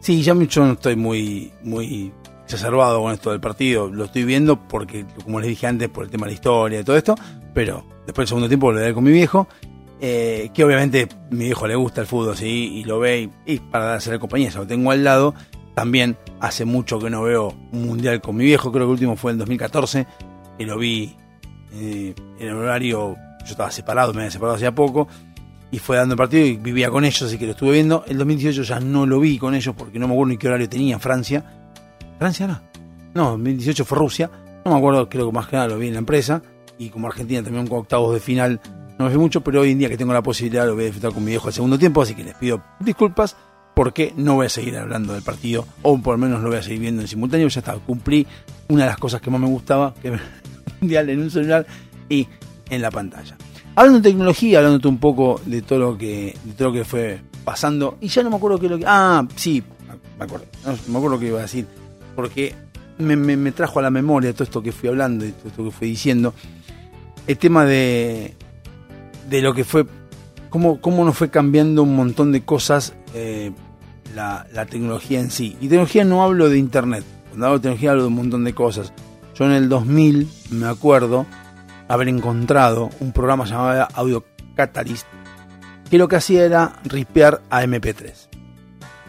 Sí, 0.00 0.22
ya 0.22 0.32
mucho 0.32 0.64
no 0.64 0.72
estoy 0.72 0.96
muy, 0.96 1.52
muy 1.62 2.12
exacerbado 2.44 3.00
con 3.00 3.12
esto 3.12 3.30
del 3.30 3.40
partido. 3.40 3.88
Lo 3.88 4.04
estoy 4.04 4.24
viendo 4.24 4.68
porque, 4.68 5.06
como 5.24 5.40
les 5.40 5.48
dije 5.48 5.66
antes, 5.66 5.88
por 5.88 6.04
el 6.04 6.10
tema 6.10 6.26
de 6.26 6.32
la 6.32 6.34
historia 6.34 6.80
y 6.80 6.84
todo 6.84 6.96
esto. 6.96 7.14
Pero 7.54 7.84
después 8.06 8.24
del 8.24 8.28
segundo 8.28 8.48
tiempo 8.48 8.72
lo 8.72 8.80
veré 8.80 8.94
con 8.94 9.04
mi 9.04 9.12
viejo. 9.12 9.48
eh, 10.04 10.50
que 10.52 10.64
obviamente 10.64 11.08
mi 11.30 11.44
viejo 11.44 11.66
le 11.68 11.76
gusta 11.76 12.00
el 12.00 12.08
fútbol, 12.08 12.36
sí, 12.36 12.78
y 12.78 12.84
lo 12.84 12.98
ve. 12.98 13.30
Y, 13.46 13.58
para 13.58 13.94
hacerle 13.94 14.18
compañía, 14.18 14.50
ya 14.50 14.60
lo 14.60 14.66
tengo 14.66 14.90
al 14.90 15.04
lado. 15.04 15.34
También 15.74 16.16
hace 16.40 16.64
mucho 16.64 16.98
que 16.98 17.08
no 17.08 17.22
veo 17.22 17.54
un 17.72 17.86
mundial 17.86 18.20
con 18.20 18.36
mi 18.36 18.44
viejo. 18.44 18.72
Creo 18.72 18.86
que 18.86 18.86
el 18.86 18.92
último 18.92 19.16
fue 19.16 19.32
en 19.32 19.38
2014. 19.38 20.06
Que 20.58 20.66
lo 20.66 20.76
vi 20.76 21.16
eh, 21.74 22.14
en 22.38 22.48
el 22.48 22.54
horario. 22.54 23.16
Yo 23.44 23.50
estaba 23.50 23.70
separado, 23.70 24.12
me 24.12 24.20
había 24.20 24.30
separado 24.30 24.56
hacía 24.56 24.72
poco 24.72 25.08
y 25.72 25.78
fue 25.78 25.96
dando 25.96 26.12
el 26.12 26.18
partido 26.18 26.44
y 26.44 26.56
vivía 26.56 26.90
con 26.90 27.04
ellos, 27.04 27.22
así 27.22 27.38
que 27.38 27.46
lo 27.46 27.52
estuve 27.52 27.72
viendo. 27.72 28.04
El 28.06 28.18
2018 28.18 28.62
ya 28.62 28.78
no 28.78 29.06
lo 29.06 29.18
vi 29.18 29.38
con 29.38 29.54
ellos 29.54 29.74
porque 29.76 29.98
no 29.98 30.06
me 30.06 30.12
acuerdo 30.12 30.28
ni 30.28 30.36
qué 30.36 30.46
horario 30.46 30.68
tenía 30.68 30.94
en 30.94 31.00
Francia. 31.00 31.61
¿Francia 32.22 32.46
no? 32.46 32.60
No, 33.14 33.30
2018 33.32 33.84
fue 33.84 33.98
Rusia. 33.98 34.30
No 34.64 34.70
me 34.70 34.78
acuerdo, 34.78 35.08
creo 35.08 35.26
que 35.26 35.32
más 35.32 35.48
que 35.48 35.56
nada 35.56 35.66
lo 35.66 35.76
vi 35.76 35.88
en 35.88 35.94
la 35.94 35.98
empresa. 35.98 36.40
Y 36.78 36.88
como 36.88 37.08
Argentina 37.08 37.42
también 37.42 37.66
con 37.66 37.80
octavos 37.80 38.14
de 38.14 38.20
final 38.20 38.60
no 38.96 39.08
me 39.08 39.18
mucho, 39.18 39.40
pero 39.40 39.62
hoy 39.62 39.72
en 39.72 39.78
día 39.80 39.88
que 39.88 39.96
tengo 39.96 40.12
la 40.12 40.22
posibilidad 40.22 40.64
lo 40.64 40.74
voy 40.74 40.84
a 40.84 40.86
disfrutar 40.86 41.12
con 41.12 41.24
mi 41.24 41.32
viejo 41.32 41.48
al 41.48 41.52
segundo 41.52 41.76
tiempo, 41.80 42.00
así 42.00 42.14
que 42.14 42.22
les 42.22 42.36
pido 42.36 42.62
disculpas 42.78 43.34
porque 43.74 44.12
no 44.16 44.36
voy 44.36 44.46
a 44.46 44.48
seguir 44.48 44.76
hablando 44.76 45.14
del 45.14 45.24
partido, 45.24 45.66
o 45.82 45.98
por 45.98 46.14
lo 46.14 46.18
menos 46.18 46.40
lo 46.42 46.48
voy 46.50 46.58
a 46.58 46.62
seguir 46.62 46.78
viendo 46.78 47.02
en 47.02 47.08
simultáneo. 47.08 47.48
Ya 47.48 47.58
está, 47.58 47.74
cumplí 47.74 48.24
una 48.68 48.84
de 48.84 48.90
las 48.90 48.98
cosas 48.98 49.20
que 49.20 49.28
más 49.28 49.40
me 49.40 49.48
gustaba, 49.48 49.92
que 50.00 50.12
me 50.12 50.20
mundial 50.80 51.10
en 51.10 51.22
un 51.22 51.30
celular 51.32 51.66
y 52.08 52.28
en 52.70 52.82
la 52.82 52.92
pantalla. 52.92 53.36
Hablando 53.74 53.98
de 53.98 54.10
tecnología, 54.10 54.58
hablándote 54.58 54.86
un 54.86 54.98
poco 54.98 55.40
de 55.44 55.62
todo 55.62 55.80
lo 55.80 55.98
que, 55.98 56.36
todo 56.56 56.68
lo 56.68 56.74
que 56.74 56.84
fue 56.84 57.20
pasando, 57.44 57.98
y 58.00 58.06
ya 58.06 58.22
no 58.22 58.30
me 58.30 58.36
acuerdo 58.36 58.60
qué 58.60 58.68
lo 58.68 58.78
que. 58.78 58.84
Ah, 58.86 59.26
sí, 59.34 59.60
me 60.18 60.24
acuerdo, 60.24 60.46
no, 60.64 60.78
me 60.86 60.98
acuerdo 60.98 61.18
qué 61.18 61.26
iba 61.26 61.38
a 61.40 61.42
decir, 61.42 61.66
porque 62.14 62.54
me, 62.98 63.16
me- 63.16 63.52
trajo 63.52 63.78
a 63.78 63.82
la 63.82 63.90
memoria 63.90 64.32
todo 64.32 64.44
esto 64.44 64.62
que 64.62 64.72
fui 64.72 64.88
hablando 64.88 65.24
y 65.24 65.32
todo 65.32 65.48
esto 65.48 65.64
que 65.64 65.70
fui 65.70 65.88
diciendo. 65.88 66.34
El 67.26 67.38
tema 67.38 67.64
de, 67.64 68.34
de 69.28 69.40
lo 69.42 69.54
que 69.54 69.64
fue, 69.64 69.86
cómo, 70.50 70.80
cómo 70.80 71.04
nos 71.04 71.16
fue 71.16 71.30
cambiando 71.30 71.82
un 71.82 71.94
montón 71.96 72.32
de 72.32 72.42
cosas 72.42 72.94
eh, 73.14 73.52
la, 74.14 74.46
la 74.52 74.66
tecnología 74.66 75.20
en 75.20 75.30
sí. 75.30 75.56
Y 75.60 75.68
tecnología 75.68 76.04
no 76.04 76.22
hablo 76.22 76.48
de 76.48 76.58
internet, 76.58 77.04
cuando 77.30 77.46
hablo 77.46 77.58
de 77.58 77.62
tecnología 77.62 77.90
hablo 77.92 78.02
de 78.02 78.08
un 78.08 78.14
montón 78.14 78.44
de 78.44 78.52
cosas. 78.54 78.92
Yo 79.34 79.44
en 79.46 79.52
el 79.52 79.68
2000 79.68 80.28
me 80.50 80.66
acuerdo 80.66 81.26
haber 81.88 82.08
encontrado 82.08 82.90
un 83.00 83.12
programa 83.12 83.44
llamado 83.44 83.88
Audio 83.94 84.24
Catalyst 84.56 85.06
que 85.90 85.98
lo 85.98 86.08
que 86.08 86.16
hacía 86.16 86.44
era 86.44 86.72
ripear 86.84 87.42
a 87.50 87.62
MP3. 87.64 88.28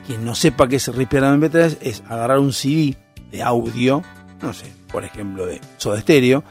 Quien 0.05 0.25
no 0.25 0.35
sepa 0.35 0.67
qué 0.67 0.77
es 0.77 0.87
ripear 0.87 1.23
a 1.23 1.35
MP3 1.35 1.77
es 1.81 2.03
agarrar 2.09 2.39
un 2.39 2.53
CD 2.53 2.97
de 3.31 3.41
audio, 3.41 4.03
no 4.41 4.53
sé, 4.53 4.71
por 4.91 5.05
ejemplo 5.05 5.45
de 5.45 5.61
Soda 5.77 5.99
Stereo, 6.01 6.43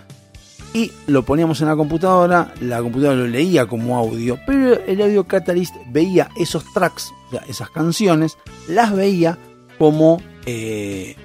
y 0.74 0.90
lo 1.06 1.22
poníamos 1.22 1.60
en 1.60 1.68
la 1.68 1.76
computadora, 1.76 2.54
la 2.60 2.80
computadora 2.80 3.16
lo 3.16 3.26
leía 3.26 3.66
como 3.66 3.98
audio, 3.98 4.38
pero 4.46 4.80
el 4.86 5.02
Audio 5.02 5.24
Catalyst 5.24 5.74
veía 5.88 6.30
esos 6.36 6.64
tracks, 6.72 7.12
o 7.28 7.30
sea, 7.32 7.44
esas 7.46 7.68
canciones, 7.70 8.38
las 8.68 8.94
veía 8.94 9.38
como 9.78 10.22
eh, 10.46 11.16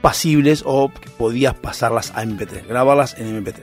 pasibles 0.00 0.64
o 0.66 0.90
que 0.90 1.08
podías 1.10 1.54
pasarlas 1.54 2.10
a 2.16 2.24
MP3, 2.24 2.66
grabarlas 2.66 3.14
en 3.16 3.44
MP3. 3.44 3.60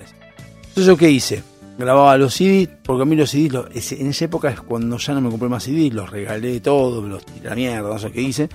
Entonces, 0.59 0.85
¿yo 0.85 0.95
qué 0.95 1.09
hice? 1.09 1.43
Grababa 1.77 2.17
los 2.17 2.33
CDs, 2.33 2.69
porque 2.83 3.03
a 3.03 3.05
mí 3.05 3.15
los 3.15 3.29
CDs, 3.29 3.91
en 3.91 4.07
esa 4.07 4.25
época 4.25 4.49
es 4.49 4.61
cuando 4.61 4.97
ya 4.97 5.13
no 5.13 5.21
me 5.21 5.29
compré 5.29 5.47
más 5.47 5.63
CDs, 5.63 5.93
los 5.93 6.09
regalé 6.09 6.59
todos, 6.59 7.03
los 7.03 7.23
tiré 7.25 7.49
la 7.49 7.55
mierda, 7.55 7.89
no 7.89 7.99
sé 7.99 8.11
qué 8.11 8.21
hice. 8.21 8.49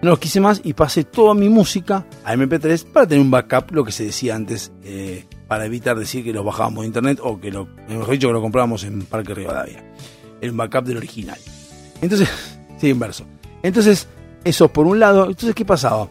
No 0.00 0.10
los 0.10 0.18
quise 0.20 0.40
más 0.40 0.60
y 0.62 0.74
pasé 0.74 1.04
toda 1.04 1.34
mi 1.34 1.48
música 1.48 2.06
a 2.24 2.34
MP3 2.34 2.84
para 2.84 3.06
tener 3.06 3.24
un 3.24 3.30
backup, 3.30 3.72
lo 3.72 3.84
que 3.84 3.90
se 3.90 4.04
decía 4.04 4.36
antes, 4.36 4.70
eh, 4.84 5.26
para 5.48 5.64
evitar 5.64 5.98
decir 5.98 6.22
que 6.22 6.32
los 6.32 6.44
bajábamos 6.44 6.82
de 6.82 6.86
internet 6.86 7.18
o 7.22 7.40
que 7.40 7.50
lo, 7.50 7.66
mejor 7.88 8.10
dicho, 8.10 8.28
que 8.28 8.34
lo 8.34 8.40
comprábamos 8.40 8.84
en 8.84 9.02
Parque 9.02 9.34
Rivadavia. 9.34 9.82
Era 10.40 10.52
un 10.52 10.58
backup 10.58 10.84
del 10.84 10.98
original. 10.98 11.38
Entonces, 12.00 12.28
sí, 12.78 12.90
inverso. 12.90 13.24
Entonces, 13.62 14.06
eso 14.44 14.68
por 14.68 14.86
un 14.86 15.00
lado. 15.00 15.26
Entonces, 15.26 15.54
¿qué 15.54 15.64
pasaba? 15.64 16.08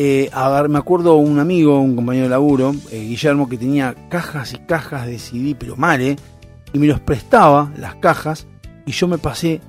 Eh, 0.00 0.30
me 0.68 0.78
acuerdo 0.78 1.16
un 1.16 1.40
amigo, 1.40 1.80
un 1.80 1.96
compañero 1.96 2.26
de 2.26 2.30
laburo, 2.30 2.72
eh, 2.92 3.00
Guillermo, 3.00 3.48
que 3.48 3.58
tenía 3.58 3.96
cajas 4.08 4.52
y 4.52 4.58
cajas 4.58 5.08
de 5.08 5.18
CD, 5.18 5.56
pero 5.58 5.76
mal, 5.76 6.00
¿eh? 6.00 6.14
Y 6.72 6.78
me 6.78 6.86
los 6.86 7.00
prestaba, 7.00 7.72
las 7.76 7.96
cajas, 7.96 8.46
y 8.86 8.92
yo 8.92 9.08
me 9.08 9.18
pasé 9.18 9.60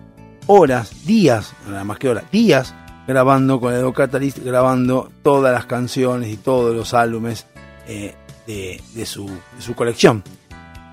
horas, 0.45 1.07
días, 1.07 1.53
nada 1.67 1.83
más 1.83 1.97
que 1.97 2.09
horas, 2.09 2.25
días, 2.31 2.75
grabando 3.07 3.59
con 3.59 3.73
el 3.73 3.91
Catalyst, 3.91 4.37
grabando 4.45 5.09
todas 5.23 5.51
las 5.51 5.65
canciones 5.65 6.29
y 6.29 6.37
todos 6.37 6.75
los 6.75 6.93
álbumes 6.93 7.47
de, 8.45 9.05
su, 9.05 9.27
colección. 9.75 10.23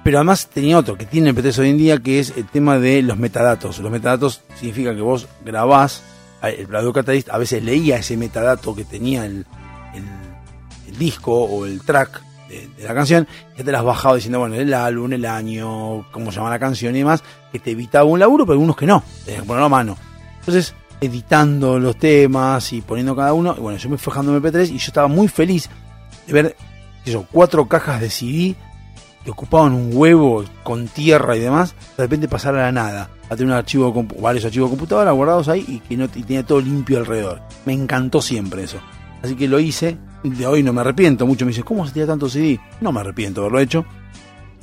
Pero 0.02 0.16
además 0.16 0.48
tenía 0.48 0.78
otro 0.78 0.96
que 0.96 1.04
tiene 1.04 1.34
MP3 1.34 1.58
hoy 1.58 1.70
en 1.70 1.78
día, 1.78 1.98
que 1.98 2.20
es 2.20 2.32
el 2.38 2.46
tema 2.46 2.78
de 2.78 3.02
los 3.02 3.18
metadatos. 3.18 3.80
Los 3.80 3.92
metadatos 3.92 4.40
significa 4.54 4.94
que 4.94 5.02
vos 5.02 5.26
grabás, 5.44 6.02
el 6.51 6.74
Audio 6.74 6.93
Catalyst 6.93 7.28
a 7.31 7.39
veces 7.39 7.62
leía 7.62 7.97
ese 7.97 8.16
metadato 8.16 8.74
que 8.74 8.85
tenía 8.85 9.24
el, 9.27 9.47
el- 9.94 10.97
disco 10.98 11.32
o 11.32 11.66
el 11.66 11.82
track 11.82 12.23
de, 12.48 12.70
la 12.85 12.94
canción, 12.94 13.27
ya 13.56 13.64
te 13.64 13.73
las 13.73 13.85
bajaba 13.85 14.14
diciendo, 14.14 14.39
bueno, 14.39 14.55
el 14.55 14.73
álbum, 14.73 15.12
el 15.12 15.27
año, 15.27 16.06
cómo 16.10 16.31
se 16.31 16.36
llama 16.39 16.48
la 16.51 16.59
canción 16.59 16.94
y 16.94 17.01
demás, 17.01 17.23
que 17.52 17.59
te 17.59 17.73
evitaba 17.73 18.05
un 18.05 18.18
laburo, 18.18 18.47
pero 18.47 18.55
algunos 18.55 18.77
que 18.77 18.86
no, 18.86 19.02
tenías 19.24 19.44
ponerlo 19.44 19.66
a 19.66 19.68
mano. 19.68 19.98
Entonces, 20.39 20.74
editando 21.01 21.78
los 21.78 21.98
temas 21.98 22.73
y 22.73 22.81
poniendo 22.81 23.14
cada 23.14 23.32
uno, 23.35 23.55
y 23.56 23.60
bueno, 23.60 23.78
yo 23.78 23.90
me 23.90 23.98
fui 23.98 24.10
bajando 24.10 24.40
MP3 24.40 24.68
y 24.70 24.78
yo 24.78 24.86
estaba 24.86 25.09
muy 25.09 25.28
feliz 25.28 25.68
de 26.27 26.32
ver, 26.32 26.56
yo, 27.05 27.27
cuatro 27.31 27.66
cajas 27.68 28.01
de 28.01 28.10
CD 28.10 28.55
que 29.26 29.32
ocupaban 29.32 29.72
un 29.72 29.90
huevo 29.92 30.44
con 30.62 30.86
tierra 30.86 31.36
y 31.36 31.40
demás, 31.40 31.74
de 31.96 32.04
repente 32.04 32.28
pasar 32.28 32.54
a 32.54 32.62
la 32.62 32.70
nada, 32.70 33.10
a 33.28 33.30
tener 33.30 33.46
un 33.46 33.58
archivo, 33.58 33.92
varios 34.20 34.44
archivos 34.44 34.70
de 34.70 34.76
computadora 34.76 35.10
guardados 35.10 35.48
ahí 35.48 35.64
y 35.66 35.80
que 35.80 35.96
no 35.96 36.04
y 36.04 36.22
tenía 36.22 36.46
todo 36.46 36.60
limpio 36.60 36.98
alrededor. 36.98 37.42
Me 37.64 37.72
encantó 37.72 38.22
siempre 38.22 38.62
eso. 38.62 38.78
Así 39.24 39.34
que 39.34 39.48
lo 39.48 39.58
hice, 39.58 39.98
de 40.22 40.46
hoy 40.46 40.62
no 40.62 40.72
me 40.72 40.80
arrepiento. 40.82 41.26
Muchos 41.26 41.44
me 41.44 41.50
dicen, 41.50 41.64
¿cómo 41.64 41.84
se 41.88 42.06
tanto 42.06 42.28
CD? 42.28 42.60
No 42.80 42.92
me 42.92 43.00
arrepiento 43.00 43.40
de 43.40 43.46
haberlo 43.46 43.58
hecho, 43.58 43.84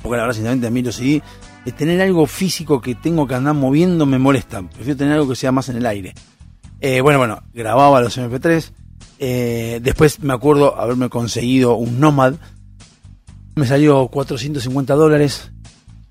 porque 0.00 0.16
la 0.16 0.22
verdad, 0.22 0.34
sinceramente, 0.34 0.66
a 0.66 0.70
mí 0.70 0.82
los 0.82 0.96
CD, 0.96 1.22
de 1.66 1.72
tener 1.72 2.00
algo 2.00 2.24
físico 2.26 2.80
que 2.80 2.94
tengo 2.94 3.26
que 3.26 3.34
andar 3.34 3.52
moviendo 3.52 4.06
me 4.06 4.18
molesta. 4.18 4.62
Prefiero 4.62 4.96
tener 4.96 5.12
algo 5.12 5.28
que 5.28 5.36
sea 5.36 5.52
más 5.52 5.68
en 5.68 5.76
el 5.76 5.84
aire. 5.84 6.14
Eh, 6.80 7.02
bueno, 7.02 7.18
bueno, 7.18 7.42
grababa 7.52 8.00
los 8.00 8.16
MP3. 8.16 8.72
eh, 9.18 9.80
después 9.82 10.20
me 10.20 10.32
acuerdo 10.32 10.80
haberme 10.80 11.10
conseguido 11.10 11.74
un 11.74 12.00
Nomad. 12.00 12.36
Me 13.56 13.66
salió 13.66 14.08
450 14.08 14.94
dólares. 14.94 15.50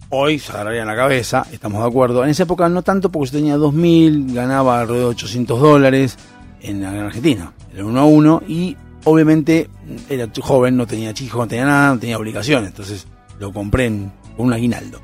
Hoy 0.10 0.40
se 0.40 0.52
agarraría 0.52 0.86
la 0.86 0.96
cabeza, 0.96 1.46
estamos 1.52 1.82
de 1.82 1.90
acuerdo. 1.90 2.24
En 2.24 2.30
esa 2.30 2.44
época 2.44 2.70
no 2.70 2.84
tanto 2.84 3.12
porque 3.12 3.32
yo 3.32 3.38
tenía 3.40 3.58
2000, 3.58 4.34
ganaba 4.34 4.80
alrededor 4.80 5.10
de 5.10 5.16
800 5.16 5.60
dólares 5.60 6.18
en, 6.62 6.84
en 6.84 7.00
Argentina. 7.00 7.52
Era 7.74 7.86
uno 7.86 8.00
a 8.00 8.06
uno 8.06 8.44
y 8.48 8.78
obviamente 9.06 9.70
era 10.10 10.30
joven, 10.42 10.78
no 10.78 10.88
tenía 10.88 11.14
chicos, 11.14 11.40
no 11.40 11.48
tenía 11.48 11.66
nada, 11.66 11.94
no 11.94 12.00
tenía 12.00 12.18
obligaciones. 12.18 12.70
Entonces 12.70 13.08
lo 13.40 13.52
compré 13.52 13.88
con 13.90 14.12
un 14.38 14.54
aguinaldo. 14.54 15.00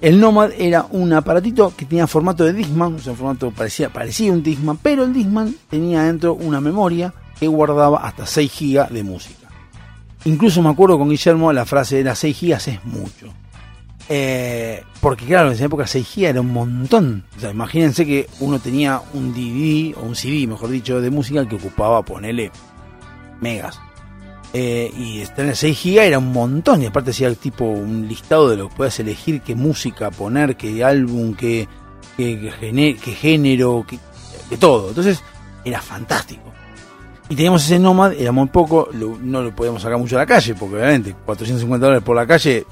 El 0.00 0.20
Nomad 0.20 0.50
era 0.58 0.86
un 0.90 1.12
aparatito 1.12 1.72
que 1.76 1.86
tenía 1.86 2.06
formato 2.06 2.44
de 2.44 2.52
Discman, 2.52 2.94
o 2.94 2.98
sea, 2.98 3.14
formato 3.14 3.50
parecía, 3.50 3.90
parecía 3.90 4.32
un 4.32 4.42
Discman, 4.42 4.76
pero 4.78 5.04
el 5.04 5.12
Discman 5.12 5.54
tenía 5.70 6.02
dentro 6.02 6.34
una 6.34 6.60
memoria 6.60 7.14
que 7.38 7.46
guardaba 7.46 7.98
hasta 7.98 8.26
6 8.26 8.52
GB 8.58 8.88
de 8.90 9.02
música. 9.02 9.43
Incluso 10.26 10.62
me 10.62 10.70
acuerdo 10.70 10.98
con 10.98 11.10
Guillermo, 11.10 11.52
la 11.52 11.66
frase 11.66 12.00
era 12.00 12.14
6 12.14 12.40
GB 12.40 12.52
es 12.54 12.84
mucho. 12.84 13.26
Eh, 14.08 14.82
porque 15.00 15.24
claro, 15.24 15.48
en 15.48 15.54
esa 15.54 15.64
época 15.64 15.86
6 15.86 16.06
GB 16.16 16.24
era 16.26 16.40
un 16.40 16.52
montón. 16.52 17.24
O 17.36 17.40
sea, 17.40 17.50
imagínense 17.50 18.06
que 18.06 18.28
uno 18.40 18.58
tenía 18.58 19.02
un 19.12 19.32
DVD, 19.32 19.96
o 19.98 20.06
un 20.06 20.14
CD, 20.14 20.46
mejor 20.46 20.70
dicho, 20.70 21.00
de 21.00 21.10
música 21.10 21.46
que 21.46 21.56
ocupaba, 21.56 22.02
ponele, 22.02 22.50
megas. 23.40 23.78
Eh, 24.52 24.90
y 24.96 25.24
tener 25.34 25.56
6 25.56 25.78
GB 25.82 25.98
era 25.98 26.18
un 26.18 26.32
montón. 26.32 26.82
Y 26.82 26.86
aparte 26.86 27.10
hacía 27.10 27.34
tipo 27.34 27.64
un 27.64 28.08
listado 28.08 28.48
de 28.48 28.56
lo 28.56 28.68
que 28.68 28.76
puedas 28.76 28.98
elegir, 29.00 29.42
qué 29.42 29.54
música 29.54 30.10
poner, 30.10 30.56
qué 30.56 30.84
álbum, 30.84 31.34
qué, 31.34 31.68
qué, 32.16 32.54
qué 32.60 32.96
qué 33.02 33.12
género, 33.12 33.84
qué, 33.86 33.98
de 34.48 34.56
todo. 34.56 34.88
Entonces 34.88 35.22
era 35.64 35.82
fantástico. 35.82 36.53
Y 37.28 37.36
teníamos 37.36 37.64
ese 37.64 37.78
Nomad, 37.78 38.12
era 38.12 38.32
muy 38.32 38.48
poco, 38.48 38.88
no 38.92 39.42
lo 39.42 39.54
podíamos 39.54 39.80
sacar 39.80 39.98
mucho 39.98 40.16
a 40.16 40.20
la 40.20 40.26
calle, 40.26 40.54
porque 40.54 40.76
obviamente 40.76 41.14
450 41.24 41.86
dólares 41.86 42.04
por 42.04 42.14
la 42.14 42.26
calle, 42.26 42.66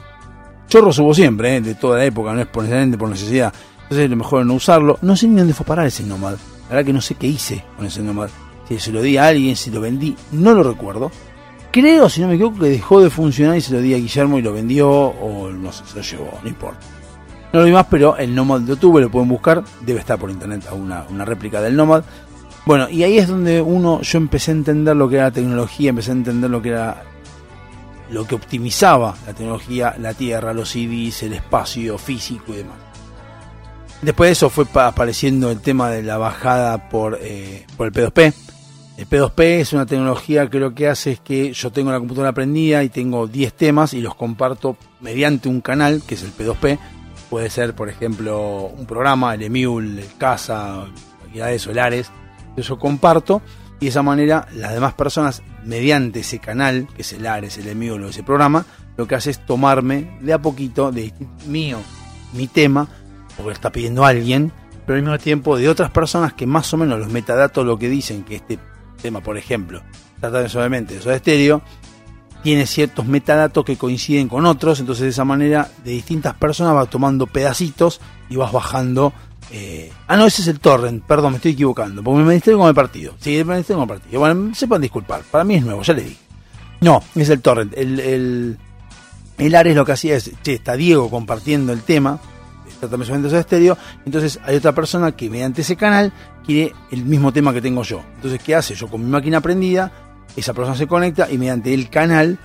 chorro 0.69 0.93
subo 0.93 1.15
siempre, 1.15 1.57
¿eh? 1.57 1.61
de 1.61 1.74
toda 1.74 1.99
la 1.99 2.05
época, 2.05 2.33
no 2.33 2.41
es 2.41 2.47
por 2.47 2.66
por 2.99 3.09
necesidad. 3.09 3.53
Entonces 3.83 4.09
lo 4.09 4.16
mejor 4.16 4.47
no 4.47 4.55
usarlo. 4.55 4.99
No 5.03 5.16
sé 5.16 5.29
ni 5.29 5.37
dónde 5.37 5.53
fue 5.53 5.65
a 5.65 5.66
parar 5.66 5.87
ese 5.87 6.03
Nomad. 6.03 6.33
La 6.33 6.69
verdad 6.77 6.87
que 6.87 6.93
no 6.93 7.01
sé 7.03 7.15
qué 7.15 7.27
hice 7.27 7.65
con 7.77 7.87
ese 7.87 8.01
Nomad. 8.01 8.31
Si 8.69 8.79
se 8.79 8.93
lo 8.93 9.03
di 9.03 9.19
a 9.19 9.27
alguien, 9.27 9.55
si 9.57 9.70
lo 9.70 9.81
vendí, 9.81 10.16
no 10.33 10.55
lo 10.55 10.62
recuerdo. 10.62 11.11
Creo, 11.70 12.09
si 12.09 12.20
no 12.20 12.29
me 12.29 12.35
equivoco, 12.35 12.61
que 12.61 12.69
dejó 12.69 13.01
de 13.01 13.11
funcionar 13.11 13.57
y 13.57 13.61
se 13.61 13.73
lo 13.73 13.81
di 13.81 13.93
a 13.95 13.99
Guillermo 13.99 14.39
y 14.39 14.43
lo 14.43 14.53
vendió, 14.53 14.89
o 14.91 15.51
no 15.51 15.73
sé, 15.73 15.85
se 15.87 15.97
lo 15.97 16.03
llevó, 16.03 16.39
no 16.43 16.49
importa. 16.49 16.81
No 17.53 17.61
lo 17.61 17.66
vi 17.66 17.73
más, 17.73 17.87
pero 17.91 18.16
el 18.16 18.35
Nomad 18.35 18.61
lo 18.61 18.77
tuve, 18.77 19.03
lo 19.03 19.11
pueden 19.11 19.29
buscar, 19.29 19.62
debe 19.83 20.01
estar 20.01 20.19
por 20.19 20.31
internet 20.31 20.65
una, 20.73 21.05
una 21.11 21.24
réplica 21.24 21.61
del 21.61 21.77
Nomad. 21.77 22.03
Bueno, 22.65 22.89
y 22.89 23.03
ahí 23.03 23.19
es 23.19 23.27
donde 23.29 23.61
uno, 23.61 24.01
yo 24.03 24.19
empecé 24.19 24.53
a 24.53 24.55
entender 24.55 24.95
lo 24.95 25.09
que 25.09 25.17
era 25.17 25.25
la 25.25 25.31
tecnología, 25.33 25.91
empecé 25.91 26.11
a 26.11 26.15
entender 26.15 26.49
lo 26.51 26.63
que 26.63 26.69
era 26.71 27.03
lo 28.11 28.27
que 28.27 28.35
optimizaba 28.35 29.15
la 29.27 29.33
tecnología, 29.33 29.97
la 29.99 30.13
Tierra, 30.13 30.53
los 30.53 30.69
CDs, 30.71 31.23
el 31.23 31.33
espacio 31.33 31.97
físico 31.97 32.53
y 32.53 32.57
demás. 32.59 32.77
Después 34.03 34.29
de 34.29 34.33
eso 34.33 34.51
fue 34.51 34.67
pa- 34.67 34.89
apareciendo 34.89 35.51
el 35.51 35.61
tema 35.61 35.89
de 35.89 36.03
la 36.03 36.19
bajada 36.19 36.91
por, 36.91 37.19
eh, 37.23 37.65
por 37.77 37.87
el 37.87 37.93
P2P. 37.93 38.35
El 38.99 39.09
P2P 39.09 39.61
es 39.61 39.73
una 39.73 39.87
tecnología 39.87 40.51
que 40.51 40.59
lo 40.61 40.75
que 40.75 40.89
hace 40.89 41.13
es 41.13 41.21
que 41.21 41.53
yo 41.55 41.73
tengo 41.73 41.91
la 41.91 41.99
computadora 41.99 42.33
prendida 42.33 42.85
y 42.85 42.91
tengo 42.91 43.27
10 43.27 43.55
temas 43.55 43.95
y 43.95 44.03
los 44.03 44.15
comparto 44.15 44.77
mediante 45.01 45.49
un 45.49 45.63
canal, 45.63 46.03
que 46.07 46.15
es 46.15 46.23
el 46.23 46.33
P2P. 46.37 46.79
Puede 47.31 47.49
ser, 47.49 47.75
por 47.75 47.89
ejemplo, 47.89 48.67
un 48.77 48.85
programa, 48.85 49.35
el 49.35 49.43
Emule, 49.43 50.03
el 50.03 50.09
Casa, 50.19 50.85
cualquiera 51.21 51.47
de. 51.47 52.05
Yo 52.57 52.79
comparto 52.79 53.43
y 53.81 53.87
de 53.87 53.91
esa 53.91 54.03
manera 54.03 54.47
las 54.55 54.73
demás 54.74 54.95
personas, 54.95 55.43
mediante 55.65 56.20
ese 56.20 56.39
canal, 56.39 56.87
que 56.95 57.03
es 57.03 57.12
el 57.12 57.27
Ares, 57.27 57.59
el 57.59 57.69
Emule 57.69 58.05
o 58.05 58.09
ese 58.09 58.23
programa, 58.23 58.65
lo 58.97 59.09
que 59.09 59.15
hace 59.15 59.31
es 59.31 59.45
tomarme 59.45 60.19
de 60.20 60.33
a 60.33 60.41
poquito 60.41 60.93
de 60.93 61.12
mío, 61.47 61.79
mi 62.33 62.47
tema, 62.47 62.87
porque 63.37 63.49
lo 63.49 63.53
está 63.53 63.73
pidiendo 63.73 64.05
alguien, 64.05 64.53
pero 64.87 64.97
al 64.97 65.03
mismo 65.03 65.19
tiempo 65.19 65.57
de 65.57 65.69
otras 65.69 65.91
personas 65.91 66.35
que 66.35 66.47
más 66.47 66.73
o 66.74 66.77
menos 66.77 66.99
los 66.99 67.09
metadatos 67.09 67.65
lo 67.65 67.79
que 67.79 67.89
dicen 67.89 68.24
que 68.24 68.37
este 68.37 68.59
tema, 69.01 69.20
por 69.20 69.37
ejemplo, 69.37 69.83
trata 70.20 70.49
suavemente 70.49 70.95
de 70.95 71.03
Soda 71.03 71.19
Stereo, 71.19 71.62
tiene 72.43 72.66
ciertos 72.66 73.07
metadatos 73.07 73.65
que 73.65 73.77
coinciden 73.77 74.29
con 74.29 74.47
otros, 74.47 74.81
entonces 74.81 75.05
de 75.05 75.11
esa 75.11 75.24
manera 75.24 75.70
de 75.85 75.93
distintas 75.93 76.35
personas 76.35 76.74
va 76.74 76.87
tomando 76.87 77.27
pedacitos 77.27 78.01
y 78.29 78.37
vas 78.37 78.53
bajando. 78.53 79.12
Eh, 79.53 79.93
ah, 80.09 80.16
no, 80.16 80.27
ese 80.27 80.43
es 80.43 80.49
el 80.49 80.61
torrent, 80.61 81.05
perdón, 81.05 81.33
me 81.33 81.37
estoy 81.37 81.53
equivocando, 81.53 82.03
porque 82.03 82.23
me 82.23 82.35
distraigo 82.35 82.61
con 82.61 82.69
el 82.69 82.74
partido. 82.74 83.15
Sí, 83.20 83.45
me 83.45 83.59
distraigo 83.59 83.87
con 83.87 83.91
el 83.91 84.01
partido. 84.01 84.20
Bueno, 84.20 84.55
sepan 84.55 84.81
disculpar, 84.81 85.23
para 85.31 85.45
mí 85.45 85.57
es 85.57 85.65
nuevo, 85.65 85.83
ya 85.83 85.93
le 85.95 86.03
dije. 86.03 86.16
No, 86.81 87.03
es 87.15 87.29
el 87.29 87.41
torrent. 87.41 87.73
El, 87.77 88.01
el, 88.01 88.59
el 89.39 89.55
Ares 89.55 89.77
lo 89.77 89.85
que 89.85 89.93
hacía 89.93 90.16
es, 90.16 90.33
che, 90.43 90.55
está 90.55 90.74
Diego 90.74 91.11
compartiendo 91.11 91.73
el 91.73 91.83
tema, 91.83 92.19
tratamiento 92.89 93.29
de 93.29 93.39
estéreo, 93.39 93.79
entonces 94.05 94.41
hay 94.45 94.57
otra 94.57 94.73
persona 94.73 95.12
que 95.12 95.31
mediante 95.31 95.62
ese 95.62 95.77
canal 95.77 96.12
quiere 96.45 96.74
el 96.91 97.05
mismo 97.05 97.33
tema 97.33 97.53
que 97.53 97.61
tengo 97.61 97.83
yo. 97.83 98.03
Entonces, 98.16 98.41
¿qué 98.43 98.55
hace? 98.55 98.74
Yo 98.74 98.89
con 98.89 99.05
mi 99.05 99.11
máquina 99.11 99.41
prendida, 99.41 99.93
esa 100.37 100.53
persona 100.53 100.77
se 100.77 100.87
conecta 100.87 101.31
y 101.31 101.39
mediante 101.39 101.73
el 101.74 101.91
canal 101.91 102.39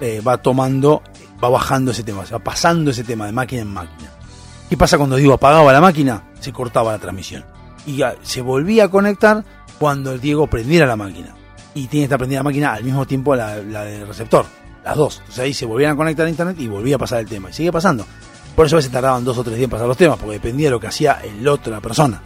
eh, 0.00 0.20
va 0.26 0.38
tomando, 0.38 1.02
va 1.42 1.48
bajando 1.48 1.92
ese 1.92 2.02
tema, 2.02 2.26
se 2.26 2.32
va 2.32 2.40
pasando 2.40 2.90
ese 2.90 3.04
tema 3.04 3.26
de 3.26 3.32
máquina 3.32 3.62
en 3.62 3.72
máquina. 3.72 4.10
¿Qué 4.68 4.76
pasa 4.76 4.98
cuando 4.98 5.16
Diego 5.16 5.34
apagaba 5.34 5.72
la 5.72 5.80
máquina? 5.80 6.22
Se 6.40 6.52
cortaba 6.52 6.92
la 6.92 6.98
transmisión. 6.98 7.44
Y 7.86 8.00
se 8.22 8.40
volvía 8.40 8.84
a 8.84 8.88
conectar 8.88 9.44
cuando 9.78 10.12
el 10.12 10.20
Diego 10.20 10.46
prendiera 10.46 10.86
la 10.86 10.96
máquina. 10.96 11.34
Y 11.74 11.86
tiene 11.86 12.02
que 12.02 12.04
estar 12.04 12.18
prendida 12.18 12.40
la 12.40 12.44
máquina 12.44 12.74
al 12.74 12.84
mismo 12.84 13.06
tiempo 13.06 13.34
la, 13.34 13.56
la 13.56 13.84
del 13.84 14.06
receptor. 14.06 14.46
Las 14.84 14.96
dos. 14.96 15.18
Entonces 15.18 15.44
ahí 15.44 15.54
se 15.54 15.66
volvían 15.66 15.92
a 15.92 15.96
conectar 15.96 16.26
a 16.26 16.30
internet 16.30 16.56
y 16.58 16.66
volvía 16.66 16.96
a 16.96 16.98
pasar 16.98 17.20
el 17.20 17.26
tema. 17.26 17.50
Y 17.50 17.52
sigue 17.52 17.72
pasando. 17.72 18.04
Por 18.58 18.66
eso 18.66 18.74
a 18.74 18.78
veces 18.78 18.90
tardaban 18.90 19.24
dos 19.24 19.38
o 19.38 19.44
tres 19.44 19.56
días 19.56 19.66
en 19.66 19.70
pasar 19.70 19.86
los 19.86 19.96
temas, 19.96 20.18
porque 20.18 20.32
dependía 20.32 20.66
de 20.66 20.72
lo 20.72 20.80
que 20.80 20.88
hacía 20.88 21.20
el 21.22 21.46
otro, 21.46 21.72
la 21.72 21.80
persona. 21.80 22.20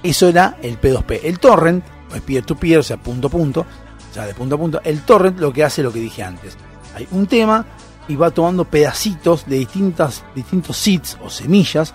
Eso 0.00 0.28
era 0.28 0.56
el 0.62 0.80
P2P. 0.80 1.20
El 1.24 1.40
torrent, 1.40 1.84
o 2.12 2.14
es 2.14 2.22
peer-to-peer, 2.22 2.78
o 2.78 2.82
sea, 2.84 2.96
punto 2.98 3.26
a 3.26 3.30
punto, 3.30 3.60
o 3.62 4.14
sea, 4.14 4.26
de 4.26 4.34
punto 4.34 4.54
a 4.54 4.58
punto. 4.58 4.80
El 4.84 5.00
torrent 5.02 5.40
lo 5.40 5.52
que 5.52 5.64
hace 5.64 5.82
lo 5.82 5.92
que 5.92 5.98
dije 5.98 6.22
antes. 6.22 6.56
Hay 6.94 7.08
un 7.10 7.26
tema 7.26 7.66
y 8.06 8.14
va 8.14 8.30
tomando 8.30 8.64
pedacitos 8.64 9.46
de 9.46 9.56
distintas, 9.56 10.22
distintos 10.34 10.76
seeds 10.76 11.18
o 11.20 11.30
semillas 11.30 11.94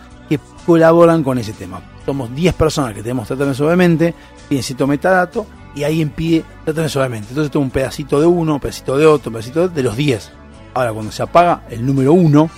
colaboran 0.67 1.23
con 1.23 1.37
ese 1.37 1.53
tema. 1.53 1.81
Somos 2.05 2.35
10 2.35 2.53
personas 2.55 2.93
que 2.93 3.01
tenemos 3.01 3.25
tratamiento 3.25 3.57
suavemente, 3.57 4.13
tiene 4.49 4.61
cierto 4.61 4.85
metadato 4.85 5.47
y 5.73 5.85
ahí 5.85 6.01
impide 6.01 6.43
tratamiento 6.65 6.89
suavemente. 6.89 7.29
Entonces 7.29 7.51
tengo 7.53 7.63
un 7.63 7.71
pedacito 7.71 8.19
de 8.19 8.27
uno, 8.27 8.55
un 8.55 8.59
pedacito 8.59 8.97
de 8.97 9.05
otro, 9.05 9.29
un 9.29 9.35
pedacito 9.35 9.69
de 9.69 9.81
los 9.81 9.95
10. 9.95 10.29
Ahora 10.73 10.91
cuando 10.91 11.13
se 11.13 11.23
apaga 11.23 11.63
el 11.69 11.85
número 11.85 12.11
1 12.11 12.49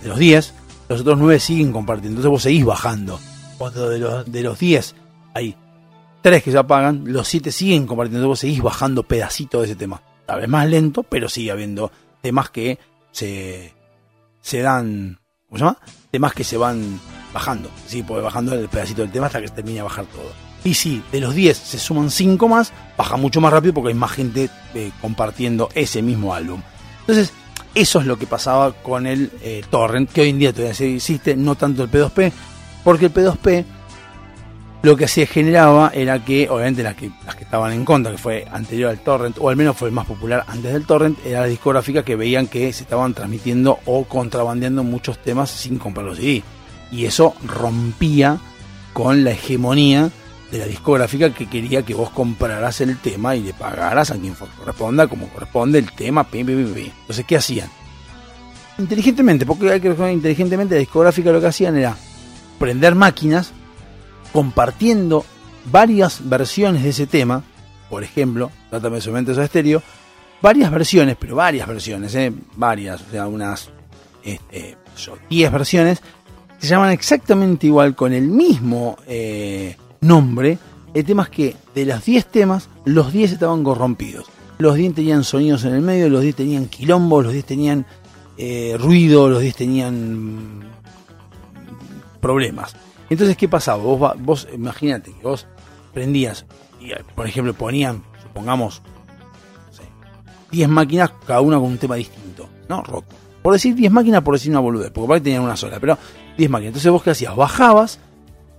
de 0.00 0.08
los 0.08 0.16
10, 0.16 0.54
los 0.88 1.00
otros 1.00 1.18
9 1.18 1.40
siguen 1.40 1.72
compartiendo. 1.72 2.20
Entonces 2.20 2.30
vos 2.30 2.42
seguís 2.42 2.64
bajando. 2.64 3.18
Cuando 3.58 3.90
de 3.90 3.98
los, 3.98 4.30
de 4.30 4.42
los 4.42 4.56
10 4.56 4.94
hay 5.34 5.56
3 6.22 6.44
que 6.44 6.52
se 6.52 6.58
apagan, 6.58 7.02
los 7.06 7.26
7 7.26 7.50
siguen 7.50 7.84
compartiendo. 7.88 8.18
Entonces 8.20 8.28
vos 8.28 8.40
seguís 8.40 8.62
bajando 8.62 9.02
pedacitos 9.02 9.62
de 9.62 9.66
ese 9.66 9.76
tema. 9.76 10.00
Tal 10.24 10.38
vez 10.38 10.48
más 10.48 10.68
lento, 10.68 11.02
pero 11.02 11.28
sigue 11.28 11.50
habiendo 11.50 11.90
temas 12.22 12.50
que 12.50 12.78
se, 13.10 13.74
se 14.40 14.60
dan. 14.60 15.18
¿Cómo 15.48 15.58
se 15.58 15.64
llama? 15.64 15.78
Temas 16.12 16.32
que 16.32 16.44
se 16.44 16.56
van 16.56 17.00
bajando. 17.32 17.70
Sí, 17.86 18.02
porque 18.02 18.22
bajando 18.22 18.54
el 18.54 18.68
pedacito 18.68 19.02
del 19.02 19.10
tema 19.10 19.26
hasta 19.26 19.40
que 19.40 19.48
termine 19.48 19.76
de 19.76 19.82
bajar 19.82 20.06
todo. 20.06 20.32
Y 20.64 20.74
si 20.74 21.02
de 21.10 21.20
los 21.20 21.34
10 21.34 21.56
se 21.56 21.78
suman 21.78 22.10
5 22.10 22.48
más, 22.48 22.72
baja 22.96 23.16
mucho 23.16 23.40
más 23.40 23.52
rápido 23.52 23.74
porque 23.74 23.88
hay 23.88 23.94
más 23.94 24.12
gente 24.12 24.50
eh, 24.74 24.90
compartiendo 25.00 25.68
ese 25.74 26.02
mismo 26.02 26.34
álbum. 26.34 26.60
Entonces, 27.00 27.32
eso 27.74 28.00
es 28.00 28.06
lo 28.06 28.18
que 28.18 28.26
pasaba 28.26 28.72
con 28.72 29.06
el 29.06 29.30
eh, 29.42 29.62
torrent, 29.70 30.10
que 30.10 30.22
hoy 30.22 30.30
en 30.30 30.38
día 30.38 30.52
todavía 30.52 30.74
se 30.74 30.96
existe, 30.96 31.36
no 31.36 31.54
tanto 31.54 31.82
el 31.84 31.90
P2P, 31.90 32.32
porque 32.84 33.06
el 33.06 33.14
P2P 33.14 33.64
lo 34.82 34.96
que 34.96 35.08
se 35.08 35.26
generaba 35.26 35.90
era 35.94 36.24
que, 36.24 36.48
obviamente 36.48 36.82
las 36.82 36.94
que, 36.94 37.10
las 37.26 37.36
que 37.36 37.44
estaban 37.44 37.72
en 37.72 37.84
contra, 37.84 38.12
que 38.12 38.18
fue 38.18 38.46
anterior 38.50 38.90
al 38.90 39.00
torrent, 39.00 39.36
o 39.38 39.48
al 39.48 39.56
menos 39.56 39.76
fue 39.76 39.88
el 39.88 39.94
más 39.94 40.06
popular 40.06 40.44
antes 40.48 40.72
del 40.72 40.86
torrent, 40.86 41.18
era 41.24 41.40
la 41.40 41.46
discográfica 41.46 42.02
que 42.02 42.16
veían 42.16 42.46
que 42.46 42.72
se 42.72 42.84
estaban 42.84 43.12
transmitiendo 43.12 43.78
o 43.84 44.04
contrabandeando 44.04 44.82
muchos 44.82 45.18
temas 45.18 45.50
sin 45.50 45.78
comprar 45.78 46.06
los 46.06 46.16
CD. 46.16 46.42
Y 46.90 47.06
eso 47.06 47.34
rompía 47.44 48.38
con 48.92 49.24
la 49.24 49.30
hegemonía 49.30 50.10
de 50.50 50.58
la 50.58 50.66
discográfica 50.66 51.32
que 51.32 51.46
quería 51.48 51.82
que 51.82 51.94
vos 51.94 52.10
compraras 52.10 52.80
el 52.80 52.98
tema 52.98 53.36
y 53.36 53.42
le 53.42 53.54
pagaras 53.54 54.10
a 54.10 54.18
quien 54.18 54.34
corresponda 54.34 55.06
como 55.06 55.28
corresponde 55.28 55.78
el 55.78 55.92
tema. 55.92 56.24
Pim, 56.24 56.46
pim, 56.46 56.74
pim. 56.74 56.90
Entonces, 57.02 57.24
¿qué 57.24 57.36
hacían? 57.36 57.70
Inteligentemente, 58.78 59.46
porque 59.46 59.70
hay 59.70 59.80
que 59.80 59.88
inteligentemente 60.10 60.74
la 60.74 60.80
discográfica 60.80 61.30
lo 61.30 61.40
que 61.40 61.46
hacían 61.46 61.76
era 61.76 61.96
prender 62.58 62.94
máquinas 62.94 63.52
compartiendo 64.32 65.24
varias 65.70 66.28
versiones 66.28 66.82
de 66.82 66.90
ese 66.90 67.06
tema, 67.06 67.42
por 67.88 68.02
ejemplo, 68.02 68.50
Trátame 68.70 68.96
de 68.96 69.02
Somente 69.02 69.32
a 69.32 69.44
Estéreo, 69.44 69.82
varias 70.40 70.70
versiones, 70.70 71.16
pero 71.18 71.36
varias 71.36 71.68
versiones, 71.68 72.14
¿eh? 72.14 72.32
varias, 72.56 73.02
o 73.02 73.10
sea, 73.10 73.26
unas 73.26 73.70
este, 74.22 74.76
yo, 74.96 75.18
10 75.28 75.52
versiones, 75.52 76.02
se 76.60 76.68
llaman 76.68 76.90
exactamente 76.90 77.66
igual 77.66 77.94
con 77.94 78.12
el 78.12 78.28
mismo 78.28 78.98
eh, 79.06 79.76
nombre. 80.02 80.58
El 80.92 81.04
tema 81.04 81.22
es 81.22 81.28
que 81.30 81.56
de 81.74 81.86
los 81.86 82.04
10 82.04 82.26
temas, 82.26 82.68
los 82.84 83.12
10 83.12 83.32
estaban 83.32 83.64
corrompidos. 83.64 84.26
Los 84.58 84.74
10 84.74 84.94
tenían 84.94 85.24
sonidos 85.24 85.64
en 85.64 85.74
el 85.74 85.80
medio, 85.80 86.10
los 86.10 86.20
10 86.20 86.36
tenían 86.36 86.66
quilombo, 86.66 87.22
los 87.22 87.32
10 87.32 87.44
tenían 87.46 87.86
eh, 88.36 88.76
ruido, 88.78 89.30
los 89.30 89.40
10 89.40 89.56
tenían 89.56 90.70
problemas. 92.20 92.76
Entonces, 93.08 93.38
¿qué 93.38 93.48
pasaba? 93.48 93.82
Vos, 93.82 94.14
vos 94.18 94.48
imagínate 94.52 95.12
que 95.12 95.22
vos 95.22 95.46
prendías, 95.94 96.44
y, 96.78 96.92
eh, 96.92 97.02
por 97.14 97.26
ejemplo, 97.26 97.54
ponían, 97.54 98.02
supongamos, 98.22 98.82
no 99.66 99.72
sé, 99.72 99.84
10 100.50 100.68
máquinas, 100.68 101.10
cada 101.26 101.40
una 101.40 101.56
con 101.56 101.66
un 101.66 101.78
tema 101.78 101.94
distinto, 101.94 102.50
¿no? 102.68 102.82
Roto. 102.82 103.19
Por 103.42 103.52
decir 103.54 103.74
10 103.74 103.90
máquinas, 103.90 104.22
por 104.22 104.34
decir 104.34 104.50
una 104.50 104.60
boludez, 104.60 104.90
porque 104.90 105.06
por 105.06 105.14
ahí 105.16 105.20
tenían 105.22 105.42
una 105.42 105.56
sola, 105.56 105.78
pero 105.80 105.96
10 106.36 106.50
máquinas. 106.50 106.68
Entonces, 106.70 106.90
vos 106.92 107.02
qué 107.02 107.10
hacías? 107.10 107.34
Bajabas 107.34 107.98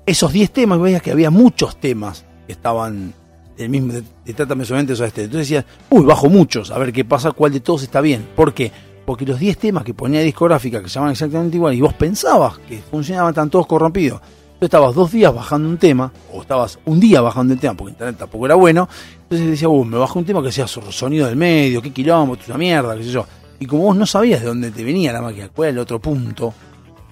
esos 0.05 0.31
10 0.33 0.51
temas 0.51 0.79
y 0.79 0.81
veías 0.81 1.01
que 1.01 1.11
había 1.11 1.29
muchos 1.29 1.79
temas 1.79 2.25
que 2.47 2.53
estaban 2.53 3.13
del 3.57 3.69
mismo, 3.69 3.93
de, 3.93 4.03
de 4.25 4.33
Trátame 4.33 4.65
solamente 4.65 4.93
eso 4.93 5.05
este. 5.05 5.23
Entonces 5.25 5.47
decías, 5.49 5.65
uy, 5.89 6.03
bajo 6.05 6.29
muchos, 6.29 6.71
a 6.71 6.77
ver 6.79 6.91
qué 6.91 7.05
pasa, 7.05 7.31
cuál 7.31 7.51
de 7.53 7.59
todos 7.59 7.83
está 7.83 8.01
bien. 8.01 8.27
¿Por 8.35 8.53
qué? 8.53 8.71
Porque 9.05 9.25
los 9.25 9.39
10 9.39 9.57
temas 9.57 9.83
que 9.83 9.93
ponía 9.93 10.21
discográfica, 10.21 10.81
que 10.81 10.89
se 10.89 10.95
llaman 10.95 11.11
exactamente 11.11 11.57
igual, 11.57 11.73
y 11.75 11.81
vos 11.81 11.93
pensabas 11.93 12.57
que 12.59 12.79
funcionaban, 12.79 13.31
estaban 13.31 13.49
todos 13.51 13.67
corrompidos. 13.67 14.19
Entonces 14.21 14.65
estabas 14.77 14.95
dos 14.95 15.11
días 15.11 15.33
bajando 15.33 15.69
un 15.69 15.77
tema, 15.77 16.11
o 16.33 16.41
estabas 16.41 16.79
un 16.85 16.99
día 16.99 17.21
bajando 17.21 17.53
el 17.53 17.59
tema, 17.59 17.75
porque 17.75 17.91
internet 17.91 18.15
tampoco 18.17 18.45
era 18.47 18.55
bueno. 18.55 18.87
Entonces 19.23 19.47
decía, 19.47 19.69
uy, 19.69 19.85
me 19.87 19.97
bajo 19.97 20.17
un 20.19 20.25
tema 20.25 20.41
que 20.41 20.51
sea 20.51 20.67
so- 20.67 20.91
sonido 20.91 21.27
del 21.27 21.35
medio, 21.35 21.81
qué 21.81 21.91
kilómetro, 21.91 22.45
una 22.47 22.57
mierda, 22.57 22.95
qué 22.97 23.03
sé 23.03 23.11
yo. 23.11 23.25
Y 23.61 23.67
como 23.67 23.83
vos 23.83 23.95
no 23.95 24.07
sabías 24.07 24.41
de 24.41 24.47
dónde 24.47 24.71
te 24.71 24.83
venía 24.83 25.13
la 25.13 25.21
máquina, 25.21 25.47
cuál 25.49 25.67
era 25.67 25.73
el 25.73 25.79
otro 25.79 26.01
punto 26.01 26.51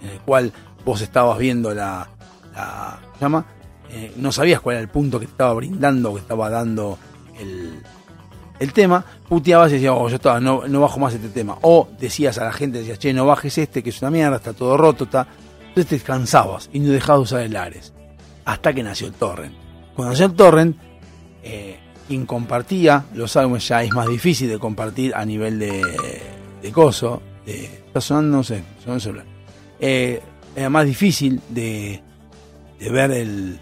en 0.01 0.09
el 0.09 0.19
cual 0.21 0.51
vos 0.83 0.99
estabas 0.99 1.37
viendo 1.37 1.75
la, 1.75 2.09
la 2.55 2.99
¿cómo 3.03 3.13
se 3.13 3.21
llama? 3.21 3.45
Eh, 3.91 4.13
no 4.17 4.31
sabías 4.31 4.59
cuál 4.59 4.77
era 4.77 4.81
el 4.81 4.89
punto 4.89 5.19
que 5.19 5.27
te 5.27 5.31
estaba 5.31 5.53
brindando, 5.53 6.11
que 6.15 6.21
estaba 6.21 6.49
dando 6.49 6.97
el, 7.37 7.83
el 8.57 8.73
tema, 8.73 9.05
puteabas 9.27 9.69
y 9.69 9.75
decías, 9.75 9.93
oh, 9.95 10.09
yo 10.09 10.15
estaba, 10.15 10.39
no, 10.39 10.67
no 10.67 10.81
bajo 10.81 10.99
más 10.99 11.13
este 11.13 11.29
tema. 11.29 11.55
O 11.61 11.87
decías 11.99 12.39
a 12.39 12.45
la 12.45 12.51
gente, 12.51 12.79
decías, 12.79 12.97
che, 12.97 13.13
no 13.13 13.27
bajes 13.27 13.55
este, 13.59 13.83
que 13.83 13.91
es 13.91 14.01
una 14.01 14.09
mierda, 14.09 14.37
está 14.37 14.53
todo 14.53 14.75
roto, 14.75 15.03
está. 15.03 15.27
Entonces 15.67 15.85
te 15.85 15.99
cansabas 15.99 16.71
y 16.73 16.79
no 16.79 16.91
dejabas 16.91 17.19
de 17.19 17.23
usar 17.35 17.41
el 17.41 17.55
Ares. 17.55 17.93
Hasta 18.45 18.73
que 18.73 18.81
nació 18.81 19.05
el 19.05 19.13
torrent. 19.13 19.53
Cuando 19.95 20.13
nació 20.13 20.25
el 20.25 20.33
torrent, 20.33 20.77
eh, 21.43 21.77
quien 22.07 22.25
compartía 22.25 23.05
los 23.13 23.37
álbumes 23.37 23.67
ya 23.67 23.83
es 23.83 23.93
más 23.93 24.07
difícil 24.07 24.49
de 24.49 24.57
compartir 24.57 25.13
a 25.13 25.23
nivel 25.25 25.59
de, 25.59 26.38
de 26.61 26.71
coso. 26.71 27.21
De, 27.45 27.63
está 27.65 28.01
sonando, 28.01 28.37
no 28.37 28.43
sé, 28.43 28.63
sonó 28.83 28.95
el 28.95 29.01
celular. 29.01 29.25
Eh, 29.79 30.21
era 30.55 30.69
más 30.69 30.85
difícil 30.85 31.39
de, 31.49 32.01
de 32.79 32.89
ver 32.91 33.11
el, 33.11 33.59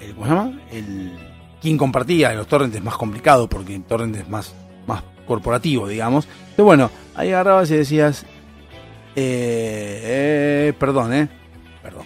el- 0.00 0.14
¿Cómo 0.14 0.26
se 0.26 0.32
llama? 0.32 0.60
El, 0.72 1.12
quien 1.60 1.76
compartía 1.78 2.32
los 2.34 2.46
torrents 2.46 2.76
es 2.76 2.82
más 2.82 2.96
complicado 2.96 3.48
porque 3.48 3.74
el 3.74 3.82
torrent 3.84 4.16
es 4.16 4.28
más, 4.28 4.54
más 4.86 5.02
corporativo, 5.26 5.88
digamos. 5.88 6.26
Pero 6.54 6.64
bueno, 6.66 6.90
ahí 7.14 7.28
agarrabas 7.30 7.70
y 7.70 7.76
decías. 7.76 8.24
Eh, 9.14 10.00
eh, 10.68 10.72
perdón, 10.78 11.12
eh. 11.14 11.28
Perdón. 11.82 12.04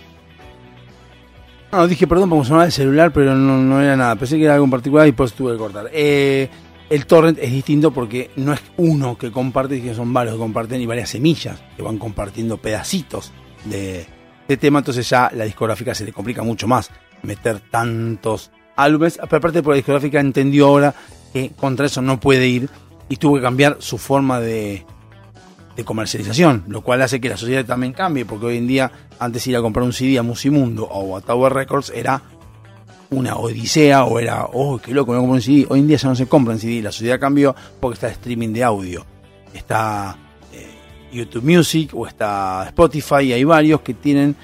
No, 1.73 1.87
dije 1.87 2.07
perdón 2.07 2.31
porque 2.31 2.47
sonaba 2.49 2.66
el 2.66 2.73
celular, 2.73 3.12
pero 3.12 3.35
no, 3.35 3.59
no 3.59 3.81
era 3.81 3.97
nada. 3.97 4.16
Pensé 4.16 4.37
que 4.39 4.45
era 4.45 4.55
algo 4.55 4.65
en 4.65 4.70
particular 4.70 5.07
y 5.07 5.12
pues 5.12 5.32
tuve 5.32 5.53
que 5.53 5.59
cortar. 5.59 5.89
Eh, 5.93 6.49
el 6.90 7.06
torrent 7.06 7.38
es 7.40 7.52
distinto 7.52 7.92
porque 7.92 8.30
no 8.36 8.52
es 8.52 8.60
uno 8.76 9.16
que 9.16 9.30
comparte, 9.30 9.76
sino 9.76 9.88
que 9.88 9.94
son 9.94 10.12
varios 10.12 10.34
que 10.34 10.40
comparten 10.40 10.80
y 10.80 10.86
varias 10.86 11.10
semillas 11.10 11.62
que 11.76 11.82
van 11.82 11.98
compartiendo 11.98 12.58
pedacitos 12.58 13.32
de, 13.64 14.06
tema. 14.58 14.80
Entonces 14.80 15.08
ya 15.08 15.30
la 15.32 15.44
discográfica 15.44 15.94
se 15.94 16.04
le 16.04 16.12
complica 16.12 16.42
mucho 16.42 16.66
más 16.66 16.90
meter 17.22 17.60
tantos 17.60 18.50
álbumes. 18.74 19.20
Pero 19.22 19.36
aparte, 19.36 19.62
por 19.62 19.72
la 19.72 19.76
discográfica 19.76 20.18
entendió 20.18 20.66
ahora 20.66 20.92
que 21.32 21.50
contra 21.50 21.86
eso 21.86 22.02
no 22.02 22.18
puede 22.18 22.48
ir 22.48 22.68
y 23.08 23.16
tuvo 23.16 23.36
que 23.36 23.42
cambiar 23.42 23.76
su 23.78 23.96
forma 23.96 24.40
de, 24.40 24.84
de 25.76 25.84
comercialización, 25.84 26.64
lo 26.66 26.82
cual 26.82 27.02
hace 27.02 27.20
que 27.20 27.28
la 27.28 27.36
sociedad 27.36 27.64
también 27.64 27.92
cambie, 27.92 28.24
porque 28.24 28.46
hoy 28.46 28.56
en 28.56 28.66
día, 28.66 28.90
antes 29.20 29.46
ir 29.46 29.56
a 29.56 29.62
comprar 29.62 29.84
un 29.84 29.92
CD 29.92 30.18
a 30.18 30.24
Musimundo 30.24 30.84
o 30.86 31.16
a 31.16 31.20
Tower 31.20 31.52
Records 31.52 31.92
era 31.94 32.20
una 33.11 33.37
odisea 33.37 34.05
o 34.05 34.19
era, 34.19 34.47
oh, 34.53 34.78
qué 34.78 34.93
loco, 34.93 35.12
a 35.12 35.16
comprar 35.16 35.35
un 35.35 35.43
CD. 35.43 35.66
Hoy 35.69 35.81
en 35.81 35.89
día 35.89 35.97
ya 35.97 36.09
no 36.09 36.16
se 36.16 36.27
compran 36.27 36.59
CD, 36.59 36.82
la 36.82 36.93
sociedad 36.93 37.19
cambió 37.19 37.55
porque 37.81 37.95
está 37.95 38.09
streaming 38.09 38.53
de 38.53 38.65
audio. 38.65 39.05
Está 39.53 40.16
eh, 40.53 40.69
YouTube 41.12 41.45
Music 41.45 41.91
o 41.95 42.07
está 42.07 42.65
Spotify, 42.66 43.23
y 43.24 43.32
hay 43.32 43.45
varios 43.45 43.81
que 43.81 43.95
tienen 43.95 44.37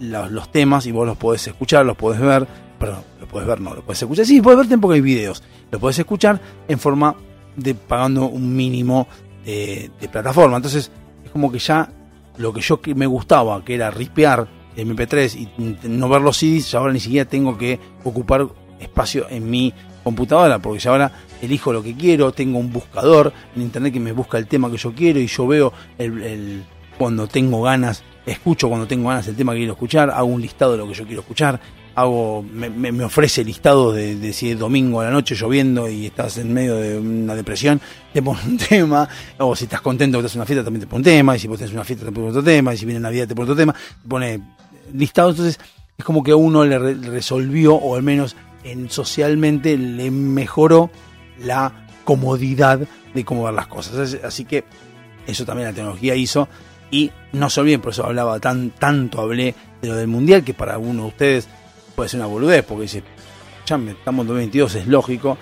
los, 0.00 0.50
temas 0.50 0.86
y 0.86 0.92
vos 0.92 1.06
los 1.06 1.16
podés 1.16 1.46
escuchar, 1.46 1.86
los 1.86 1.96
podés 1.96 2.20
ver, 2.20 2.46
perdón, 2.78 3.02
lo 3.20 3.28
podés 3.28 3.46
ver, 3.46 3.60
no, 3.60 3.74
lo 3.74 3.82
podés 3.82 4.02
escuchar, 4.02 4.26
sí, 4.26 4.40
podés 4.40 4.68
ver 4.68 4.80
porque 4.80 4.96
hay 4.96 5.00
videos, 5.00 5.42
lo 5.70 5.78
podés 5.78 5.98
escuchar 5.98 6.40
en 6.66 6.78
forma 6.78 7.14
de 7.56 7.74
pagando 7.74 8.26
un 8.26 8.54
mínimo 8.54 9.06
de, 9.44 9.90
plataforma. 10.10 10.56
Entonces, 10.56 10.90
es 11.24 11.30
como 11.30 11.52
que 11.52 11.58
ya 11.58 11.90
lo 12.38 12.52
que 12.52 12.60
yo 12.60 12.80
me 12.94 13.06
gustaba, 13.06 13.64
que 13.64 13.74
era 13.74 13.90
rispear 14.84 15.08
MP3 15.08 15.36
y 15.36 15.88
no 15.88 16.08
ver 16.08 16.22
los 16.22 16.36
CDs, 16.36 16.74
ahora 16.74 16.92
ni 16.92 17.00
siquiera 17.00 17.28
tengo 17.28 17.56
que 17.56 17.78
ocupar 18.04 18.46
espacio 18.80 19.26
en 19.30 19.50
mi 19.50 19.72
computadora, 20.02 20.58
porque 20.58 20.80
ya 20.80 20.90
ahora 20.90 21.12
elijo 21.42 21.72
lo 21.72 21.82
que 21.82 21.94
quiero, 21.94 22.32
tengo 22.32 22.58
un 22.58 22.72
buscador 22.72 23.32
en 23.54 23.62
internet 23.62 23.92
que 23.92 24.00
me 24.00 24.12
busca 24.12 24.38
el 24.38 24.46
tema 24.46 24.70
que 24.70 24.76
yo 24.76 24.92
quiero 24.94 25.20
y 25.20 25.26
yo 25.26 25.46
veo 25.46 25.72
el, 25.98 26.64
cuando 26.98 27.26
tengo 27.26 27.62
ganas, 27.62 28.02
escucho 28.26 28.68
cuando 28.68 28.86
tengo 28.86 29.08
ganas 29.08 29.28
el 29.28 29.36
tema 29.36 29.52
que 29.52 29.58
quiero 29.58 29.74
escuchar, 29.74 30.10
hago 30.10 30.26
un 30.26 30.40
listado 30.40 30.72
de 30.72 30.78
lo 30.78 30.88
que 30.88 30.94
yo 30.94 31.04
quiero 31.04 31.20
escuchar, 31.20 31.60
hago, 31.94 32.42
me, 32.42 33.04
ofrece 33.04 33.44
listados 33.44 33.94
de, 33.94 34.16
de 34.16 34.32
si 34.32 34.50
es 34.50 34.58
domingo 34.58 35.00
a 35.00 35.04
la 35.04 35.10
noche 35.10 35.34
lloviendo 35.34 35.88
y 35.88 36.06
estás 36.06 36.38
en 36.38 36.52
medio 36.52 36.76
de 36.76 36.98
una 36.98 37.34
depresión, 37.34 37.80
te 38.12 38.22
pone 38.22 38.40
un 38.46 38.58
tema, 38.68 39.08
o 39.38 39.54
si 39.54 39.64
estás 39.64 39.80
contento 39.80 40.18
que 40.18 40.26
estás 40.26 40.36
en 40.36 40.40
una 40.40 40.46
fiesta 40.46 40.64
también 40.64 40.80
te 40.82 40.86
pone 40.86 40.98
un 40.98 41.04
tema, 41.04 41.36
y 41.36 41.38
si 41.38 41.48
vos 41.48 41.58
tenés 41.58 41.74
una 41.74 41.84
fiesta 41.84 42.06
te 42.06 42.12
pone 42.12 42.28
otro 42.28 42.42
tema, 42.42 42.72
y 42.72 42.78
si 42.78 42.86
viene 42.86 43.00
Navidad 43.00 43.28
te 43.28 43.34
pone 43.34 43.44
otro 43.44 43.56
tema, 43.56 43.72
te 43.72 44.08
pone 44.08 44.40
listados, 44.94 45.32
entonces 45.36 45.60
es 45.98 46.04
como 46.04 46.22
que 46.22 46.34
uno 46.34 46.64
le 46.64 46.78
re- 46.78 46.94
resolvió, 46.94 47.74
o 47.74 47.96
al 47.96 48.02
menos 48.02 48.36
en, 48.64 48.90
socialmente 48.90 49.76
le 49.76 50.10
mejoró 50.10 50.90
la 51.42 51.86
comodidad 52.04 52.80
de 53.14 53.24
cómo 53.24 53.44
ver 53.44 53.54
las 53.54 53.66
cosas. 53.66 54.16
Así 54.24 54.44
que 54.44 54.64
eso 55.26 55.44
también 55.44 55.68
la 55.68 55.74
tecnología 55.74 56.14
hizo. 56.14 56.48
Y 56.90 57.10
no 57.32 57.48
se 57.50 57.60
olviden, 57.60 57.80
por 57.80 57.92
eso 57.92 58.04
hablaba 58.04 58.40
tan, 58.40 58.70
tanto 58.70 59.20
hablé 59.20 59.54
de 59.80 59.88
lo 59.88 59.94
del 59.94 60.08
mundial, 60.08 60.42
que 60.42 60.54
para 60.54 60.72
algunos 60.72 61.02
de 61.04 61.08
ustedes 61.08 61.48
puede 61.94 62.08
ser 62.08 62.18
una 62.18 62.26
boludez, 62.26 62.64
porque 62.64 62.82
dice, 62.82 63.04
ya 63.64 63.76
estamos 63.76 64.24
en 64.24 64.26
2022, 64.26 64.74
es 64.74 64.86
lógico, 64.88 65.38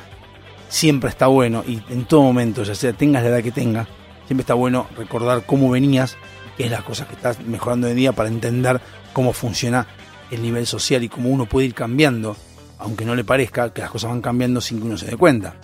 siempre 0.68 1.08
está 1.08 1.26
bueno, 1.28 1.64
y 1.66 1.80
en 1.88 2.04
todo 2.04 2.22
momento, 2.22 2.64
ya 2.64 2.74
sea 2.74 2.92
tengas 2.92 3.22
la 3.22 3.30
edad 3.30 3.42
que 3.42 3.50
tengas, 3.50 3.88
siempre 4.26 4.42
está 4.42 4.52
bueno 4.52 4.88
recordar 4.96 5.46
cómo 5.46 5.70
venías, 5.70 6.18
qué 6.58 6.64
es 6.64 6.70
las 6.72 6.82
cosas 6.82 7.06
que 7.06 7.14
estás 7.14 7.40
mejorando 7.46 7.86
hoy 7.86 7.94
día 7.94 8.12
para 8.12 8.28
entender 8.28 8.80
cómo 9.12 9.32
funciona 9.32 9.86
el 10.32 10.42
nivel 10.42 10.66
social 10.66 11.04
y 11.04 11.08
cómo 11.08 11.30
uno 11.30 11.46
puede 11.46 11.68
ir 11.68 11.74
cambiando, 11.74 12.36
aunque 12.78 13.04
no 13.04 13.14
le 13.14 13.22
parezca, 13.22 13.72
que 13.72 13.80
las 13.80 13.90
cosas 13.90 14.10
van 14.10 14.20
cambiando 14.20 14.60
sin 14.60 14.80
que 14.80 14.86
uno 14.86 14.98
se 14.98 15.06
dé 15.06 15.16
cuenta. 15.16 15.54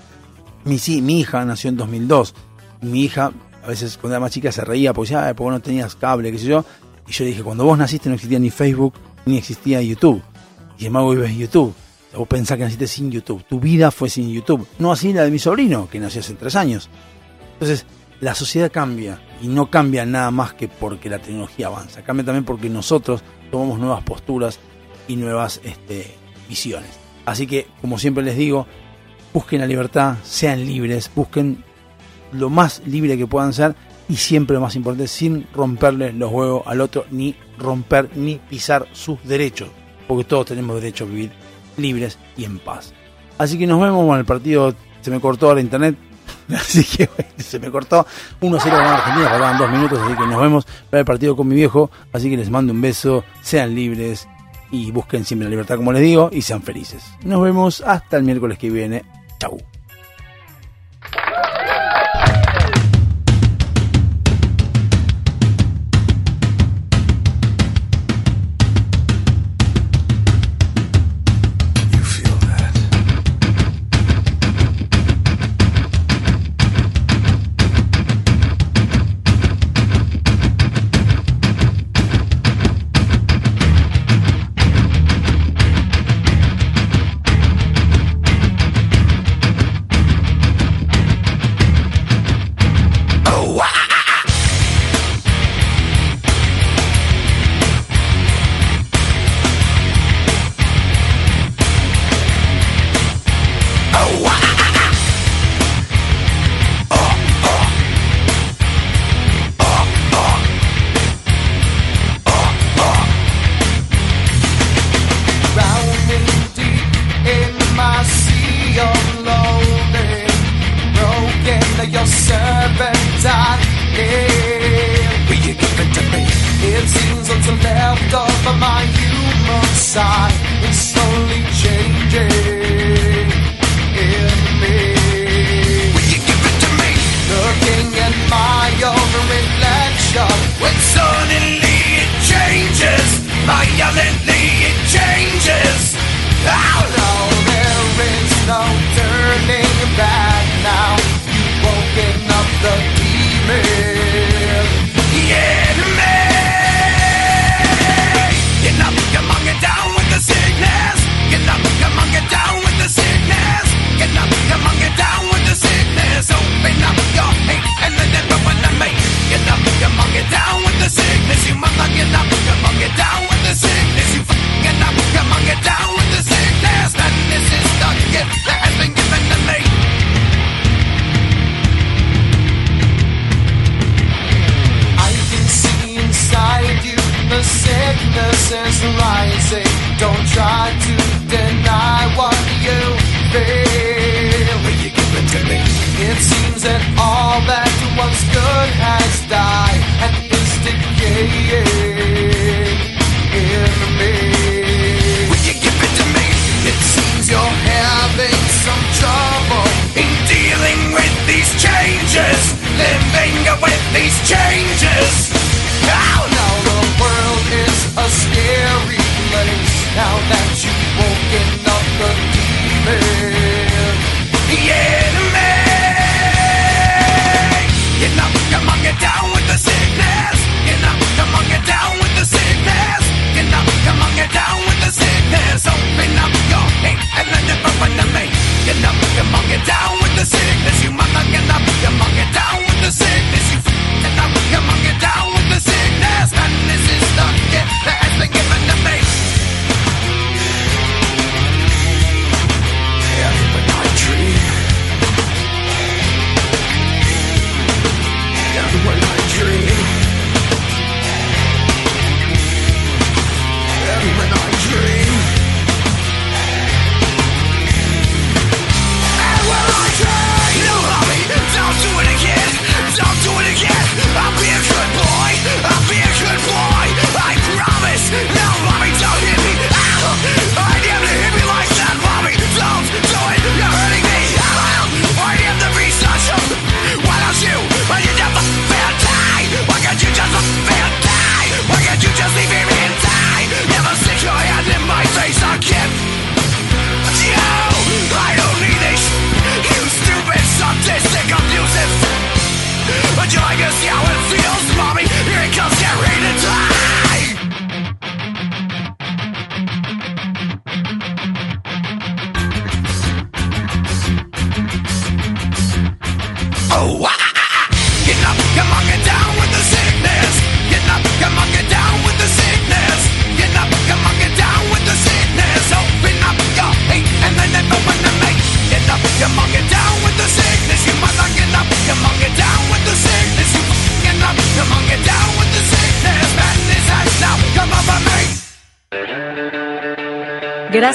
Mi, 0.62 0.78
sí, 0.78 1.02
mi 1.02 1.18
hija 1.18 1.44
nació 1.44 1.70
en 1.70 1.76
2002. 1.76 2.34
Mi 2.82 3.02
hija, 3.02 3.32
a 3.64 3.66
veces 3.66 3.98
cuando 3.98 4.14
era 4.14 4.20
más 4.20 4.30
chica, 4.30 4.52
se 4.52 4.64
reía 4.64 4.94
porque 4.94 5.08
decía, 5.08 5.26
"Ay, 5.26 5.34
porque 5.34 5.50
no 5.50 5.60
tenías 5.60 5.96
cable, 5.96 6.30
qué 6.30 6.38
sé 6.38 6.46
yo. 6.46 6.64
Y 7.08 7.12
yo 7.12 7.24
le 7.24 7.30
dije, 7.30 7.42
cuando 7.42 7.64
vos 7.64 7.76
naciste 7.76 8.08
no 8.08 8.14
existía 8.14 8.38
ni 8.38 8.50
Facebook, 8.50 8.94
ni 9.26 9.36
existía 9.36 9.82
YouTube. 9.82 10.22
Y 10.78 10.86
embargo 10.86 11.10
vives 11.10 11.30
en 11.30 11.38
YouTube. 11.38 11.74
O 12.14 12.20
vos 12.20 12.28
pensás 12.28 12.56
que 12.56 12.64
naciste 12.64 12.86
sin 12.86 13.10
YouTube. 13.10 13.42
Tu 13.44 13.58
vida 13.58 13.90
fue 13.90 14.08
sin 14.08 14.30
YouTube. 14.32 14.66
No 14.78 14.92
así 14.92 15.12
la 15.12 15.24
de 15.24 15.30
mi 15.32 15.40
sobrino, 15.40 15.88
que 15.90 15.98
nació 15.98 16.20
hace 16.20 16.34
tres 16.34 16.54
años. 16.54 16.88
Entonces, 17.54 17.84
la 18.20 18.34
sociedad 18.34 18.70
cambia. 18.72 19.20
Y 19.42 19.48
no 19.48 19.70
cambia 19.70 20.06
nada 20.06 20.30
más 20.30 20.54
que 20.54 20.68
porque 20.68 21.10
la 21.10 21.18
tecnología 21.18 21.66
avanza. 21.66 22.02
Cambia 22.02 22.24
también 22.24 22.44
porque 22.44 22.68
nosotros 22.68 23.22
tomamos 23.50 23.78
nuevas 23.78 24.02
posturas 24.02 24.58
y 25.08 25.16
nuevas 25.16 25.60
este, 25.64 26.14
visiones. 26.48 26.90
Así 27.26 27.46
que, 27.46 27.66
como 27.80 27.98
siempre 27.98 28.24
les 28.24 28.36
digo, 28.36 28.66
busquen 29.32 29.60
la 29.60 29.66
libertad, 29.66 30.16
sean 30.22 30.64
libres, 30.64 31.10
busquen 31.14 31.64
lo 32.32 32.50
más 32.50 32.82
libre 32.86 33.16
que 33.16 33.26
puedan 33.26 33.52
ser 33.52 33.74
y 34.08 34.16
siempre 34.16 34.54
lo 34.54 34.60
más 34.60 34.76
importante, 34.76 35.08
sin 35.08 35.46
romperle 35.54 36.12
los 36.12 36.30
huevos 36.30 36.62
al 36.66 36.80
otro, 36.80 37.06
ni 37.10 37.34
romper 37.58 38.10
ni 38.16 38.36
pisar 38.36 38.86
sus 38.92 39.22
derechos, 39.24 39.68
porque 40.06 40.24
todos 40.24 40.46
tenemos 40.46 40.76
derecho 40.76 41.04
a 41.04 41.08
vivir 41.08 41.32
libres 41.76 42.18
y 42.36 42.44
en 42.44 42.58
paz. 42.58 42.92
Así 43.38 43.58
que 43.58 43.66
nos 43.66 43.80
vemos, 43.80 44.04
bueno, 44.04 44.20
el 44.20 44.26
partido 44.26 44.74
se 45.00 45.10
me 45.10 45.20
cortó 45.20 45.54
la 45.54 45.60
internet, 45.60 45.96
así 46.54 46.84
que 46.84 47.08
se 47.38 47.58
me 47.58 47.70
cortó 47.70 48.06
1-0 48.40 48.64
ganó 48.64 48.88
Argentina, 48.90 49.28
faltaban 49.28 49.58
dos 49.58 49.70
minutos, 49.70 49.98
así 50.00 50.14
que 50.14 50.26
nos 50.26 50.40
vemos 50.40 50.66
para 50.90 51.00
el 51.00 51.06
partido 51.06 51.36
con 51.36 51.48
mi 51.48 51.54
viejo, 51.54 51.90
así 52.12 52.30
que 52.30 52.36
les 52.36 52.50
mando 52.50 52.72
un 52.72 52.80
beso, 52.80 53.24
sean 53.42 53.74
libres 53.74 54.28
y 54.70 54.90
busquen 54.90 55.24
siempre 55.24 55.44
la 55.44 55.50
libertad 55.50 55.76
como 55.76 55.92
les 55.92 56.02
digo 56.02 56.30
y 56.32 56.42
sean 56.42 56.62
felices. 56.62 57.04
Nos 57.22 57.42
vemos 57.42 57.80
hasta 57.80 58.16
el 58.16 58.24
miércoles 58.24 58.58
que 58.58 58.70
viene. 58.70 59.04
Chau. 59.38 59.73